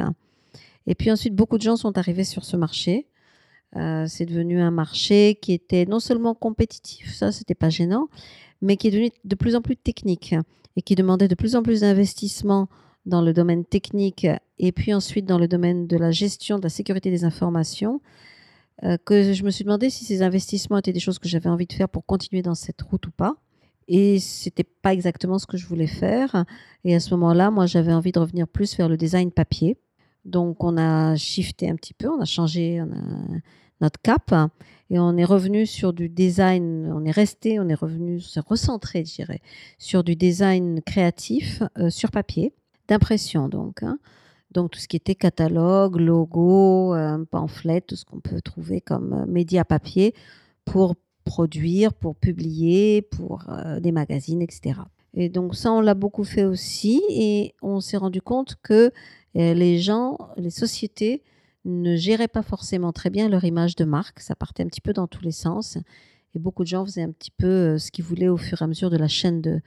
Et 0.86 0.94
puis 0.94 1.12
ensuite, 1.12 1.34
beaucoup 1.34 1.58
de 1.58 1.64
gens 1.64 1.78
sont 1.78 1.98
arrivés 1.98 2.26
sur 2.26 2.46
ce 2.46 2.56
marché. 2.58 3.08
Euh, 3.76 4.06
c'est 4.08 4.26
devenu 4.26 4.62
un 4.62 4.72
marché 4.72 5.38
qui 5.42 5.54
était 5.54 5.86
non 5.86 6.00
seulement 6.00 6.34
compétitif, 6.34 7.14
ça 7.14 7.32
c'était 7.32 7.56
pas 7.56 7.70
gênant, 7.70 8.08
mais 8.62 8.78
qui 8.78 8.88
est 8.88 8.92
devenu 8.92 9.12
de 9.24 9.36
plus 9.36 9.56
en 9.56 9.62
plus 9.62 9.76
technique 9.76 10.34
et 10.78 10.82
qui 10.82 10.96
demandait 10.96 11.28
de 11.28 11.36
plus 11.36 11.56
en 11.56 11.64
plus 11.64 11.82
d'investissements 11.82 12.70
dans 13.06 13.22
le 13.22 13.34
domaine 13.34 13.66
technique 13.66 14.28
et 14.60 14.72
puis 14.72 14.94
ensuite 14.94 15.26
dans 15.26 15.38
le 15.38 15.48
domaine 15.48 15.88
de 15.88 15.98
la 15.98 16.12
gestion 16.12 16.58
de 16.58 16.64
la 16.64 16.70
sécurité 16.70 17.12
des 17.12 17.26
informations, 17.26 18.02
euh, 18.84 18.98
que 19.06 19.34
je 19.34 19.44
me 19.44 19.52
suis 19.52 19.64
demandé 19.64 19.90
si 19.90 20.06
ces 20.06 20.22
investissements 20.22 20.78
étaient 20.78 20.94
des 20.94 21.00
choses 21.00 21.20
que 21.20 21.30
j'avais 21.30 21.50
envie 21.50 21.68
de 21.68 21.74
faire 21.74 21.90
pour 21.90 22.06
continuer 22.06 22.42
dans 22.42 22.56
cette 22.56 22.82
route 22.82 23.06
ou 23.08 23.12
pas. 23.12 23.36
Et 23.88 24.20
c'était 24.20 24.64
pas 24.64 24.94
exactement 24.94 25.38
ce 25.38 25.46
que 25.46 25.58
je 25.58 25.68
voulais 25.68 25.88
faire. 25.88 26.46
Et 26.84 26.96
à 26.96 27.00
ce 27.00 27.12
moment-là, 27.12 27.52
moi, 27.52 27.68
j'avais 27.68 27.94
envie 27.94 28.12
de 28.12 28.20
revenir 28.20 28.48
plus 28.48 28.76
vers 28.76 28.90
le 28.90 28.98
design 28.98 29.32
papier. 29.32 29.78
Donc, 30.26 30.64
on 30.64 30.76
a 30.78 31.16
shifté 31.16 31.70
un 31.70 31.76
petit 31.76 31.94
peu, 31.94 32.10
on 32.10 32.20
a 32.20 32.26
changé, 32.26 32.82
on 32.82 32.92
a 32.92 33.40
notre 33.82 34.02
cap 34.02 34.34
et 34.90 35.00
on 35.00 35.18
est 35.18 35.26
revenu 35.26 35.66
sur 35.66 35.94
du 35.94 36.10
design, 36.10 36.92
on 36.94 37.06
est 37.06 37.12
resté, 37.12 37.60
on 37.60 37.68
est 37.70 37.76
revenu, 37.76 38.22
s'est 38.22 38.42
recentré, 38.46 39.04
je 39.04 39.16
dirais, 39.16 39.42
sur 39.80 40.04
du 40.04 40.16
design 40.16 40.82
créatif 40.82 41.64
euh, 41.80 41.90
sur 41.90 42.12
papier, 42.12 42.54
d'impression 42.88 43.50
donc. 43.50 43.82
Hein. 43.82 43.98
Donc 44.52 44.72
tout 44.72 44.80
ce 44.80 44.88
qui 44.88 44.96
était 44.96 45.16
catalogue, 45.16 46.00
logo, 46.00 46.94
euh, 46.94 47.26
pamphlet, 47.30 47.82
tout 47.82 47.96
ce 47.96 48.06
qu'on 48.06 48.20
peut 48.20 48.42
trouver 48.42 48.80
comme 48.80 49.14
euh, 49.14 49.26
média 49.26 49.66
papier 49.66 50.14
pour 50.66 50.96
produire, 51.24 51.92
pour 51.94 52.16
publier, 52.16 53.02
pour 53.02 53.46
des 53.80 53.92
magazines, 53.92 54.44
etc. 54.44 54.82
Et 55.16 55.28
donc 55.28 55.56
ça, 55.56 55.72
on 55.72 55.82
l'a 55.82 55.96
beaucoup 55.96 56.24
fait 56.24 56.44
aussi 56.44 57.02
et 57.10 57.56
on 57.64 57.80
s'est 57.80 57.98
rendu 57.98 58.22
compte 58.22 58.58
que 58.62 58.92
les 59.34 59.80
gens, 59.80 60.20
les 60.38 60.52
sociétés 60.52 61.24
ne 61.66 61.96
géraient 61.96 62.28
pas 62.28 62.44
forcément 62.44 62.94
très 62.94 63.10
bien 63.10 63.28
leur 63.28 63.44
image 63.44 63.76
de 63.76 63.86
marque. 63.86 64.20
Ça 64.20 64.36
partait 64.36 64.64
un 64.64 64.68
petit 64.68 64.82
peu 64.82 64.94
dans 64.94 65.08
tous 65.08 65.24
les 65.24 65.32
sens. 65.32 65.78
Et 66.36 66.40
beaucoup 66.40 66.64
de 66.64 66.68
gens 66.68 66.86
faisaient 66.86 67.02
un 67.04 67.12
petit 67.12 67.32
peu 67.32 67.48
euh, 67.48 67.78
ce 67.78 67.92
qu'ils 67.92 68.06
voulaient 68.06 68.28
au 68.28 68.38
fur 68.38 68.62
et 68.62 68.66
à 68.66 68.68
mesure 68.68 68.90
de 68.90 68.98
la 68.98 69.08
chaîne 69.08 69.42
de, 69.42 69.62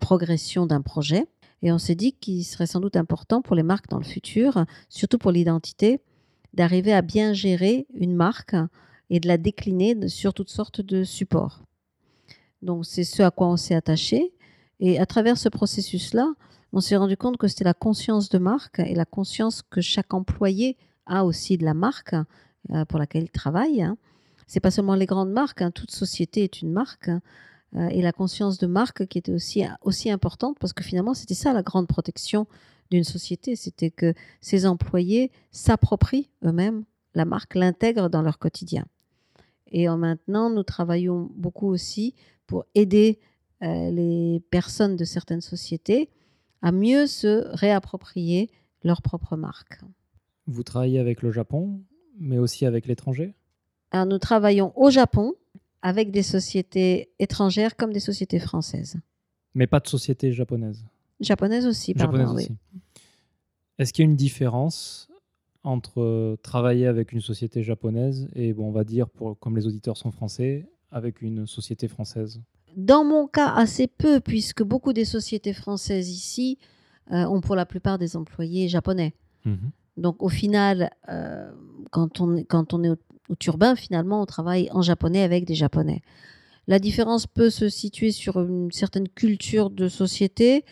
progression 0.00 0.66
d'un 0.66 0.82
projet. 0.82 1.26
Et 1.62 1.72
on 1.72 1.78
s'est 1.78 1.94
dit 1.94 2.12
qu'il 2.12 2.44
serait 2.44 2.66
sans 2.66 2.80
doute 2.80 2.96
important 2.96 3.42
pour 3.42 3.56
les 3.56 3.62
marques 3.62 3.88
dans 3.88 3.98
le 3.98 4.04
futur, 4.04 4.66
surtout 4.88 5.18
pour 5.18 5.30
l'identité, 5.30 6.00
d'arriver 6.52 6.92
à 6.92 7.02
bien 7.02 7.32
gérer 7.32 7.86
une 7.94 8.14
marque 8.14 8.56
et 9.08 9.20
de 9.20 9.28
la 9.28 9.38
décliner 9.38 10.08
sur 10.08 10.34
toutes 10.34 10.50
sortes 10.50 10.80
de 10.80 11.04
supports. 11.04 11.62
Donc 12.62 12.84
c'est 12.84 13.04
ce 13.04 13.22
à 13.22 13.30
quoi 13.30 13.48
on 13.48 13.56
s'est 13.56 13.74
attaché. 13.74 14.32
Et 14.80 14.98
à 14.98 15.06
travers 15.06 15.38
ce 15.38 15.48
processus-là, 15.48 16.34
on 16.72 16.80
s'est 16.80 16.96
rendu 16.96 17.16
compte 17.16 17.36
que 17.36 17.48
c'était 17.48 17.64
la 17.64 17.74
conscience 17.74 18.28
de 18.28 18.38
marque 18.38 18.80
et 18.80 18.94
la 18.94 19.06
conscience 19.06 19.62
que 19.62 19.80
chaque 19.80 20.12
employé 20.12 20.76
a 21.06 21.24
aussi 21.24 21.56
de 21.58 21.64
la 21.64 21.74
marque 21.74 22.14
euh, 22.70 22.84
pour 22.84 22.98
laquelle 22.98 23.24
il 23.24 23.30
travaille. 23.30 23.82
Hein. 23.82 23.96
C'est 24.46 24.60
pas 24.60 24.70
seulement 24.70 24.94
les 24.94 25.06
grandes 25.06 25.32
marques, 25.32 25.62
hein. 25.62 25.70
toute 25.70 25.90
société 25.90 26.44
est 26.44 26.62
une 26.62 26.72
marque. 26.72 27.08
Hein. 27.08 27.20
Euh, 27.74 27.88
et 27.88 28.02
la 28.02 28.12
conscience 28.12 28.58
de 28.58 28.66
marque 28.66 29.06
qui 29.06 29.18
était 29.18 29.32
aussi, 29.32 29.64
aussi 29.82 30.10
importante 30.10 30.56
parce 30.60 30.72
que 30.72 30.84
finalement, 30.84 31.14
c'était 31.14 31.34
ça 31.34 31.52
la 31.52 31.62
grande 31.62 31.88
protection 31.88 32.46
d'une 32.90 33.04
société, 33.04 33.56
c'était 33.56 33.90
que 33.90 34.14
ses 34.40 34.66
employés 34.66 35.32
s'approprient 35.50 36.30
eux-mêmes 36.44 36.84
la 37.16 37.24
marque, 37.24 37.54
l'intègrent 37.54 38.08
dans 38.08 38.22
leur 38.22 38.38
quotidien. 38.38 38.84
Et 39.72 39.88
en 39.88 39.96
maintenant, 39.96 40.50
nous 40.50 40.62
travaillons 40.62 41.30
beaucoup 41.34 41.68
aussi 41.68 42.14
pour 42.46 42.66
aider 42.74 43.18
euh, 43.62 43.90
les 43.90 44.40
personnes 44.50 44.96
de 44.96 45.04
certaines 45.04 45.40
sociétés 45.40 46.10
à 46.62 46.72
mieux 46.72 47.06
se 47.06 47.48
réapproprier 47.56 48.50
leur 48.84 49.02
propre 49.02 49.36
marque. 49.36 49.80
Vous 50.46 50.62
travaillez 50.62 50.98
avec 50.98 51.22
le 51.22 51.30
Japon, 51.30 51.80
mais 52.18 52.38
aussi 52.38 52.66
avec 52.66 52.86
l'étranger? 52.86 53.34
Alors, 53.90 54.06
nous 54.06 54.18
travaillons 54.18 54.72
au 54.76 54.90
Japon 54.90 55.34
avec 55.82 56.10
des 56.10 56.22
sociétés 56.22 57.10
étrangères 57.18 57.76
comme 57.76 57.92
des 57.92 58.00
sociétés 58.00 58.38
françaises. 58.38 58.96
Mais 59.54 59.66
pas 59.66 59.80
de 59.80 59.88
sociétés 59.88 60.32
japonaises 60.32 60.84
Japonaises 61.20 61.66
aussi, 61.66 61.94
pardon. 61.94 62.34
aussi. 62.34 62.52
Est-ce 63.78 63.92
qu'il 63.92 64.04
y 64.04 64.08
a 64.08 64.10
une 64.10 64.16
différence 64.16 65.08
entre 65.62 66.36
travailler 66.42 66.86
avec 66.86 67.12
une 67.12 67.20
société 67.20 67.62
japonaise 67.62 68.28
et, 68.34 68.52
bon, 68.52 68.68
on 68.68 68.72
va 68.72 68.84
dire, 68.84 69.08
pour, 69.08 69.38
comme 69.38 69.56
les 69.56 69.66
auditeurs 69.66 69.96
sont 69.96 70.10
français, 70.10 70.66
avec 70.90 71.22
une 71.22 71.46
société 71.46 71.88
française? 71.88 72.40
Dans 72.76 73.04
mon 73.04 73.26
cas, 73.26 73.52
assez 73.54 73.86
peu, 73.86 74.20
puisque 74.20 74.62
beaucoup 74.62 74.92
des 74.92 75.04
sociétés 75.04 75.54
françaises 75.54 76.10
ici 76.10 76.58
euh, 77.10 77.24
ont 77.24 77.40
pour 77.40 77.56
la 77.56 77.64
plupart 77.64 77.98
des 77.98 78.16
employés 78.16 78.68
japonais. 78.68 79.14
Mhm. 79.44 79.70
Donc 79.96 80.22
au 80.22 80.28
final, 80.28 80.90
euh, 81.08 81.50
quand, 81.90 82.20
on, 82.20 82.42
quand 82.44 82.74
on 82.74 82.82
est 82.84 82.90
au, 82.90 82.96
turbin, 83.38 83.74
finalement, 83.74 84.22
on 84.22 84.26
travaille 84.26 84.68
en 84.72 84.82
japonais 84.82 85.22
avec 85.22 85.44
des 85.44 85.54
japonais. 85.54 86.02
La 86.68 86.78
différence 86.78 87.26
peut 87.26 87.50
se 87.50 87.68
situer 87.68 88.12
sur 88.12 88.40
une 88.40 88.70
certaine 88.72 89.08
culture 89.08 89.70
de 89.70 89.88
société, 89.88 90.64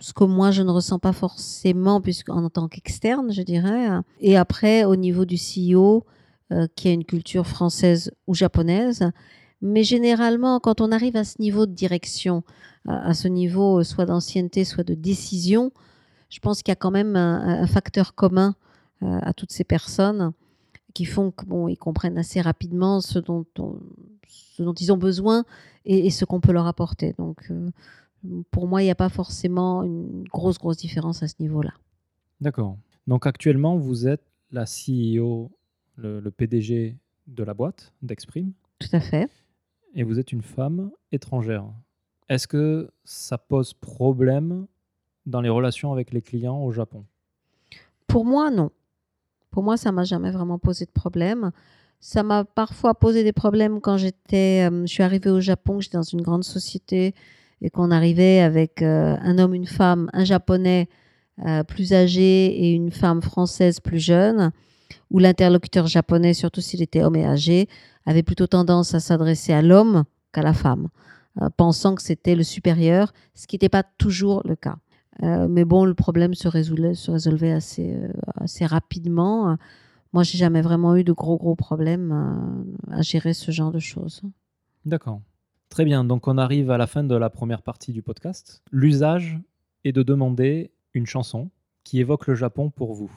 ce 0.00 0.12
que 0.12 0.24
moi 0.24 0.50
je 0.50 0.62
ne 0.62 0.70
ressens 0.70 0.98
pas 0.98 1.12
forcément 1.12 2.00
puisqu'en 2.00 2.48
tant 2.50 2.68
qu'externe, 2.68 3.32
je 3.32 3.42
dirais. 3.42 3.88
Et 4.20 4.36
après, 4.36 4.84
au 4.84 4.96
niveau 4.96 5.24
du 5.24 5.36
CEO, 5.36 6.04
euh, 6.50 6.66
qui 6.76 6.88
a 6.88 6.92
une 6.92 7.04
culture 7.04 7.46
française 7.46 8.10
ou 8.26 8.32
japonaise. 8.32 9.10
Mais 9.60 9.84
généralement, 9.84 10.60
quand 10.60 10.80
on 10.80 10.92
arrive 10.92 11.14
à 11.14 11.24
ce 11.24 11.42
niveau 11.42 11.66
de 11.66 11.72
direction, 11.72 12.42
à, 12.86 13.08
à 13.08 13.12
ce 13.12 13.28
niveau 13.28 13.80
euh, 13.80 13.84
soit 13.84 14.06
d'ancienneté, 14.06 14.64
soit 14.64 14.82
de 14.82 14.94
décision, 14.94 15.72
je 16.28 16.38
pense 16.40 16.62
qu'il 16.62 16.70
y 16.70 16.72
a 16.72 16.76
quand 16.76 16.90
même 16.90 17.16
un, 17.16 17.62
un 17.62 17.66
facteur 17.66 18.14
commun 18.14 18.54
euh, 19.02 19.18
à 19.22 19.32
toutes 19.32 19.52
ces 19.52 19.64
personnes 19.64 20.32
qui 20.94 21.04
font 21.04 21.30
qu'ils 21.30 21.48
bon, 21.48 21.74
comprennent 21.76 22.18
assez 22.18 22.40
rapidement 22.40 23.00
ce 23.00 23.18
dont, 23.18 23.46
on- 23.58 23.78
ce 24.28 24.62
dont 24.62 24.74
ils 24.74 24.92
ont 24.92 24.96
besoin 24.96 25.44
et, 25.84 26.06
et 26.06 26.10
ce 26.10 26.24
qu'on 26.24 26.40
peut 26.40 26.52
leur 26.52 26.66
apporter. 26.66 27.14
Donc, 27.18 27.50
euh, 27.50 27.70
pour 28.50 28.66
moi, 28.66 28.82
il 28.82 28.86
n'y 28.86 28.90
a 28.90 28.94
pas 28.96 29.08
forcément 29.08 29.84
une 29.84 30.24
grosse, 30.24 30.58
grosse 30.58 30.76
différence 30.78 31.22
à 31.22 31.28
ce 31.28 31.34
niveau-là. 31.40 31.72
D'accord. 32.40 32.76
Donc 33.06 33.26
actuellement, 33.26 33.76
vous 33.76 34.06
êtes 34.08 34.24
la 34.50 34.64
CEO, 34.64 35.50
le, 35.96 36.20
le 36.20 36.30
PDG 36.30 36.96
de 37.26 37.42
la 37.44 37.54
boîte 37.54 37.92
d'Exprime, 38.02 38.52
Tout 38.80 38.88
à 38.92 39.00
fait. 39.00 39.28
et 39.94 40.02
vous 40.02 40.18
êtes 40.18 40.32
une 40.32 40.42
femme 40.42 40.90
étrangère. 41.12 41.64
Est-ce 42.28 42.46
que 42.48 42.90
ça 43.04 43.38
pose 43.38 43.72
problème 43.74 44.66
dans 45.28 45.40
les 45.40 45.48
relations 45.48 45.92
avec 45.92 46.12
les 46.12 46.22
clients 46.22 46.62
au 46.62 46.72
Japon? 46.72 47.04
Pour 48.06 48.24
moi, 48.24 48.50
non. 48.50 48.70
Pour 49.50 49.62
moi, 49.62 49.76
ça 49.76 49.92
m'a 49.92 50.04
jamais 50.04 50.30
vraiment 50.30 50.58
posé 50.58 50.84
de 50.84 50.90
problème. 50.90 51.52
Ça 52.00 52.22
m'a 52.22 52.44
parfois 52.44 52.94
posé 52.94 53.24
des 53.24 53.32
problèmes 53.32 53.80
quand 53.80 53.96
j'étais, 53.96 54.68
euh, 54.70 54.82
je 54.82 54.92
suis 54.92 55.02
arrivée 55.02 55.30
au 55.30 55.40
Japon, 55.40 55.80
j'étais 55.80 55.96
dans 55.96 56.02
une 56.02 56.22
grande 56.22 56.44
société 56.44 57.14
et 57.60 57.70
qu'on 57.70 57.90
arrivait 57.90 58.40
avec 58.40 58.82
euh, 58.82 59.16
un 59.20 59.38
homme, 59.38 59.54
une 59.54 59.66
femme, 59.66 60.08
un 60.12 60.24
japonais 60.24 60.88
euh, 61.44 61.64
plus 61.64 61.92
âgé 61.92 62.46
et 62.46 62.72
une 62.72 62.92
femme 62.92 63.20
française 63.20 63.80
plus 63.80 63.98
jeune, 63.98 64.52
où 65.10 65.18
l'interlocuteur 65.18 65.86
japonais, 65.88 66.34
surtout 66.34 66.60
s'il 66.60 66.82
était 66.82 67.02
homme 67.02 67.16
et 67.16 67.26
âgé, 67.26 67.68
avait 68.06 68.22
plutôt 68.22 68.46
tendance 68.46 68.94
à 68.94 69.00
s'adresser 69.00 69.52
à 69.52 69.60
l'homme 69.60 70.04
qu'à 70.32 70.42
la 70.42 70.54
femme, 70.54 70.88
pensant 71.56 71.94
que 71.94 72.02
c'était 72.02 72.34
le 72.34 72.42
supérieur, 72.42 73.12
ce 73.34 73.46
qui 73.46 73.56
n'était 73.56 73.68
pas 73.68 73.82
toujours 73.82 74.42
le 74.44 74.56
cas. 74.56 74.76
Euh, 75.22 75.48
mais 75.48 75.64
bon, 75.64 75.84
le 75.84 75.94
problème 75.94 76.34
se 76.34 76.48
résolvait, 76.48 76.94
se 76.94 77.10
résolvait 77.10 77.52
assez, 77.52 77.94
euh, 77.94 78.12
assez 78.36 78.66
rapidement. 78.66 79.56
Moi, 80.12 80.22
j'ai 80.22 80.38
jamais 80.38 80.62
vraiment 80.62 80.96
eu 80.96 81.04
de 81.04 81.12
gros, 81.12 81.36
gros 81.36 81.54
problèmes 81.54 82.12
euh, 82.12 82.96
à 82.96 83.02
gérer 83.02 83.34
ce 83.34 83.50
genre 83.50 83.72
de 83.72 83.78
choses. 83.78 84.22
D'accord. 84.84 85.20
Très 85.68 85.84
bien. 85.84 86.02
Donc 86.02 86.26
on 86.28 86.38
arrive 86.38 86.70
à 86.70 86.78
la 86.78 86.86
fin 86.86 87.04
de 87.04 87.14
la 87.14 87.28
première 87.28 87.62
partie 87.62 87.92
du 87.92 88.02
podcast. 88.02 88.62
L'usage 88.72 89.38
est 89.84 89.92
de 89.92 90.02
demander 90.02 90.70
une 90.94 91.06
chanson 91.06 91.50
qui 91.84 92.00
évoque 92.00 92.26
le 92.26 92.34
Japon 92.34 92.70
pour 92.70 92.94
vous. 92.94 93.10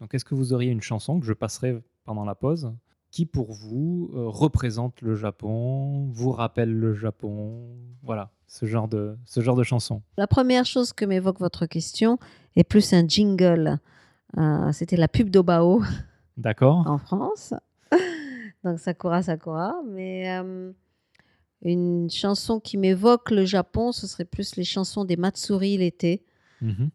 Donc 0.00 0.12
est-ce 0.12 0.24
que 0.24 0.34
vous 0.34 0.52
auriez 0.52 0.72
une 0.72 0.82
chanson 0.82 1.20
que 1.20 1.26
je 1.26 1.32
passerai 1.32 1.80
pendant 2.04 2.24
la 2.24 2.34
pause 2.34 2.72
qui 3.14 3.26
pour 3.26 3.52
vous 3.52 4.10
euh, 4.14 4.26
représente 4.28 5.00
le 5.00 5.14
Japon, 5.14 6.08
vous 6.10 6.32
rappelle 6.32 6.72
le 6.72 6.94
Japon, 6.94 7.64
voilà, 8.02 8.32
ce 8.48 8.66
genre 8.66 8.88
de, 8.88 9.16
ce 9.24 9.40
genre 9.40 9.54
de 9.54 9.62
chanson. 9.62 10.02
La 10.16 10.26
première 10.26 10.64
chose 10.66 10.92
que 10.92 11.04
m'évoque 11.04 11.38
votre 11.38 11.66
question 11.66 12.18
est 12.56 12.64
plus 12.64 12.92
un 12.92 13.06
jingle. 13.06 13.78
Euh, 14.36 14.72
C'était 14.72 14.96
la 14.96 15.06
pub 15.06 15.30
d'Obao 15.30 15.80
D'accord 16.36 16.82
en 16.88 16.98
France. 16.98 17.54
Donc 18.64 18.80
Sakura 18.80 19.22
Sakura. 19.22 19.76
Mais 19.88 20.36
euh, 20.36 20.72
une 21.62 22.10
chanson 22.10 22.58
qui 22.58 22.76
m'évoque 22.76 23.30
le 23.30 23.44
Japon, 23.44 23.92
ce 23.92 24.08
serait 24.08 24.24
plus 24.24 24.56
les 24.56 24.64
chansons 24.64 25.04
des 25.04 25.16
Matsuri 25.16 25.78
l'été, 25.78 26.24
Mhm. 26.60 26.90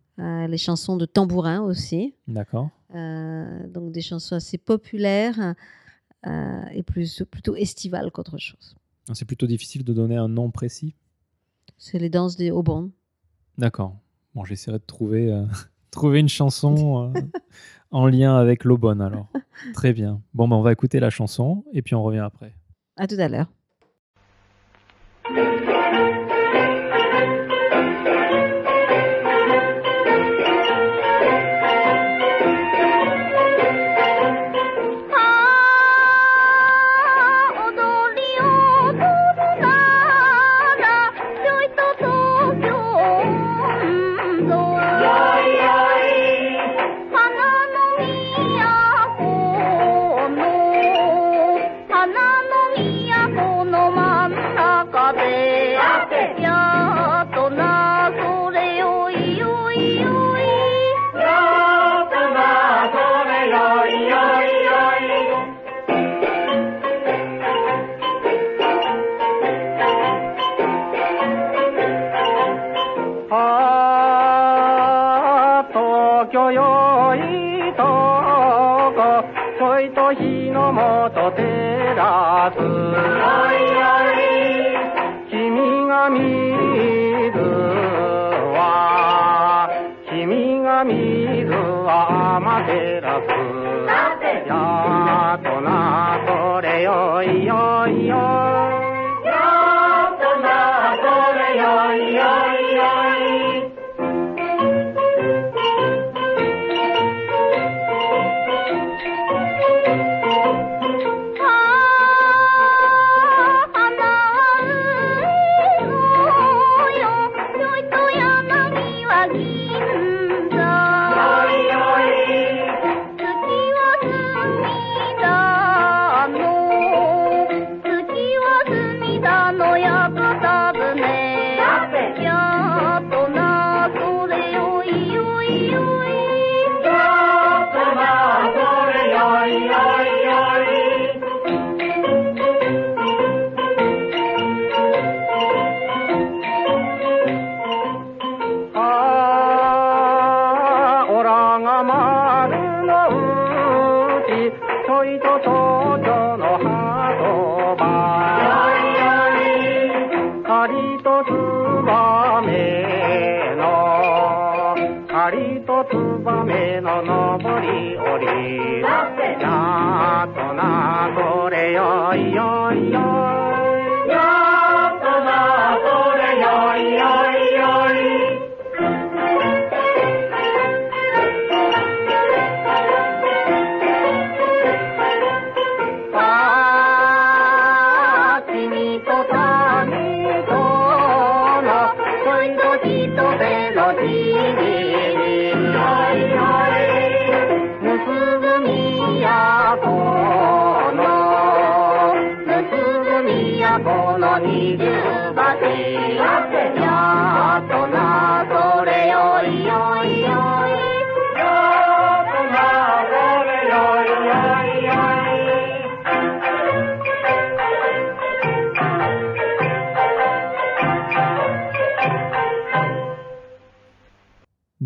les 0.50 0.58
chansons 0.58 0.98
de 0.98 1.06
tambourin 1.06 1.62
aussi. 1.62 2.14
D'accord. 2.28 2.72
Donc 2.94 3.92
des 3.94 4.02
chansons 4.02 4.36
assez 4.36 4.58
populaires 4.58 5.56
euh, 6.28 6.66
et 6.74 6.84
plus, 6.84 7.24
plutôt 7.30 7.56
estivales 7.56 8.12
qu'autre 8.12 8.38
chose. 8.38 8.76
C'est 9.14 9.26
plutôt 9.26 9.48
difficile 9.48 9.84
de 9.84 9.94
donner 9.94 10.18
un 10.18 10.28
nom 10.28 10.52
précis? 10.52 10.96
C'est 11.78 12.00
les 12.00 12.10
danses 12.10 12.36
des 12.36 12.52
Obon. 12.52 12.92
D'accord. 13.58 13.96
Bon, 14.36 14.44
j'essaierai 14.44 14.80
de 14.80 14.86
trouver, 14.86 15.32
euh, 15.32 15.46
trouver 15.92 16.20
une 16.20 16.30
chanson 16.30 17.12
euh, 17.16 17.22
en 17.92 18.08
lien 18.08 18.36
avec 18.36 18.64
l'Aubonne 18.64 19.02
alors. 19.02 19.28
Très 19.74 19.94
bien. 19.94 20.22
Bon, 20.34 20.48
ben, 20.48 20.58
on 20.58 20.62
va 20.62 20.72
écouter 20.72 21.00
la 21.00 21.10
chanson 21.10 21.64
et 21.74 21.82
puis 21.82 21.96
on 21.96 22.04
revient 22.04 22.20
après. 22.20 22.54
À 22.98 23.08
tout 23.08 23.18
à 23.18 23.28
l'heure. 23.30 23.48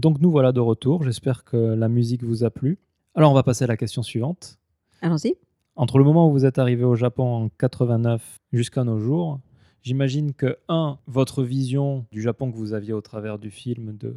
Donc 0.04 0.20
nous 0.20 0.32
voilà 0.32 0.52
de 0.52 0.60
retour. 0.60 1.02
J'espère 1.02 1.46
que 1.46 1.56
la 1.56 1.88
musique 1.88 2.24
vous 2.24 2.44
a 2.44 2.50
plu. 2.50 2.78
Alors 3.16 3.32
on 3.32 3.34
va 3.34 3.42
passer 3.42 3.64
à 3.64 3.68
la 3.68 3.78
question 3.78 4.04
suivante. 4.04 4.60
Allons-y. 5.02 5.36
Entre 5.78 5.98
le 5.98 6.04
moment 6.04 6.28
où 6.28 6.34
vous 6.34 6.44
êtes 6.44 6.60
arrivé 6.60 6.84
au 6.84 6.96
Japon 6.96 7.24
en 7.24 7.48
89 7.48 8.38
jusqu'à 8.52 8.84
nos 8.84 9.00
jours, 9.00 9.40
j'imagine 9.82 10.34
que, 10.34 10.58
un, 10.68 11.00
votre 11.08 11.42
vision 11.42 12.06
du 12.12 12.22
Japon 12.22 12.52
que 12.52 12.58
vous 12.58 12.74
aviez 12.74 12.92
au 12.92 13.00
travers 13.00 13.40
du 13.40 13.50
film 13.50 13.96
de 13.96 14.14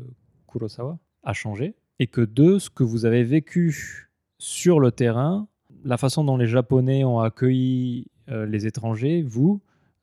Kurosawa 0.49 0.99
a 1.23 1.33
changé, 1.33 1.77
et 2.01 2.09
que 2.09 2.21
deux, 2.21 2.59
ce 2.59 2.69
que 2.69 2.83
vous 2.83 3.05
avez 3.05 3.23
vécu 3.23 4.11
sur 4.39 4.81
le 4.81 4.91
terrain, 4.91 5.47
la 5.85 5.99
façon 5.99 6.25
dont 6.25 6.37
les 6.37 6.49
Japonais 6.49 7.05
ont 7.05 7.21
accueilli 7.21 8.09
euh, 8.29 8.45
les 8.45 8.67
étrangers, 8.67 9.23
vous, 9.23 9.61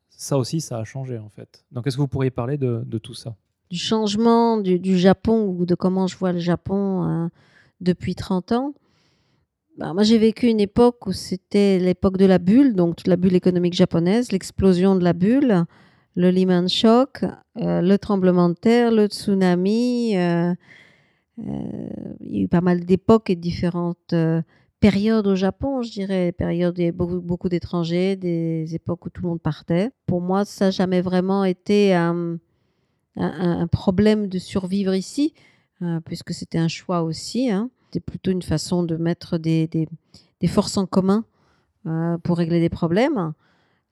ça 0.08 0.38
aussi, 0.38 0.62
ça 0.62 0.78
a 0.78 0.86
changé 0.86 1.18
en 1.18 1.30
fait. 1.30 1.66
Donc 1.74 1.88
est-ce 1.88 1.98
que 1.98 2.02
vous 2.02 2.08
pourriez 2.08 2.32
parler 2.32 2.58
de, 2.58 2.84
de 2.86 2.98
tout 3.00 3.16
ça? 3.16 3.36
Du 3.74 3.80
changement 3.80 4.58
du, 4.58 4.98
Japon 5.00 5.48
ou 5.48 5.66
de 5.66 5.74
comment 5.74 6.06
je 6.06 6.16
vois 6.16 6.32
le 6.32 6.38
Japon 6.38 7.10
euh, 7.10 7.28
depuis 7.82 8.14
30 8.14 8.52
ans. 8.52 8.76
Bah, 9.80 9.96
moi, 9.96 10.04
j'ai 10.04 10.20
vécu 10.20 10.46
une 10.46 10.60
époque 10.60 11.08
où 11.08 11.12
c'était 11.12 11.80
l'époque 11.80 12.18
de 12.18 12.28
la 12.28 12.38
bulle, 12.38 12.76
donc 12.76 13.08
la 13.08 13.16
bulle 13.16 13.34
économique 13.34 13.74
japonaise, 13.74 14.32
l'explosion 14.32 14.96
de 14.96 15.04
la 15.04 15.14
bulle, 15.14 15.66
le 16.16 16.30
Lehman 16.30 16.70
Shock, 16.70 17.24
euh, 17.64 17.82
le 17.82 17.98
tremblement 17.98 18.50
de 18.50 18.54
terre, 18.54 18.92
le 18.92 19.08
tsunami. 19.08 20.18
euh, 20.18 20.54
il 21.40 22.32
y 22.32 22.42
a 22.42 22.44
eu 22.44 22.48
pas 22.48 22.62
mal 22.62 22.86
d'époques 22.86 23.32
et 23.32 23.36
différentes 23.36 24.14
périodes 24.80 25.26
au 25.26 25.34
Japon, 25.34 25.82
je 25.82 25.92
dirais. 25.92 26.32
Périodes 26.32 26.80
beaucoup, 26.94 27.22
beaucoup 27.22 27.50
d'étrangers, 27.50 28.18
des 28.18 28.76
époques 28.76 29.08
où 29.08 29.10
tout 29.10 29.24
le 29.24 29.30
monde 29.30 29.42
partait. 29.42 29.90
Pour 30.06 30.22
moi, 30.22 30.46
ça 30.46 30.66
n'a 30.66 30.72
jamais 30.72 31.02
vraiment 31.02 31.44
été 31.44 31.96
un, 31.96 32.38
un- 33.16 33.68
problème 33.68 34.28
de 34.28 34.40
survivre 34.40 34.94
ici, 34.96 35.34
euh, 35.82 36.00
puisque 36.02 36.34
c'était 36.34 36.58
un 36.58 36.68
choix 36.68 37.02
aussi. 37.04 37.50
hein. 37.52 37.70
C'était 37.86 38.00
plutôt 38.00 38.32
une 38.32 38.42
façon 38.42 38.84
de 38.84 38.96
mettre 38.98 39.38
des, 39.38 39.68
des- 39.68 39.88
forces 40.48 40.76
en 40.78 40.86
commun 40.86 41.24
euh, 41.86 42.18
pour 42.18 42.38
régler 42.38 42.60
des 42.60 42.70
problèmes. 42.70 43.34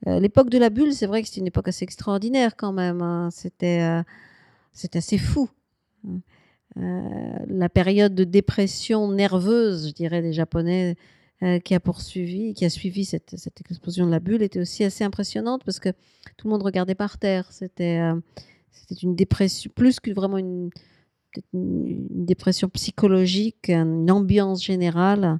Euh, 0.07 0.19
L'époque 0.19 0.49
de 0.49 0.57
la 0.57 0.69
bulle, 0.69 0.93
c'est 0.93 1.05
vrai 1.05 1.22
que 1.22 1.28
c'était 1.28 1.39
une 1.41 1.47
époque 1.47 1.67
assez 1.69 1.84
extraordinaire 1.84 2.55
quand 2.57 2.74
même. 2.74 3.01
hein. 3.01 3.30
C'était 3.32 4.03
assez 4.95 5.17
fou. 5.17 5.49
La 6.76 7.69
période 7.69 8.15
de 8.15 8.24
dépression 8.24 9.11
nerveuse, 9.11 9.89
je 9.89 9.93
dirais, 9.93 10.22
des 10.22 10.34
Japonais 10.34 10.95
qui 11.63 11.74
a 11.74 11.80
poursuivi, 11.80 12.53
qui 12.53 12.65
a 12.65 12.69
suivi 12.69 13.03
cette, 13.03 13.36
cette 13.38 13.59
explosion 13.61 14.05
de 14.05 14.11
la 14.11 14.19
bulle 14.19 14.41
était 14.43 14.59
aussi 14.59 14.84
assez 14.84 15.03
impressionnante 15.03 15.63
parce 15.65 15.80
que 15.80 15.89
tout 16.38 16.47
le 16.47 16.51
monde 16.51 16.63
regardait 16.63 16.95
par 16.95 17.17
terre. 17.17 17.51
C'était 17.51 17.99
c'était 18.72 19.01
une 19.01 19.15
dépression, 19.15 19.72
plus 19.76 19.99
que 19.99 20.11
vraiment 20.11 20.38
une, 20.38 20.69
une, 21.53 22.26
dépression 22.26 22.69
psychologique, 22.69 23.69
une 23.69 24.09
ambiance 24.11 24.63
générale 24.63 25.39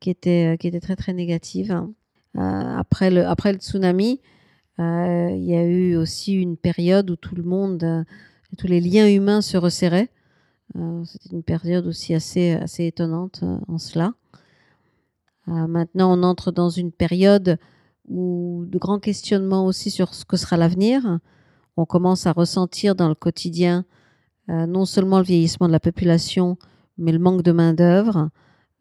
qui 0.00 0.10
était, 0.10 0.56
qui 0.58 0.68
était 0.68 0.80
très 0.80 0.96
très 0.96 1.12
négative. 1.12 1.72
Euh, 2.36 2.40
après, 2.40 3.10
le, 3.10 3.26
après 3.26 3.52
le 3.52 3.58
tsunami, 3.58 4.20
euh, 4.80 5.30
il 5.30 5.44
y 5.44 5.54
a 5.54 5.64
eu 5.64 5.96
aussi 5.96 6.34
une 6.34 6.56
période 6.56 7.10
où 7.10 7.16
tout 7.16 7.34
le 7.34 7.44
monde, 7.44 7.84
euh, 7.84 8.04
tous 8.58 8.66
les 8.66 8.80
liens 8.80 9.08
humains 9.08 9.40
se 9.40 9.56
resserraient. 9.56 10.10
Euh, 10.76 11.04
C'était 11.04 11.30
une 11.30 11.42
période 11.42 11.86
aussi 11.86 12.14
assez, 12.14 12.52
assez 12.52 12.86
étonnante 12.86 13.40
euh, 13.42 13.58
en 13.68 13.78
cela. 13.78 14.14
Euh, 15.48 15.66
maintenant, 15.66 16.18
on 16.18 16.22
entre 16.22 16.50
dans 16.50 16.70
une 16.70 16.90
période 16.90 17.58
où 18.08 18.64
de 18.66 18.78
grands 18.78 18.98
questionnements 18.98 19.66
aussi 19.66 19.90
sur 19.90 20.14
ce 20.14 20.24
que 20.24 20.36
sera 20.36 20.56
l'avenir. 20.56 21.20
On 21.76 21.84
commence 21.84 22.26
à 22.26 22.32
ressentir 22.32 22.94
dans 22.94 23.08
le 23.08 23.14
quotidien 23.14 23.84
euh, 24.50 24.66
non 24.66 24.84
seulement 24.84 25.18
le 25.18 25.24
vieillissement 25.24 25.66
de 25.66 25.72
la 25.72 25.80
population, 25.80 26.58
mais 26.98 27.12
le 27.12 27.18
manque 27.18 27.42
de 27.42 27.52
main-d'œuvre 27.52 28.28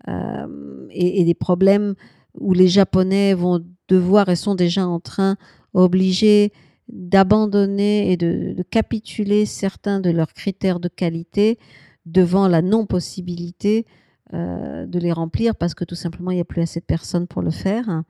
euh, 0.10 0.88
et, 0.92 1.24
des 1.24 1.34
problèmes 1.34 1.96
où 2.34 2.54
les 2.54 2.68
Japonais 2.68 3.34
vont 3.34 3.64
devoir 3.88 4.28
et 4.28 4.36
sont 4.36 4.56
déjà 4.56 4.86
en 4.86 5.00
train 5.00 5.38
obligés 5.74 6.52
d'abandonner 6.90 8.12
et 8.12 8.18
de, 8.18 8.62
capituler 8.70 9.46
certains 9.46 10.02
de 10.02 10.10
leurs 10.10 10.34
critères 10.34 10.82
de 10.82 10.90
qualité 10.90 11.58
devant 12.06 12.50
la 12.50 12.62
non-possibilité 12.62 13.86
euh, 14.34 14.86
de 14.86 15.00
les 15.00 15.14
remplir 15.14 15.56
parce 15.56 15.74
que 15.74 15.86
tout 15.86 15.96
simplement 15.96 16.32
il 16.32 16.36
n'y 16.36 16.42
a 16.42 16.46
plus 16.46 16.62
assez 16.62 16.82
de 16.82 16.86
personnes 16.86 17.28
pour 17.28 17.42
le 17.42 17.52
faire. 17.52 18.04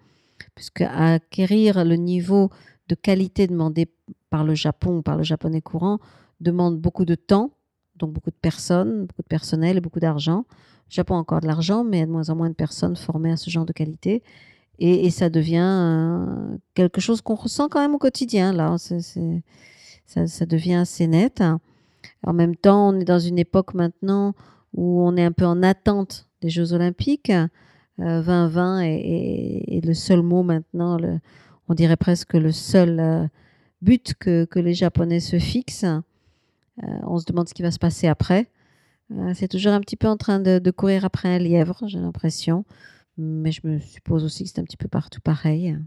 Puisque 0.55 0.81
acquérir 0.81 1.85
le 1.85 1.95
niveau 1.95 2.49
de 2.93 2.99
qualité 2.99 3.47
demandé 3.47 3.87
par 4.29 4.43
le 4.43 4.55
Japon 4.55 5.01
par 5.01 5.17
le 5.17 5.23
japonais 5.23 5.61
courant 5.61 5.99
demande 6.41 6.79
beaucoup 6.79 7.05
de 7.05 7.15
temps, 7.15 7.51
donc 7.95 8.11
beaucoup 8.13 8.29
de 8.31 8.35
personnes, 8.41 9.05
beaucoup 9.05 9.21
de 9.21 9.27
personnel 9.27 9.79
beaucoup 9.81 9.99
d'argent. 9.99 10.45
Le 10.89 10.95
Japon 10.95 11.15
a 11.15 11.17
encore 11.19 11.41
de 11.41 11.47
l'argent, 11.47 11.83
mais 11.83 11.97
il 11.97 11.99
y 12.01 12.03
a 12.03 12.05
de 12.05 12.11
moins 12.11 12.29
en 12.29 12.35
moins 12.35 12.49
de 12.49 12.55
personnes 12.55 12.95
formées 12.95 13.31
à 13.31 13.37
ce 13.37 13.49
genre 13.49 13.65
de 13.65 13.73
qualité. 13.73 14.21
Et, 14.79 15.09
ça 15.11 15.29
devient 15.29 15.61
euh, 15.63 16.57
quelque 16.73 16.99
chose 16.99 17.21
qu'on 17.21 17.35
ressent 17.35 17.69
quand 17.69 17.79
même 17.79 17.95
au 17.95 17.99
quotidien. 17.99 18.51
Là, 18.51 18.75
c'est- 18.77 19.43
ça, 20.05 20.45
devient 20.45 20.75
assez 20.75 21.07
net. 21.07 21.41
En 22.23 22.33
même 22.33 22.55
temps, 22.55 22.89
on 22.89 22.99
est 22.99 23.05
dans 23.05 23.19
une 23.19 23.39
époque 23.39 23.73
maintenant 23.75 24.33
où 24.73 25.01
on 25.07 25.15
est 25.15 25.23
un 25.23 25.31
peu 25.31 25.45
en 25.45 25.61
attente 25.63 26.27
des 26.41 26.49
Jeux 26.49 26.73
Olympiques. 26.73 27.31
Euh, 27.99 28.21
2020 28.23 28.81
est, 28.81 29.63
est- 29.67 29.85
le 29.85 29.93
seul 29.93 30.21
mot 30.23 30.43
maintenant, 30.43 30.97
on 31.69 31.73
dirait 31.73 31.97
presque 31.97 32.33
le 32.33 32.51
seul 32.51 32.99
euh, 32.99 33.27
but 33.81 34.13
que, 34.19 34.45
que 34.45 34.59
les 34.59 34.73
Japonais 34.73 35.19
se 35.19 35.39
fixent. 35.39 35.83
Euh, 35.85 36.01
on 37.03 37.19
se 37.19 37.25
demande 37.25 37.47
ce 37.47 37.53
qui 37.53 37.61
va 37.61 37.71
se 37.71 37.79
passer 37.79 38.07
après. 38.07 38.49
Euh, 39.11 39.33
c'est 39.35 39.47
toujours 39.47 39.73
un 39.73 39.81
petit 39.81 39.95
peu 39.95 40.07
en 40.07 40.17
train 40.17 40.39
de, 40.39 40.59
de 40.59 40.71
courir 40.71 41.05
après 41.05 41.29
un 41.29 41.37
lièvre, 41.39 41.83
j'ai 41.87 41.99
l'impression. 41.99 42.65
Mais 43.17 43.51
je 43.51 43.61
me 43.67 43.79
suppose 43.79 44.23
aussi 44.23 44.43
que 44.43 44.49
c'est 44.49 44.59
un 44.59 44.63
petit 44.63 44.77
peu 44.77 44.87
partout 44.87 45.21
pareil. 45.21 45.77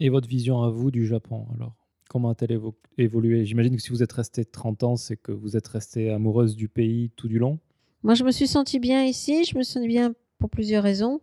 Et 0.00 0.10
votre 0.10 0.28
vision 0.28 0.62
à 0.62 0.70
vous 0.70 0.90
du 0.90 1.06
Japon, 1.06 1.46
alors? 1.54 1.74
Comment 2.10 2.30
a-t-elle 2.30 2.52
évo- 2.56 2.74
évolué? 2.96 3.44
J'imagine 3.44 3.76
que 3.76 3.82
si 3.82 3.90
vous 3.90 4.02
êtes 4.02 4.12
resté 4.12 4.44
30 4.46 4.82
ans, 4.82 4.96
c'est 4.96 5.16
que 5.18 5.30
vous 5.30 5.56
êtes 5.58 5.68
resté 5.68 6.10
amoureuse 6.10 6.56
du 6.56 6.68
pays 6.68 7.10
tout 7.16 7.28
du 7.28 7.38
long? 7.38 7.58
Moi, 8.02 8.14
je 8.14 8.24
me 8.24 8.30
suis 8.30 8.46
sentie 8.46 8.78
bien 8.78 9.04
ici. 9.04 9.44
Je 9.44 9.56
me 9.58 9.62
suis 9.62 9.74
sentie 9.74 9.88
bien 9.88 10.14
pour 10.38 10.48
plusieurs 10.48 10.82
raisons. 10.82 11.20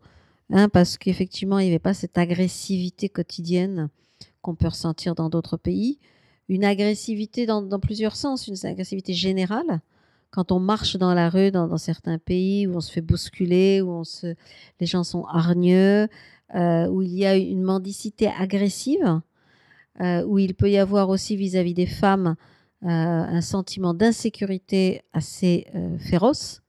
Hein, 0.51 0.69
parce 0.69 0.97
qu'effectivement, 0.97 1.59
il 1.59 1.63
n'y 1.63 1.69
avait 1.69 1.79
pas 1.79 1.93
cette 1.93 2.17
agressivité 2.17 3.09
quotidienne 3.09 3.89
qu'on 4.41 4.55
peut 4.55 4.67
ressentir 4.67 5.15
dans 5.15 5.29
d'autres 5.29 5.57
pays. 5.57 5.99
Une 6.49 6.63
agressivité 6.63 7.47
dans, 7.47 7.79
plusieurs 7.79 8.15
sens, 8.15 8.47
une 8.47 8.55
agressivité 8.63 9.13
générale. 9.13 9.81
Quand 10.29 10.51
on 10.51 10.59
marche 10.59 10.97
dans 10.97 11.13
la 11.13 11.29
rue, 11.29 11.49
dans, 11.49 11.77
certains 11.77 12.19
pays 12.19 12.67
où 12.67 12.75
on 12.75 12.81
se 12.81 12.91
fait 12.91 13.01
bousculer, 13.01 13.81
où 13.81 13.89
on 13.89 14.03
se, 14.03 14.35
les 14.79 14.85
gens 14.85 15.03
sont 15.03 15.25
hargneux, 15.25 16.07
euh, 16.53 16.87
où 16.87 17.01
il 17.01 17.15
y 17.15 17.25
a 17.25 17.35
une 17.35 17.63
mendicité 17.63 18.27
agressive, 18.27 19.21
euh, 20.01 20.23
où 20.25 20.37
il 20.37 20.53
peut 20.53 20.69
y 20.69 20.77
avoir 20.77 21.09
aussi 21.09 21.35
vis-à-vis 21.35 21.73
des 21.73 21.87
femmes 21.87 22.35
euh, 22.83 22.87
un 22.87 23.41
sentiment 23.41 23.95
d'insécurité 23.95 25.01
assez 25.13 25.65
féroce 25.99 26.61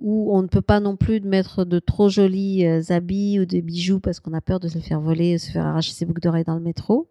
où 0.00 0.34
on 0.34 0.42
ne 0.42 0.48
peut 0.48 0.62
pas 0.62 0.80
non 0.80 0.96
plus 0.96 1.20
mettre 1.20 1.64
de 1.64 1.78
trop 1.78 2.08
jolis 2.08 2.66
euh, 2.66 2.80
habits 2.88 3.38
ou 3.38 3.44
des 3.44 3.62
bijoux 3.62 4.00
parce 4.00 4.18
qu'on 4.18 4.32
a 4.32 4.40
peur 4.40 4.58
de 4.58 4.68
se 4.68 4.78
faire 4.78 5.00
voler, 5.00 5.38
se 5.38 5.50
faire 5.50 5.66
arracher 5.66 5.92
ses 5.92 6.06
boucles 6.06 6.22
d'oreilles 6.22 6.44
dans 6.44 6.54
le 6.54 6.60
métro. 6.60 7.08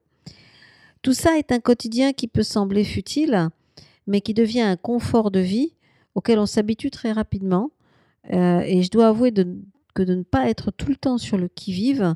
Tout 1.02 1.14
ça 1.14 1.38
est 1.38 1.52
un 1.52 1.60
quotidien 1.60 2.14
qui 2.14 2.28
peut 2.28 2.44
sembler 2.44 2.84
futile, 2.84 3.50
mais 4.08 4.22
qui 4.22 4.34
devient 4.34 4.62
un 4.62 4.76
confort 4.76 5.32
de 5.32 5.40
vie 5.40 5.76
auquel 6.16 6.40
on 6.40 6.46
s'habitue 6.46 6.90
très 6.90 7.12
rapidement. 7.12 7.72
Euh, 8.34 8.62
et 8.62 8.82
je 8.82 8.90
dois 8.90 9.08
avouer 9.08 9.32
que 9.32 10.04
de 10.04 10.16
ne 10.16 10.24
pas 10.24 10.50
être 10.50 10.72
tout 10.72 10.90
le 10.90 10.98
temps 10.98 11.18
sur 11.18 11.38
le 11.38 11.48
qui-vive 11.48 12.16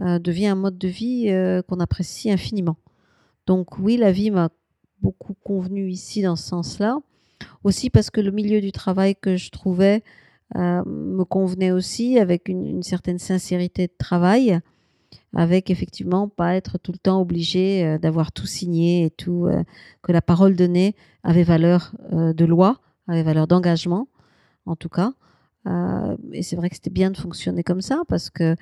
euh, 0.00 0.18
devient 0.18 0.48
un 0.48 0.56
mode 0.56 0.78
de 0.78 0.88
vie 0.88 1.30
qu'on 1.68 1.80
apprécie 1.80 2.30
infiniment. 2.30 2.76
Donc 3.46 3.78
oui, 3.78 3.96
la 3.96 4.12
vie 4.12 4.30
m'a 4.30 4.50
beaucoup 5.00 5.34
convenu 5.42 5.88
ici 5.88 6.22
dans 6.22 6.36
ce 6.36 6.48
sens-là. 6.48 6.98
Aussi 7.64 7.90
parce 7.90 8.10
que 8.10 8.20
le 8.20 8.30
milieu 8.30 8.60
du 8.60 8.72
travail 8.72 9.16
que 9.16 9.36
je 9.36 9.50
trouvais 9.50 10.02
euh, 10.56 10.82
me 10.86 11.24
convenait 11.24 11.72
aussi 11.72 12.18
avec 12.18 12.48
une, 12.48 12.82
certaine 12.82 13.18
sincérité 13.18 13.86
de 13.86 13.92
travail, 13.98 14.60
avec 15.34 15.70
effectivement 15.70 16.28
pas 16.28 16.54
être 16.54 16.78
tout 16.78 16.92
le 16.92 16.98
temps 16.98 17.20
obligé 17.20 17.84
euh, 17.84 17.98
d'avoir 17.98 18.32
tout 18.32 18.46
signé 18.46 19.04
et 19.04 19.10
tout, 19.10 19.46
euh, 19.46 19.62
que 20.02 20.12
la 20.12 20.22
parole 20.22 20.56
donnée 20.56 20.96
avait 21.22 21.42
valeur 21.42 21.92
de 22.10 22.44
loi, 22.44 22.80
avait 23.08 23.22
valeur 23.22 23.46
d'engagement, 23.46 24.08
en 24.64 24.76
tout 24.76 24.88
cas. 24.88 25.12
Et 26.32 26.42
c'est 26.42 26.56
vrai 26.56 26.70
que 26.70 26.76
c'était 26.76 26.88
bien 26.88 27.10
de 27.10 27.16
fonctionner 27.18 27.62
comme 27.62 27.82
ça 27.82 28.00
parce 28.08 28.30
que 28.30 28.56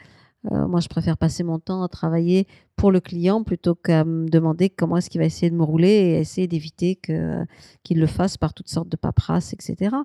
euh, 0.53 0.67
moi, 0.67 0.81
je 0.81 0.89
préfère 0.89 1.17
passer 1.17 1.43
mon 1.43 1.59
temps 1.59 1.83
à 1.83 1.89
travailler 1.89 2.47
pour 2.77 2.91
le 2.91 3.01
client 3.01 3.43
plutôt 3.43 3.75
qu'à 3.75 4.05
me 4.05 4.29
demander 4.29 4.71
comment 4.71 4.97
est-ce 4.99 5.11
qu'il 5.11 5.21
va 5.21 5.27
essayer 5.27 5.51
de 5.51 5.57
me 5.57 5.65
rouler 5.65 5.89
et 5.89 6.19
essayer 6.19 6.47
d'éviter 6.47 6.97
qu'il 6.97 8.01
le 8.01 8.07
fasse 8.07 8.37
par 8.37 8.55
toutes 8.55 8.69
sortes 8.69 8.89
de 8.89 8.97
paperasses, 8.97 9.53
etc. 9.53 9.97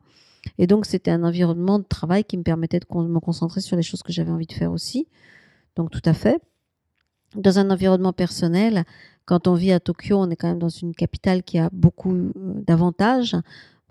Et 0.58 0.68
donc, 0.68 0.86
c'était 0.86 1.12
un 1.12 1.24
environnement 1.24 1.80
de 1.80 1.84
travail 1.84 2.24
qui 2.24 2.38
me 2.38 2.44
permettait 2.44 2.80
de 2.80 2.86
me 2.88 3.20
concentrer 3.20 3.62
sur 3.62 3.76
les 3.76 3.84
choses 3.84 4.04
que 4.04 4.12
j'avais 4.12 4.32
envie 4.32 4.48
de 4.48 4.54
faire 4.54 4.72
aussi. 4.72 5.08
Donc, 5.76 5.92
tout 5.92 6.02
à 6.06 6.14
fait. 6.14 6.42
Dans 7.36 7.60
un 7.60 7.70
environnement 7.70 8.12
personnel, 8.12 8.84
quand 9.26 9.48
on 9.48 9.54
vit 9.54 9.72
à 9.72 9.80
Tokyo, 9.80 10.18
on 10.18 10.30
est 10.30 10.36
quand 10.36 10.50
même 10.50 10.60
dans 10.60 10.70
une 10.70 10.94
capitale 10.94 11.44
qui 11.44 11.58
a 11.58 11.70
beaucoup 11.72 12.14
euh, 12.14 12.32
d'avantages. 12.36 13.36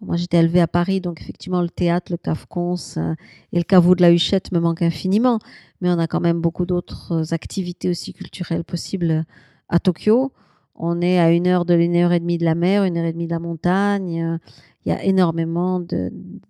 Moi, 0.02 0.16
j'étais 0.16 0.38
élevée 0.38 0.60
à 0.60 0.66
Paris, 0.66 1.00
donc 1.00 1.20
effectivement, 1.20 1.60
le 1.60 1.68
théâtre, 1.68 2.10
le 2.10 2.16
cafcons 2.16 2.74
euh, 2.96 3.14
et 3.52 3.58
le 3.58 3.64
caveau 3.64 3.94
de 3.94 4.00
la 4.00 4.10
Huchette 4.10 4.50
me 4.50 4.58
manquent 4.58 4.82
infiniment. 4.82 5.38
Mais 5.80 5.90
on 5.90 5.98
a 5.98 6.06
quand 6.06 6.20
même 6.20 6.40
beaucoup 6.40 6.64
d'autres 6.64 7.34
activités 7.34 7.90
aussi 7.90 8.14
culturelles 8.14 8.64
possibles 8.64 9.24
à 9.68 9.78
Tokyo. 9.78 10.32
On 10.74 11.02
est 11.02 11.18
à 11.18 11.30
une 11.30 11.46
heure 11.46 11.66
de 11.66 11.74
une 11.74 11.96
heure 11.96 12.12
et 12.12 12.20
demie 12.20 12.38
de 12.38 12.46
la 12.46 12.54
mer, 12.54 12.84
une 12.84 12.96
heure 12.96 13.04
et 13.04 13.12
demie 13.12 13.26
de 13.26 13.32
la 13.32 13.38
montagne. 13.38 14.38
Il 14.86 14.88
y 14.88 14.92
a 14.92 15.04
énormément 15.04 15.84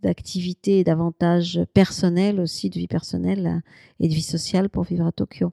d'activités 0.03 0.79
et 0.79 0.85
d'avantages 0.85 1.61
personnels 1.75 2.39
aussi, 2.39 2.71
de 2.71 2.79
vie 2.79 2.87
personnelle 2.87 3.63
et 3.99 4.07
de 4.07 4.15
vie 4.15 4.23
sociale 4.23 4.71
pour 4.71 4.85
vivre 4.85 5.07
à 5.07 5.11
Tokyo. 5.11 5.53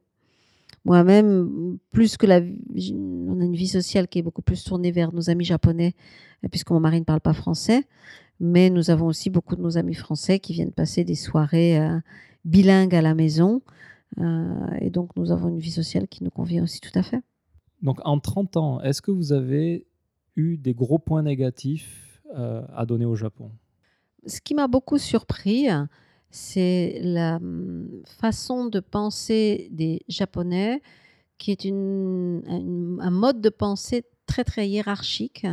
Moi-même, 0.88 1.78
plus 1.92 2.16
que 2.16 2.26
la, 2.26 2.40
vie- 2.40 2.96
on 2.96 3.40
a 3.42 3.44
une 3.44 3.56
vie 3.56 3.68
sociale 3.68 4.08
qui 4.08 4.20
est 4.20 4.22
beaucoup 4.22 4.42
plus 4.42 4.64
tournée 4.64 4.92
vers 4.92 5.14
nos 5.14 5.30
amis 5.30 5.44
japonais, 5.44 5.94
euh, 6.44 6.48
puisque 6.50 6.72
mon 6.72 6.80
mari 6.80 7.00
ne 7.00 7.06
parle 7.06 7.20
pas 7.20 7.34
français. 7.34 7.84
Mais 8.40 8.70
nous 8.70 8.90
avons 8.90 9.08
aussi 9.08 9.30
beaucoup 9.30 9.56
de 9.58 9.62
nos 9.62 9.78
amis 9.78 9.96
français 9.96 10.40
qui 10.40 10.54
viennent 10.54 10.72
passer 10.72 11.04
des 11.04 11.16
soirées 11.16 11.78
euh, 11.78 12.00
bilingues 12.46 12.96
à 12.96 13.02
la 13.02 13.16
maison. 13.16 13.62
Euh, 14.20 14.68
et 14.80 14.90
donc, 14.90 15.16
nous 15.18 15.32
avons 15.32 15.50
une 15.50 15.60
vie 15.60 15.72
sociale 15.72 16.08
qui 16.08 16.24
nous 16.24 16.30
convient 16.32 16.64
aussi 16.64 16.80
tout 16.80 16.98
à 16.98 17.04
fait. 17.04 17.22
Donc 17.82 18.00
en 18.06 18.20
30 18.20 18.56
ans, 18.58 18.82
est-ce 18.82 19.02
que 19.02 19.12
vous 19.12 19.34
avez 19.34 19.86
eu 20.36 20.58
des 20.58 20.74
gros 20.74 21.00
points 21.00 21.22
négatifs 21.22 22.22
euh, 22.36 22.62
à 22.76 22.86
donner 22.86 23.06
au 23.06 23.16
Japon? 23.16 23.52
Ce 24.26 24.40
qui 24.40 24.56
m'a 24.56 24.68
beaucoup 24.68 24.98
surpris, 24.98 25.68
c'est 26.30 27.00
la 27.02 27.38
hum, 27.38 27.88
façon 28.20 28.66
de 28.66 28.80
penser 28.80 29.70
des 29.72 30.02
Japonais, 30.08 30.82
qui 31.38 31.52
est 31.52 31.66
une- 31.66 32.98
un, 33.02 33.12
mode 33.12 33.42
de 33.42 33.50
pensée 33.50 34.04
très 34.26 34.44
très 34.44 34.68
hiérarchique, 34.68 35.46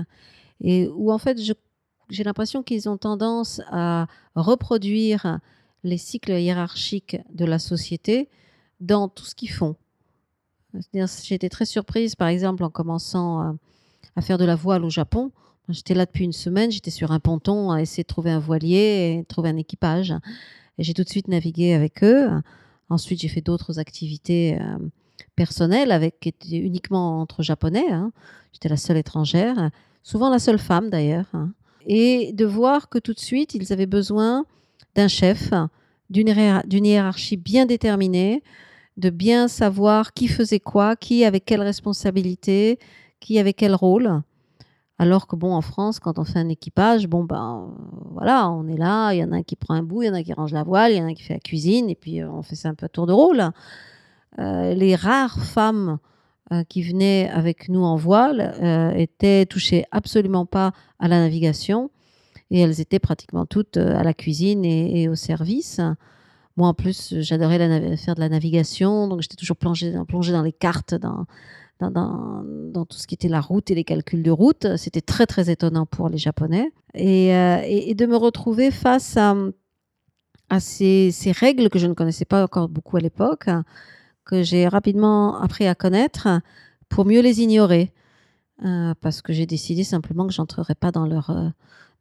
et 0.60 0.88
où 0.88 1.12
en 1.12 1.18
fait 1.18 1.38
j'ai 2.08 2.24
l'impression 2.24 2.62
qu'ils 2.62 2.88
ont 2.88 2.96
tendance 2.96 3.60
à 3.70 4.06
reproduire 4.34 5.40
les 5.84 5.98
cycles 5.98 6.32
hiérarchiques 6.32 7.18
de 7.32 7.44
la 7.44 7.58
société 7.58 8.28
dans 8.80 9.08
tout 9.08 9.24
ce 9.24 9.34
qu'ils 9.34 9.50
font. 9.50 9.76
J'ai 10.92 11.34
été 11.34 11.48
très 11.48 11.66
surprise, 11.66 12.16
par 12.16 12.28
exemple, 12.28 12.64
en 12.64 12.70
commençant 12.70 13.40
à, 13.40 13.54
à 14.16 14.22
faire 14.22 14.38
de 14.38 14.44
la 14.44 14.56
voile 14.56 14.84
au 14.84 14.90
Japon. 14.90 15.30
J'étais 15.68 15.94
là 15.94 16.04
depuis 16.04 16.24
une 16.24 16.32
semaine, 16.32 16.70
j'étais 16.70 16.90
sur 16.90 17.10
un 17.12 17.20
ponton 17.20 17.70
à 17.70 17.80
essayer 17.80 18.02
de 18.02 18.08
trouver 18.08 18.30
un 18.30 18.38
voilier 18.38 19.18
et 19.20 19.24
trouver 19.24 19.50
un 19.50 19.56
équipage. 19.56 20.12
J'ai 20.78 20.94
tout 20.94 21.04
de 21.04 21.08
suite 21.08 21.28
navigué 21.28 21.72
avec 21.74 22.02
eux. 22.02 22.28
Ensuite, 22.88 23.20
j'ai 23.20 23.28
fait 23.28 23.40
d'autres 23.40 23.78
activités 23.78 24.58
euh, 24.60 24.78
personnelles 25.36 25.92
avec 25.92 26.20
qui 26.20 26.28
étaient 26.30 26.56
uniquement 26.56 27.20
entre 27.20 27.42
japonais. 27.42 27.90
hein. 27.90 28.12
J'étais 28.52 28.68
la 28.68 28.76
seule 28.76 28.96
étrangère, 28.96 29.70
souvent 30.02 30.30
la 30.30 30.38
seule 30.38 30.58
femme 30.58 30.90
d'ailleurs. 30.90 31.26
hein. 31.32 31.52
Et 31.86 32.32
de 32.32 32.44
voir 32.44 32.88
que 32.88 32.98
tout 32.98 33.12
de 33.12 33.20
suite, 33.20 33.54
ils 33.54 33.72
avaient 33.72 33.86
besoin 33.86 34.46
d'un 34.94 35.08
chef, 35.08 35.50
d'une 36.10 36.28
hiérarchie 36.86 37.36
bien 37.36 37.66
déterminée, 37.66 38.42
de 38.96 39.10
bien 39.10 39.48
savoir 39.48 40.12
qui 40.14 40.28
faisait 40.28 40.60
quoi, 40.60 40.96
qui 40.96 41.24
avait 41.24 41.40
quelle 41.40 41.62
responsabilité, 41.62 42.78
qui 43.20 43.38
avait 43.38 43.52
quel 43.52 43.74
rôle. 43.74 44.22
Alors 44.98 45.26
que 45.26 45.34
bon, 45.34 45.52
en 45.52 45.60
France, 45.60 45.98
quand 45.98 46.18
on 46.18 46.24
fait 46.24 46.38
un 46.38 46.48
équipage, 46.48 47.08
bon 47.08 47.24
ben 47.24 47.74
voilà, 48.12 48.48
on 48.50 48.68
est 48.68 48.76
là, 48.76 49.12
il 49.12 49.18
y 49.18 49.24
en 49.24 49.32
a 49.32 49.36
un 49.36 49.42
qui 49.42 49.56
prend 49.56 49.74
un 49.74 49.82
bout, 49.82 50.02
il 50.02 50.06
y 50.06 50.10
en 50.10 50.14
a 50.14 50.18
un 50.18 50.22
qui 50.22 50.32
range 50.32 50.52
la 50.52 50.62
voile, 50.62 50.92
il 50.92 50.98
y 50.98 51.00
en 51.00 51.06
a 51.06 51.08
un 51.08 51.14
qui 51.14 51.24
fait 51.24 51.34
la 51.34 51.40
cuisine, 51.40 51.90
et 51.90 51.96
puis 51.96 52.22
euh, 52.22 52.30
on 52.30 52.42
fait 52.42 52.54
ça 52.54 52.68
un 52.68 52.74
peu 52.74 52.86
à 52.86 52.88
tour 52.88 53.06
de 53.06 53.12
rôle. 53.12 53.50
Euh, 54.38 54.74
les 54.74 54.96
rares 54.96 55.44
femmes 55.44 55.98
euh, 56.52 56.64
qui 56.64 56.82
venaient 56.82 57.28
avec 57.32 57.68
nous 57.68 57.82
en 57.82 57.96
voile 57.96 58.54
euh, 58.62 58.90
étaient 58.92 59.46
touchées 59.46 59.84
absolument 59.92 60.44
pas 60.44 60.72
à 60.98 61.08
la 61.08 61.20
navigation, 61.20 61.90
et 62.50 62.60
elles 62.60 62.80
étaient 62.80 62.98
pratiquement 62.98 63.46
toutes 63.46 63.76
à 63.76 64.02
la 64.02 64.14
cuisine 64.14 64.64
et, 64.64 65.08
au 65.08 65.14
service. 65.14 65.80
Moi, 66.56 66.68
en 66.68 66.74
plus, 66.74 67.14
j'adorais 67.18 67.96
faire 67.96 68.14
de 68.14 68.20
la 68.20 68.28
navigation, 68.28 69.08
donc 69.08 69.22
j'étais 69.22 69.34
toujours 69.34 69.56
plongée, 69.56 69.92
plongée 70.06 70.32
dans 70.32 70.42
les 70.42 70.52
cartes, 70.52 70.94
dans, 70.94 71.26
dans, 71.90 72.84
tout 72.84 72.96
ce 72.96 73.06
qui 73.06 73.14
était 73.14 73.28
la 73.28 73.40
route 73.40 73.70
et 73.70 73.74
les 73.74 73.84
calculs 73.84 74.22
de 74.22 74.30
route. 74.30 74.76
C'était 74.76 75.00
très, 75.00 75.26
très 75.26 75.50
étonnant 75.50 75.86
pour 75.86 76.08
les 76.08 76.18
Japonais. 76.18 76.72
Et, 76.94 77.34
euh, 77.34 77.94
de 77.94 78.06
me 78.06 78.16
retrouver 78.16 78.70
face 78.70 79.16
à, 79.16 80.60
ces, 80.60 81.12
règles 81.38 81.70
que 81.70 81.78
je 81.78 81.86
ne 81.86 81.94
connaissais 81.94 82.24
pas 82.24 82.44
encore 82.44 82.68
beaucoup 82.68 82.96
à 82.96 83.00
l'époque, 83.00 83.48
que 84.24 84.42
j'ai 84.42 84.68
rapidement 84.68 85.40
appris 85.40 85.66
à 85.66 85.74
connaître 85.74 86.28
pour 86.88 87.04
mieux 87.04 87.20
les 87.20 87.40
ignorer. 87.40 87.92
Euh, 88.64 88.94
parce 89.00 89.20
que 89.20 89.32
j'ai 89.32 89.46
décidé 89.46 89.82
simplement 89.82 90.26
que 90.26 90.32
j'entrerais 90.32 90.76
pas 90.76 90.92
dans 90.92 91.06
leur, 91.06 91.30
euh, 91.30 91.48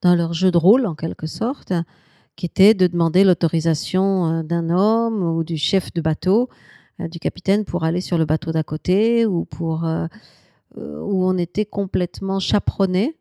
dans 0.01 0.14
leur 0.14 0.34
jeu 0.34 0.51
de 0.51 0.57
rôle, 0.57 0.85
en 0.85 0.93
quelque 0.93 1.26
sorte, 1.26 1.73
qui 2.35 2.45
était 2.45 2.76
de 2.76 2.85
demander 2.85 3.23
l'autorisation 3.23 4.43
d'un 4.43 4.69
homme 4.69 5.23
ou 5.23 5.43
du 5.43 5.57
chef 5.57 5.93
de 5.93 6.01
bateau 6.01 6.49
du 7.07 7.19
capitaine 7.19 7.65
pour 7.65 7.84
aller 7.84 8.01
sur 8.01 8.17
le 8.17 8.25
bateau 8.25 8.51
d'à 8.51 8.63
côté 8.63 9.25
ou 9.25 9.45
pour 9.45 9.85
euh, 9.85 10.07
euh, 10.77 10.99
où 11.01 11.23
on 11.25 11.38
était 11.38 11.65
complètement 11.65 12.39
chaperonné, 12.39 13.15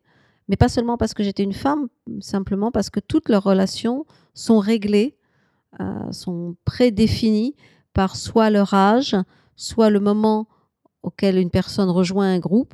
mais 0.47 0.55
pas 0.55 0.69
seulement 0.69 0.97
parce 0.97 1.13
que 1.13 1.23
j'étais 1.23 1.43
une 1.43 1.53
femme, 1.53 1.87
simplement 2.19 2.71
parce 2.71 2.89
que 2.89 2.99
toutes 2.99 3.29
leurs 3.29 3.43
relations 3.43 4.05
sont 4.33 4.59
réglées, 4.59 5.15
euh, 5.79 6.11
sont 6.11 6.55
prédéfinies 6.65 7.55
par 7.93 8.15
soit 8.15 8.49
leur 8.49 8.73
âge, 8.73 9.15
soit 9.55 9.89
le 9.89 9.99
moment 9.99 10.47
auquel 11.03 11.37
une 11.37 11.51
personne 11.51 11.89
rejoint 11.89 12.33
un 12.33 12.39
groupe. 12.39 12.73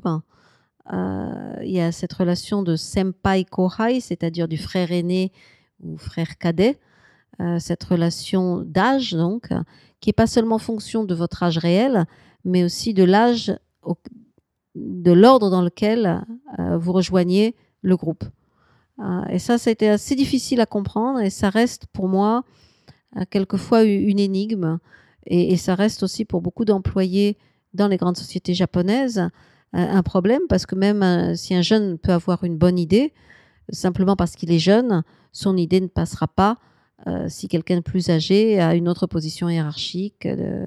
Euh, 0.93 1.53
il 1.61 1.71
y 1.71 1.81
a 1.81 1.91
cette 1.91 2.13
relation 2.13 2.63
de 2.63 2.75
senpai 2.75 3.43
kohai, 3.43 3.99
c'est-à-dire 3.99 4.47
du 4.47 4.57
frère 4.57 4.91
aîné 4.91 5.31
ou 5.83 5.97
frère 5.97 6.37
cadet, 6.37 6.79
euh, 7.41 7.59
cette 7.59 7.83
relation 7.83 8.61
d'âge 8.65 9.11
donc, 9.11 9.49
qui 9.99 10.09
est 10.09 10.13
pas 10.13 10.27
seulement 10.27 10.57
fonction 10.57 11.03
de 11.03 11.13
votre 11.13 11.43
âge 11.43 11.57
réel, 11.57 12.05
mais 12.45 12.63
aussi 12.63 12.93
de 12.93 13.03
l'âge, 13.03 13.53
de 14.75 15.11
l'ordre 15.11 15.49
dans 15.49 15.61
lequel 15.61 16.23
euh, 16.57 16.77
vous 16.77 16.93
rejoignez 16.93 17.55
le 17.81 17.97
groupe. 17.97 18.23
Euh, 18.99 19.25
et 19.29 19.39
ça, 19.39 19.57
ça 19.57 19.69
a 19.69 19.73
été 19.73 19.89
assez 19.89 20.15
difficile 20.15 20.61
à 20.61 20.65
comprendre 20.65 21.19
et 21.19 21.29
ça 21.29 21.49
reste 21.49 21.85
pour 21.87 22.07
moi 22.07 22.43
euh, 23.17 23.23
quelquefois 23.29 23.83
une 23.83 24.19
énigme. 24.19 24.79
Et, 25.25 25.57
ça 25.57 25.75
reste 25.75 26.01
aussi 26.01 26.25
pour 26.25 26.41
beaucoup 26.41 26.65
d'employés 26.65 27.37
dans 27.73 27.87
les 27.87 27.97
grandes 27.97 28.17
sociétés 28.17 28.53
japonaises 28.53 29.29
un 29.73 30.01
problème 30.01 30.41
parce 30.49 30.65
que 30.65 30.73
même 30.73 31.35
si 31.35 31.53
un 31.53 31.61
jeune 31.61 31.99
peut 31.99 32.13
avoir 32.13 32.43
une 32.43 32.57
bonne 32.57 32.79
idée, 32.79 33.13
simplement 33.69 34.15
parce 34.15 34.35
qu'il 34.35 34.51
est 34.51 34.57
jeune, 34.57 35.03
son 35.31 35.55
idée 35.55 35.79
ne 35.81 35.87
passera 35.87 36.27
pas 36.27 36.57
si 37.27 37.47
quelqu'un 37.47 37.77
de 37.77 37.81
plus 37.81 38.09
âgé 38.09 38.59
a 38.59 38.75
une 38.75 38.89
autre 38.89 39.07
position 39.07 39.49
hiérarchique 39.49 40.25
euh, 40.25 40.65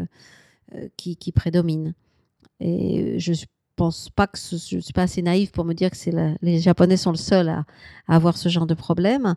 euh, 0.74 0.88
qui, 0.96 1.32
prédomine. 1.32 1.94
Et 2.60 3.18
je 3.18 3.32
pense 3.76 4.08
pas 4.10 4.26
que 4.26 4.38
ce- 4.38 4.56
je 4.56 4.78
suis 4.78 4.92
pas 4.92 5.02
assez 5.02 5.22
naïve 5.22 5.50
pour 5.50 5.64
me 5.64 5.74
dire 5.74 5.90
que 5.90 5.96
les 6.42 6.60
Japonais 6.60 6.96
sont 6.96 7.10
le 7.10 7.16
seul 7.16 7.48
à, 7.48 7.64
avoir 8.06 8.36
ce 8.36 8.48
genre 8.48 8.66
de 8.66 8.74
problème. 8.74 9.34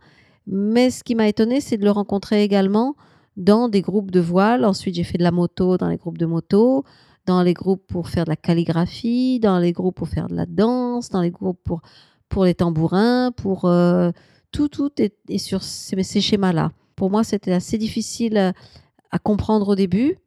Mais 0.47 0.91
ce 0.91 1.03
qui 1.03 1.15
m'a 1.15 1.27
étonné, 1.27 1.59
c'est 1.61 1.77
de 1.77 1.83
le 1.83 1.91
rencontrer 1.91 2.43
également 2.43 2.95
dans 3.35 3.67
des 3.67 3.81
groupes 3.81 4.11
de 4.11 4.19
voile. 4.19 4.63
Ensuite, 4.63 4.95
j'ai 4.95 5.03
fait 5.03 5.17
de 5.17 5.23
la 5.23 5.31
moto 5.31 5.77
dans 5.77 5.89
les 5.89 5.97
groupes 5.97 6.17
de 6.17 6.25
moto, 6.25 6.83
dans 7.25 7.41
les 7.41 7.53
groupes 7.53 7.85
pour 7.87 8.09
faire 8.09 8.25
de 8.25 8.29
la 8.29 8.35
calligraphie, 8.35 9.39
dans 9.39 9.59
les 9.59 9.71
groupes 9.73 9.95
pour 9.95 10.07
faire 10.07 10.27
de 10.27 10.35
la 10.35 10.45
danse, 10.45 11.09
dans 11.09 11.21
les 11.21 11.31
groupes 11.31 11.59
pour, 11.63 11.81
pour 12.29 12.45
les 12.45 12.53
tambourins, 12.53 13.31
pour 13.31 13.65
euh, 13.65 14.11
tout, 14.51 14.69
tout 14.69 14.91
est, 15.01 15.37
sur 15.37 15.63
ces 15.63 16.21
schémas-là. 16.21 16.71
Pour 16.95 17.09
moi, 17.11 17.23
c'était 17.23 17.51
assez 17.51 17.77
difficile 17.77 18.37
à, 18.37 18.53
à 19.11 19.19
comprendre 19.19 19.67
au 19.69 19.75
début, 19.75 20.17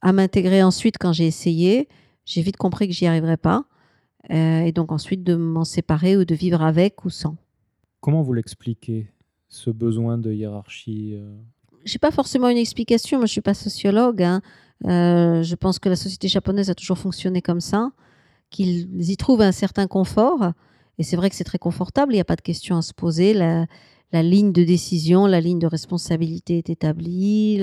à 0.00 0.12
m'intégrer 0.12 0.62
ensuite 0.62 0.96
quand 0.98 1.12
j'ai 1.12 1.26
essayé. 1.26 1.88
J'ai 2.24 2.42
vite 2.42 2.56
compris 2.56 2.88
que 2.88 2.94
j'y 2.94 3.06
arriverais 3.06 3.36
pas. 3.36 3.64
Euh, 4.30 4.60
et 4.60 4.72
donc 4.72 4.92
ensuite 4.92 5.24
de 5.24 5.34
m'en 5.34 5.64
séparer 5.64 6.16
ou 6.16 6.24
de 6.24 6.34
vivre 6.34 6.62
avec 6.62 7.04
ou 7.04 7.10
sans. 7.10 7.36
Comment 8.00 8.22
vous 8.22 8.34
l'expliquez, 8.34 9.10
ce 9.48 9.70
besoin 9.70 10.18
de 10.18 10.32
hiérarchie 10.32 11.14
euh? 11.14 11.36
J'ai 11.84 11.98
pas 11.98 12.10
forcément 12.10 12.48
une 12.48 12.58
explication. 12.58 13.18
Moi, 13.18 13.26
je 13.26 13.32
suis 13.32 13.40
pas 13.40 13.54
sociologue. 13.54 14.22
hein. 14.22 14.42
Euh, 14.86 15.42
je 15.42 15.54
pense 15.54 15.78
que 15.78 15.88
la 15.88 15.96
société 15.96 16.28
japonaise 16.28 16.68
a 16.68 16.74
toujours 16.74 16.98
fonctionné 16.98 17.40
comme 17.40 17.60
ça, 17.60 17.92
qu'ils 18.50 19.10
y 19.10 19.16
trouvent 19.16 19.40
un 19.40 19.52
certain 19.52 19.86
confort. 19.86 20.52
Et 20.98 21.02
c'est 21.02 21.16
vrai 21.16 21.30
que 21.30 21.36
c'est 21.36 21.44
très 21.44 21.58
confortable. 21.58 22.12
Il 22.12 22.16
n'y 22.16 22.20
a 22.20 22.24
pas 22.26 22.36
de 22.36 22.42
question 22.42 22.76
à 22.76 22.82
se 22.82 22.92
poser. 22.92 23.32
La, 23.32 23.66
la 24.12 24.22
ligne 24.22 24.52
de 24.52 24.64
décision, 24.64 25.26
la 25.26 25.40
ligne 25.40 25.58
de 25.58 25.66
responsabilité 25.66 26.58
est 26.58 26.70
établie. 26.70 27.60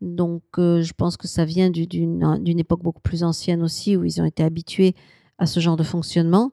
Donc, 0.00 0.42
euh, 0.58 0.82
je 0.82 0.92
pense 0.94 1.16
que 1.16 1.28
ça 1.28 1.44
vient 1.44 1.70
du- 1.70 1.86
d'une 1.86 2.58
époque 2.58 2.82
beaucoup 2.82 3.02
plus 3.02 3.22
ancienne 3.22 3.62
aussi, 3.62 3.96
où 3.96 4.04
ils 4.04 4.20
ont 4.20 4.24
été 4.24 4.42
habitués 4.42 4.94
à 5.38 5.46
ce 5.46 5.60
genre 5.60 5.76
de 5.76 5.82
fonctionnement, 5.82 6.52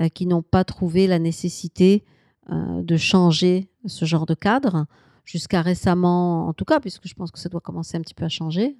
euh, 0.00 0.08
qui 0.08 0.26
n'ont 0.26 0.42
pas 0.42 0.64
trouvé 0.64 1.06
la 1.06 1.18
nécessité 1.18 2.04
euh, 2.52 2.82
de 2.82 2.96
changer 2.96 3.68
ce 3.86 4.04
genre 4.04 4.26
de 4.26 4.34
cadre 4.34 4.86
jusqu'à 5.24 5.62
récemment, 5.62 6.46
en 6.46 6.52
tout 6.52 6.64
cas, 6.64 6.78
puisque 6.78 7.08
je 7.08 7.14
pense 7.14 7.30
que 7.30 7.38
ça 7.38 7.48
doit 7.48 7.60
commencer 7.60 7.96
un 7.96 8.00
petit 8.00 8.14
peu 8.14 8.24
à 8.24 8.28
changer. 8.28 8.76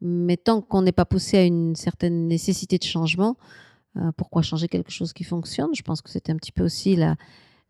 Mais 0.00 0.36
tant 0.36 0.60
qu'on 0.60 0.82
n'est 0.82 0.92
pas 0.92 1.06
poussé 1.06 1.38
à 1.38 1.44
une 1.44 1.74
certaine 1.76 2.28
nécessité 2.28 2.76
de 2.76 2.82
changement, 2.82 3.36
pourquoi 4.18 4.42
changer 4.42 4.68
quelque 4.68 4.90
chose 4.90 5.12
qui 5.14 5.24
fonctionne? 5.24 5.70
Je 5.74 5.82
pense 5.82 6.02
que 6.02 6.10
c'était 6.10 6.32
un 6.32 6.36
petit 6.36 6.52
peu 6.52 6.64
aussi 6.64 6.94
la, 6.96 7.16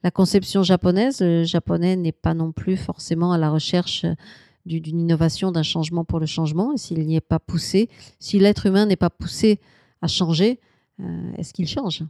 la 0.04 0.10
conception 0.12 0.62
japonaise. 0.62 1.20
Le 1.20 1.42
japonais 1.44 1.96
n'est 1.96 2.12
pas 2.12 2.34
non 2.34 2.52
plus 2.52 2.76
forcément 2.76 3.32
à 3.32 3.38
la 3.38 3.50
recherche 3.50 4.06
du- 4.66 4.80
d'une 4.80 5.00
innovation, 5.00 5.50
d'un 5.50 5.62
changement 5.64 6.04
pour 6.04 6.20
le 6.20 6.26
changement. 6.26 6.72
Et 6.72 6.76
s'il 6.76 7.04
n'y 7.06 7.16
est 7.16 7.20
pas 7.20 7.38
poussé, 7.40 7.88
si 8.20 8.38
l'être 8.38 8.66
humain 8.66 8.86
n'est 8.86 8.96
pas 8.96 9.10
poussé 9.10 9.58
à 10.02 10.06
changer, 10.06 10.60
euh, 11.00 11.32
est-ce 11.38 11.52
qu'il 11.52 11.66
change? 11.66 12.04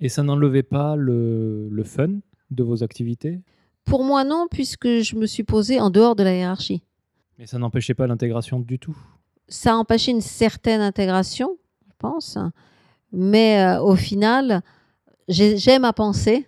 Et 0.00 0.08
ça 0.08 0.22
n'enlevait 0.22 0.62
pas 0.62 0.94
le, 0.96 1.68
le 1.70 1.84
fun 1.84 2.08
de 2.50 2.62
vos 2.62 2.82
activités? 2.82 3.40
Pour 3.84 4.04
moi, 4.04 4.24
non, 4.24 4.46
puisque 4.50 4.86
je 4.88 5.16
me 5.16 5.26
suis 5.26 5.42
posée 5.44 5.80
en 5.80 5.90
dehors 5.90 6.16
de 6.16 6.22
la 6.22 6.34
hiérarchie. 6.34 6.82
Mais 7.38 7.46
ça 7.46 7.58
n'empêchait 7.58 7.94
pas 7.94 8.06
l'intégration 8.06 8.60
du 8.60 8.78
tout? 8.78 8.96
Ça 9.48 9.72
a 9.72 9.76
empêché 9.76 10.10
une 10.10 10.20
certaine 10.20 10.80
intégration, 10.80 11.56
je 11.86 11.92
pense. 11.98 12.38
Mais 13.12 13.60
euh, 13.60 13.80
au 13.82 13.94
final, 13.96 14.62
j'ai- 15.28 15.56
j'aime 15.56 15.84
à 15.84 15.92
penser 15.92 16.46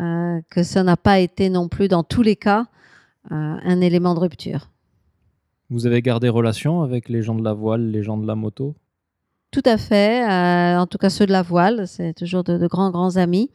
euh, 0.00 0.40
que 0.50 0.62
ça 0.62 0.82
n'a 0.82 0.96
pas 0.96 1.18
été 1.18 1.50
non 1.50 1.68
plus, 1.68 1.88
dans 1.88 2.02
tous 2.02 2.22
les 2.22 2.36
cas, 2.36 2.66
euh, 3.30 3.34
un 3.34 3.80
élément 3.80 4.14
de 4.14 4.20
rupture. 4.20 4.70
Vous 5.68 5.86
avez 5.86 6.00
gardé 6.00 6.28
relation 6.28 6.82
avec 6.82 7.08
les 7.08 7.22
gens 7.22 7.34
de 7.34 7.44
la 7.44 7.52
voile, 7.52 7.90
les 7.90 8.02
gens 8.02 8.16
de 8.16 8.26
la 8.26 8.34
moto? 8.34 8.74
Tout 9.50 9.62
à 9.64 9.76
fait. 9.76 10.22
euh, 10.28 10.78
en 10.78 10.86
tout 10.86 10.96
cas, 10.96 11.10
ceux 11.10 11.26
de 11.26 11.32
la 11.32 11.42
voile, 11.42 11.86
c'est 11.86 12.14
toujours 12.14 12.44
de, 12.44 12.56
de 12.56 12.66
grands, 12.66 12.90
grands 12.90 13.16
amis. 13.16 13.50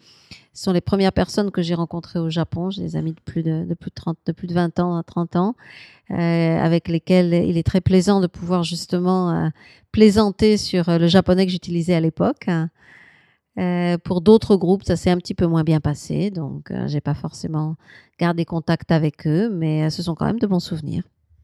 Ce 0.54 0.64
sont 0.64 0.72
les 0.72 0.82
premières 0.82 1.14
personnes 1.14 1.52
que 1.52 1.62
j'ai 1.62 1.74
rencontrées 1.74 2.20
au 2.20 2.30
Japon. 2.30 2.70
J'ai 2.70 2.84
des 2.84 2.96
amis 2.96 3.14
de 3.14 3.20
plus 3.22 3.44
de, 3.44 3.66
de 3.66 3.74
plus 3.74 3.90
de 3.90 3.96
30, 3.96 4.18
de 4.26 4.32
plus 4.32 4.48
de 4.48 4.54
20 4.54 4.80
ans 4.80 4.98
à 4.98 5.04
30 5.04 5.36
ans, 5.36 5.56
avec 6.10 6.88
lesquels 6.88 7.34
il 7.34 7.58
est 7.58 7.64
très 7.64 7.82
plaisant 7.82 8.22
de 8.22 8.28
pouvoir 8.28 8.64
justement 8.64 9.52
plaisanter 9.92 10.58
sur 10.58 10.86
le 10.88 11.08
japonais 11.08 11.46
que 11.46 11.52
j'utilisais 11.52 11.94
à 11.96 12.00
l'époque. 12.00 12.48
Euh, 13.58 13.98
pour 13.98 14.22
d'autres 14.22 14.58
groupes, 14.58 14.84
ça 14.84 14.96
s'est 14.96 15.10
un 15.10 15.18
petit 15.18 15.34
peu 15.34 15.48
moins 15.48 15.64
bien 15.64 15.80
passé, 15.80 16.30
donc 16.30 16.72
euh, 16.72 16.88
j'ai 16.88 17.02
pas 17.02 17.14
forcément 17.14 17.76
gardé 18.20 18.44
contact 18.44 18.92
avec 18.92 19.26
eux, 19.28 19.50
mais 19.50 19.84
euh, 19.84 19.90
ce 19.90 20.04
sont 20.04 20.16
quand 20.16 20.26
même 20.26 20.40
de 20.40 20.48
bons 20.48 20.60
souvenirs. 20.60 21.04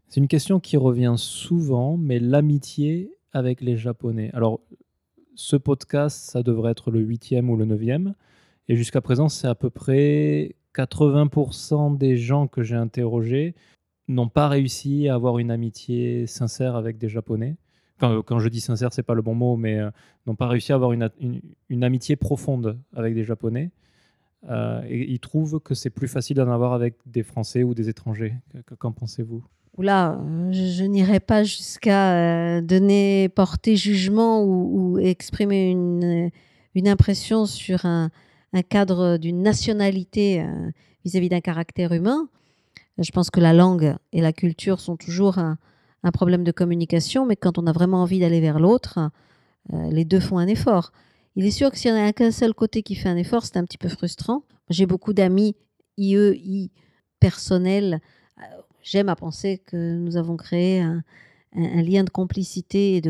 C'est 0.10 0.20
une 0.20 0.28
question 0.28 0.60
qui 0.60 0.76
revient 0.76 1.16
souvent, 1.16 1.96
mais 1.96 2.20
l'amitié 2.20 3.14
avec 3.32 3.62
les 3.62 3.78
Japonais. 3.78 4.30
Alors, 4.34 4.60
ce 5.36 5.56
podcast, 5.56 6.30
ça 6.30 6.44
devrait 6.44 6.72
être 6.72 6.92
le 6.92 7.00
huitième 7.00 7.50
ou 7.50 7.56
le 7.56 7.64
neuvième. 7.64 8.14
Et 8.68 8.76
jusqu'à 8.76 9.00
présent, 9.00 9.30
c'est 9.30 9.48
à 9.48 9.56
peu 9.56 9.70
près 9.70 10.56
80% 10.76 11.98
des 11.98 12.18
gens 12.18 12.48
que 12.48 12.62
j'ai 12.62 12.76
interrogés 12.76 13.56
n'ont 14.10 14.28
pas 14.28 14.50
réussi 14.50 15.08
à 15.08 15.16
avoir 15.16 15.40
une 15.40 15.52
amitié 15.52 16.28
sincère 16.28 16.76
avec 16.76 16.98
des 16.98 17.08
Japonais. 17.08 17.56
Quand, 18.02 18.40
je 18.40 18.50
dis 18.50 18.62
sincère, 18.62 18.92
c'est 18.94 19.04
pas 19.04 19.14
le 19.14 19.22
bon 19.22 19.36
mot, 19.36 19.58
mais 19.58 19.78
euh, 19.78 19.92
n'ont 20.26 20.36
pas 20.36 20.48
réussi 20.48 20.72
à 20.72 20.76
avoir 20.76 20.92
une, 20.92 21.84
amitié 21.84 22.16
profonde 22.16 22.80
avec 22.96 23.14
des 23.14 23.24
Japonais. 23.24 23.70
Euh, 24.50 24.82
ils 24.90 25.20
trouvent 25.20 25.60
que 25.60 25.76
c'est 25.76 25.92
plus 25.92 26.08
facile 26.08 26.38
d'en 26.38 26.50
avoir 26.50 26.74
avec 26.74 26.96
des 27.06 27.22
Français 27.22 27.62
ou 27.62 27.76
des 27.76 27.90
étrangers. 27.90 28.34
Que- 28.52 28.58
que- 28.62 28.74
Qu'en 28.74 28.92
pensez-vous? 28.92 29.44
Oula, 29.78 30.20
je, 30.50 30.84
n'irai 30.84 31.20
pas 31.20 31.44
jusqu'à 31.44 32.58
euh, 32.58 32.62
donner, 32.62 33.30
porter 33.30 33.76
jugement 33.76 34.44
ou, 34.44 34.98
exprimer 34.98 35.70
une, 35.70 36.88
impression 36.88 37.46
sur 37.46 37.86
un, 37.86 38.10
un 38.54 38.62
cadre 38.64 39.18
d'une 39.18 39.44
nationalité 39.44 40.44
vis-à-vis 41.06 41.30
d'un 41.30 41.40
caractère 41.40 41.94
humain. 41.94 42.28
Je 42.98 43.12
pense 43.12 43.30
que 43.30 43.40
la 43.40 43.54
langue 43.54 43.96
et 44.12 44.22
la 44.22 44.34
culture 44.34 44.80
sont 44.80 44.98
toujours 44.98 45.38
un, 45.38 45.58
un 46.04 46.12
problème 46.12 46.44
de 46.44 46.52
communication, 46.52 47.26
mais 47.26 47.36
quand 47.36 47.58
on 47.58 47.68
a 47.68 47.72
vraiment 47.72 48.02
envie 48.02 48.20
d'aller 48.20 48.42
vers 48.42 48.60
l'autre, 48.60 49.12
euh, 49.74 49.90
les 49.92 50.06
deux 50.06 50.20
font 50.20 50.38
un 50.38 50.48
effort. 50.48 50.92
Il 51.36 51.46
est 51.46 51.52
sûr 51.52 51.72
que 51.72 51.78
s'il 51.78 51.94
n'y 51.94 52.00
en 52.00 52.06
a 52.06 52.14
qu'un 52.14 52.32
seul 52.32 52.54
côté 52.54 52.84
qui 52.84 52.96
fait 52.96 53.10
un 53.10 53.18
effort, 53.18 53.46
c'est 53.46 53.58
un 53.58 53.64
petit 53.64 53.78
peu 53.78 53.90
frustrant. 53.90 54.44
J'ai 54.70 54.86
beaucoup 54.86 55.14
d'amis 55.14 55.56
IEI 55.98 56.72
personnels. 57.20 58.02
Euh, 58.40 58.44
J'aime 58.82 59.10
à 59.10 59.16
penser 59.16 59.60
que 59.60 59.96
nous 59.96 60.18
avons 60.18 60.38
créé 60.38 60.82
un, 60.82 61.04
lien 61.54 62.04
de 62.04 62.10
complicité 62.10 62.96
et 62.96 63.02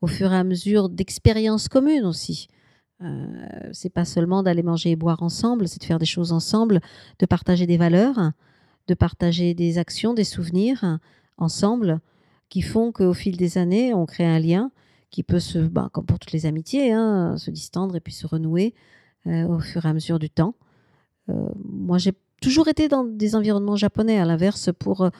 au 0.00 0.06
fur 0.06 0.32
et 0.32 0.36
à 0.36 0.44
mesure 0.44 0.88
d'expériences 0.88 1.68
communes 1.68 2.04
aussi. 2.04 2.48
Euh, 3.02 3.68
c'est 3.72 3.90
pas 3.90 4.04
seulement 4.04 4.42
d'aller 4.42 4.62
manger 4.62 4.92
et 4.92 4.96
boire 4.96 5.22
ensemble, 5.22 5.68
c'est 5.68 5.80
de 5.80 5.84
faire 5.84 5.98
des 5.98 6.06
choses 6.06 6.32
ensemble, 6.32 6.80
de 7.18 7.26
partager 7.26 7.66
des 7.66 7.76
valeurs, 7.76 8.32
de 8.86 8.94
partager 8.94 9.52
des 9.52 9.76
actions, 9.76 10.14
des 10.14 10.24
souvenirs 10.24 11.00
ensemble, 11.36 12.00
qui 12.48 12.62
font 12.62 12.92
qu'au 12.92 13.14
fil 13.14 13.36
des 13.36 13.58
années, 13.58 13.94
on 13.94 14.06
crée 14.06 14.26
un 14.26 14.38
lien 14.38 14.70
qui 15.14 15.22
peut 15.22 15.38
se, 15.38 15.58
bah, 15.58 15.90
comme 15.92 16.06
pour 16.06 16.18
toutes 16.18 16.32
les 16.32 16.44
amitiés, 16.44 16.92
hein, 16.92 17.36
se 17.36 17.52
distendre 17.52 17.94
et 17.94 18.00
puis 18.00 18.12
se 18.12 18.26
renouer 18.26 18.74
euh, 19.28 19.46
au 19.46 19.60
fur 19.60 19.86
et 19.86 19.88
à 19.88 19.92
mesure 19.92 20.18
du 20.18 20.28
temps. 20.28 20.56
Euh, 21.28 21.48
moi, 21.64 21.98
j'ai 21.98 22.12
toujours 22.42 22.66
été 22.66 22.88
dans 22.88 23.04
des 23.04 23.36
environnements 23.36 23.76
japonais, 23.76 24.18
à 24.18 24.24
l'inverse, 24.24 24.70
pour 24.76 25.02
euh, 25.02 25.10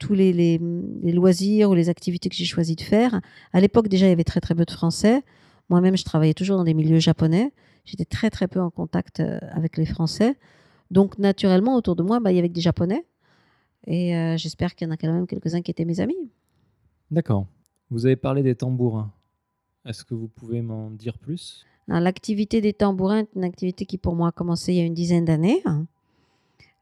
tous 0.00 0.12
les, 0.12 0.58
loisirs 1.04 1.70
ou 1.70 1.74
les 1.74 1.88
activités 1.88 2.28
que 2.28 2.34
j'ai 2.34 2.44
choisi 2.44 2.74
de 2.74 2.80
faire. 2.80 3.20
À 3.52 3.60
l'époque, 3.60 3.86
déjà, 3.86 4.06
il 4.06 4.10
y 4.10 4.12
avait 4.12 4.24
très 4.24 4.40
très 4.40 4.56
peu 4.56 4.64
de 4.64 4.72
français. 4.72 5.22
Moi-même, 5.68 5.96
je 5.96 6.04
travaillais 6.04 6.34
toujours 6.34 6.56
dans 6.56 6.64
des 6.64 6.74
milieux 6.74 6.98
japonais. 6.98 7.52
J'étais 7.84 8.04
très 8.04 8.30
très 8.30 8.48
peu 8.48 8.60
en 8.60 8.70
contact 8.70 9.22
avec 9.52 9.76
les 9.76 9.86
Français. 9.86 10.36
Donc, 10.90 11.16
naturellement, 11.18 11.76
autour 11.76 11.94
de 11.94 12.02
moi, 12.02 12.18
bah, 12.18 12.32
il 12.32 12.36
y 12.36 12.38
avait 12.38 12.48
des 12.48 12.60
Japonais. 12.60 13.06
Et 13.86 14.36
j'espère 14.36 14.74
qu'il 14.74 14.88
y 14.88 14.90
en 14.90 14.92
a 14.92 14.96
quand 14.96 15.12
même 15.12 15.26
quelques-uns 15.26 15.62
qui 15.62 15.70
étaient 15.70 15.84
mes 15.84 16.00
amis. 16.00 16.30
D'accord. 17.14 17.46
Vous 17.90 18.06
avez 18.06 18.16
parlé 18.16 18.42
des 18.42 18.56
tambourins. 18.56 19.12
Est-ce 19.86 20.04
que 20.04 20.14
vous 20.14 20.26
pouvez 20.26 20.62
m'en 20.62 20.90
dire 20.90 21.16
plus? 21.16 21.64
Alors, 21.86 22.00
L'activité 22.00 22.60
des 22.60 22.72
tambourins 22.72 23.20
est 23.20 23.28
une 23.36 23.44
activité 23.44 23.86
qui, 23.86 23.98
pour 23.98 24.16
moi, 24.16 24.30
a 24.30 24.32
commencé 24.32 24.72
il 24.72 24.78
y 24.78 24.80
a 24.80 24.84
une 24.84 24.94
dizaine 24.94 25.24
d'années. 25.24 25.62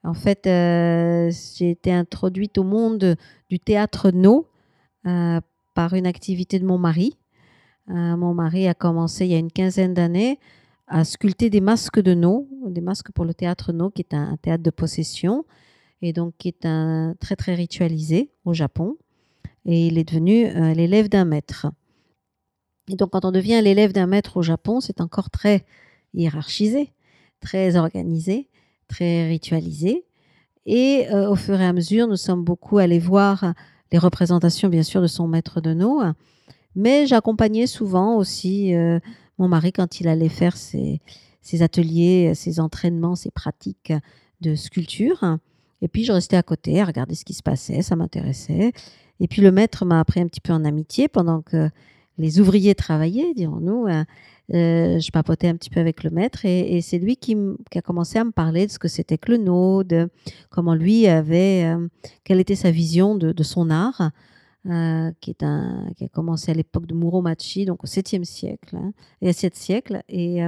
En 0.03 0.15
fait, 0.15 0.47
euh, 0.47 1.31
j'ai 1.59 1.73
été 1.73 1.93
introduite 1.93 2.57
au 2.57 2.65
monde 2.65 3.17
du 3.51 3.61
théâtre 3.61 4.11
No 4.11 4.47
euh, 5.05 5.39
par 5.75 5.93
une 5.93 6.07
activité 6.07 6.59
de 6.59 6.65
mon 6.65 6.79
mari. 6.79 7.19
Euh, 7.91 8.17
mon 8.17 8.33
mari 8.33 8.67
a 8.69 8.75
commencé 8.75 9.27
il 9.27 9.33
y 9.33 9.35
a 9.35 9.39
une 9.39 9.53
quinzaine 9.53 9.93
d'années 9.93 10.39
à 10.87 11.05
sculpter 11.05 11.51
des 11.51 11.61
masques 11.61 12.01
de 12.01 12.15
No, 12.15 12.49
des 12.69 12.81
masques 12.81 13.13
pour 13.13 13.27
le 13.27 13.35
théâtre 13.35 13.75
No, 13.75 13.91
qui 13.91 14.01
est 14.01 14.15
un, 14.15 14.31
un 14.31 14.37
théâtre 14.39 14.63
de 14.63 14.71
possession 14.71 15.45
et 16.01 16.15
donc 16.15 16.33
qui 16.39 16.49
est 16.49 16.65
un 16.65 17.15
très 17.21 17.37
très 17.37 17.55
ritualisé 17.55 18.31
au 18.47 18.55
Japon. 18.55 18.97
Et 19.65 19.87
il 19.87 19.99
est 19.99 20.05
devenu 20.05 20.47
euh, 20.47 20.75
l'élève 20.75 21.09
d'un 21.09 21.25
maître. 21.25 21.67
Et 22.89 22.97
donc, 22.97 23.11
quand 23.11 23.25
on 23.25 23.31
devient 23.31 23.61
l'élève 23.63 23.93
d'un 23.93 24.07
maître 24.07 24.37
au 24.37 24.43
Japon, 24.43 24.81
c'est 24.81 25.01
encore 25.01 25.31
très 25.31 25.65
hiérarchisé, 26.15 26.93
très 27.41 27.77
organisé, 27.77 28.49
très 28.89 29.29
ritualisé. 29.29 30.05
Et 30.67 31.07
euh, 31.11 31.31
au 31.31 31.37
fur 31.37 31.61
et 31.61 31.67
à 31.67 31.73
mesure, 31.73 32.09
nous 32.09 32.17
sommes 32.17 32.45
beaucoup 32.45 32.79
allés 32.79 32.99
voir 32.99 33.55
les 33.93 33.99
représentations, 33.99 34.69
bien 34.69 34.83
sûr, 34.83 35.01
de 35.01 35.07
son 35.07 35.29
maître 35.29 35.61
de 35.61 35.75
nos. 35.75 36.03
Mais 36.75 37.07
j'accompagnais 37.07 37.67
souvent 37.67 38.17
aussi 38.17 38.75
euh, 38.75 38.99
mon 39.39 39.49
mari 39.49 39.73
quand 39.73 40.01
il 40.01 40.09
allait 40.09 40.29
faire 40.29 40.57
ses, 40.57 41.01
ses 41.41 41.63
ateliers, 41.63 42.35
ses 42.35 42.61
entraînements, 42.61 43.15
ses 43.15 43.31
pratiques 43.31 43.93
de 44.41 44.55
sculpture. 44.55 45.39
Et 45.83 45.89
puis, 45.89 46.05
je 46.05 46.13
restais 46.13 46.37
à 46.37 46.43
côté 46.43 46.81
à 46.81 46.85
regarder 46.85 47.15
ce 47.15 47.25
qui 47.25 47.35
se 47.35 47.43
passait, 47.43 47.83
ça 47.83 47.97
m'intéressait. 47.97 48.73
Et 49.23 49.29
puis, 49.29 49.41
le 49.41 49.51
maître 49.51 49.87
m'a 49.87 50.05
pris 50.05 50.21
un 50.21 50.27
petit 50.27 50.43
peu 50.43 50.53
en 50.53 50.65
amitié 50.67 51.09
pendant 51.09 51.41
que 51.41 51.71
les 52.19 52.41
ouvriers 52.41 52.75
travaillaient, 52.75 53.33
dirons-nous. 53.35 53.87
Euh, 53.87 54.05
euh, 54.55 54.99
je 54.99 55.11
papotais 55.11 55.49
un 55.49 55.57
petit 55.57 55.71
peu 55.71 55.81
avec 55.81 56.05
le 56.05 56.11
maître 56.11 56.45
et, 56.45 56.81
c'est 56.83 56.99
lui 56.99 57.17
qui, 57.17 57.37
a 57.75 57.81
commencé 57.81 58.19
à 58.19 58.25
me 58.25 58.33
parler 58.33 58.67
de 58.67 58.73
ce 58.73 58.79
que 58.79 58.89
c'était 58.89 59.17
que 59.17 59.33
le 59.33 59.39
no, 59.39 59.83
de 59.83 60.11
comment 60.51 60.75
lui 60.75 61.07
avait, 61.07 61.65
euh, 61.65 61.89
quelle 62.25 62.41
était 62.41 62.57
sa 62.57 62.71
vision 62.71 63.15
de, 63.15 63.43
son 63.43 63.71
art, 63.71 64.11
euh, 64.67 65.11
qui, 65.21 65.35
a 65.41 66.09
commencé 66.13 66.51
à 66.51 66.55
l'époque 66.55 66.87
de 66.87 66.95
Muromachi, 66.95 67.65
donc 67.65 67.83
au 67.85 67.87
7e 67.87 68.25
siècle, 68.25 68.77
hein, 68.77 68.93
et 69.23 69.29
à 69.31 69.33
7 69.33 69.55
siècles, 69.55 70.03
et, 70.09 70.41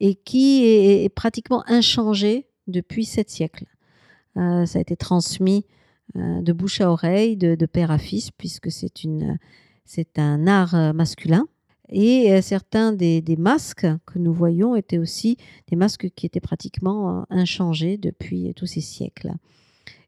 et 0.00 0.14
qui 0.14 0.64
est, 0.64 1.08
pratiquement 1.10 1.64
inchangé 1.66 2.46
depuis 2.66 3.04
7 3.04 3.28
siècles. 3.28 3.66
Ça 4.36 4.78
a 4.78 4.80
été 4.80 4.96
transmis 4.96 5.66
de 6.14 6.52
bouche 6.52 6.80
à 6.80 6.90
oreille, 6.90 7.36
de, 7.36 7.66
père 7.66 7.90
à 7.90 7.98
fils, 7.98 8.30
puisque 8.30 8.70
c'est 8.70 9.04
une 9.04 9.38
c'est 9.84 10.18
un 10.18 10.46
art 10.46 10.74
euh, 10.74 10.92
masculin. 10.92 11.46
Et 11.90 12.32
euh, 12.32 12.42
certains 12.42 12.92
des, 12.92 13.22
masques 13.38 13.86
que 14.06 14.18
nous 14.18 14.34
voyons 14.34 14.76
étaient 14.76 14.98
aussi 14.98 15.38
des 15.68 15.76
masques 15.76 16.10
qui 16.14 16.26
étaient 16.26 16.40
pratiquement 16.40 17.20
euh, 17.20 17.22
inchangés 17.30 17.96
depuis 17.96 18.52
tous 18.54 18.66
ces 18.66 18.82
siècles. 18.82 19.32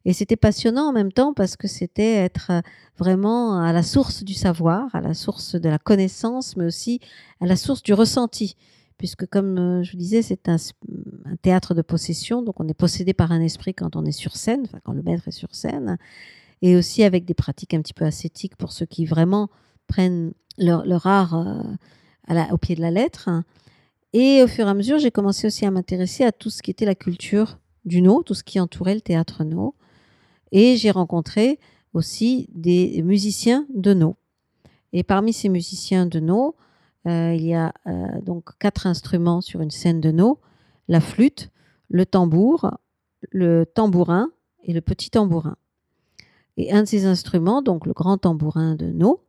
Et 0.05 0.13
c'était 0.13 0.35
passionnant 0.35 0.89
en 0.89 0.93
même 0.93 1.11
temps 1.11 1.33
parce 1.33 1.55
que 1.55 1.67
c'était 1.67 2.15
être 2.15 2.51
euh, 2.51 2.61
vraiment 2.97 3.59
à 3.59 3.71
la 3.71 3.83
source 3.83 4.23
du 4.23 4.33
savoir, 4.33 4.93
à 4.95 5.01
la 5.01 5.13
source 5.13 5.55
de 5.55 5.69
la 5.69 5.77
connaissance, 5.77 6.55
mais 6.57 6.65
aussi 6.65 6.99
à 7.39 7.45
la 7.45 7.55
source 7.55 7.83
du 7.83 7.93
ressenti. 7.93 8.55
Puisque, 9.01 9.25
comme 9.25 9.57
euh, 9.57 9.81
je 9.81 9.93
vous 9.93 9.97
disais, 9.97 10.21
c'est 10.21 10.47
un, 10.47 10.57
théâtre 11.41 11.73
de 11.73 11.81
possession, 11.81 12.43
donc 12.43 12.59
on 12.59 12.67
est 12.67 12.75
possédé 12.75 13.15
par 13.15 13.31
un 13.31 13.41
esprit 13.41 13.73
quand 13.73 13.95
on 13.95 14.05
est 14.05 14.11
sur 14.11 14.35
scène, 14.35 14.67
quand 14.83 14.93
le 14.93 15.01
maître 15.01 15.27
est 15.27 15.31
sur 15.31 15.55
scène, 15.55 15.97
et 16.61 16.75
aussi 16.75 17.01
avec 17.01 17.25
des 17.25 17.33
pratiques 17.33 17.73
un 17.73 17.81
petit 17.81 17.95
peu 17.95 18.05
ascétiques 18.05 18.55
pour 18.57 18.71
ceux 18.71 18.85
qui 18.85 19.07
vraiment 19.07 19.49
prennent 19.87 20.33
leur, 20.59 21.07
art 21.07 21.33
euh, 21.33 22.43
au 22.51 22.59
pied 22.59 22.75
de 22.75 22.81
la 22.81 22.91
lettre. 22.91 23.27
Et 24.13 24.43
au 24.43 24.47
fur 24.47 24.67
et 24.67 24.69
à 24.69 24.75
mesure, 24.75 24.99
j'ai 24.99 25.09
commencé 25.09 25.47
aussi 25.47 25.65
à 25.65 25.71
m'intéresser 25.71 26.23
à 26.23 26.31
tout 26.31 26.51
ce 26.51 26.61
qui 26.61 26.69
était 26.69 26.85
la 26.85 26.93
culture 26.93 27.57
du 27.85 28.03
No, 28.03 28.21
tout 28.21 28.35
ce 28.35 28.43
qui 28.43 28.59
entourait 28.59 28.93
le 28.93 29.01
théâtre 29.01 29.43
No. 29.43 29.73
Et 30.51 30.77
j'ai 30.77 30.91
rencontré 30.91 31.59
aussi 31.93 32.49
des 32.53 33.01
musiciens 33.01 33.65
de 33.73 33.95
No. 33.95 34.15
Et 34.93 35.01
parmi 35.01 35.33
ces 35.33 35.49
musiciens 35.49 36.05
de 36.05 36.19
No, 36.19 36.55
il 37.05 37.43
y 37.43 37.53
a 37.53 37.73
euh, 37.87 38.21
donc 38.21 38.57
quatre 38.59 38.85
instruments 38.87 39.41
sur 39.41 39.61
une 39.61 39.71
scène 39.71 40.01
de 40.01 40.11
No 40.11 40.39
la 40.87 40.99
flûte, 40.99 41.49
le 41.89 42.05
tambour, 42.05 42.71
le 43.31 43.65
tambourin 43.65 44.29
et 44.63 44.73
le 44.73 44.81
petit 44.81 45.09
tambourin. 45.09 45.55
Et 46.57 46.71
un 46.71 46.83
de 46.83 46.87
ces 46.87 47.05
instruments, 47.05 47.61
donc 47.61 47.85
le 47.85 47.93
grand 47.93 48.17
tambourin 48.17 48.75
de 48.75 48.87
No, 48.87 49.23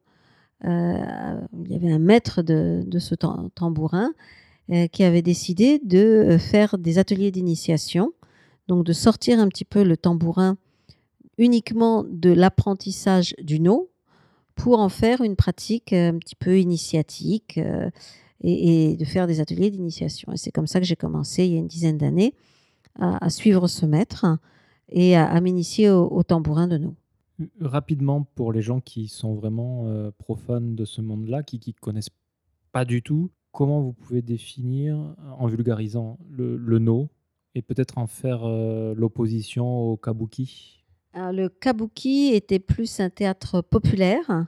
euh, 0.64 1.40
il 1.64 1.70
y 1.70 1.76
avait 1.76 1.92
un 1.92 1.98
maître 1.98 2.42
de, 2.42 2.84
ce 2.98 3.14
tam- 3.14 3.48
tambourin 3.54 4.12
euh, 4.70 4.86
qui 4.88 5.04
avait 5.04 5.22
décidé 5.22 5.78
de 5.78 5.98
euh, 5.98 6.38
faire 6.38 6.78
des 6.78 6.98
ateliers 6.98 7.30
d'initiation, 7.30 8.12
donc 8.68 8.84
de 8.84 8.92
sortir 8.92 9.38
un 9.38 9.48
petit 9.48 9.64
peu 9.64 9.82
le 9.82 9.96
tambourin 9.96 10.56
uniquement 11.38 12.04
de 12.08 12.30
l'apprentissage 12.30 13.34
du 13.42 13.60
no 13.60 13.88
pour 14.54 14.80
en 14.80 14.88
faire 14.88 15.20
une 15.20 15.36
pratique 15.36 15.92
euh, 15.92 16.10
un 16.10 16.18
petit 16.18 16.36
peu 16.36 16.58
initiatique 16.58 17.58
euh, 17.58 17.90
et, 18.40 18.96
de 18.96 19.04
faire 19.04 19.26
des 19.26 19.40
ateliers 19.40 19.70
d'initiation. 19.70 20.32
Et 20.32 20.36
c'est 20.36 20.52
comme 20.52 20.66
ça 20.66 20.80
que 20.80 20.86
j'ai 20.86 20.96
commencé 20.96 21.44
il 21.44 21.52
y 21.52 21.56
a 21.56 21.58
une 21.58 21.68
dizaine 21.68 21.98
d'années 21.98 22.34
à, 22.98 23.30
suivre 23.30 23.68
ce 23.68 23.86
maître 23.86 24.26
et 24.90 25.16
à, 25.16 25.40
m'initier 25.40 25.88
au, 25.88 26.22
tambourin 26.22 26.68
de 26.68 26.76
no. 26.76 26.94
Rapidement, 27.60 28.26
pour 28.34 28.52
les 28.52 28.60
gens 28.60 28.80
qui 28.80 29.08
sont 29.08 29.34
vraiment 29.34 29.86
euh, 29.86 30.10
profanes 30.18 30.74
de 30.74 30.84
ce 30.84 31.00
monde-là, 31.00 31.42
qui 31.42 31.58
ne 31.66 31.72
connaissent 31.80 32.10
pas 32.72 32.84
du 32.84 33.02
tout, 33.02 33.30
comment 33.50 33.80
vous 33.80 33.94
pouvez 33.94 34.20
définir, 34.20 35.14
en 35.38 35.46
vulgarisant, 35.46 36.18
le, 36.28 36.56
le 36.56 36.78
no 36.78 37.08
et 37.54 37.62
peut-être 37.62 37.98
en 37.98 38.06
faire 38.06 38.44
euh, 38.44 38.94
l'opposition 38.94 39.66
au 39.66 39.96
kabuki? 39.96 40.81
Le 41.14 41.48
kabuki 41.48 42.32
était 42.32 42.59
plus 42.59 43.01
un 43.01 43.10
théâtre 43.10 43.60
populaire, 43.60 44.47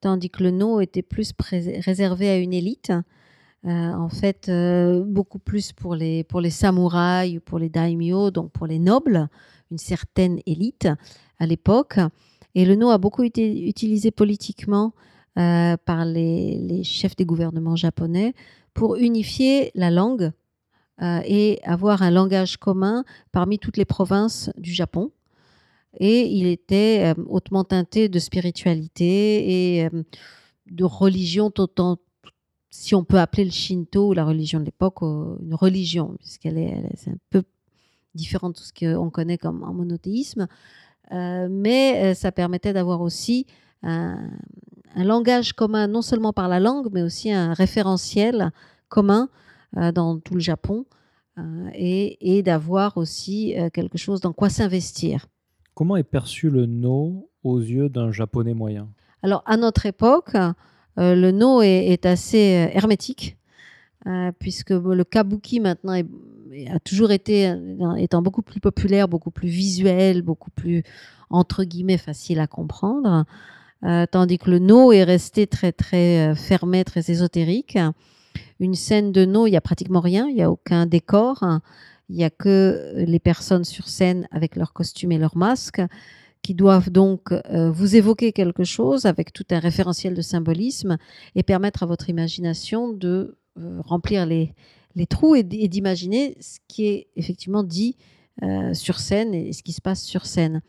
tandis 0.00 0.30
que 0.30 0.44
le 0.44 0.52
no 0.52 0.80
était 0.80 1.02
plus 1.02 1.32
réservé 1.80 2.28
à 2.28 2.36
une 2.36 2.52
élite. 2.52 2.92
Euh, 3.66 3.92
en 3.92 4.10
fait, 4.10 4.48
euh, 4.48 5.02
beaucoup 5.04 5.38
plus 5.38 5.72
pour 5.72 5.94
les, 5.94 6.22
pour 6.22 6.40
les 6.40 6.50
samouraïs 6.50 7.38
ou 7.38 7.40
pour 7.40 7.58
les 7.58 7.70
daimyo, 7.70 8.30
donc 8.30 8.52
pour 8.52 8.66
les 8.66 8.78
nobles, 8.78 9.28
une 9.70 9.78
certaine 9.78 10.38
élite 10.44 10.86
à 11.38 11.46
l'époque. 11.46 11.98
Et 12.54 12.64
le 12.64 12.76
no 12.76 12.90
a 12.90 12.98
beaucoup 12.98 13.22
été 13.22 13.66
utilisé 13.66 14.10
politiquement 14.10 14.92
euh, 15.38 15.76
par 15.84 16.04
les, 16.04 16.58
les 16.58 16.84
chefs 16.84 17.16
des 17.16 17.24
gouvernements 17.24 17.74
japonais 17.74 18.34
pour 18.74 18.96
unifier 18.96 19.70
la 19.74 19.90
langue 19.90 20.32
et 21.02 21.58
avoir 21.64 22.02
un 22.02 22.12
langage 22.12 22.56
commun 22.56 23.04
parmi 23.32 23.58
toutes 23.58 23.76
les 23.76 23.84
provinces 23.84 24.50
du 24.56 24.72
Japon 24.72 25.10
et 25.98 26.26
il 26.26 26.46
était 26.46 27.14
euh, 27.16 27.22
hautement 27.28 27.64
teinté 27.64 28.08
de 28.08 28.18
spiritualité 28.18 29.76
et 29.76 29.86
euh, 29.86 30.02
de 30.70 30.84
religion, 30.84 31.52
en- 31.78 31.96
si 32.70 32.94
on 32.94 33.04
peut 33.04 33.18
appeler 33.18 33.44
le 33.44 33.50
Shinto, 33.50 34.12
la 34.14 34.24
religion 34.24 34.60
de 34.60 34.64
l'époque, 34.64 35.02
une 35.02 35.54
religion, 35.54 36.16
puisqu'elle 36.18 36.58
est, 36.58 36.74
un 37.06 37.16
peu 37.30 37.42
différent 38.14 38.50
de 38.50 38.56
ce 38.56 38.72
qu'on 38.72 39.10
connaît 39.10 39.38
comme 39.38 39.62
en 39.62 39.72
monothéisme, 39.72 40.48
Euh, 41.12 41.48
mais 41.50 42.14
ça 42.14 42.32
permettait 42.32 42.72
d'avoir 42.72 43.02
aussi 43.02 43.46
un, 43.82 44.30
langage 44.96 45.52
commun, 45.52 45.86
non 45.86 46.00
seulement 46.02 46.32
par 46.32 46.48
la 46.48 46.60
langue, 46.60 46.88
mais 46.92 47.02
aussi 47.02 47.30
un 47.30 47.52
référentiel 47.52 48.52
commun 48.88 49.28
dans 49.92 50.18
tout 50.18 50.34
le 50.34 50.40
Japon, 50.40 50.86
et, 51.74 52.42
d'avoir 52.42 52.96
aussi 52.96 53.54
quelque 53.74 53.98
chose 53.98 54.20
dans 54.22 54.32
quoi 54.32 54.48
s'investir. 54.48 55.26
Comment 55.74 55.96
est 55.96 56.04
perçu 56.04 56.50
le 56.50 56.66
no 56.66 57.28
aux 57.42 57.58
yeux 57.58 57.88
d'un 57.88 58.12
japonais 58.12 58.54
moyen? 58.54 58.88
Alors, 59.22 59.42
à 59.46 59.56
notre 59.56 59.86
époque, 59.86 60.36
euh, 60.98 61.14
le 61.14 61.32
no 61.32 61.62
est, 61.62 62.06
assez 62.06 62.54
euh, 62.54 62.70
hermétique, 62.72 63.36
euh, 64.06 64.30
puisque 64.38 64.70
le 64.70 65.02
kabuki 65.02 65.58
maintenant 65.58 65.94
a 65.94 66.78
toujours 66.78 67.10
été, 67.10 67.52
étant 67.96 68.22
beaucoup 68.22 68.42
plus 68.42 68.60
populaire, 68.60 69.08
beaucoup 69.08 69.32
plus 69.32 69.48
visuel, 69.48 70.22
beaucoup 70.22 70.50
plus, 70.50 70.84
entre 71.28 71.64
guillemets, 71.64 71.98
facile 71.98 72.38
à 72.38 72.46
comprendre, 72.46 73.24
tandis 74.12 74.38
que 74.38 74.50
le 74.50 74.60
no 74.60 74.92
est 74.92 75.02
resté 75.02 75.48
très, 75.48 75.72
très 75.72 76.36
fermé, 76.36 76.84
très 76.84 77.10
ésotérique. 77.10 77.76
Une 78.60 78.74
scène 78.74 79.10
de 79.10 79.24
no, 79.24 79.48
il 79.48 79.50
n'y 79.50 79.56
a 79.56 79.60
pratiquement 79.60 79.98
rien, 79.98 80.28
il 80.28 80.36
n'y 80.36 80.42
a 80.42 80.50
aucun 80.50 80.86
décor, 80.86 81.42
hein. 81.42 81.60
Il 82.08 82.16
n'y 82.16 82.24
a 82.24 82.30
que 82.30 82.92
les 82.96 83.18
personnes 83.18 83.64
sur 83.64 83.88
scène 83.88 84.28
avec 84.30 84.56
leurs 84.56 84.72
costumes 84.72 85.12
et 85.12 85.18
leurs 85.18 85.36
masques 85.36 85.82
qui 86.42 86.54
doivent 86.54 86.90
donc 86.90 87.32
euh, 87.32 87.70
vous 87.70 87.96
évoquer 87.96 88.32
quelque 88.32 88.64
chose 88.64 89.06
avec 89.06 89.32
tout 89.32 89.46
un 89.50 89.58
référentiel 89.58 90.14
de 90.14 90.20
symbolisme 90.20 90.98
et 91.34 91.42
permettre 91.42 91.82
à 91.82 91.86
votre 91.86 92.10
imagination 92.10 92.92
de 92.92 93.38
euh, 93.58 93.80
remplir 93.80 94.26
les, 94.26 94.52
les 94.94 95.06
trous 95.06 95.34
et, 95.34 95.42
d'imaginer 95.42 96.36
ce 96.40 96.58
qui 96.68 96.86
est 96.86 97.08
effectivement 97.16 97.62
dit 97.62 97.96
euh, 98.42 98.74
sur 98.74 98.98
scène 98.98 99.34
et 99.34 99.52
ce 99.52 99.62
qui 99.62 99.72
se 99.72 99.80
passe 99.80 100.02
sur 100.02 100.26
scène. 100.26 100.60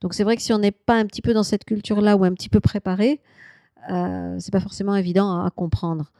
Donc 0.00 0.14
c'est 0.14 0.24
vrai 0.24 0.36
que 0.36 0.42
si 0.42 0.52
on 0.52 0.58
n'est 0.58 0.72
pas 0.72 0.98
un 0.98 1.06
petit 1.06 1.22
peu 1.22 1.34
dans 1.34 1.42
cette 1.42 1.64
culture-là 1.64 2.16
ou 2.16 2.24
un 2.24 2.32
petit 2.32 2.48
peu 2.48 2.60
préparé, 2.60 3.20
euh, 3.90 4.36
c'est 4.38 4.52
pas 4.52 4.60
forcément 4.60 4.94
évident 4.94 5.44
à 5.44 5.50
comprendre. 5.50 6.10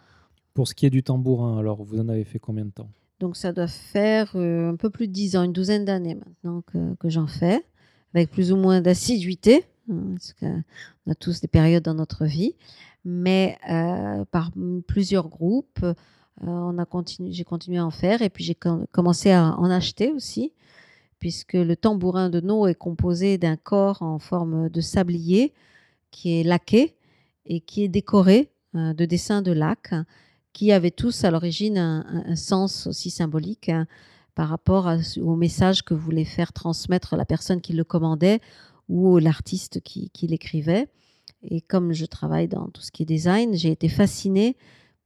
Pour 0.52 0.68
ce 0.68 0.74
qui 0.74 0.86
est 0.86 0.90
du 0.90 1.02
tambourin, 1.02 1.58
alors 1.58 1.82
vous 1.82 1.98
en 2.00 2.08
avez 2.08 2.24
fait 2.24 2.38
combien 2.38 2.64
de 2.64 2.70
temps? 2.70 2.88
Donc 3.20 3.36
ça 3.36 3.52
doit 3.52 3.68
faire 3.68 4.32
euh, 4.34 4.70
un 4.72 4.76
peu 4.76 4.90
plus 4.90 5.06
de 5.08 5.12
10 5.12 5.36
ans, 5.36 5.42
une 5.44 5.52
douzaine 5.52 5.84
d'années 5.84 6.16
maintenant 6.16 6.62
que, 6.62 7.08
j'en 7.08 7.26
fais, 7.26 7.64
avec 8.12 8.30
plus 8.30 8.52
ou 8.52 8.56
moins 8.56 8.80
d'assiduité, 8.80 9.64
hein, 9.90 10.14
parce 10.14 10.32
qu'on 10.34 11.10
a 11.10 11.14
tous 11.14 11.40
des 11.40 11.48
périodes 11.48 11.84
dans 11.84 11.94
notre 11.94 12.24
vie, 12.24 12.54
mais 13.04 13.56
euh, 13.70 14.24
par 14.30 14.50
plusieurs 14.88 15.28
groupes, 15.28 15.82
euh, 15.82 15.94
on 16.40 16.78
a 16.78 16.86
j'ai 17.30 17.44
continué 17.44 17.78
à 17.78 17.86
en 17.86 17.90
faire, 17.90 18.20
et 18.22 18.30
puis 18.30 18.42
j'ai 18.44 18.56
com- 18.56 18.86
commencé 18.90 19.30
à 19.30 19.56
en 19.58 19.70
acheter 19.70 20.12
aussi, 20.12 20.52
puisque 21.20 21.54
le 21.54 21.76
tambourin 21.76 22.28
de 22.28 22.40
No 22.40 22.66
est 22.66 22.74
composé 22.74 23.38
d'un 23.38 23.56
corps 23.56 24.02
en 24.02 24.18
forme 24.18 24.68
de 24.68 24.80
sablier 24.80 25.54
qui 26.10 26.40
est 26.40 26.42
laqué 26.42 26.96
et 27.46 27.60
qui 27.60 27.84
est 27.84 27.88
décoré 27.88 28.50
de 28.74 29.04
dessins 29.04 29.40
de 29.40 29.52
lac 29.52 29.94
qui 30.54 30.72
avaient 30.72 30.90
tous 30.90 31.24
à 31.24 31.30
l'origine 31.30 31.76
un, 31.76 32.36
sens 32.36 32.86
aussi 32.86 33.10
symbolique 33.10 33.68
hein, 33.68 33.86
par 34.34 34.48
rapport 34.48 34.88
au 35.20 35.36
message 35.36 35.82
que 35.82 35.92
voulait 35.92 36.24
faire 36.24 36.54
transmettre 36.54 37.16
la 37.16 37.26
personne 37.26 37.60
qui 37.60 37.74
le 37.74 37.84
commandait 37.84 38.40
ou 38.88 39.18
l'artiste 39.18 39.80
qui, 39.82 40.08
qui 40.10 40.26
l'écrivait. 40.26 40.88
Et 41.42 41.60
comme 41.60 41.92
je 41.92 42.06
travaille 42.06 42.48
dans 42.48 42.68
tout 42.68 42.80
ce 42.80 42.90
qui 42.90 43.02
est 43.02 43.06
design, 43.06 43.54
j'ai 43.54 43.70
été 43.70 43.88
fascinée 43.88 44.56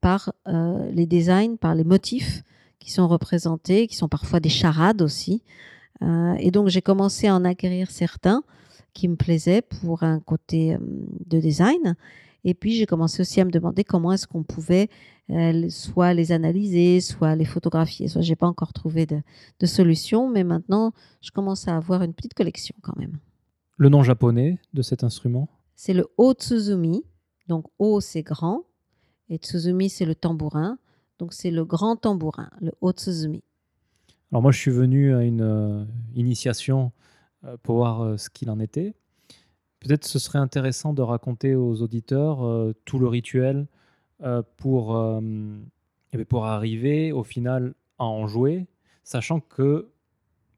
par 0.00 0.32
euh, 0.46 0.90
les 0.92 1.06
designs, 1.06 1.56
par 1.56 1.74
les 1.74 1.84
motifs 1.84 2.42
qui 2.78 2.92
sont 2.92 3.08
représentés, 3.08 3.88
qui 3.88 3.96
sont 3.96 4.08
parfois 4.08 4.40
des 4.40 4.48
charades 4.48 5.02
aussi. 5.02 5.42
Euh, 6.02 6.34
et 6.38 6.50
donc 6.50 6.68
j'ai 6.68 6.82
commencé 6.82 7.26
à 7.26 7.34
en 7.34 7.44
acquérir 7.44 7.90
certains 7.90 8.42
qui 8.92 9.08
me 9.08 9.16
plaisaient 9.16 9.62
pour 9.62 10.02
un 10.02 10.20
côté 10.20 10.74
euh, 10.74 10.78
de 11.26 11.40
design. 11.40 11.96
Et 12.44 12.54
puis 12.54 12.72
j'ai 12.72 12.86
commencé 12.86 13.20
aussi 13.20 13.40
à 13.40 13.44
me 13.44 13.50
demander 13.50 13.84
comment 13.84 14.12
est-ce 14.12 14.26
qu'on 14.26 14.44
pouvait 14.44 14.88
euh, 15.30 15.68
soit 15.68 16.14
les 16.14 16.32
analyser, 16.32 17.00
soit 17.00 17.34
les 17.36 17.44
photographier. 17.44 18.08
Soit 18.08 18.22
j'ai 18.22 18.36
pas 18.36 18.46
encore 18.46 18.72
trouvé 18.72 19.06
de, 19.06 19.20
de 19.58 19.66
solution, 19.66 20.30
mais 20.30 20.44
maintenant 20.44 20.92
je 21.20 21.30
commence 21.30 21.68
à 21.68 21.76
avoir 21.76 22.02
une 22.02 22.14
petite 22.14 22.34
collection 22.34 22.74
quand 22.80 22.96
même. 22.96 23.18
Le 23.76 23.88
nom 23.88 24.02
japonais 24.02 24.58
de 24.72 24.82
cet 24.82 25.04
instrument? 25.04 25.48
C'est 25.74 25.94
le 25.94 26.06
O-Tsuzumi. 26.16 27.04
Donc 27.48 27.66
O 27.78 28.00
c'est 28.00 28.22
grand 28.22 28.64
et 29.28 29.38
Tsuzumi 29.38 29.88
c'est 29.88 30.04
le 30.04 30.14
tambourin. 30.14 30.78
Donc 31.18 31.32
c'est 31.32 31.50
le 31.50 31.64
grand 31.64 31.96
tambourin, 31.96 32.50
le 32.60 32.72
O-Tsuzumi. 32.80 33.42
Alors 34.30 34.42
moi, 34.42 34.52
je 34.52 34.58
suis 34.58 34.70
venu 34.70 35.14
à 35.14 35.22
une 35.22 35.40
euh, 35.40 35.84
initiation 36.14 36.92
euh, 37.44 37.56
pour 37.62 37.76
voir 37.76 38.18
ce 38.20 38.28
qu'il 38.28 38.50
en 38.50 38.60
était. 38.60 38.94
Peut-être 39.80 40.04
ce 40.04 40.18
serait 40.18 40.38
intéressant 40.38 40.92
de 40.92 41.02
raconter 41.02 41.54
aux 41.54 41.82
auditeurs 41.82 42.44
euh, 42.44 42.74
tout 42.84 42.98
le 42.98 43.06
rituel 43.06 43.66
euh, 44.22 44.42
pour, 44.56 44.96
euh, 44.96 45.20
eh 46.12 46.16
bien, 46.16 46.26
pour 46.26 46.46
arriver 46.46 47.12
au 47.12 47.22
final 47.22 47.74
à 47.98 48.04
en 48.04 48.26
jouer, 48.26 48.66
sachant 49.04 49.40
que 49.40 49.88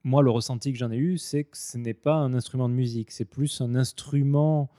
moi, 0.03 0.23
le 0.23 0.31
ressenti 0.31 0.73
que 0.73 0.79
j'en 0.79 0.91
ai 0.91 0.97
eu, 0.97 1.19
c'est 1.19 1.45
que 1.45 1.59
ce 1.59 1.77
n'est 1.77 1.95
pas 1.95 2.15
un 2.15 2.33
instrument 2.33 2.71
de 2.71 2.75
musique, 2.75 3.11
c'est 3.11 3.27
plus 3.27 3.61
un 3.61 3.75
instrument 3.75 4.71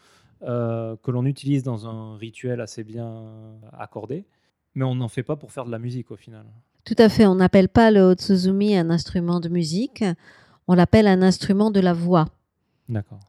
que 0.42 1.12
l'on 1.12 1.28
utilise 1.28 1.62
dans 1.62 1.86
un 1.86 2.18
rituel 2.18 2.62
assez 2.62 2.84
bien 2.84 3.32
accordé, 3.78 4.26
mais 4.74 4.84
on 4.84 4.96
n'en 4.96 5.08
fait 5.08 5.22
pas 5.22 5.36
pour 5.36 5.52
faire 5.52 5.66
de 5.66 5.72
la 5.72 5.78
musique 5.78 6.10
au 6.10 6.16
final. 6.16 6.48
Tout 6.84 6.96
à 6.98 7.10
fait, 7.10 7.28
on 7.28 7.36
n'appelle 7.36 7.70
pas 7.70 7.92
le 7.92 8.02
Otsuzumi 8.02 8.76
un 8.76 8.90
instrument 8.90 9.40
de 9.40 9.50
musique, 9.50 10.04
on 10.68 10.74
l'appelle 10.74 11.06
un 11.06 11.22
instrument 11.22 11.70
de 11.70 11.80
la 11.80 11.94
voix. 11.94 12.26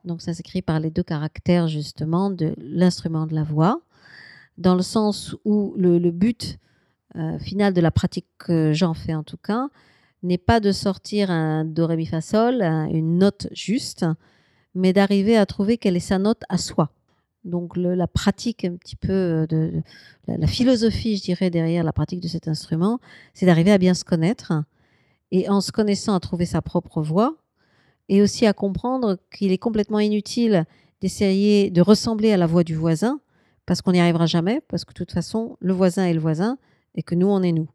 Donc 0.05 0.21
ça 0.23 0.35
s'écrit 0.35 0.63
par 0.63 0.81
les 0.81 0.91
deux 0.91 1.03
caractères 1.03 1.69
justement 1.69 2.31
de 2.31 2.55
l'instrument 2.59 3.27
de 3.27 3.35
la 3.35 3.43
voix, 3.45 3.81
dans 4.59 4.75
le 4.75 4.83
sens 4.83 5.37
où 5.45 5.75
le, 5.77 5.99
but 6.11 6.59
euh, 7.17 7.39
final 7.39 7.73
de 7.73 7.81
la 7.81 7.91
pratique 7.91 8.27
que 8.39 8.73
j'en 8.73 8.95
fais 8.95 9.15
en 9.15 9.23
tout 9.23 9.37
cas, 9.37 9.69
n'est 10.23 10.39
pas 10.39 10.61
de 10.61 10.73
sortir 10.73 11.31
un 11.31 11.65
do, 11.65 11.87
ré, 11.87 11.97
mi, 11.97 12.07
fa, 12.07 12.21
sol, 12.21 12.63
un- 12.63 12.87
une 12.89 13.19
note 13.19 13.49
juste, 13.53 14.07
mais 14.75 14.93
d'arriver 14.93 15.37
à 15.37 15.47
trouver 15.47 15.79
quelle 15.79 15.97
est 15.97 16.01
sa 16.01 16.19
note 16.19 16.43
à 16.49 16.59
soi. 16.59 16.91
Donc 17.45 17.77
la 17.77 18.07
pratique 18.07 18.65
un 18.65 18.77
petit 18.77 18.95
peu 18.95 19.47
de, 19.49 19.83
de- 20.29 20.37
la 20.39 20.47
philosophie, 20.47 21.17
je 21.17 21.23
dirais, 21.23 21.51
derrière 21.51 21.83
la 21.83 21.93
pratique 21.93 22.21
de 22.21 22.29
cet 22.29 22.47
instrument, 22.47 23.01
c'est 23.35 23.47
d'arriver 23.47 23.73
à 23.73 23.79
bien 23.79 23.95
se 23.95 24.05
connaître 24.05 24.53
et 25.33 25.49
en 25.49 25.61
se 25.61 25.73
connaissant 25.73 26.15
à 26.15 26.21
trouver 26.21 26.47
sa 26.47 26.63
propre 26.63 27.03
voix 27.03 27.37
et 28.09 28.23
aussi 28.23 28.47
à 28.47 28.53
comprendre 28.53 29.19
qu'il 29.35 29.53
est 29.53 29.59
complètement 29.59 30.01
inutile 30.01 30.65
d'essayer 31.01 31.71
de 31.71 31.81
ressembler 31.81 32.33
à 32.33 32.37
la 32.37 32.47
voix 32.47 32.65
du 32.65 32.75
voisin 32.75 33.21
parce 33.67 33.83
qu'on 33.83 33.93
n'y 33.93 34.01
arrivera 34.01 34.27
jamais 34.27 34.61
parce 34.69 34.85
que 34.85 34.93
de 34.93 34.99
toute 34.99 35.13
façon 35.13 35.57
le 35.61 35.73
voisin 35.73 36.05
est 36.07 36.15
le 36.15 36.21
voisin 36.21 36.59
et 36.95 37.03
que 37.03 37.15
nous 37.15 37.29
on 37.29 37.43
est 37.43 37.53
nous. 37.53 37.69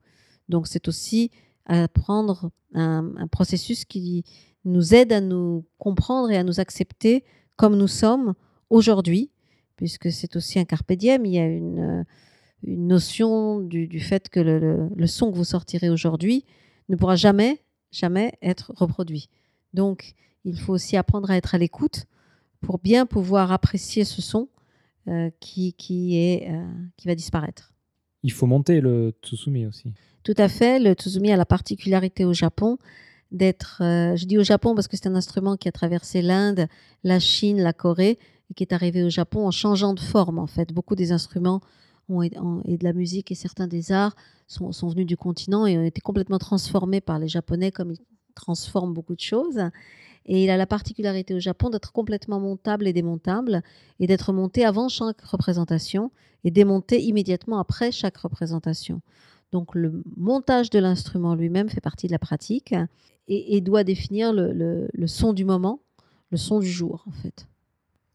Donc 0.49 0.67
c'est 0.67 0.87
aussi 0.87 1.31
apprendre 1.65 2.51
un, 2.73 3.11
un 3.17 3.27
processus 3.27 3.85
qui 3.85 4.23
nous 4.65 4.93
aide 4.93 5.13
à 5.13 5.21
nous 5.21 5.65
comprendre 5.77 6.29
et 6.29 6.37
à 6.37 6.43
nous 6.43 6.59
accepter 6.59 7.23
comme 7.55 7.75
nous 7.75 7.87
sommes 7.87 8.33
aujourd'hui, 8.69 9.31
puisque 9.75 10.11
c'est 10.11 10.35
aussi 10.35 10.59
un 10.59 10.65
carpe 10.65 10.93
diem. 10.93 11.25
Il 11.25 11.33
y 11.33 11.39
a 11.39 11.45
une, 11.45 12.05
notion 12.63 13.59
du, 13.59 13.99
fait 13.99 14.29
que 14.29 14.39
le 14.39 15.07
son 15.07 15.31
que 15.31 15.37
vous 15.37 15.43
sortirez 15.43 15.89
aujourd'hui 15.89 16.43
ne 16.89 16.95
pourra 16.95 17.15
jamais, 17.15 17.61
jamais 17.91 18.33
être 18.41 18.73
reproduit. 18.75 19.29
Donc, 19.73 20.13
il 20.45 20.59
faut 20.59 20.73
aussi 20.73 20.97
apprendre 20.97 21.29
à 21.29 21.37
être 21.37 21.55
à 21.55 21.57
l'écoute 21.57 22.05
pour 22.61 22.79
bien 22.79 23.05
pouvoir 23.05 23.51
apprécier 23.51 24.03
ce 24.03 24.21
son 24.21 24.49
euh, 25.07 25.29
qui, 25.39 25.73
qui, 25.73 26.17
est, 26.17 26.49
euh, 26.49 26.65
qui 26.97 27.07
va 27.07 27.15
disparaître. 27.15 27.73
Il 28.23 28.31
faut 28.31 28.47
monter 28.47 28.81
le 28.81 29.13
Tsusumi 29.21 29.65
aussi. 29.65 29.93
Tout 30.23 30.33
à 30.37 30.49
fait. 30.49 30.79
Le 30.79 30.93
Tsuzumi 30.93 31.31
a 31.31 31.37
la 31.37 31.45
particularité 31.45 32.25
au 32.25 32.33
Japon 32.33 32.77
d'être, 33.31 33.81
euh, 33.81 34.15
je 34.15 34.25
dis 34.25 34.37
au 34.37 34.43
Japon 34.43 34.75
parce 34.75 34.87
que 34.87 34.97
c'est 34.97 35.07
un 35.07 35.15
instrument 35.15 35.55
qui 35.57 35.67
a 35.67 35.71
traversé 35.71 36.21
l'Inde, 36.21 36.67
la 37.03 37.19
Chine, 37.19 37.61
la 37.61 37.73
Corée 37.73 38.17
et 38.49 38.53
qui 38.53 38.63
est 38.63 38.73
arrivé 38.73 39.03
au 39.03 39.09
Japon 39.09 39.45
en 39.45 39.51
changeant 39.51 39.93
de 39.93 39.99
forme 39.99 40.39
en 40.39 40.47
fait. 40.47 40.73
Beaucoup 40.73 40.95
des 40.95 41.11
instruments 41.11 41.61
ont, 42.09 42.23
et 42.23 42.77
de 42.77 42.83
la 42.83 42.93
musique 42.93 43.31
et 43.31 43.35
certains 43.35 43.67
des 43.67 43.91
arts 43.91 44.15
sont, 44.47 44.71
sont 44.71 44.87
venus 44.87 45.05
du 45.05 45.17
continent 45.17 45.65
et 45.65 45.77
ont 45.77 45.83
été 45.83 46.01
complètement 46.01 46.39
transformés 46.39 47.01
par 47.01 47.19
les 47.19 47.27
Japonais 47.27 47.71
comme 47.71 47.91
ils 47.91 47.99
transforment 48.37 48.93
beaucoup 48.93 49.15
de 49.15 49.21
choses. 49.33 49.59
Et 50.29 50.43
il 50.43 50.49
a 50.49 50.57
la 50.57 50.65
particularité 50.67 51.33
au 51.33 51.39
Japon 51.39 51.69
d'être 51.69 51.91
complètement 51.91 52.39
montable 52.39 52.85
et 52.87 52.93
démontable 52.93 53.61
et 53.99 54.07
d'être 54.07 54.33
monté 54.33 54.65
avant 54.65 54.89
chaque 54.89 55.21
représentation 55.21 56.11
et 56.43 56.51
démonté 56.51 57.01
immédiatement 57.01 57.59
après 57.59 57.91
chaque 57.91 58.17
représentation. 58.17 59.01
Donc 59.53 59.73
le 59.75 60.03
montage 60.17 60.69
de 60.69 60.79
l'instrument 60.79 61.33
lui-même 61.35 61.69
fait 61.69 61.79
partie 61.81 62.07
de 62.07 62.11
la 62.11 62.19
pratique 62.19 62.73
et, 63.29 63.55
et 63.55 63.61
doit 63.61 63.85
définir 63.85 64.33
le, 64.33 64.51
le- 64.51 64.89
le 64.93 65.07
son 65.07 65.31
du 65.31 65.45
moment, 65.45 65.79
le 66.31 66.37
son 66.37 66.59
du 66.59 66.69
jour 66.69 67.05
en 67.07 67.11
fait. 67.11 67.47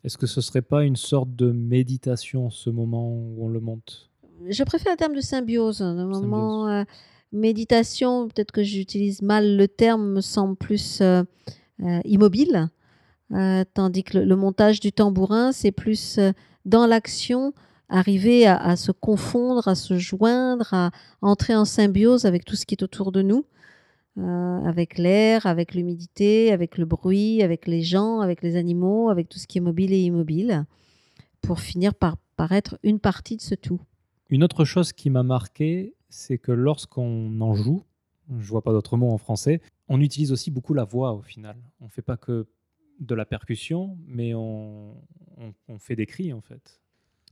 Est-ce 0.04 0.18
que 0.18 0.26
ce 0.26 0.40
serait 0.42 0.62
pas 0.62 0.84
une 0.84 0.96
sorte 0.96 1.34
de 1.34 1.50
méditation, 1.52 2.50
ce 2.50 2.68
moment 2.70 3.08
où 3.08 3.36
on 3.44 3.48
le 3.48 3.60
monte? 3.60 4.10
Je 4.48 4.64
préfère 4.64 4.92
le 4.92 4.98
terme 4.98 5.14
de 5.14 5.20
symbiose. 5.20 5.80
Le 5.80 6.04
moment 6.04 6.68
euh, 6.68 6.84
méditation, 7.32 8.28
peut-être 8.28 8.52
que 8.52 8.62
j'utilise 8.62 9.22
mal 9.22 9.56
le 9.56 9.68
terme, 9.68 10.12
me 10.12 10.20
semble 10.20 10.56
plus 10.56 11.00
euh, 11.00 11.22
euh, 11.82 12.00
immobile, 12.04 12.68
Euh, 13.32 13.64
tandis 13.72 14.04
que 14.04 14.18
le, 14.18 14.36
montage 14.36 14.78
du 14.78 14.92
tambourin, 14.92 15.52
c'est 15.52 15.72
plus 15.72 16.20
dans 16.66 16.86
l'action, 16.86 17.54
arriver 17.88 18.46
à, 18.46 18.58
à 18.58 18.76
se 18.76 18.92
confondre, 18.92 19.68
à 19.68 19.74
se 19.74 19.96
joindre, 19.96 20.74
à 20.74 20.90
entrer 21.22 21.56
en 21.56 21.64
symbiose 21.64 22.26
avec 22.26 22.44
tout 22.44 22.56
ce 22.56 22.66
qui 22.66 22.74
est 22.74 22.82
autour 22.82 23.10
de 23.10 23.22
nous, 23.22 23.46
avec 24.18 24.98
l'air, 24.98 25.46
avec 25.46 25.72
l'humidité, 25.72 26.52
avec 26.52 26.76
le 26.76 26.84
bruit, 26.84 27.42
avec 27.42 27.66
les 27.66 27.80
gens, 27.80 28.20
avec 28.20 28.42
les 28.42 28.56
animaux, 28.56 29.08
avec 29.08 29.30
tout 29.30 29.38
ce 29.38 29.46
qui 29.46 29.56
est 29.56 29.62
mobile 29.62 29.94
et 29.94 30.02
immobile, 30.02 30.66
pour 31.40 31.58
finir 31.60 31.94
par 31.94 32.16
paraître 32.36 32.78
une 32.82 32.98
partie 32.98 33.36
de 33.36 33.42
ce 33.42 33.54
tout. 33.54 33.80
Une 34.28 34.44
autre 34.44 34.64
chose 34.64 34.92
qui 34.92 35.10
m'a 35.10 35.22
marqué, 35.22 35.94
c'est 36.12 36.36
que 36.36 36.52
lorsqu'on 36.52 37.40
en 37.40 37.54
joue, 37.54 37.82
je 38.38 38.46
vois 38.46 38.60
pas 38.62 38.72
d'autre 38.72 38.98
mot 38.98 39.10
en 39.10 39.18
français, 39.18 39.60
on 39.88 39.98
utilise 40.00 40.30
aussi 40.30 40.50
beaucoup 40.50 40.74
la 40.74 40.84
voix 40.84 41.14
au 41.14 41.22
final. 41.22 41.56
On 41.80 41.88
fait 41.88 42.02
pas 42.02 42.18
que 42.18 42.46
de 43.00 43.14
la 43.14 43.24
percussion, 43.24 43.96
mais 44.06 44.34
on, 44.34 44.94
fait 45.78 45.96
des 45.96 46.06
cris 46.06 46.32
en 46.32 46.42
fait. 46.42 46.80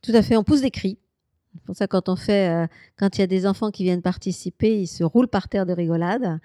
Tout 0.02 0.12
à 0.14 0.22
fait, 0.22 0.36
on 0.36 0.44
pousse 0.44 0.62
des 0.62 0.70
cris. 0.70 0.98
C'est 1.52 1.62
pour 1.62 1.76
ça 1.76 1.86
quand 1.86 2.08
on 2.08 2.16
fait, 2.16 2.48
euh, 2.48 2.66
quand 2.96 3.18
il 3.18 3.20
y 3.20 3.24
a 3.24 3.26
des 3.26 3.46
enfants 3.46 3.70
qui 3.70 3.82
viennent 3.82 4.02
participer, 4.02 4.80
ils 4.80 4.86
se 4.86 5.04
roulent 5.04 5.28
par 5.28 5.48
terre 5.48 5.66
de 5.66 5.74
rigolade. 5.74 6.40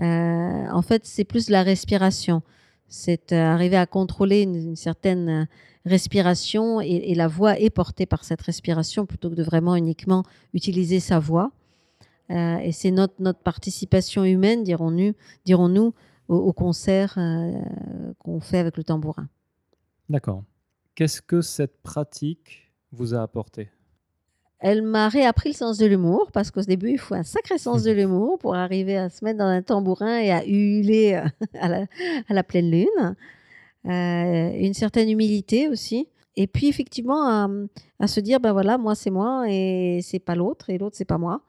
Euh, 0.00 0.02
en 0.02 0.82
fait, 0.82 1.06
c'est 1.06 1.24
plus 1.24 1.48
la 1.48 1.62
respiration. 1.62 2.42
C'est 2.88 3.32
euh, 3.32 3.36
arriver 3.36 3.76
à 3.76 3.86
contrôler 3.86 4.42
une, 4.42 4.74
certaine 4.74 5.46
respiration 5.86 6.80
et 6.80 7.14
la 7.14 7.28
voix 7.28 7.58
est 7.58 7.70
portée 7.70 8.04
par 8.04 8.24
cette 8.24 8.42
respiration 8.42 9.06
plutôt 9.06 9.30
que 9.30 9.36
de 9.36 9.42
vraiment 9.42 9.76
uniquement 9.76 10.24
utiliser 10.52 10.98
sa 10.98 11.18
voix. 11.18 11.52
Euh, 12.30 12.58
et 12.58 12.72
c'est 12.72 12.90
notre, 12.90 13.14
notre 13.20 13.40
participation 13.40 14.24
humaine, 14.24 14.62
dirons-nous, 14.62 15.14
dirons-nous 15.44 15.94
au, 16.28 16.36
au 16.36 16.52
concert 16.52 17.14
euh, 17.16 17.52
qu'on 18.18 18.40
fait 18.40 18.58
avec 18.58 18.76
le 18.76 18.84
tambourin. 18.84 19.28
D'accord. 20.08 20.44
Qu'est-ce 20.94 21.22
que 21.22 21.40
cette 21.40 21.80
pratique 21.82 22.72
vous 22.92 23.14
a 23.14 23.22
apporté? 23.22 23.70
Elle 24.60 24.82
m'a 24.82 25.08
réappris 25.08 25.50
le 25.50 25.54
sens 25.54 25.78
de 25.78 25.86
l'humour 25.86 26.32
parce 26.32 26.50
qu'au 26.50 26.62
début, 26.62 26.90
il 26.90 26.98
faut 26.98 27.14
un 27.14 27.22
sacré 27.22 27.58
sens 27.58 27.84
de 27.84 27.92
l'humour 27.92 28.38
pour 28.38 28.56
arriver 28.56 28.96
à 28.96 29.08
se 29.08 29.24
mettre 29.24 29.38
dans 29.38 29.46
un 29.46 29.62
tambourin 29.62 30.18
et 30.18 30.32
à 30.32 30.44
hurler 30.44 31.14
euh, 31.14 31.46
à 31.60 31.68
la, 31.68 31.86
à 32.28 32.34
la 32.34 32.42
pleine 32.42 32.70
lune. 32.70 33.16
Euh, 33.86 34.50
une 34.54 34.74
certaine 34.74 35.08
humilité 35.08 35.68
aussi. 35.68 36.08
Et 36.34 36.46
puis, 36.46 36.68
effectivement, 36.68 37.22
à, 37.26 37.48
à 38.00 38.06
se 38.06 38.20
dire, 38.20 38.40
ben 38.40 38.52
voilà, 38.52 38.78
moi, 38.78 38.94
c'est 38.94 39.10
moi 39.10 39.44
et 39.48 40.00
c'est 40.02 40.18
pas 40.18 40.34
l'autre 40.34 40.70
et 40.70 40.78
l'autre, 40.78 40.96
c'est 40.96 41.04
pas 41.04 41.18
moi. 41.18 41.42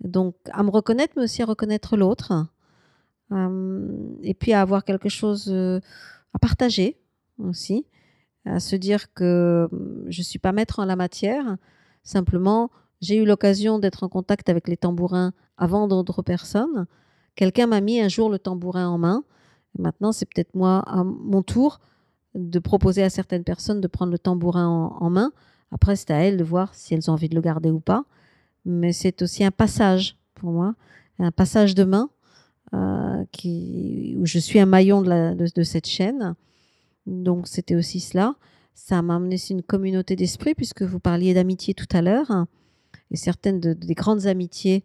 Donc, 0.00 0.34
à 0.52 0.62
me 0.62 0.70
reconnaître, 0.70 1.14
mais 1.16 1.24
aussi 1.24 1.42
à 1.42 1.46
reconnaître 1.46 1.96
l'autre. 1.96 2.46
Euh, 3.32 4.16
et 4.22 4.34
puis, 4.34 4.52
à 4.52 4.60
avoir 4.60 4.84
quelque 4.84 5.08
chose 5.08 5.48
euh, 5.50 5.80
à 6.34 6.38
partager 6.38 6.98
aussi. 7.38 7.86
À 8.46 8.60
se 8.60 8.76
dire 8.76 9.12
que 9.12 9.68
hum, 9.70 10.04
je 10.08 10.22
suis 10.22 10.38
pas 10.38 10.52
maître 10.52 10.78
en 10.78 10.84
la 10.84 10.96
matière. 10.96 11.56
Simplement, 12.02 12.70
j'ai 13.00 13.16
eu 13.16 13.26
l'occasion 13.26 13.78
d'être 13.78 14.02
en 14.02 14.08
contact 14.08 14.48
avec 14.48 14.68
les 14.68 14.76
tambourins 14.76 15.32
avant 15.56 15.86
d'autres 15.86 16.22
personnes. 16.22 16.86
Quelqu'un 17.34 17.66
m'a 17.66 17.80
mis 17.80 18.00
un 18.00 18.08
jour 18.08 18.30
le 18.30 18.38
tambourin 18.38 18.88
en 18.88 18.98
main. 18.98 19.24
Maintenant, 19.78 20.12
c'est 20.12 20.26
peut-être 20.26 20.54
moi, 20.54 20.82
à 20.86 21.04
mon 21.04 21.42
tour, 21.42 21.80
de 22.34 22.58
proposer 22.58 23.02
à 23.02 23.10
certaines 23.10 23.44
personnes 23.44 23.80
de 23.80 23.88
prendre 23.88 24.12
le 24.12 24.18
tambourin 24.18 24.66
en, 24.66 24.96
en 25.00 25.10
main. 25.10 25.32
Après, 25.70 25.94
c'est 25.96 26.10
à 26.10 26.16
elles 26.16 26.36
de 26.36 26.44
voir 26.44 26.74
si 26.74 26.94
elles 26.94 27.10
ont 27.10 27.14
envie 27.14 27.28
de 27.28 27.34
le 27.34 27.40
garder 27.40 27.70
ou 27.70 27.80
pas. 27.80 28.04
Mais 28.64 28.92
c'est 28.92 29.22
aussi 29.22 29.44
un 29.44 29.50
passage 29.50 30.16
pour 30.34 30.50
moi, 30.50 30.74
un 31.18 31.30
passage 31.30 31.74
de 31.74 31.84
main 31.84 32.10
euh, 32.74 33.24
où 34.16 34.26
je 34.26 34.38
suis 34.38 34.58
un 34.60 34.66
maillon 34.66 35.02
de, 35.02 35.62
cette 35.62 35.86
chaîne. 35.86 36.34
Donc, 37.06 37.48
c'était 37.48 37.74
aussi 37.74 38.00
cela. 38.00 38.34
Ça 38.74 39.02
m'a 39.02 39.16
amené 39.16 39.36
une 39.50 39.62
communauté 39.62 40.16
d'esprit, 40.16 40.54
puisque 40.54 40.82
vous 40.82 41.00
parliez 41.00 41.34
d'amitié 41.34 41.74
tout 41.74 41.88
à 41.92 42.02
l'heure. 42.02 42.46
Et 43.10 43.16
certaines 43.16 43.60
de- 43.60 43.72
des 43.72 43.94
grandes 43.94 44.26
amitiés 44.26 44.84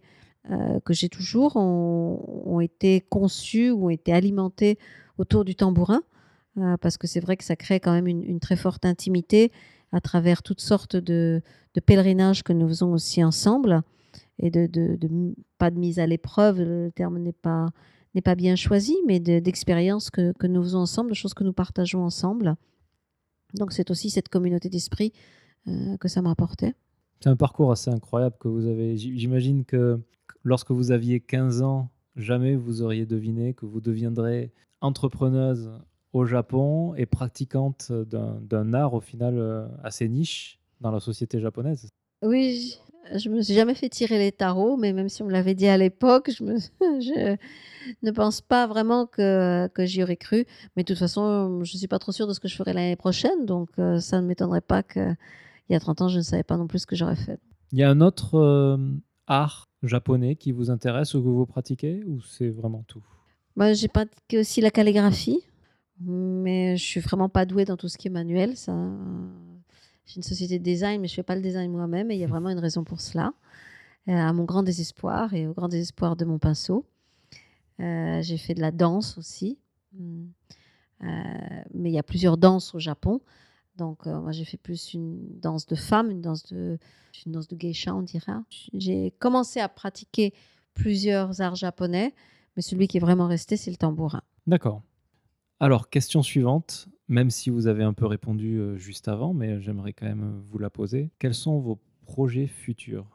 euh, 0.52 0.80
que 0.82 0.94
j'ai 0.94 1.10
toujours 1.10 1.56
ont, 1.56 2.60
été 2.60 3.02
conçues 3.02 3.72
ou 3.72 3.88
ont 3.88 3.90
été 3.90 4.14
alimentées 4.14 4.78
autour 5.18 5.44
du 5.46 5.56
tambourin. 5.56 6.02
euh, 6.58 6.78
parce 6.78 6.98
que 6.98 7.08
c'est 7.08 7.20
vrai 7.20 7.36
que 7.36 7.44
ça 7.44 7.56
crée 7.56 7.80
quand 7.80 7.92
même 7.92 8.08
une 8.08 8.40
très 8.40 8.56
forte 8.56 8.86
intimité 8.86 9.52
à 9.92 10.02
travers 10.02 10.44
toutes 10.44 10.62
sortes 10.62 10.96
de, 10.96 11.42
de 11.76 11.80
pèlerinages 11.82 12.42
que 12.44 12.54
nous 12.54 12.68
faisons 12.68 12.94
aussi 12.94 13.24
ensemble. 13.24 13.82
Et 14.40 14.50
de, 14.50 14.68
pas 15.58 15.72
de 15.72 15.78
mise 15.78 16.00
à 16.00 16.08
l'épreuve, 16.08 16.60
le 16.62 16.92
terme 16.94 17.20
n'est 17.20 17.32
pas, 17.32 17.68
n'est 18.16 18.22
pas 18.22 18.36
bien 18.36 18.56
choisi, 18.56 18.98
mais 19.06 19.20
de- 19.20 19.40
d'expériences 19.40 20.10
que, 20.10 20.34
que 20.34 20.48
nous 20.48 20.62
faisons 20.64 20.80
ensemble, 20.80 21.10
de 21.12 21.16
choses 21.16 21.34
que 21.34 21.44
nous 21.44 21.54
partageons 21.54 22.04
ensemble. 22.04 22.56
Donc 23.54 23.72
c'est 23.72 23.92
aussi 23.92 24.10
cette 24.10 24.28
communauté 24.28 24.68
d'esprit 24.70 25.14
euh, 25.68 25.96
que 25.98 26.08
ça 26.10 26.22
m'a 26.22 26.32
apporté. 26.32 26.74
C'est 27.22 27.30
un 27.30 27.38
parcours 27.38 27.72
assez 27.72 27.90
incroyable 27.90 28.36
que 28.40 28.50
vous 28.50 28.66
avez. 28.66 28.98
J'imagine 28.98 29.64
que 29.64 30.02
lorsque 30.44 30.72
vous 30.72 30.92
aviez 30.92 31.22
15 31.22 31.62
ans, 31.62 31.90
jamais 32.18 32.56
vous 32.56 32.82
auriez 32.82 33.06
deviné 33.06 33.54
que 33.54 33.66
vous 33.66 33.80
deviendrez 33.80 34.52
entrepreneuse 34.82 35.72
au 36.12 36.26
Japon 36.26 36.94
et 36.96 37.06
pratiquante 37.06 37.92
d'un 37.92 38.40
d'un 38.42 38.74
art 38.74 38.94
au 38.94 39.02
final 39.02 39.38
euh, 39.38 39.68
assez 39.84 40.08
niche 40.10 40.60
dans 40.82 40.92
la 40.92 41.00
société 41.00 41.40
japonaise. 41.40 41.90
Oui, 42.24 42.76
je, 43.12 43.20
je 43.20 43.30
me 43.30 43.42
suis 43.42 43.54
jamais 43.54 43.76
fait 43.76 43.90
tirer 43.90 44.18
les 44.18 44.32
tarots, 44.32 44.78
mais 44.78 44.94
même 44.94 45.10
si 45.10 45.22
on 45.22 45.26
me 45.26 45.32
l'avait 45.32 45.54
dit 45.56 45.68
à 45.68 45.78
l'époque, 45.78 46.32
je, 46.32 46.44
me- 46.44 46.58
je 46.80 47.36
ne 48.04 48.12
pense 48.12 48.42
pas 48.42 48.68
vraiment 48.68 49.06
que, 49.06 49.68
que 49.68 49.86
j'y 49.86 50.02
aurais 50.04 50.18
cru. 50.18 50.46
Mais 50.76 50.84
de 50.84 50.88
toute 50.88 50.98
façon, 51.00 51.64
je 51.64 51.78
suis 51.78 51.88
pas 51.88 52.00
trop 52.00 52.12
sûre 52.12 52.28
de 52.28 52.34
ce 52.34 52.40
que 52.40 52.48
je 52.48 52.56
ferai 52.56 52.74
l'année 52.74 52.96
prochaine, 52.96 53.46
donc 53.46 53.70
euh, 53.80 54.00
ça 54.00 54.22
ne 54.22 54.28
m'étonnerait 54.28 54.62
pas 54.62 54.82
qu'il 54.84 55.16
y 55.70 55.76
a 55.76 55.80
30 55.80 56.02
ans, 56.02 56.08
je 56.08 56.18
ne 56.18 56.24
savais 56.24 56.44
pas 56.44 56.58
non 56.58 56.68
plus 56.68 56.80
ce 56.80 56.88
que 56.88 56.96
j'aurais 56.96 57.16
fait. 57.16 57.40
Il 57.72 57.80
y 57.80 57.84
a 57.84 57.90
un 57.90 58.02
autre 58.02 58.36
euh, 58.36 58.78
art 59.28 59.66
japonais 59.84 60.36
qui 60.36 60.52
vous 60.52 60.72
intéressent 60.72 61.16
ou 61.16 61.22
que 61.24 61.28
vous 61.30 61.46
pratiquez 61.46 62.04
ou 62.06 62.22
c'est 62.22 62.50
vraiment 62.50 62.84
tout? 62.88 63.04
Bah, 63.56 63.74
j'ai 63.74 63.88
pratiqué 63.88 64.40
aussi 64.40 64.62
la 64.62 64.72
calligraphie, 64.72 65.42
mais 66.00 66.76
je 66.78 66.84
suis 66.84 67.00
vraiment 67.00 67.30
pas 67.30 67.46
douée 67.46 67.66
dans 67.66 67.78
tout 67.78 67.88
ce 67.88 67.98
qui 67.98 68.08
est 68.08 68.12
manuel. 68.12 68.58
Ça, 68.58 68.74
j'ai 70.06 70.18
une 70.18 70.24
société 70.24 70.60
de 70.60 70.64
design, 70.64 71.02
mais 71.02 71.08
je 71.08 71.16
fais 71.16 71.24
pas 71.24 71.36
le 71.36 71.42
design 71.42 71.72
moi-même, 71.72 72.12
et 72.12 72.16
il 72.16 72.20
y 72.20 72.24
a 72.24 72.28
vraiment 72.28 72.50
une 72.50 72.60
raison 72.60 72.84
pour 72.84 73.02
cela. 73.02 73.34
Euh, 74.08 74.14
à 74.14 74.34
mon 74.34 74.44
grand 74.44 74.62
désespoir 74.62 75.34
et 75.34 75.48
au 75.48 75.54
grand 75.54 75.68
désespoir 75.68 76.16
de 76.16 76.26
mon 76.26 76.38
pinceau. 76.38 76.86
Euh, 77.80 78.22
j'ai 78.22 78.38
fait 78.38 78.54
de 78.54 78.62
la 78.62 78.72
danse 78.72 79.18
aussi, 79.18 79.58
Mm. 79.98 80.28
Euh, 81.04 81.08
mais 81.74 81.90
il 81.90 81.94
y 81.94 82.00
a 82.00 82.04
plusieurs 82.04 82.38
danses 82.38 82.74
au 82.74 82.80
Japon. 82.80 83.22
Donc, 83.78 84.08
euh, 84.08 84.20
moi, 84.22 84.32
j'ai 84.32 84.46
fait 84.46 84.58
plus 84.58 84.94
une 84.94 85.20
danse 85.40 85.66
de 85.66 85.76
femme, 85.76 86.10
une 86.10 86.22
danse 86.22 86.46
de, 86.46 86.78
une 87.26 87.34
danse 87.34 87.48
de 87.48 87.56
geisha, 87.56 87.94
on 87.94 88.02
dira. 88.02 88.44
J'ai 88.74 89.12
commencé 89.20 89.60
à 89.60 89.68
pratiquer 89.68 90.34
plusieurs 90.74 91.42
arts 91.42 91.56
japonais, 91.56 92.14
mais 92.56 92.62
celui 92.62 92.88
qui 92.88 92.98
est 92.98 93.02
vraiment 93.02 93.28
resté, 93.28 93.58
c'est 93.58 93.72
le 93.72 93.78
tambourin. 93.78 94.22
D'accord. 94.48 94.82
Alors, 95.60 95.90
question 95.90 96.24
suivante, 96.24 96.88
même 97.08 97.30
si 97.30 97.50
vous 97.50 97.68
avez 97.68 97.84
un 97.84 97.94
peu 97.94 98.06
répondu 98.06 98.58
euh, 98.58 98.78
juste 98.78 99.08
avant, 99.08 99.34
mais 99.34 99.62
j'aimerais 99.62 99.94
quand 99.94 100.06
même 100.06 100.42
vous 100.50 100.58
la 100.58 100.70
poser. 100.70 101.12
Quels 101.20 101.36
sont 101.36 101.60
vos 101.60 101.80
projets 102.06 102.48
futurs? 102.48 103.06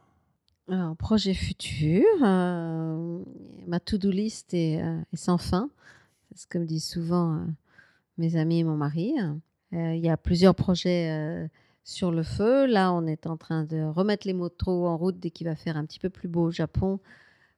Alors, 0.68 0.96
projet 0.96 1.34
futur, 1.34 2.04
euh, 2.22 3.22
ma 3.66 3.80
to-do 3.80 4.10
list 4.10 4.54
est, 4.54 4.80
euh, 4.80 5.00
sans 5.14 5.38
fin. 5.38 5.68
C'est 6.28 6.42
ce 6.42 6.46
que 6.46 6.58
me 6.58 6.64
disent 6.64 6.86
souvent 6.86 7.34
euh, 7.34 7.44
mes 8.18 8.36
amis 8.36 8.60
et 8.60 8.64
mon 8.64 8.76
mari. 8.76 9.14
Euh, 9.72 9.94
Il 9.94 10.00
y 10.00 10.08
a 10.08 10.16
plusieurs 10.16 10.54
projets 10.54 11.10
euh, 11.10 11.48
sur 11.82 12.12
le 12.12 12.22
feu. 12.22 12.66
Là, 12.66 12.92
on 12.92 13.06
est 13.06 13.26
en 13.26 13.36
train 13.36 13.64
de 13.64 13.82
remettre 13.82 14.28
les 14.28 14.32
motos 14.32 14.86
en 14.86 14.96
route 14.96 15.18
dès 15.18 15.30
qu'il 15.30 15.48
va 15.48 15.56
faire 15.56 15.76
un 15.76 15.84
petit 15.84 15.98
peu 15.98 16.10
plus 16.10 16.28
beau 16.28 16.42
au 16.42 16.50
Japon 16.52 17.00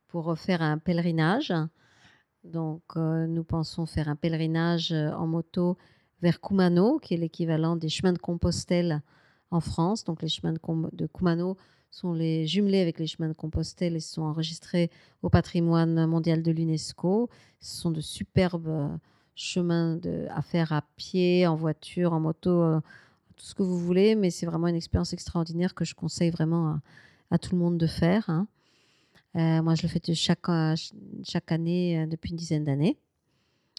pour 0.08 0.24
refaire 0.24 0.62
un 0.62 0.78
pèlerinage. 0.78 1.52
Donc, 2.44 2.82
euh, 2.96 3.26
nous 3.26 3.44
pensons 3.44 3.84
faire 3.84 4.08
un 4.08 4.16
pèlerinage 4.16 4.92
euh, 4.92 5.10
en 5.12 5.26
moto 5.26 5.76
vers 6.22 6.40
Kumano, 6.40 6.98
qui 6.98 7.14
est 7.14 7.16
l'équivalent 7.16 7.76
des 7.76 7.88
chemins 7.88 8.12
de 8.12 8.18
Compostelle 8.18 9.02
en 9.50 9.60
France. 9.60 10.04
Donc, 10.04 10.22
les 10.22 10.28
chemins 10.28 10.52
de, 10.52 11.06
Kumano 11.06 11.56
sont 11.90 12.14
les 12.14 12.46
jumelés 12.46 12.80
avec 12.80 12.98
les 12.98 13.06
chemins 13.06 13.28
de 13.28 13.34
Compostelle 13.34 13.96
et 13.96 14.00
sont 14.00 14.22
enregistrés 14.22 14.90
au 15.22 15.28
patrimoine 15.28 16.06
mondial 16.06 16.42
de 16.42 16.50
l'UNESCO. 16.52 17.28
Ce 17.60 17.80
sont 17.82 17.90
de 17.90 18.00
superbes 18.00 18.68
euh, 18.68 18.88
chemins 19.34 19.98
à 20.30 20.42
faire 20.42 20.72
à 20.72 20.82
pied, 20.96 21.46
en 21.46 21.56
voiture, 21.56 22.12
en 22.12 22.20
moto, 22.20 22.50
euh, 22.50 22.80
tout 23.36 23.44
ce 23.44 23.54
que 23.54 23.62
vous 23.62 23.78
voulez, 23.78 24.14
mais 24.14 24.30
c'est 24.30 24.46
vraiment 24.46 24.68
une 24.68 24.76
expérience 24.76 25.12
extraordinaire 25.12 25.74
que 25.74 25.84
je 25.84 25.94
conseille 25.94 26.30
vraiment 26.30 26.78
à, 27.30 27.38
tout 27.38 27.54
le 27.54 27.58
monde 27.58 27.78
de 27.78 27.86
faire. 27.86 28.30
hein. 28.30 28.46
Euh, 29.34 29.62
moi, 29.62 29.74
je 29.74 29.82
le 29.82 29.88
fais 29.88 30.00
chaque, 30.14 30.46
ch- 30.46 30.92
chaque 31.24 31.50
année 31.50 32.06
depuis 32.06 32.30
une 32.30 32.36
dizaine 32.36 32.64
d'années. 32.64 32.98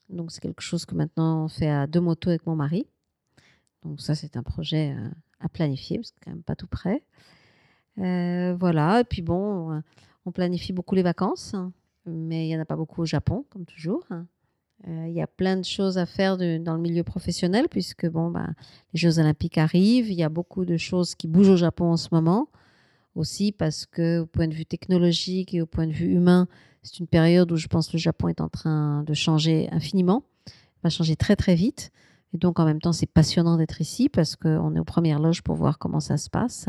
Donc, 0.10 0.32
c'est 0.32 0.42
quelque 0.42 0.62
chose 0.62 0.86
que 0.86 0.96
maintenant 0.96 1.46
on 1.46 1.48
fait 1.48 1.70
à 1.70 1.88
deux 1.88 2.02
motos 2.02 2.30
avec 2.30 2.46
mon 2.46 2.56
mari. 2.56 2.86
Donc, 3.84 4.02
ça, 4.02 4.16
c'est 4.16 4.38
un 4.38 4.44
projet 4.44 4.96
euh, 4.98 5.10
à 5.40 5.50
planifier 5.50 5.98
parce 5.98 6.12
que 6.12 6.18
quand 6.24 6.32
même 6.32 6.44
pas 6.44 6.56
tout 6.56 6.68
près. 6.68 7.04
Euh, 8.00 8.56
voilà. 8.60 9.02
Et 9.02 9.04
puis, 9.04 9.22
bon, 9.22 9.72
euh, 9.72 9.80
on 10.26 10.32
planifie 10.32 10.74
beaucoup 10.74 10.96
les 10.96 11.04
vacances, 11.04 11.54
hein, 11.54 11.72
mais 12.06 12.46
il 12.46 12.50
n'y 12.50 12.58
en 12.58 12.62
a 12.62 12.66
pas 12.66 12.76
beaucoup 12.76 13.02
au 13.02 13.06
Japon, 13.06 13.46
comme 13.50 13.66
toujours. 13.66 14.04
hein. 14.10 14.26
Euh, 14.88 15.08
Il 15.08 15.14
y 15.14 15.22
a 15.22 15.28
plein 15.28 15.56
de 15.58 15.64
choses 15.64 15.98
à 15.98 16.06
faire 16.06 16.38
dans 16.38 16.74
le 16.76 16.80
milieu 16.82 17.04
professionnel 17.04 17.68
puisque 17.70 18.08
bon, 18.10 18.30
bah, 18.32 18.50
les 18.94 19.00
Jeux 19.00 19.20
Olympiques 19.20 19.58
arrivent. 19.58 20.10
Il 20.12 20.18
y 20.18 20.24
a 20.24 20.30
beaucoup 20.30 20.66
de 20.66 20.76
choses 20.78 21.16
qui 21.16 21.28
bougent 21.28 21.50
au 21.52 21.56
Japon 21.56 21.86
en 21.92 21.98
ce 21.98 22.10
moment 22.12 22.50
aussi 23.16 23.52
parce 23.52 23.86
que 23.86 24.20
au 24.22 24.26
point 24.26 24.48
de 24.48 24.54
vue 24.54 24.66
technologique 24.66 25.54
et 25.54 25.62
au 25.62 25.66
point 25.68 25.88
de 25.88 25.94
vue 25.94 26.12
humain, 26.14 26.48
c'est 26.84 27.00
une 27.00 27.08
période 27.08 27.52
où 27.52 27.56
je 27.56 27.68
pense 27.68 27.88
que 27.88 27.94
le 27.94 28.00
Japon 28.00 28.28
est 28.28 28.42
en 28.42 28.50
train 28.50 29.04
de 29.04 29.14
changer 29.14 29.70
infiniment, 29.72 30.24
va 30.84 30.90
changer 30.90 31.16
très 31.16 31.36
très 31.36 31.56
vite. 31.56 31.92
Et 32.34 32.38
donc 32.38 32.60
en 32.60 32.66
même 32.66 32.82
temps, 32.82 32.94
c'est 32.94 33.06
passionnant 33.06 33.58
d'être 33.58 33.80
ici 33.82 34.10
parce 34.10 34.36
qu'on 34.36 34.76
est 34.76 34.80
aux 34.80 34.84
premières 34.86 35.20
loges 35.20 35.42
pour 35.44 35.56
voir 35.56 35.78
comment 35.80 36.00
ça 36.00 36.18
se 36.18 36.30
passe, 36.30 36.68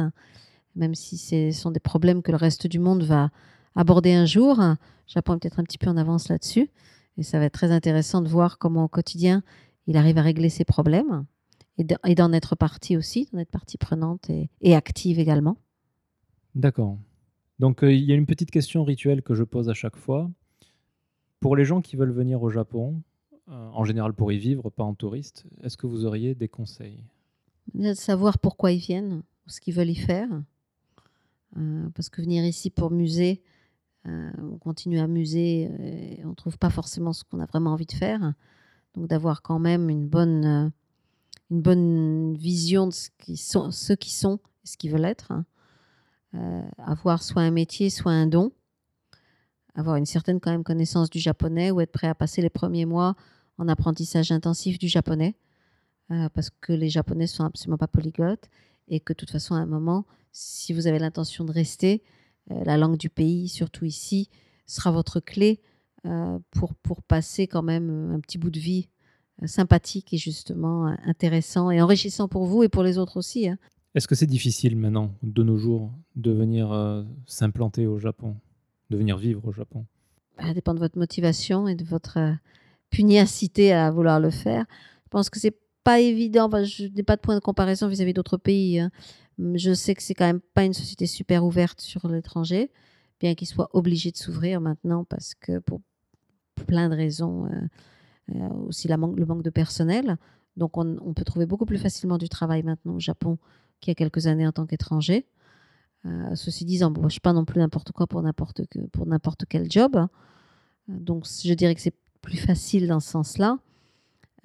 même 0.77 0.95
si 0.95 1.17
ce 1.19 1.51
sont 1.53 1.71
des 1.71 1.81
problèmes 1.81 2.23
que 2.23 2.31
le 2.31 2.37
reste 2.37 2.67
du 2.67 2.79
monde 2.79 3.03
va 3.03 3.31
aborder 3.75 4.13
un 4.13 4.27
jour. 4.27 4.57
Le 4.61 4.77
Japon 5.07 5.35
est 5.35 5.39
peut-être 5.41 5.59
un 5.61 5.65
petit 5.65 5.79
peu 5.79 5.89
en 5.91 5.97
avance 5.97 6.29
là-dessus. 6.29 6.71
Et 7.17 7.23
ça 7.23 7.39
va 7.39 7.45
être 7.47 7.53
très 7.55 7.71
intéressant 7.71 8.21
de 8.23 8.29
voir 8.29 8.59
comment 8.59 8.85
au 8.85 8.89
quotidien, 8.89 9.43
il 9.87 9.97
arrive 9.97 10.19
à 10.19 10.23
régler 10.23 10.49
ses 10.49 10.65
problèmes 10.65 11.25
et 11.79 11.85
d'en- 11.85 11.97
et 12.05 12.15
d'en 12.15 12.33
être 12.33 12.57
partie 12.57 12.97
aussi, 12.97 13.29
d'en 13.33 13.39
être 13.39 13.51
partie 13.51 13.79
prenante 13.79 14.29
et- 14.31 14.51
et 14.61 14.75
active 14.75 15.19
également. 15.19 15.57
D'accord. 16.55 16.99
Donc, 17.59 17.85
euh, 17.85 17.93
il 17.93 18.05
y 18.05 18.13
a 18.13 18.15
une 18.17 18.27
petite 18.27 18.51
question 18.51 18.85
rituelle 18.85 19.23
que 19.23 19.35
je 19.35 19.45
pose 19.45 19.69
à 19.69 19.75
chaque 19.75 19.97
fois. 19.97 20.31
Pour 21.41 21.57
les 21.57 21.65
gens 21.65 21.81
qui 21.81 21.97
veulent 21.97 22.13
venir 22.13 22.43
au 22.43 22.51
Japon, 22.51 23.03
euh, 23.49 23.69
en 23.73 23.85
général 23.85 24.15
pour 24.15 24.33
y 24.33 24.39
vivre, 24.39 24.71
pas 24.71 24.83
en 24.85 24.95
touriste, 24.95 25.45
est-ce 25.63 25.77
que 25.77 25.87
vous 25.87 26.05
auriez 26.05 26.35
des 26.35 26.49
conseils? 26.49 27.05
De 27.75 27.93
savoir 27.95 28.39
pourquoi 28.39 28.73
ils 28.73 28.79
viennent, 28.79 29.23
ce 29.47 29.61
qu'ils 29.61 29.75
veulent 29.75 29.91
y 29.91 29.95
faire. 29.95 30.29
Euh, 31.57 31.89
parce 31.95 32.09
que 32.09 32.23
venir 32.23 32.45
ici 32.45 32.71
pour 32.71 32.91
muser, 32.91 33.43
on 34.07 34.59
continue 34.59 34.99
à 34.99 35.07
muser 35.07 35.71
et 36.19 36.25
on 36.27 36.31
ne 36.31 36.35
trouve 36.35 36.59
pas 36.59 36.69
forcément 36.69 37.15
ce 37.15 37.25
qu'on 37.25 37.41
a 37.41 37.47
vraiment 37.47 37.71
envie 37.71 37.87
de 37.87 37.93
faire. 37.93 38.35
Donc 38.95 39.07
d'avoir 39.09 39.41
quand 39.41 39.59
même 39.59 39.89
une 39.89 40.07
bonne, 40.07 40.73
une 41.51 41.63
bonne 41.63 42.35
vision 42.35 42.87
de 42.89 42.93
ce 42.93 43.09
qui 43.17 43.39
sont, 43.39 43.71
ceux 43.71 43.97
qui 43.97 44.13
sont 44.13 44.41
et 44.63 44.67
ce 44.67 44.77
qu'ils 44.77 44.91
veulent 44.91 45.07
être. 45.07 45.33
hein. 45.33 45.47
Euh, 46.35 46.63
avoir 46.79 47.23
soit 47.23 47.43
un 47.43 47.51
métier, 47.51 47.91
soit 47.91 48.13
un 48.13 48.27
don. 48.27 48.53
Avoir 49.75 49.97
une 49.97 50.07
certaine 50.07 50.41
quand 50.41 50.51
même 50.51 50.65
connaissance 50.65 51.11
du 51.11 51.19
japonais 51.19 51.71
ou 51.71 51.81
être 51.81 51.93
prêt 51.93 52.07
à 52.07 52.15
passer 52.15 52.43
les 52.43 52.51
premiers 52.51 52.87
mois 52.87 53.17
en 53.59 53.69
apprentissage 53.69 54.33
intensif 54.33 54.79
du 54.79 54.89
japonais 54.89 55.37
euh, 56.11 56.29
parce 56.29 56.51
que 56.51 56.73
les 56.73 56.89
Japonais 56.89 57.27
sont 57.27 57.45
absolument 57.45 57.79
pas 57.79 57.89
polyglottes 57.89 58.49
et 58.89 59.01
que 59.01 59.13
de 59.13 59.17
toute 59.17 59.31
façon, 59.31 59.55
à 59.55 59.59
un 59.59 59.67
moment, 59.67 60.07
si 60.33 60.73
vous 60.73 60.87
avez 60.87 60.99
l'intention 60.99 61.45
de 61.45 61.53
rester, 61.53 62.03
euh, 62.51 62.63
la 62.65 62.77
langue 62.77 62.97
du 62.97 63.11
pays, 63.11 63.49
surtout 63.49 63.85
ici, 63.85 64.29
sera 64.67 64.91
votre 64.91 65.21
clé 65.21 65.61
pour, 66.51 66.75
pour 66.75 67.03
passer 67.03 67.47
quand 67.47 67.63
même 67.63 68.13
un 68.13 68.21
petit 68.21 68.37
bout 68.37 68.51
de 68.51 68.61
vie 68.61 68.91
sympathique 69.47 70.13
et 70.13 70.19
justement 70.19 70.85
intéressant 71.07 71.71
et 71.71 71.81
enrichissant 71.81 72.29
pour 72.29 72.45
vous 72.45 72.63
et 72.63 72.69
pour 72.69 72.83
les 72.83 72.99
autres 72.99 73.17
aussi. 73.17 73.49
hein. 73.49 73.57
Est-ce 73.95 74.09
que 74.09 74.15
c'est 74.15 74.27
difficile 74.27 74.77
maintenant, 74.77 75.13
de 75.23 75.43
nos 75.43 75.57
jours, 75.57 75.93
de 76.17 76.33
venir 76.33 76.73
euh, 76.73 77.05
s'implanter 77.27 77.87
au 77.87 77.99
Japon, 77.99 78.37
de 78.91 78.97
venir 78.97 79.17
vivre 79.17 79.47
au 79.47 79.53
Japon? 79.53 79.87
Ça 80.41 80.53
dépend 80.53 80.75
de 80.75 80.81
votre 80.81 80.99
motivation 80.99 81.69
et 81.69 81.77
de 81.77 81.85
votre 81.85 82.19
euh, 82.19 82.33
pugnacité 82.91 83.73
à 83.73 83.91
vouloir 83.93 84.19
le 84.19 84.31
faire. 84.31 84.65
Je 85.05 85.09
pense 85.11 85.31
que 85.31 85.39
c'est 85.39 85.57
pas 85.85 86.01
évident. 86.01 86.51
Je 86.65 86.87
n'ai 86.87 87.03
pas 87.05 87.15
de 87.17 87.21
point 87.21 87.37
de 87.37 87.41
comparaison 87.41 87.87
vis-à-vis 87.87 88.15
d'autres 88.15 88.37
pays. 88.37 88.81
hein. 88.81 88.91
Hum, 89.39 89.57
Je 89.57 89.73
sais 89.75 89.95
que 89.95 90.03
c'est 90.03 90.15
quand 90.15 90.27
même 90.27 90.41
pas 90.55 90.65
une 90.65 90.75
société 90.75 91.07
super 91.07 91.45
ouverte 91.45 91.81
sur 91.81 92.09
l'étranger, 92.09 92.73
bien 93.21 93.35
qu'il 93.37 93.47
soit 93.47 93.69
obligé 93.75 94.11
de 94.11 94.17
s'ouvrir 94.17 94.61
maintenant 94.61 95.05
parce 95.05 95.35
que 95.35 95.61
pour 95.61 95.81
plein 96.67 96.89
de 96.89 96.97
raisons, 96.97 97.47
euh, 98.35 98.49
aussi 98.67 98.89
le 98.89 98.97
manque 98.97 99.43
de 99.43 99.51
personnel. 99.51 100.17
Donc, 100.57 100.79
on, 100.79 100.97
on 101.01 101.15
peut 101.15 101.25
trouver 101.25 101.47
beaucoup 101.47 101.67
plus 101.67 101.79
facilement 101.79 102.17
du 102.19 102.29
travail 102.29 102.63
maintenant 102.63 102.95
au 102.95 103.01
Japon 103.01 103.39
qu'il 103.85 103.91
y 103.91 103.93
a 103.93 103.95
quelques 103.97 104.27
années 104.27 104.47
en 104.47 104.53
tant 104.53 104.67
qu'étranger. 104.67 105.27
Euh, 106.07 106.35
ceci 106.35 106.65
dit, 106.65 106.79
j'embauche 106.79 107.21
pas 107.21 107.33
non 107.33 107.45
plus 107.45 107.61
n'importe 107.61 107.93
quoi 107.93 108.07
pour 108.07 108.23
n'importe 108.23 109.45
quel 109.49 109.71
job. 109.71 109.97
hein. 109.97 110.11
Donc, 110.89 111.27
je 111.27 111.55
dirais 111.55 111.75
que 111.75 111.81
c'est 111.81 111.95
plus 112.21 112.37
facile 112.37 112.89
dans 112.89 113.01
ce 113.01 113.11
sens-là. 113.11 113.59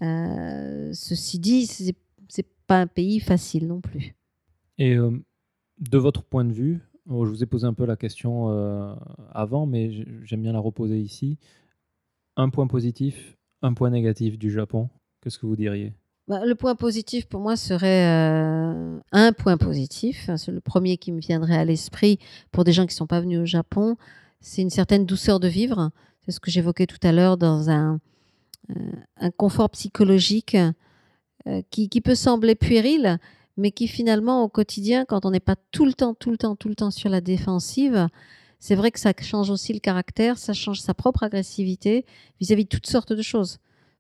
Euh, 0.02 0.92
ceci 0.94 1.40
dit, 1.40 1.66
c'est 1.66 1.96
c'est 2.30 2.48
pas 2.68 2.82
un 2.82 2.88
pays 2.88 3.20
facile 3.20 3.68
non 3.68 3.82
plus. 3.82 4.16
Et 4.78 4.96
euh, 4.96 5.12
de 5.80 5.98
votre 5.98 6.24
point 6.24 6.46
de 6.46 6.54
vue, 6.54 6.80
je 7.08 7.14
vous 7.14 7.44
ai 7.44 7.48
posé 7.48 7.66
un 7.66 7.74
peu 7.74 7.86
la 7.86 7.98
question 7.98 8.50
euh, 8.52 8.94
avant, 9.32 9.66
mais 9.66 10.06
j'aime 10.24 10.44
bien 10.44 10.54
la 10.54 10.60
reposer 10.60 11.00
ici. 11.00 11.40
Un 12.38 12.50
point 12.50 12.68
positif, 12.68 13.36
un 13.62 13.74
point 13.74 13.90
négatif 13.90 14.38
du 14.38 14.52
Japon, 14.52 14.90
qu'est-ce 15.22 15.40
que 15.40 15.48
vous 15.48 15.56
diriez? 15.56 15.94
Bah, 16.30 16.46
le 16.46 16.54
point 16.54 16.76
positif 16.76 17.26
pour 17.26 17.42
moi 17.42 17.58
serait 17.58 18.06
euh, 18.06 19.00
un 19.12 19.34
point 19.34 19.58
positif. 19.58 20.30
C'est 20.38 20.52
le 20.52 20.62
premier 20.62 20.98
qui 20.98 21.12
me 21.12 21.20
viendrait 21.20 21.58
à 21.58 21.66
l'esprit 21.66 22.20
pour 22.52 22.64
des 22.64 22.72
gens 22.72 22.84
qui 22.84 22.94
ne 22.94 22.98
sont 22.98 23.08
pas 23.08 23.20
venus 23.20 23.40
au 23.40 23.46
Japon. 23.46 23.98
C'est 24.40 24.62
une 24.62 24.70
certaine 24.70 25.08
douceur 25.08 25.40
de 25.40 25.48
vivre. 25.48 25.90
C'est 26.24 26.32
ce 26.32 26.40
que 26.40 26.52
j'évoquais 26.52 26.86
tout 26.86 27.00
à 27.02 27.12
l'heure 27.12 27.38
dans 27.38 27.72
un, 27.72 28.00
euh, 28.70 29.30
confort 29.38 29.72
psychologique 29.72 30.56
euh, 31.48 31.64
qui 31.72 31.90
peut 32.00 32.14
sembler 32.14 32.54
puéril, 32.54 33.18
mais 33.58 33.72
qui 33.72 33.88
finalement 33.88 34.44
au 34.44 34.50
quotidien, 34.50 35.06
quand 35.06 35.26
on 35.26 35.32
n'est 35.32 35.40
pas 35.40 35.56
tout 35.72 35.86
le 35.86 35.94
temps, 35.94 36.14
tout 36.14 36.30
le 36.30 36.38
temps, 36.38 36.56
tout 36.56 36.70
le 36.70 36.76
temps 36.76 36.92
sur 36.92 37.10
la 37.10 37.22
défensive, 37.22 38.08
c'est 38.60 38.76
vrai 38.76 38.92
que 38.92 39.00
ça 39.00 39.14
change 39.20 39.50
aussi 39.50 39.74
le 39.74 39.80
caractère, 39.80 40.38
ça 40.38 40.54
change 40.54 40.80
sa 40.80 40.94
propre 40.94 41.24
agressivité 41.24 42.06
vis-à-vis 42.40 42.66
de 42.66 42.70
toutes 42.70 42.88
sortes 42.88 43.14
de 43.14 43.24
choses 43.24 43.58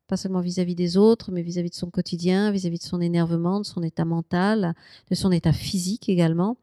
pas 0.09 0.17
seulement 0.17 0.41
vis-à-vis 0.41 0.75
des 0.75 0.97
autres, 0.97 1.31
mais 1.31 1.41
vis-à-vis 1.43 1.69
de 1.69 1.75
son 1.75 1.89
quotidien, 1.89 2.51
vis-à-vis 2.51 2.79
de 2.79 2.83
son 2.83 2.99
énervement, 2.99 3.59
de 3.61 3.65
son 3.65 3.81
état 3.83 4.05
mental, 4.05 4.73
de 5.09 5.15
son 5.15 5.31
état 5.31 5.53
physique 5.53 6.09
également. 6.09 6.57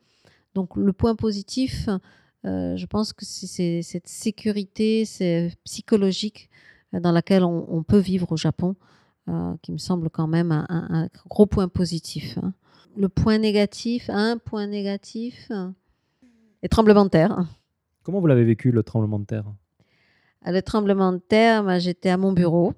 Donc 0.54 0.76
le 0.76 0.92
point 0.92 1.14
positif, 1.14 1.88
euh, 2.44 2.76
je 2.76 2.86
pense 2.86 3.12
que 3.12 3.24
c'est- 3.24 3.82
cette 3.82 4.08
sécurité 4.08 5.04
psychologique 5.64 6.50
euh, 6.94 7.00
dans 7.00 7.12
laquelle 7.12 7.44
on, 7.44 7.66
on 7.68 7.82
peut 7.82 7.98
vivre 7.98 8.32
au 8.32 8.36
Japon 8.36 8.74
euh, 9.28 9.54
qui 9.62 9.72
me 9.72 9.78
semble 9.78 10.10
quand 10.10 10.28
même 10.28 10.52
un, 10.52 10.66
un- 10.68 11.04
un 11.04 11.08
gros 11.28 11.46
point 11.46 11.68
positif. 11.68 12.38
hein. 12.42 12.52
Le 12.96 13.08
point 13.08 13.38
négatif, 13.38 14.08
un 14.08 14.38
point 14.38 14.66
négatif, 14.66 15.50
les 16.62 16.68
tremblements 16.68 17.04
de 17.04 17.10
terre. 17.10 17.44
Comment 18.02 18.20
vous 18.20 18.26
l'avez 18.26 18.44
vécu 18.44 18.70
le 18.72 18.82
tremblement 18.82 19.18
de 19.18 19.24
terre? 19.26 19.44
À 20.42 20.52
Le 20.52 20.62
tremblement 20.62 21.12
de 21.12 21.18
terre, 21.18 21.62
moi, 21.64 21.78
j'étais 21.78 22.08
à 22.08 22.16
mon 22.16 22.32
bureau. 22.32 22.72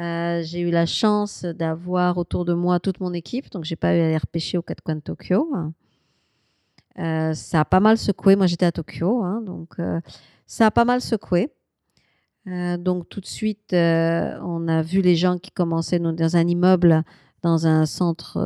Euh, 0.00 0.42
j'ai 0.42 0.60
eu 0.60 0.70
la 0.70 0.86
chance 0.86 1.44
d'avoir 1.44 2.18
autour 2.18 2.44
de 2.44 2.52
moi 2.52 2.80
toute 2.80 2.98
mon 3.00 3.12
équipe, 3.12 3.50
donc 3.50 3.64
j'ai 3.64 3.76
pas 3.76 3.94
eu 3.96 4.00
à 4.00 4.06
aller 4.06 4.16
repêcher 4.18 4.58
aux 4.58 4.62
quatre 4.62 4.82
coins 4.82 4.96
de 4.96 5.00
Tokyo. 5.00 5.48
Euh, 6.98 7.32
ça 7.34 7.60
a 7.60 7.64
pas 7.64 7.80
mal 7.80 7.96
secoué. 7.96 8.34
Moi, 8.36 8.46
j'étais 8.46 8.66
à 8.66 8.72
Tokyo, 8.72 9.22
hein, 9.22 9.40
donc 9.42 9.74
euh, 9.78 10.00
ça 10.46 10.66
a 10.66 10.70
pas 10.70 10.84
mal 10.84 11.00
secoué. 11.00 11.52
Donc 12.46 13.08
tout 13.08 13.20
de 13.20 13.26
suite, 13.26 13.72
on 13.72 14.68
a 14.68 14.82
vu 14.82 15.00
les 15.00 15.16
gens 15.16 15.38
qui 15.38 15.50
commençaient 15.50 15.98
dans 15.98 16.36
un 16.36 16.46
immeuble, 16.46 17.02
dans 17.40 17.66
un 17.66 17.86
centre, 17.86 18.38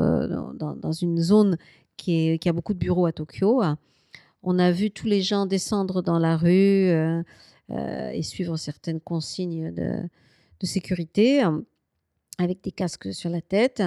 dans- 0.55 0.93
une 0.93 1.19
zone 1.21 1.57
qui, 1.97 2.39
qui 2.39 2.49
a 2.49 2.53
beaucoup 2.53 2.75
de 2.75 2.79
bureaux 2.79 3.07
à 3.07 3.13
Tokyo. 3.13 3.61
On 4.45 4.59
a 4.61 4.71
vu 4.71 4.93
tous 4.93 5.09
les 5.09 5.21
gens 5.21 5.47
descendre 5.47 6.01
dans 6.01 6.21
la 6.21 6.37
rue 6.37 6.93
et 7.71 8.23
suivre 8.23 8.57
certaines 8.57 9.01
consignes 9.01 9.75
de, 9.75 10.09
de 10.61 10.67
sécurité 10.67 11.45
euh, 11.45 11.61
avec 12.39 12.63
des 12.63 12.73
casques 12.73 13.13
sur 13.13 13.31
la 13.31 13.41
tête. 13.41 13.83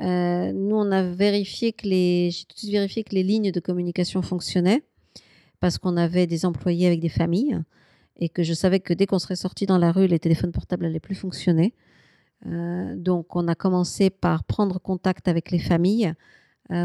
Euh, 0.00 0.52
nous, 0.52 0.76
on 0.76 0.90
a 0.92 1.02
vérifié 1.02 1.72
que 1.72 1.86
les, 1.86 2.30
j'ai 2.30 2.44
tout 2.44 2.54
de 2.54 2.58
suite 2.60 2.72
vérifié 2.72 3.04
que 3.04 3.14
les 3.14 3.22
lignes 3.22 3.52
de 3.52 3.60
communication 3.60 4.22
fonctionnaient 4.22 4.82
parce 5.60 5.78
qu'on 5.78 5.96
avait 5.96 6.26
des 6.26 6.46
employés 6.46 6.86
avec 6.86 7.00
des 7.00 7.08
familles 7.08 7.58
et 8.16 8.28
que 8.28 8.42
je 8.42 8.54
savais 8.54 8.80
que 8.80 8.94
dès 8.94 9.06
qu'on 9.06 9.18
serait 9.18 9.36
sorti 9.36 9.66
dans 9.66 9.78
la 9.78 9.92
rue, 9.92 10.06
les 10.06 10.18
téléphones 10.18 10.52
portables 10.52 10.84
n'allaient 10.84 11.00
plus 11.00 11.14
fonctionner. 11.14 11.74
Euh, 12.46 12.94
donc, 12.96 13.36
on 13.36 13.46
a 13.48 13.54
commencé 13.54 14.10
par 14.10 14.44
prendre 14.44 14.78
contact 14.80 15.28
avec 15.28 15.50
les 15.50 15.58
familles 15.58 16.12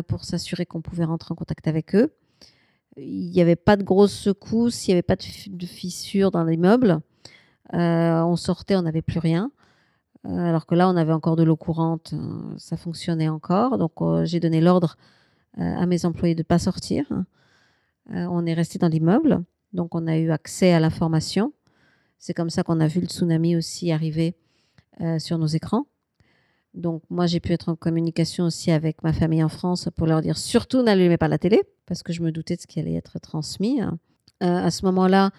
pour 0.08 0.24
s'assurer 0.24 0.66
qu'on 0.66 0.82
pouvait 0.82 1.06
rentrer 1.06 1.32
en 1.32 1.36
contact 1.36 1.68
avec 1.68 1.94
eux. 1.94 2.12
Il 2.98 3.30
n'y 3.30 3.40
avait 3.40 3.56
pas 3.56 3.78
de 3.78 3.84
grosses 3.84 4.18
secousses, 4.18 4.88
il 4.88 4.90
n'y 4.90 4.94
avait 4.94 5.04
pas 5.04 5.16
de 5.16 5.66
fissures 5.68 6.32
dans 6.32 6.44
l'immeuble. 6.44 7.02
Euh, 7.74 8.22
on 8.22 8.36
sortait, 8.36 8.76
on 8.76 8.84
n'avait 8.84 9.02
plus 9.02 9.20
rien. 9.20 9.52
Euh, 10.26 10.30
alors 10.30 10.66
que 10.66 10.76
là, 10.76 10.90
on 10.90 10.96
avait 10.96 11.14
encore 11.14 11.36
de 11.36 11.44
l'eau 11.44 11.56
courante, 11.56 12.14
euh, 12.14 12.54
ça 12.58 12.78
fonctionnait 12.78 13.30
encore. 13.30 13.78
Donc, 13.78 13.94
j'ai 14.24 14.40
donné 14.40 14.62
l'ordre 14.62 14.98
à 15.58 15.86
mes 15.86 16.06
employés 16.06 16.36
de 16.36 16.42
ne 16.42 16.46
pas 16.46 16.60
sortir. 16.60 17.06
On 18.10 18.46
est 18.46 18.54
resté 18.54 18.78
dans 18.78 18.90
l'immeuble, 18.90 19.42
donc 19.72 19.96
on 19.96 20.06
a 20.06 20.18
eu 20.18 20.30
accès 20.30 20.74
à 20.74 20.82
l'information. 20.82 21.54
C'est 22.20 22.34
comme 22.34 22.50
ça 22.50 22.62
qu'on 22.64 22.82
a 22.82 22.88
vu 22.88 23.00
le 23.00 23.08
tsunami 23.08 23.56
aussi 23.56 23.94
arriver 23.94 24.36
sur 25.18 25.38
nos 25.38 25.48
écrans. 25.48 25.86
Donc, 26.74 27.04
moi, 27.10 27.26
j'ai 27.26 27.40
pu 27.40 27.54
être 27.54 27.70
en 27.70 27.78
communication 27.78 28.44
aussi 28.44 28.70
avec 28.70 29.02
ma 29.02 29.14
famille 29.14 29.42
en 29.42 29.50
France 29.50 29.88
pour 29.96 30.08
leur 30.08 30.22
dire 30.22 30.38
surtout 30.38 30.84
n'allumez 30.84 31.16
pas 31.16 31.30
la 31.30 31.38
télé, 31.38 31.64
parce 31.86 32.04
que 32.04 32.12
je 32.12 32.22
me 32.22 32.34
doutais 32.34 32.58
de 32.58 32.62
ce 32.62 32.68
qui 32.68 32.82
allait 32.82 32.96
être 32.96 33.18
transmis. 33.20 33.80
À 34.42 34.72
ce 34.72 34.84
moment-là, 34.86 35.32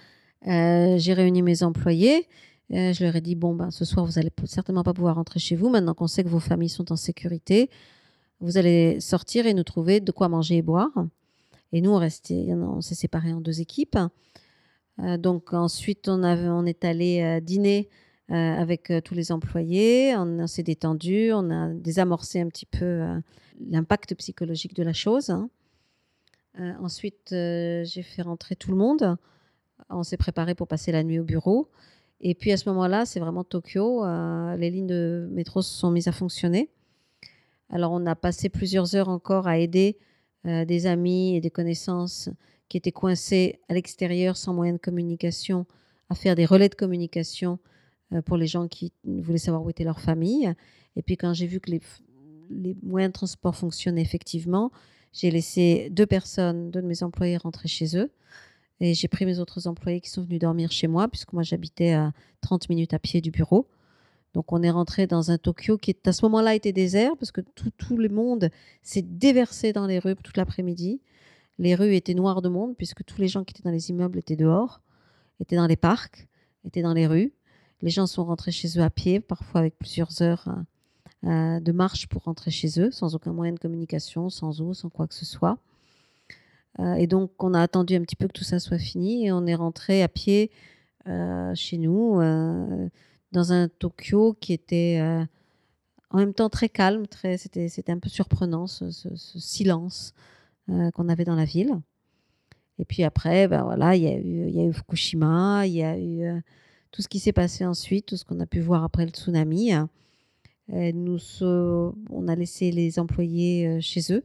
euh, 0.47 0.99
j'ai 0.99 1.13
réuni 1.13 1.43
mes 1.43 1.63
employés. 1.63 2.29
Euh, 2.73 2.93
je 2.93 3.05
leur 3.05 3.15
ai 3.17 3.21
dit 3.21 3.35
bon, 3.37 3.55
ben, 3.55 3.71
ce 3.71 3.85
soir, 3.85 4.05
vous 4.05 4.13
n'allez 4.13 4.33
certainement 4.45 4.83
pas 4.83 4.93
pouvoir 4.93 5.17
rentrer 5.17 5.41
chez 5.41 5.57
vous. 5.57 5.69
Maintenant 5.69 5.95
qu'on 5.95 6.07
sait 6.07 6.25
que 6.25 6.29
vos 6.29 6.41
familles 6.41 6.69
sont 6.69 6.93
en 6.93 6.97
sécurité, 6.97 7.71
vous 8.41 8.59
allez 8.59 9.01
sortir 9.01 9.47
et 9.47 9.55
nous 9.55 9.65
trouver 9.65 10.01
de 10.01 10.13
quoi 10.13 10.29
manger 10.29 10.57
et 10.57 10.63
boire. 10.63 10.91
Et 11.73 11.81
nous, 11.81 11.91
on, 11.91 12.81
s'est 12.81 12.95
séparés 12.95 13.33
en 13.33 13.41
deux 13.41 13.61
équipes. 13.61 13.99
Euh, 15.01 15.17
donc, 15.17 15.53
ensuite, 15.53 16.09
on, 16.09 16.67
est 16.67 16.85
allé 16.85 17.41
dîner 17.43 17.89
avec 18.29 18.93
tous 19.05 19.15
les 19.15 19.33
employés. 19.33 20.15
On, 20.17 20.41
on 20.41 20.47
s'est 20.47 20.63
détendu, 20.63 21.33
on 21.33 21.51
a 21.51 21.73
désamorcé 21.73 22.41
un 22.41 22.49
petit 22.49 22.67
peu 22.67 23.05
l'impact 23.69 24.15
psychologique 24.17 24.75
de 24.75 24.83
la 24.83 24.93
chose. 24.93 25.31
hein. 25.31 25.49
Ensuite, 26.81 27.29
j'ai 27.31 28.03
fait 28.03 28.23
rentrer 28.23 28.57
tout 28.57 28.71
le 28.71 28.77
monde. 28.77 29.19
On 29.91 30.03
s'est 30.03 30.17
préparé 30.17 30.55
pour 30.55 30.69
passer 30.69 30.93
la 30.93 31.03
nuit 31.03 31.19
au 31.19 31.25
bureau. 31.25 31.71
Et 32.21 32.35
puis 32.35 32.53
à 32.53 32.57
ce 32.57 32.69
moment-là, 32.71 33.05
c'est 33.05 33.21
vraiment 33.21 33.45
Tokyo. 33.45 34.05
euh, 34.05 34.57
les 34.57 34.71
lignes 34.71 34.87
de 34.87 35.29
métro 35.31 35.63
se 35.63 35.73
sont 35.73 35.91
mises 35.91 36.09
à 36.09 36.13
fonctionner. 36.13 36.71
Alors 37.69 37.93
on 37.93 38.07
a 38.07 38.15
passé 38.15 38.49
plusieurs 38.49 38.95
heures 38.95 39.09
encore 39.09 39.47
à 39.47 39.59
aider 39.59 39.99
euh, 40.47 40.65
des 40.65 40.87
amis 40.87 41.37
et 41.37 41.41
des 41.41 41.51
connaissances 41.51 42.31
qui 42.69 42.77
étaient 42.77 42.93
coincés 42.93 43.61
à 43.69 43.75
l'extérieur 43.75 44.37
sans 44.37 44.55
moyen 44.55 44.73
de 44.73 44.79
communication 44.79 45.67
à 46.09 46.15
faire 46.15 46.37
des 46.37 46.47
relais 46.47 46.69
de 46.69 46.75
communication 46.75 47.59
euh, 48.13 48.23
pour 48.23 48.37
les 48.37 48.47
gens 48.47 48.69
qui 48.69 48.93
voulaient 49.05 49.39
savoir 49.39 49.65
où 49.65 49.71
était 49.71 49.85
leur 49.85 50.01
famille. 50.01 50.53
Et 50.95 51.03
puis 51.03 51.17
quand 51.17 51.35
j'ai 51.35 51.47
vu 51.47 51.61
que 51.61 51.71
les, 51.71 51.81
les 52.51 52.77
moyens 52.83 53.11
de 53.11 53.15
transport 53.15 53.57
fonctionnaient 53.57 54.03
effectivement, 54.03 54.71
j'ai 55.13 55.31
laissé 55.31 55.89
deux 55.91 56.07
personnes, 56.07 56.71
deux 56.71 56.83
de 56.83 56.87
mes 56.87 57.03
employés 57.03 57.37
rentrer 57.37 57.69
chez 57.69 57.97
eux. 57.97 58.11
Et 58.81 58.95
j'ai 58.95 59.09
pris 59.09 59.25
mes 59.25 59.39
autres 59.39 59.67
employés 59.69 60.01
qui 60.01 60.11
sont 60.11 60.23
venus 60.23 60.41
dormir 60.41 60.71
chez 60.71 60.87
moi, 60.87 61.09
puisque 61.09 61.33
moi 61.33 61.43
j'habitais 61.43 61.93
à 61.93 62.13
30 62.43 62.69
minutes 62.69 62.95
à 62.95 62.99
pied 62.99 63.21
du 63.21 63.31
bureau. 63.31 63.69
Donc 64.35 64.53
on 64.53 64.63
est 64.63 64.71
rentré 64.71 65.07
dans 65.07 65.31
un 65.31 65.39
Tokyo 65.39 65.79
qui 65.79 65.97
à 66.05 66.13
ce 66.13 66.25
moment-là 66.27 66.55
était 66.55 66.73
désert, 66.73 67.17
parce 67.19 67.33
que 67.33 67.41
tout, 67.41 67.97
le 67.97 68.11
monde 68.11 68.51
s'est 68.83 69.03
déversé 69.03 69.73
dans 69.73 69.87
les 69.87 69.99
rues 69.99 70.15
toute 70.17 70.37
l'après-midi. 70.37 71.01
Les 71.59 71.75
rues 71.75 71.95
étaient 71.95 72.13
noires 72.13 72.43
de 72.43 72.51
monde, 72.51 72.77
puisque 72.77 73.03
tous 73.03 73.19
les 73.19 73.29
gens 73.29 73.45
qui 73.45 73.53
étaient 73.55 73.63
dans 73.63 73.71
les 73.71 73.89
immeubles 73.89 74.19
étaient 74.19 74.37
dehors, 74.37 74.83
étaient 75.41 75.57
dans 75.57 75.67
les 75.67 75.77
parcs, 75.77 76.29
étaient 76.67 76.83
dans 76.83 76.93
les 76.93 77.07
rues. 77.07 77.33
Les 77.81 77.89
gens 77.89 78.07
sont 78.07 78.25
rentrés 78.25 78.53
chez 78.53 78.79
eux 78.79 78.83
à 78.83 78.91
pied, 78.91 79.21
parfois 79.21 79.61
avec 79.61 79.79
plusieurs 79.79 80.21
heures 80.21 80.49
euh, 80.49 81.29
euh, 81.29 81.61
de 81.61 81.73
marche 81.73 82.07
pour 82.07 82.25
rentrer 82.25 82.51
chez 82.51 82.79
eux, 82.79 82.91
sans 82.91 83.15
aucun 83.15 83.33
moyen 83.33 83.53
de 83.53 83.59
communication, 83.59 84.29
sans 84.29 84.61
eau, 84.61 84.75
sans 84.75 84.91
quoi 84.91 85.07
que 85.07 85.15
ce 85.15 85.25
soit. 85.25 85.59
Euh, 86.79 86.95
et 86.95 87.07
donc, 87.07 87.31
on 87.43 87.55
a 87.55 87.61
attendu 87.63 87.95
un 87.95 88.03
petit 88.03 88.17
peu 88.17 88.27
que 88.29 88.33
tout 88.33 88.45
ça 88.45 88.59
soit 88.59 88.79
fini 88.79 89.27
et 89.27 89.33
on 89.33 89.47
est 89.47 89.55
rentré 89.55 90.03
à 90.03 90.09
pied 90.09 90.51
euh, 91.09 91.55
chez 91.55 91.79
nous, 91.79 92.21
euh, 92.21 92.89
dans 93.33 93.53
un 93.53 93.69
Tokyo 93.69 94.37
qui 94.41 94.53
était 94.53 95.01
en 96.11 96.19
même 96.19 96.35
temps 96.35 96.49
très 96.51 96.69
calme. 96.69 97.05
C'était, 97.37 97.69
c'était 97.69 97.93
un 97.93 97.99
peu 97.99 98.09
surprenant 98.09 98.67
ce, 98.67 98.91
ce- 98.91 99.15
ce 99.15 99.39
silence 99.39 100.13
qu'on 100.95 101.09
avait 101.09 101.25
dans 101.25 101.37
la 101.37 101.45
ville. 101.45 101.73
Et 102.79 102.85
puis 102.85 103.05
après, 103.05 103.49
ben 103.49 103.63
voilà, 103.63 103.97
il 103.97 104.03
y 104.03 104.09
a 104.09 104.67
eu, 104.67 104.73
Fukushima, 104.73 105.67
il 105.67 105.75
y 105.75 105.83
a 105.83 105.99
eu 105.99 106.43
tout 106.93 107.01
ce 107.03 107.09
qui 107.09 107.19
s'est 107.21 107.33
passé 107.33 107.65
ensuite, 107.65 108.07
tout 108.07 108.17
ce 108.17 108.25
qu'on 108.25 108.41
a 108.41 108.47
pu 108.47 108.61
voir 108.61 108.85
après 108.85 109.05
le 109.07 109.11
tsunami. 109.11 109.73
Nous, 110.69 111.19
on 111.41 112.29
a 112.29 112.35
laissé 112.35 112.71
les 112.73 112.99
employés 112.99 113.81
chez 113.81 114.13
eux, 114.13 114.25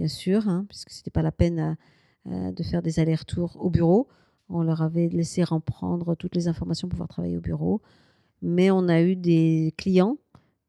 bien 0.00 0.08
sûr, 0.08 0.48
hein, 0.48 0.64
puisque 0.66 0.90
c'était 0.90 1.10
pas 1.10 1.20
la 1.20 1.30
peine 1.30 1.76
de 2.26 2.62
faire 2.62 2.80
des 2.80 3.00
allers-retours 3.00 3.58
au 3.60 3.68
bureau. 3.68 4.08
On 4.48 4.62
leur 4.62 4.80
avait 4.80 5.08
laissé 5.08 5.44
reprendre 5.44 6.14
toutes 6.14 6.34
les 6.34 6.48
informations 6.48 6.88
pour 6.88 6.96
pouvoir 6.96 7.08
travailler 7.08 7.36
au 7.36 7.42
bureau. 7.42 7.82
Mais 8.40 8.70
on 8.70 8.88
a 8.88 9.02
eu 9.02 9.14
des 9.14 9.74
clients 9.76 10.16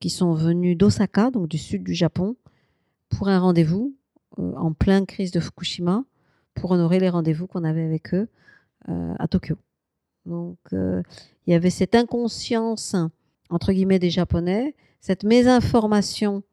qui 0.01 0.09
sont 0.09 0.33
venus 0.33 0.77
d'Osaka, 0.77 1.31
donc 1.31 1.47
du 1.47 1.57
sud 1.57 1.81
du 1.83 1.93
Japon, 1.93 2.35
pour 3.07 3.29
un 3.29 3.39
rendez-vous 3.39 3.95
euh, 4.37 4.53
en 4.57 4.73
pleine 4.73 5.05
crise 5.05 5.31
de 5.31 5.39
Fukushima, 5.39 6.03
pour 6.55 6.71
honorer 6.71 6.99
les 6.99 7.09
rendez-vous 7.09 7.47
qu'on 7.47 7.63
avait 7.63 7.85
avec 7.85 8.13
eux 8.13 8.27
euh, 8.89 9.13
à 9.17 9.29
Tokyo. 9.29 9.55
Donc 10.25 10.57
euh, 10.73 11.01
il 11.47 11.51
y 11.51 11.55
avait 11.55 11.69
cette 11.69 11.95
inconscience, 11.95 12.97
entre 13.49 13.71
guillemets, 13.71 13.99
des 13.99 14.09
Japonais, 14.09 14.75
cette 14.99 15.23
mésinformation 15.23 16.43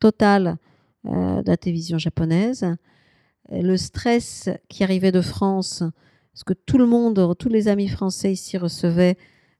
totale 0.00 0.58
euh, 1.06 1.42
de 1.42 1.48
la 1.48 1.56
télévision 1.56 1.98
japonaise, 1.98 2.64
euh, 2.64 3.62
le 3.62 3.76
stress 3.76 4.48
qui 4.68 4.84
arrivait 4.84 5.12
de 5.12 5.20
France, 5.20 5.82
parce 6.32 6.44
que 6.44 6.54
tout 6.54 6.78
le 6.78 6.86
monde, 6.86 7.34
tous 7.38 7.48
les 7.48 7.68
amis 7.68 7.88
français 7.88 8.32
ici 8.32 8.58
recevaient 8.58 9.16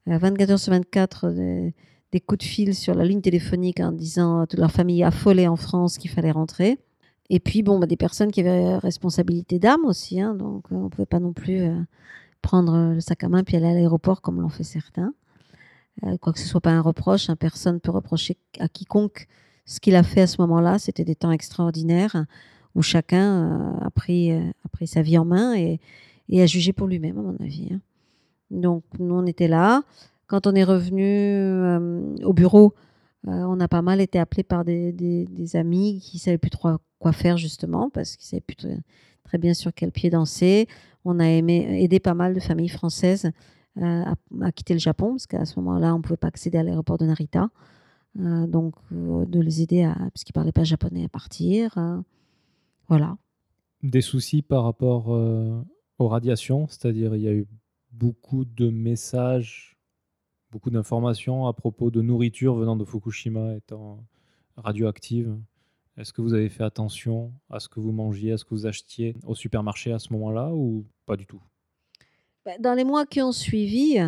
euh, 0.08 0.18
24 0.18 0.50
heures 0.50 0.58
sur 0.58 0.72
24 0.72 1.28
des, 1.30 2.20
coups 2.20 2.38
de 2.38 2.44
fil 2.44 2.74
sur 2.74 2.94
la 2.94 3.04
ligne 3.04 3.20
téléphonique 3.20 3.80
en 3.80 3.92
disant 3.92 4.40
à 4.40 4.46
toute 4.46 4.60
leur 4.60 4.70
famille 4.70 5.02
affolée 5.02 5.48
en 5.48 5.56
France 5.56 5.98
qu'il 5.98 6.10
fallait 6.10 6.30
rentrer. 6.30 6.78
Et 7.30 7.40
puis, 7.40 7.62
bon, 7.62 7.78
bah, 7.78 7.86
des 7.86 7.96
personnes 7.96 8.30
qui 8.30 8.40
avaient 8.40 8.76
responsabilité 8.76 9.58
d'âme 9.58 9.84
aussi, 9.84 10.20
hein, 10.20 10.34
donc 10.34 10.64
euh, 10.70 10.76
on 10.76 10.84
ne 10.84 10.88
pouvait 10.88 11.06
pas 11.06 11.20
non 11.20 11.32
plus 11.32 11.62
euh, 11.62 11.80
prendre 12.42 12.74
euh, 12.74 12.94
le 12.94 13.00
sac 13.00 13.24
à 13.24 13.28
main 13.28 13.42
puis 13.42 13.56
aller 13.56 13.66
à 13.66 13.74
l'aéroport 13.74 14.20
comme 14.20 14.40
l'ont 14.40 14.48
fait 14.50 14.64
certains. 14.64 15.14
Euh, 16.04 16.18
quoi 16.18 16.32
que 16.32 16.38
ce 16.38 16.46
soit 16.46 16.60
pas 16.60 16.72
un 16.72 16.80
reproche, 16.80 17.30
hein, 17.30 17.36
personne 17.36 17.80
peut 17.80 17.90
reprocher 17.90 18.36
à 18.58 18.68
quiconque 18.68 19.26
ce 19.66 19.80
qu'il 19.80 19.96
a 19.96 20.02
fait 20.02 20.22
à 20.22 20.26
ce 20.26 20.40
moment-là. 20.40 20.78
C'était 20.78 21.04
des 21.04 21.14
temps 21.14 21.30
extraordinaires 21.30 22.26
où 22.74 22.82
chacun 22.82 23.76
euh, 23.80 23.86
a, 23.86 23.90
pris, 23.90 24.32
euh, 24.32 24.50
a 24.64 24.68
pris 24.68 24.86
sa 24.86 25.02
vie 25.02 25.18
en 25.18 25.24
main 25.24 25.54
et, 25.54 25.80
a 26.32 26.46
jugé 26.46 26.72
pour 26.72 26.86
lui-même, 26.86 27.18
à 27.18 27.22
mon 27.22 27.36
avis. 27.40 27.68
hein. 27.72 27.80
Donc, 28.50 28.84
nous, 28.98 29.14
on 29.14 29.26
était 29.26 29.48
là. 29.48 29.82
Quand 30.26 30.46
on 30.46 30.54
est 30.54 30.64
revenu 30.64 31.04
euh, 31.04 32.16
au 32.24 32.32
bureau, 32.32 32.74
on 33.26 33.58
a 33.58 33.68
pas 33.68 33.80
mal 33.80 34.02
été 34.02 34.18
appelés 34.18 34.42
par 34.42 34.64
des, 34.66 35.26
amis 35.54 36.00
qui 36.00 36.18
ne 36.18 36.20
savaient 36.20 36.38
plus 36.38 36.50
trop 36.50 36.76
quoi 36.98 37.12
faire, 37.12 37.38
justement, 37.38 37.88
parce 37.88 38.16
qu'ils 38.16 38.26
ne 38.26 38.30
savaient 38.30 38.40
plus 38.42 38.56
très, 38.56 38.78
très 39.24 39.38
bien 39.38 39.54
sur 39.54 39.72
quel 39.72 39.92
pied 39.92 40.10
danser. 40.10 40.68
on 41.06 41.18
a 41.20 41.26
aidé 41.26 42.00
pas 42.00 42.12
mal 42.12 42.34
de 42.34 42.40
familles 42.40 42.68
françaises 42.68 43.30
à, 43.80 44.14
à 44.42 44.52
quitter 44.52 44.74
le 44.74 44.80
Japon, 44.80 45.12
parce 45.12 45.26
qu'à 45.26 45.46
ce 45.46 45.58
moment-là, 45.60 45.94
on 45.94 45.98
ne 45.98 46.02
pouvait 46.02 46.18
pas 46.18 46.28
accéder 46.28 46.58
à 46.58 46.62
l'aéroport 46.62 46.98
de 46.98 47.06
Narita. 47.06 47.48
Euh, 48.20 48.46
donc, 48.46 48.74
euh, 48.92 49.24
de 49.26 49.40
les 49.40 49.60
aider, 49.62 49.82
à, 49.82 49.94
puisqu'ils 50.12 50.30
ne 50.32 50.34
parlaient 50.34 50.52
pas 50.52 50.64
japonais, 50.64 51.04
à 51.04 51.08
partir. 51.08 51.76
euh, 51.78 52.00
voilà. 52.88 53.16
Des 53.82 54.00
soucis 54.02 54.42
par 54.42 54.64
rapport 54.64 55.12
euh, 55.14 55.60
aux 55.98 56.08
radiations, 56.08 56.66
c'est-à-dire 56.68 57.14
il 57.16 57.22
y 57.22 57.28
a 57.28 57.32
eu 57.32 57.46
beaucoup 57.90 58.44
de 58.44 58.70
messages, 58.70 59.76
beaucoup 60.50 60.70
d'informations 60.70 61.46
à 61.46 61.52
propos 61.52 61.90
de 61.90 62.00
nourriture 62.02 62.54
venant 62.54 62.76
de 62.76 62.84
Fukushima 62.84 63.56
étant 63.56 64.04
radioactive. 64.56 65.36
Est-ce 65.96 66.12
que 66.12 66.22
vous 66.22 66.34
avez 66.34 66.48
fait 66.48 66.64
attention 66.64 67.32
à 67.50 67.60
ce 67.60 67.68
que 67.68 67.78
vous 67.80 67.92
mangiez, 67.92 68.32
à 68.32 68.38
ce 68.38 68.44
que 68.44 68.54
vous 68.54 68.66
achetiez 68.66 69.16
au 69.24 69.34
supermarché 69.34 69.92
à 69.92 69.98
ce 69.98 70.12
moment-là 70.12 70.52
ou 70.52 70.86
pas 71.06 71.16
du 71.16 71.26
tout? 71.26 71.40
Bah, 72.44 72.52
Dans 72.58 72.74
les 72.74 72.84
mois 72.84 73.06
qui 73.06 73.22
ont 73.22 73.32
suivi, 73.32 73.98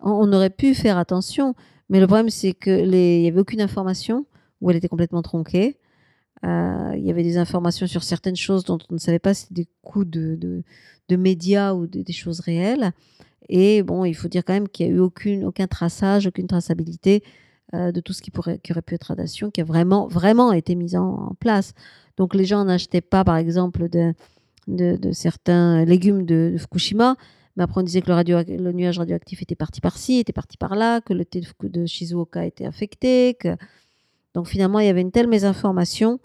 on 0.00 0.32
aurait 0.32 0.50
pu 0.50 0.74
faire 0.74 0.98
attention, 0.98 1.54
mais 1.88 2.00
le 2.00 2.06
problème, 2.06 2.30
c'est 2.30 2.52
qu'il 2.52 2.90
n'y 2.90 3.28
avait 3.28 3.40
aucune 3.40 3.60
information 3.60 4.26
ou 4.60 4.70
elle 4.70 4.76
était 4.76 4.88
complètement 4.88 5.22
tronquée. 5.22 5.78
Euh, 6.44 6.92
Il 6.96 7.04
y 7.04 7.10
avait 7.10 7.22
des 7.22 7.38
informations 7.38 7.86
sur 7.86 8.02
certaines 8.02 8.36
choses 8.36 8.64
dont 8.64 8.78
on 8.90 8.94
ne 8.94 8.98
savait 8.98 9.18
pas 9.18 9.34
si 9.34 9.42
c'était 9.42 9.62
des 9.62 9.68
coups 9.82 10.06
de, 10.08 10.36
de, 11.08 11.16
médias 11.16 11.72
ou 11.74 11.86
de- 11.86 12.02
des 12.02 12.12
choses 12.12 12.40
réelles. 12.40 12.92
Et 13.48 13.82
bon, 13.82 14.04
il 14.04 14.14
faut 14.14 14.28
dire 14.28 14.44
quand 14.44 14.52
même 14.52 14.68
qu'il 14.68 14.86
n'y 14.86 14.92
a 14.92 14.96
eu 14.96 14.98
aucune, 15.00 15.44
aucun 15.44 15.66
traçage, 15.66 16.26
aucune 16.26 16.46
traçabilité 16.46 17.22
euh, 17.74 17.92
de 17.92 18.00
tout 18.00 18.12
ce 18.12 18.22
qui, 18.22 18.30
pourrait, 18.30 18.58
qui 18.58 18.72
aurait 18.72 18.82
pu 18.82 18.94
être 18.94 19.04
radiation, 19.04 19.50
qui 19.50 19.60
a 19.60 19.64
vraiment, 19.64 20.08
vraiment 20.08 20.52
été 20.52 20.74
mis 20.74 20.96
en, 20.96 21.34
place. 21.40 21.74
Donc 22.16 22.34
les 22.34 22.44
gens 22.44 22.64
n'achetaient 22.64 23.00
pas, 23.00 23.24
par 23.24 23.36
exemple, 23.36 23.88
de, 23.88 24.14
de, 24.68 25.12
certains 25.12 25.84
légumes 25.84 26.24
de 26.24 26.56
Fukushima, 26.58 27.16
mais 27.56 27.64
après 27.64 27.80
on 27.80 27.84
disait 27.84 28.02
que 28.02 28.08
le, 28.08 28.14
radio, 28.14 28.38
le 28.46 28.72
nuage 28.72 28.98
radioactif 28.98 29.42
était 29.42 29.54
parti 29.54 29.80
par-ci, 29.80 30.18
était 30.18 30.32
parti 30.32 30.56
par-là, 30.56 31.00
que 31.00 31.14
le 31.14 31.24
thé 31.24 31.40
de, 31.62 31.86
Shizuoka 31.86 32.44
était 32.44 32.66
affecté. 32.66 33.34
Que... 33.34 33.56
Donc 34.34 34.48
finalement, 34.48 34.78
il 34.78 34.86
y 34.86 34.90
avait 34.90 35.00
une 35.00 35.12
telle 35.12 35.28
mésinformation 35.28 36.20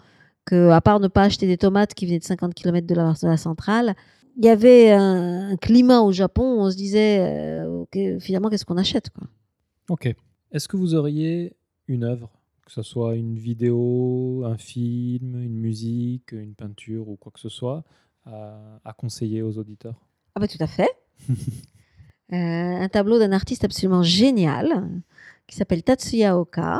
que, 0.45 0.69
à 0.69 0.81
part 0.81 0.99
ne 0.99 1.07
pas 1.07 1.23
acheter 1.23 1.47
des 1.47 1.57
tomates 1.57 1.93
qui 1.93 2.05
venaient 2.05 2.19
de 2.19 2.23
50 2.23 2.53
km 2.53 2.85
de 2.85 2.95
la, 2.95 3.13
de 3.13 3.27
la 3.27 3.37
centrale, 3.37 3.95
il 4.37 4.45
y 4.45 4.49
avait 4.49 4.91
un, 4.91 5.51
un 5.51 5.57
climat 5.57 6.01
au 6.01 6.11
Japon 6.11 6.55
où 6.55 6.61
on 6.61 6.71
se 6.71 6.75
disait, 6.75 7.19
euh, 7.19 8.19
finalement, 8.19 8.49
qu'est-ce 8.49 8.65
qu'on 8.65 8.77
achète 8.77 9.09
quoi? 9.09 9.27
Ok. 9.89 10.13
Est-ce 10.51 10.67
que 10.67 10.77
vous 10.77 10.95
auriez 10.95 11.55
une 11.87 12.03
œuvre, 12.03 12.29
que 12.65 12.71
ce 12.71 12.81
soit 12.81 13.15
une 13.15 13.37
vidéo, 13.37 14.43
un 14.45 14.57
film, 14.57 15.41
une 15.41 15.57
musique, 15.57 16.33
une 16.33 16.55
peinture 16.55 17.07
ou 17.07 17.15
quoi 17.15 17.31
que 17.31 17.39
ce 17.39 17.49
soit, 17.49 17.83
à, 18.25 18.79
à 18.83 18.93
conseiller 18.93 19.41
aux 19.41 19.57
auditeurs? 19.57 19.99
Ah 20.35 20.39
bah 20.39 20.47
tout 20.47 20.61
à 20.61 20.67
fait. 20.67 20.89
Euh, 22.33 22.35
un 22.37 22.87
tableau 22.87 23.19
d'un 23.19 23.33
artiste 23.33 23.65
absolument 23.65 24.03
génial 24.03 24.89
qui 25.47 25.57
s'appelle 25.57 25.83
Tatsuya 25.83 26.37
Oka 26.39 26.79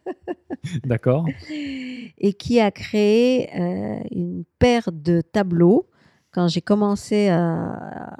D'accord 0.84 1.26
et 1.50 2.32
qui 2.34 2.60
a 2.60 2.70
créé 2.70 3.48
euh, 3.58 4.00
une 4.10 4.44
paire 4.58 4.90
de 4.92 5.22
tableaux 5.22 5.88
quand 6.32 6.46
j'ai 6.48 6.60
commencé 6.60 7.28
à, 7.28 8.14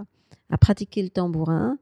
à 0.48 0.56
pratiquer 0.58 1.02
le 1.02 1.10
tambourin. 1.10 1.76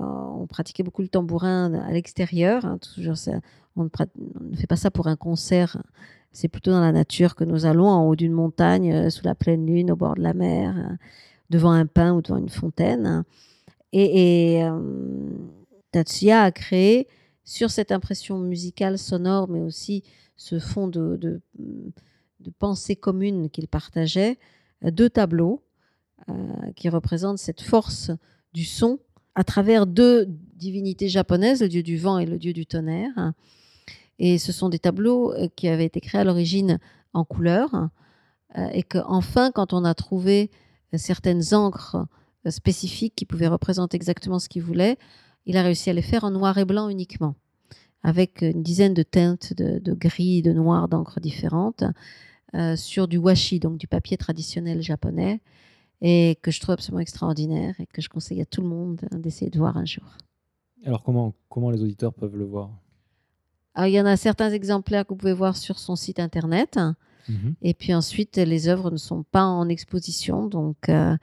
Euh, 0.00 0.02
on 0.02 0.46
pratiquait 0.48 0.82
beaucoup 0.82 1.02
le 1.02 1.08
tambourin 1.08 1.72
à 1.74 1.92
l'extérieur. 1.92 2.64
hein, 2.64 2.78
toujours 2.78 3.16
ça- 3.16 3.38
on, 3.76 3.84
ne 3.84 3.88
prat- 3.88 4.06
on 4.18 4.50
ne 4.50 4.56
fait 4.56 4.66
pas 4.66 4.74
ça 4.76 4.90
pour 4.90 5.06
un 5.06 5.14
concert. 5.16 5.80
C'est 6.32 6.48
plutôt 6.48 6.72
dans 6.72 6.80
la 6.80 6.90
nature 6.92 7.36
que 7.36 7.44
nous 7.44 7.66
allons, 7.66 7.86
en 7.88 8.04
haut 8.08 8.16
d'une 8.16 8.32
montagne, 8.32 8.92
euh, 8.92 9.10
sous 9.10 9.24
la 9.24 9.34
pleine 9.36 9.64
lune, 9.66 9.92
au 9.92 9.96
bord 9.96 10.14
de 10.16 10.22
la 10.22 10.34
mer, 10.34 10.74
euh, 10.76 10.94
devant 11.52 11.70
un 11.70 11.86
pin 11.86 12.14
ou 12.14 12.22
devant 12.22 12.38
une 12.38 12.48
fontaine. 12.48 13.24
Et, 13.92 14.56
et, 14.56 14.64
euh, 14.64 14.80
Tatsuya 15.92 16.42
a 16.42 16.50
créé, 16.50 17.06
sur 17.44 17.70
cette 17.70 17.92
impression 17.92 18.38
musicale, 18.38 18.98
sonore, 18.98 19.48
mais 19.48 19.60
aussi 19.60 20.02
ce 20.36 20.58
fond 20.58 20.88
de, 20.88 21.16
de, 21.16 21.40
pensée 22.58 22.96
commune 22.96 23.50
qu'il 23.50 23.68
partageait, 23.68 24.38
deux 24.82 25.10
tableaux 25.10 25.62
euh, 26.28 26.32
qui 26.74 26.88
représentent 26.88 27.38
cette 27.38 27.60
force 27.60 28.10
du 28.52 28.64
son 28.64 28.98
à 29.34 29.44
travers 29.44 29.86
deux 29.86 30.26
divinités 30.54 31.08
japonaises, 31.08 31.62
le 31.62 31.68
dieu 31.68 31.82
du 31.82 31.98
vent 31.98 32.18
et 32.18 32.26
le 32.26 32.38
dieu 32.38 32.52
du 32.52 32.66
tonnerre. 32.66 33.32
Et 34.18 34.38
ce 34.38 34.52
sont 34.52 34.68
des 34.68 34.78
tableaux 34.78 35.32
euh, 35.32 35.48
qui 35.54 35.68
avaient 35.68 35.84
été 35.84 36.00
créés 36.00 36.20
à 36.20 36.24
l'origine 36.24 36.78
en 37.12 37.24
couleur 37.24 37.90
et 38.72 38.82
que 38.82 38.98
enfin, 39.06 39.50
quand 39.50 39.72
on 39.72 39.82
a 39.84 39.94
trouvé 39.94 40.50
certaines 40.98 41.54
encres 41.54 41.96
euh, 42.46 42.50
spécifiques 42.50 43.14
qui 43.14 43.26
pouvaient 43.26 43.48
représenter 43.48 43.96
exactement 43.96 44.38
ce 44.38 44.48
qu'il 44.48 44.62
voulait, 44.62 44.98
il 45.46 45.56
a 45.56 45.62
réussi 45.62 45.90
à 45.90 45.92
les 45.92 46.02
faire 46.02 46.24
en 46.24 46.30
noir 46.30 46.58
et 46.58 46.64
blanc 46.64 46.88
uniquement, 46.88 47.34
avec 48.02 48.42
une 48.42 48.62
dizaine 48.62 48.94
de 48.94 49.02
teintes 49.02 49.54
de, 49.54 49.78
de 49.78 49.92
gris, 49.94 50.42
de 50.42 50.52
noir, 50.52 50.88
d'encre 50.88 51.20
différentes, 51.20 51.84
euh, 52.54 52.76
sur 52.76 53.08
du 53.08 53.18
washi, 53.18 53.60
donc 53.60 53.78
du 53.78 53.86
papier 53.86 54.16
traditionnel 54.16 54.82
japonais, 54.82 55.40
et 56.00 56.38
que 56.42 56.50
je 56.50 56.60
trouve 56.60 56.74
absolument 56.74 57.00
extraordinaire 57.00 57.74
et 57.78 57.86
que 57.86 58.02
je 58.02 58.08
conseille 58.08 58.40
à 58.40 58.44
tout 58.44 58.60
le 58.60 58.68
monde 58.68 59.00
hein, 59.10 59.18
d'essayer 59.18 59.50
de 59.50 59.58
voir 59.58 59.76
un 59.76 59.84
jour. 59.84 60.04
Alors 60.84 61.02
comment, 61.02 61.34
comment 61.48 61.70
les 61.70 61.80
auditeurs 61.80 62.12
peuvent 62.12 62.36
le 62.36 62.44
voir? 62.44 62.70
Alors, 63.74 63.88
il 63.88 63.94
y 63.94 64.00
en 64.00 64.06
a 64.06 64.16
certains 64.16 64.50
exemplaires 64.50 65.06
que 65.06 65.10
vous 65.10 65.16
pouvez 65.16 65.32
voir 65.32 65.56
sur 65.56 65.78
son 65.78 65.96
site 65.96 66.20
internet, 66.20 66.78
Mhm. 67.28 67.54
et 67.62 67.74
puis 67.74 67.94
ensuite, 67.94 68.36
les 68.36 68.68
œuvres 68.68 68.90
ne 68.90 68.96
sont 68.96 69.22
pas 69.22 69.44
en 69.44 69.68
exposition, 69.68 70.46
donc 70.46 70.88
euh, 70.88 71.16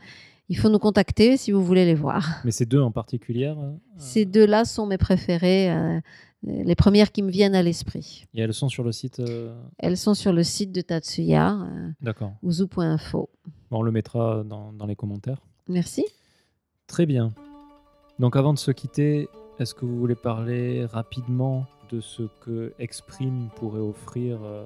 il 0.49 0.57
faut 0.57 0.69
nous 0.69 0.79
contacter 0.79 1.37
si 1.37 1.51
vous 1.51 1.63
voulez 1.63 1.85
les 1.85 1.95
voir. 1.95 2.41
Mais 2.43 2.51
ces 2.51 2.65
deux 2.65 2.81
en 2.81 2.91
particulier 2.91 3.53
euh, 3.55 3.71
Ces 3.97 4.25
deux-là 4.25 4.65
sont 4.65 4.85
mes 4.85 4.97
préférées, 4.97 5.71
euh, 5.71 5.99
les 6.43 6.75
premières 6.75 7.11
qui 7.11 7.21
me 7.21 7.29
viennent 7.29 7.55
à 7.55 7.61
l'esprit. 7.61 8.25
Et 8.33 8.41
elles 8.41 8.53
sont 8.53 8.69
sur 8.69 8.83
le 8.83 8.91
site 8.91 9.21
Elles 9.77 9.97
sont 9.97 10.13
sur 10.13 10.31
le 10.33 10.43
site 10.43 10.71
de 10.71 10.81
Tatsuya, 10.81 11.57
D'accord. 12.01 12.33
uzu.info. 12.43 13.29
Bon, 13.69 13.79
on 13.79 13.81
le 13.81 13.91
mettra 13.91 14.43
dans, 14.43 14.71
dans 14.73 14.85
les 14.85 14.95
commentaires. 14.95 15.41
Merci. 15.67 16.05
Très 16.87 17.05
bien. 17.05 17.31
Donc 18.19 18.35
avant 18.35 18.53
de 18.53 18.59
se 18.59 18.71
quitter, 18.71 19.27
est-ce 19.59 19.73
que 19.73 19.85
vous 19.85 19.97
voulez 19.99 20.15
parler 20.15 20.85
rapidement 20.85 21.65
de 21.89 22.01
ce 22.01 22.23
que 22.41 22.73
Exprime 22.79 23.49
pourrait 23.55 23.79
offrir 23.79 24.39
euh, 24.43 24.65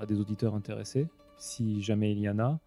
à 0.00 0.06
des 0.06 0.18
auditeurs 0.18 0.54
intéressés, 0.54 1.06
si 1.36 1.82
jamais 1.82 2.12
il 2.12 2.18
y 2.18 2.28
en 2.28 2.38
a. 2.38 2.58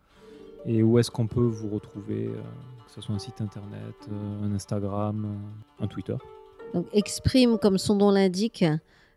Et 0.66 0.84
où 0.84 1.00
est-ce 1.00 1.10
qu'on 1.10 1.28
peut 1.28 1.42
vous 1.42 1.70
retrouver, 1.70 2.28
euh, 2.28 2.42
que 2.86 2.92
ce 2.92 3.02
soit 3.02 3.16
un 3.16 3.20
site 3.20 3.42
internet, 3.42 3.96
euh, 4.12 4.46
un 4.46 4.54
Instagram, 4.54 5.38
un 5.80 5.88
Twitter? 5.88 6.16
Donc, 6.74 6.86
exprime, 6.94 7.58
comme 7.58 7.78
son 7.78 7.96
nom 7.96 8.12
l'indique, 8.12 8.64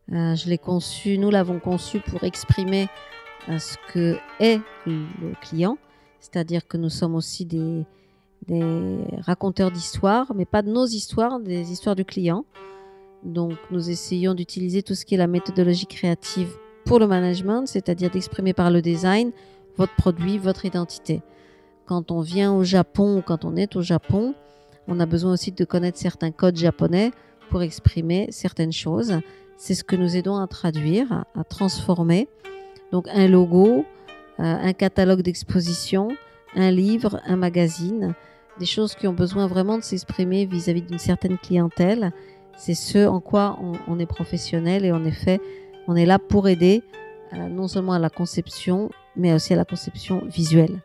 je 0.08 0.48
l'ai 0.48 0.58
conçu, 0.58 1.18
nous 1.18 1.30
l'avons 1.30 1.60
conçu 1.60 2.00
pour 2.00 2.24
exprimer 2.24 2.88
ce 3.46 3.76
que 3.92 4.16
est 4.40 4.60
le 4.86 5.40
client, 5.40 5.78
c'est-à-dire 6.20 6.66
que 6.66 6.76
nous 6.76 6.90
sommes 6.90 7.14
aussi 7.14 7.46
des 7.46 7.84
raconteurs 9.20 9.70
d'histoires, 9.70 10.32
mais 10.34 10.46
pas 10.46 10.62
de 10.62 10.70
nos 10.70 10.84
histoires, 10.84 11.38
des 11.38 11.70
histoires 11.70 11.94
du 11.94 12.04
client. 12.04 12.44
Donc, 13.24 13.52
nous 13.70 13.90
essayons 13.90 14.34
d'utiliser 14.34 14.82
tout 14.82 14.94
ce 14.94 15.04
qui 15.04 15.14
est 15.14 15.18
la 15.18 15.26
méthodologie 15.26 15.86
créative 15.86 16.54
pour 16.84 16.98
le 16.98 17.06
management, 17.06 17.66
c'est-à-dire 17.66 18.10
d'exprimer 18.10 18.52
par 18.52 18.70
le 18.70 18.82
design 18.82 19.32
votre 19.76 19.94
produit, 19.96 20.38
votre 20.38 20.64
identité. 20.64 21.22
Quand 21.86 22.10
on 22.10 22.20
vient 22.20 22.52
au 22.52 22.64
Japon 22.64 23.18
ou 23.18 23.22
quand 23.22 23.44
on 23.44 23.56
est 23.56 23.76
au 23.76 23.82
Japon, 23.82 24.34
on 24.86 25.00
a 25.00 25.06
besoin 25.06 25.32
aussi 25.32 25.52
de 25.52 25.64
connaître 25.64 25.98
certains 25.98 26.30
codes 26.30 26.56
japonais 26.56 27.10
pour 27.50 27.62
exprimer 27.62 28.28
certaines 28.30 28.72
choses. 28.72 29.18
C'est 29.56 29.74
ce 29.74 29.84
que 29.84 29.96
nous 29.96 30.16
aidons 30.16 30.36
à 30.36 30.46
traduire, 30.46 31.24
à, 31.34 31.44
transformer. 31.44 32.28
Donc 32.92 33.08
un 33.08 33.28
logo, 33.28 33.84
euh, 34.40 34.42
un 34.42 34.72
catalogue 34.72 35.22
d'exposition, 35.22 36.08
un 36.54 36.70
livre, 36.70 37.20
un 37.26 37.36
magazine, 37.36 38.14
des 38.58 38.66
choses 38.66 38.94
qui 38.94 39.06
ont 39.06 39.12
besoin 39.12 39.46
vraiment 39.46 39.78
de 39.78 39.82
s'exprimer 39.82 40.46
vis-à-vis 40.46 40.82
d'une 40.82 40.98
certaine 40.98 41.38
clientèle. 41.38 42.12
C'est 42.56 42.74
ce 42.74 43.06
en 43.06 43.20
quoi 43.20 43.58
on, 43.88 43.98
est 43.98 44.06
professionnel 44.06 44.84
et 44.84 44.92
en 44.92 45.04
effet, 45.04 45.40
on 45.88 45.96
est 45.96 46.06
là 46.06 46.18
pour 46.18 46.48
aider 46.48 46.82
non 47.50 47.68
seulement 47.68 47.92
à 47.92 47.98
la 47.98 48.10
conception, 48.10 48.90
mais 49.16 49.32
aussi 49.32 49.52
à 49.52 49.56
la 49.56 49.64
conception 49.64 50.22
visuelle. 50.26 50.82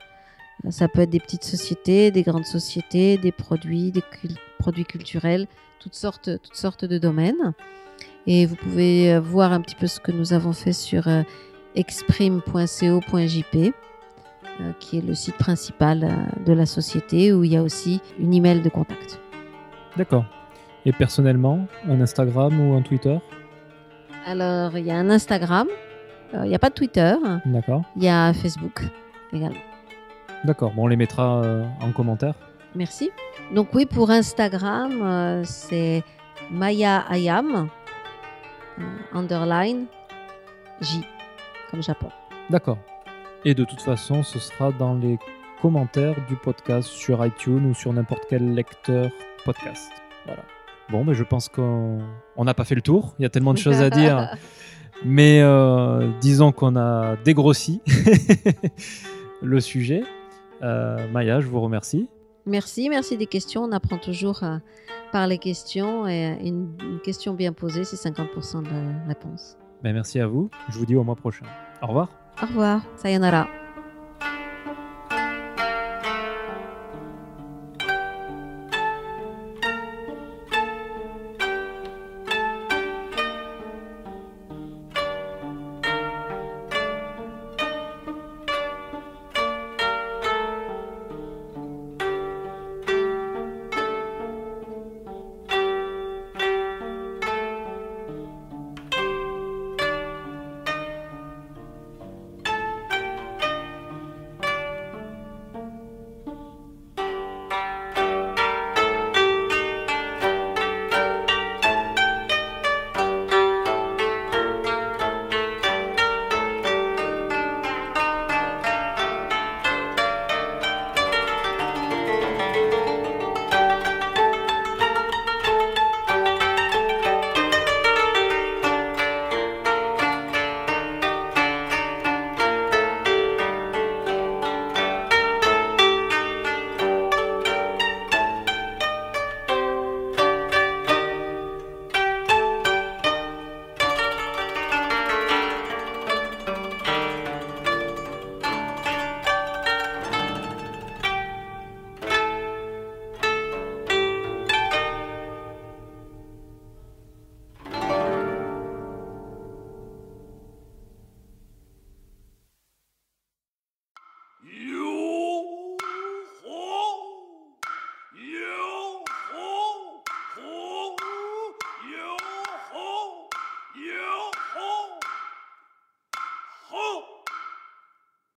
Euh, 0.66 0.72
Ça 0.72 0.88
peut 0.88 1.02
être 1.02 1.10
des 1.10 1.20
petites 1.20 1.44
sociétés, 1.44 2.12
des 2.12 2.24
grandes 2.24 2.46
sociétés, 2.46 3.18
des 3.18 3.32
produits, 3.32 3.92
des 3.92 4.04
produits 4.58 4.86
culturels, 4.86 5.48
toutes 5.80 5.96
sortes, 5.96 6.42
toutes 6.42 6.56
sortes 6.56 6.86
de 6.86 6.98
domaines. 6.98 7.54
Et 8.28 8.46
vous 8.46 8.56
pouvez 8.56 9.14
euh, 9.14 9.20
voir 9.20 9.54
un 9.54 9.62
petit 9.62 9.76
peu 9.76 9.88
ce 9.88 10.00
que 10.00 10.12
nous 10.12 10.34
avons 10.34 10.54
fait 10.54 10.74
sur 10.74 11.08
euh, 11.08 11.24
exprime.co.jp, 11.76 13.74
qui 14.82 14.98
est 14.98 15.02
le 15.02 15.16
site 15.16 15.38
principal 15.38 16.28
de 16.46 16.52
la 16.52 16.66
société, 16.66 17.32
où 17.32 17.46
il 17.46 17.54
y 17.54 17.56
a 17.56 17.64
aussi 17.64 18.02
une 18.20 18.34
email 18.34 18.60
de 18.62 18.68
contact. 18.68 19.22
D'accord. 19.96 20.26
Et 20.90 20.92
personnellement, 20.92 21.68
un 21.88 22.02
Instagram 22.02 22.60
ou 22.60 22.74
un 22.74 22.82
Twitter? 22.82 23.20
Alors, 24.26 24.76
il 24.76 24.88
y 24.88 24.90
a 24.90 24.96
un 24.96 25.12
Instagram, 25.12 25.68
euh, 26.34 26.46
il 26.46 26.50
n'y 26.50 26.56
a 26.56 26.58
pas 26.58 26.70
de 26.70 26.74
Twitter, 26.74 27.14
D'accord. 27.46 27.84
il 27.96 28.06
y 28.06 28.10
a 28.10 28.34
Facebook 28.34 28.82
également. 29.32 29.60
D'accord, 30.46 30.72
bon, 30.72 30.86
on 30.86 30.88
les 30.88 30.96
mettra 30.96 31.44
euh, 31.44 31.64
en 31.82 31.92
commentaire. 31.92 32.34
Merci. 32.74 33.12
Donc 33.54 33.68
oui, 33.76 33.86
pour 33.86 34.10
Instagram, 34.10 35.00
euh, 35.04 35.44
c'est 35.44 36.02
Maya 36.50 37.06
Ayam, 37.08 37.70
underline 39.14 39.86
J, 40.82 41.06
comme 41.70 41.84
Japon. 41.84 42.10
D'accord. 42.50 42.80
Et 43.46 43.54
de 43.54 43.64
toute 43.64 43.82
façon, 43.82 44.24
ce 44.24 44.40
sera 44.40 44.72
dans 44.72 44.96
les 44.96 45.20
commentaires 45.62 46.16
du 46.28 46.36
podcast 46.36 46.88
sur 46.88 47.24
iTunes 47.24 47.70
ou 47.70 47.76
sur 47.76 47.94
n'importe 47.94 48.24
quel 48.28 48.56
lecteur 48.56 49.12
podcast. 49.46 49.92
Voilà. 50.26 50.42
Bon, 50.92 51.04
mais 51.04 51.14
je 51.14 51.24
pense 51.24 51.50
qu'on 51.50 52.00
on 52.36 52.44
n'a 52.46 52.54
pas 52.54 52.64
fait 52.64 52.76
le 52.76 52.82
tour. 52.82 53.14
Il 53.20 53.24
y 53.24 53.26
a 53.26 53.30
tellement 53.30 53.54
de 53.54 53.60
choses 53.60 53.82
à 53.82 53.90
dire. 53.90 54.30
Mais 55.06 55.42
euh, 55.42 56.10
disons 56.20 56.52
qu'on 56.52 56.76
a 56.76 57.16
dégrossi 57.24 57.82
le 59.42 59.60
sujet. 59.62 60.04
Euh, 60.62 61.08
Maya, 61.12 61.40
je 61.40 61.48
vous 61.48 61.62
remercie. 61.62 62.10
Merci, 62.46 62.90
merci 62.90 63.16
des 63.16 63.28
questions. 63.28 63.64
On 63.64 63.72
apprend 63.72 63.98
toujours 63.98 64.44
euh, 64.44 64.58
par 65.12 65.28
les 65.28 65.38
questions 65.38 66.08
et 66.08 66.38
une, 66.44 66.74
une 66.82 67.00
question 67.00 67.34
bien 67.34 67.54
posée, 67.54 67.84
c'est 67.84 68.10
50% 68.10 68.64
de 68.64 69.08
réponse. 69.08 69.58
Ben, 69.84 69.94
merci 69.94 70.20
à 70.20 70.28
vous. 70.28 70.50
Je 70.70 70.78
vous 70.78 70.86
dis 70.86 70.96
au 70.96 71.04
mois 71.04 71.16
prochain. 71.16 71.46
Au 71.82 71.88
revoir. 71.88 72.10
Au 72.42 72.46
revoir, 72.46 72.82
sayonara. 72.98 73.48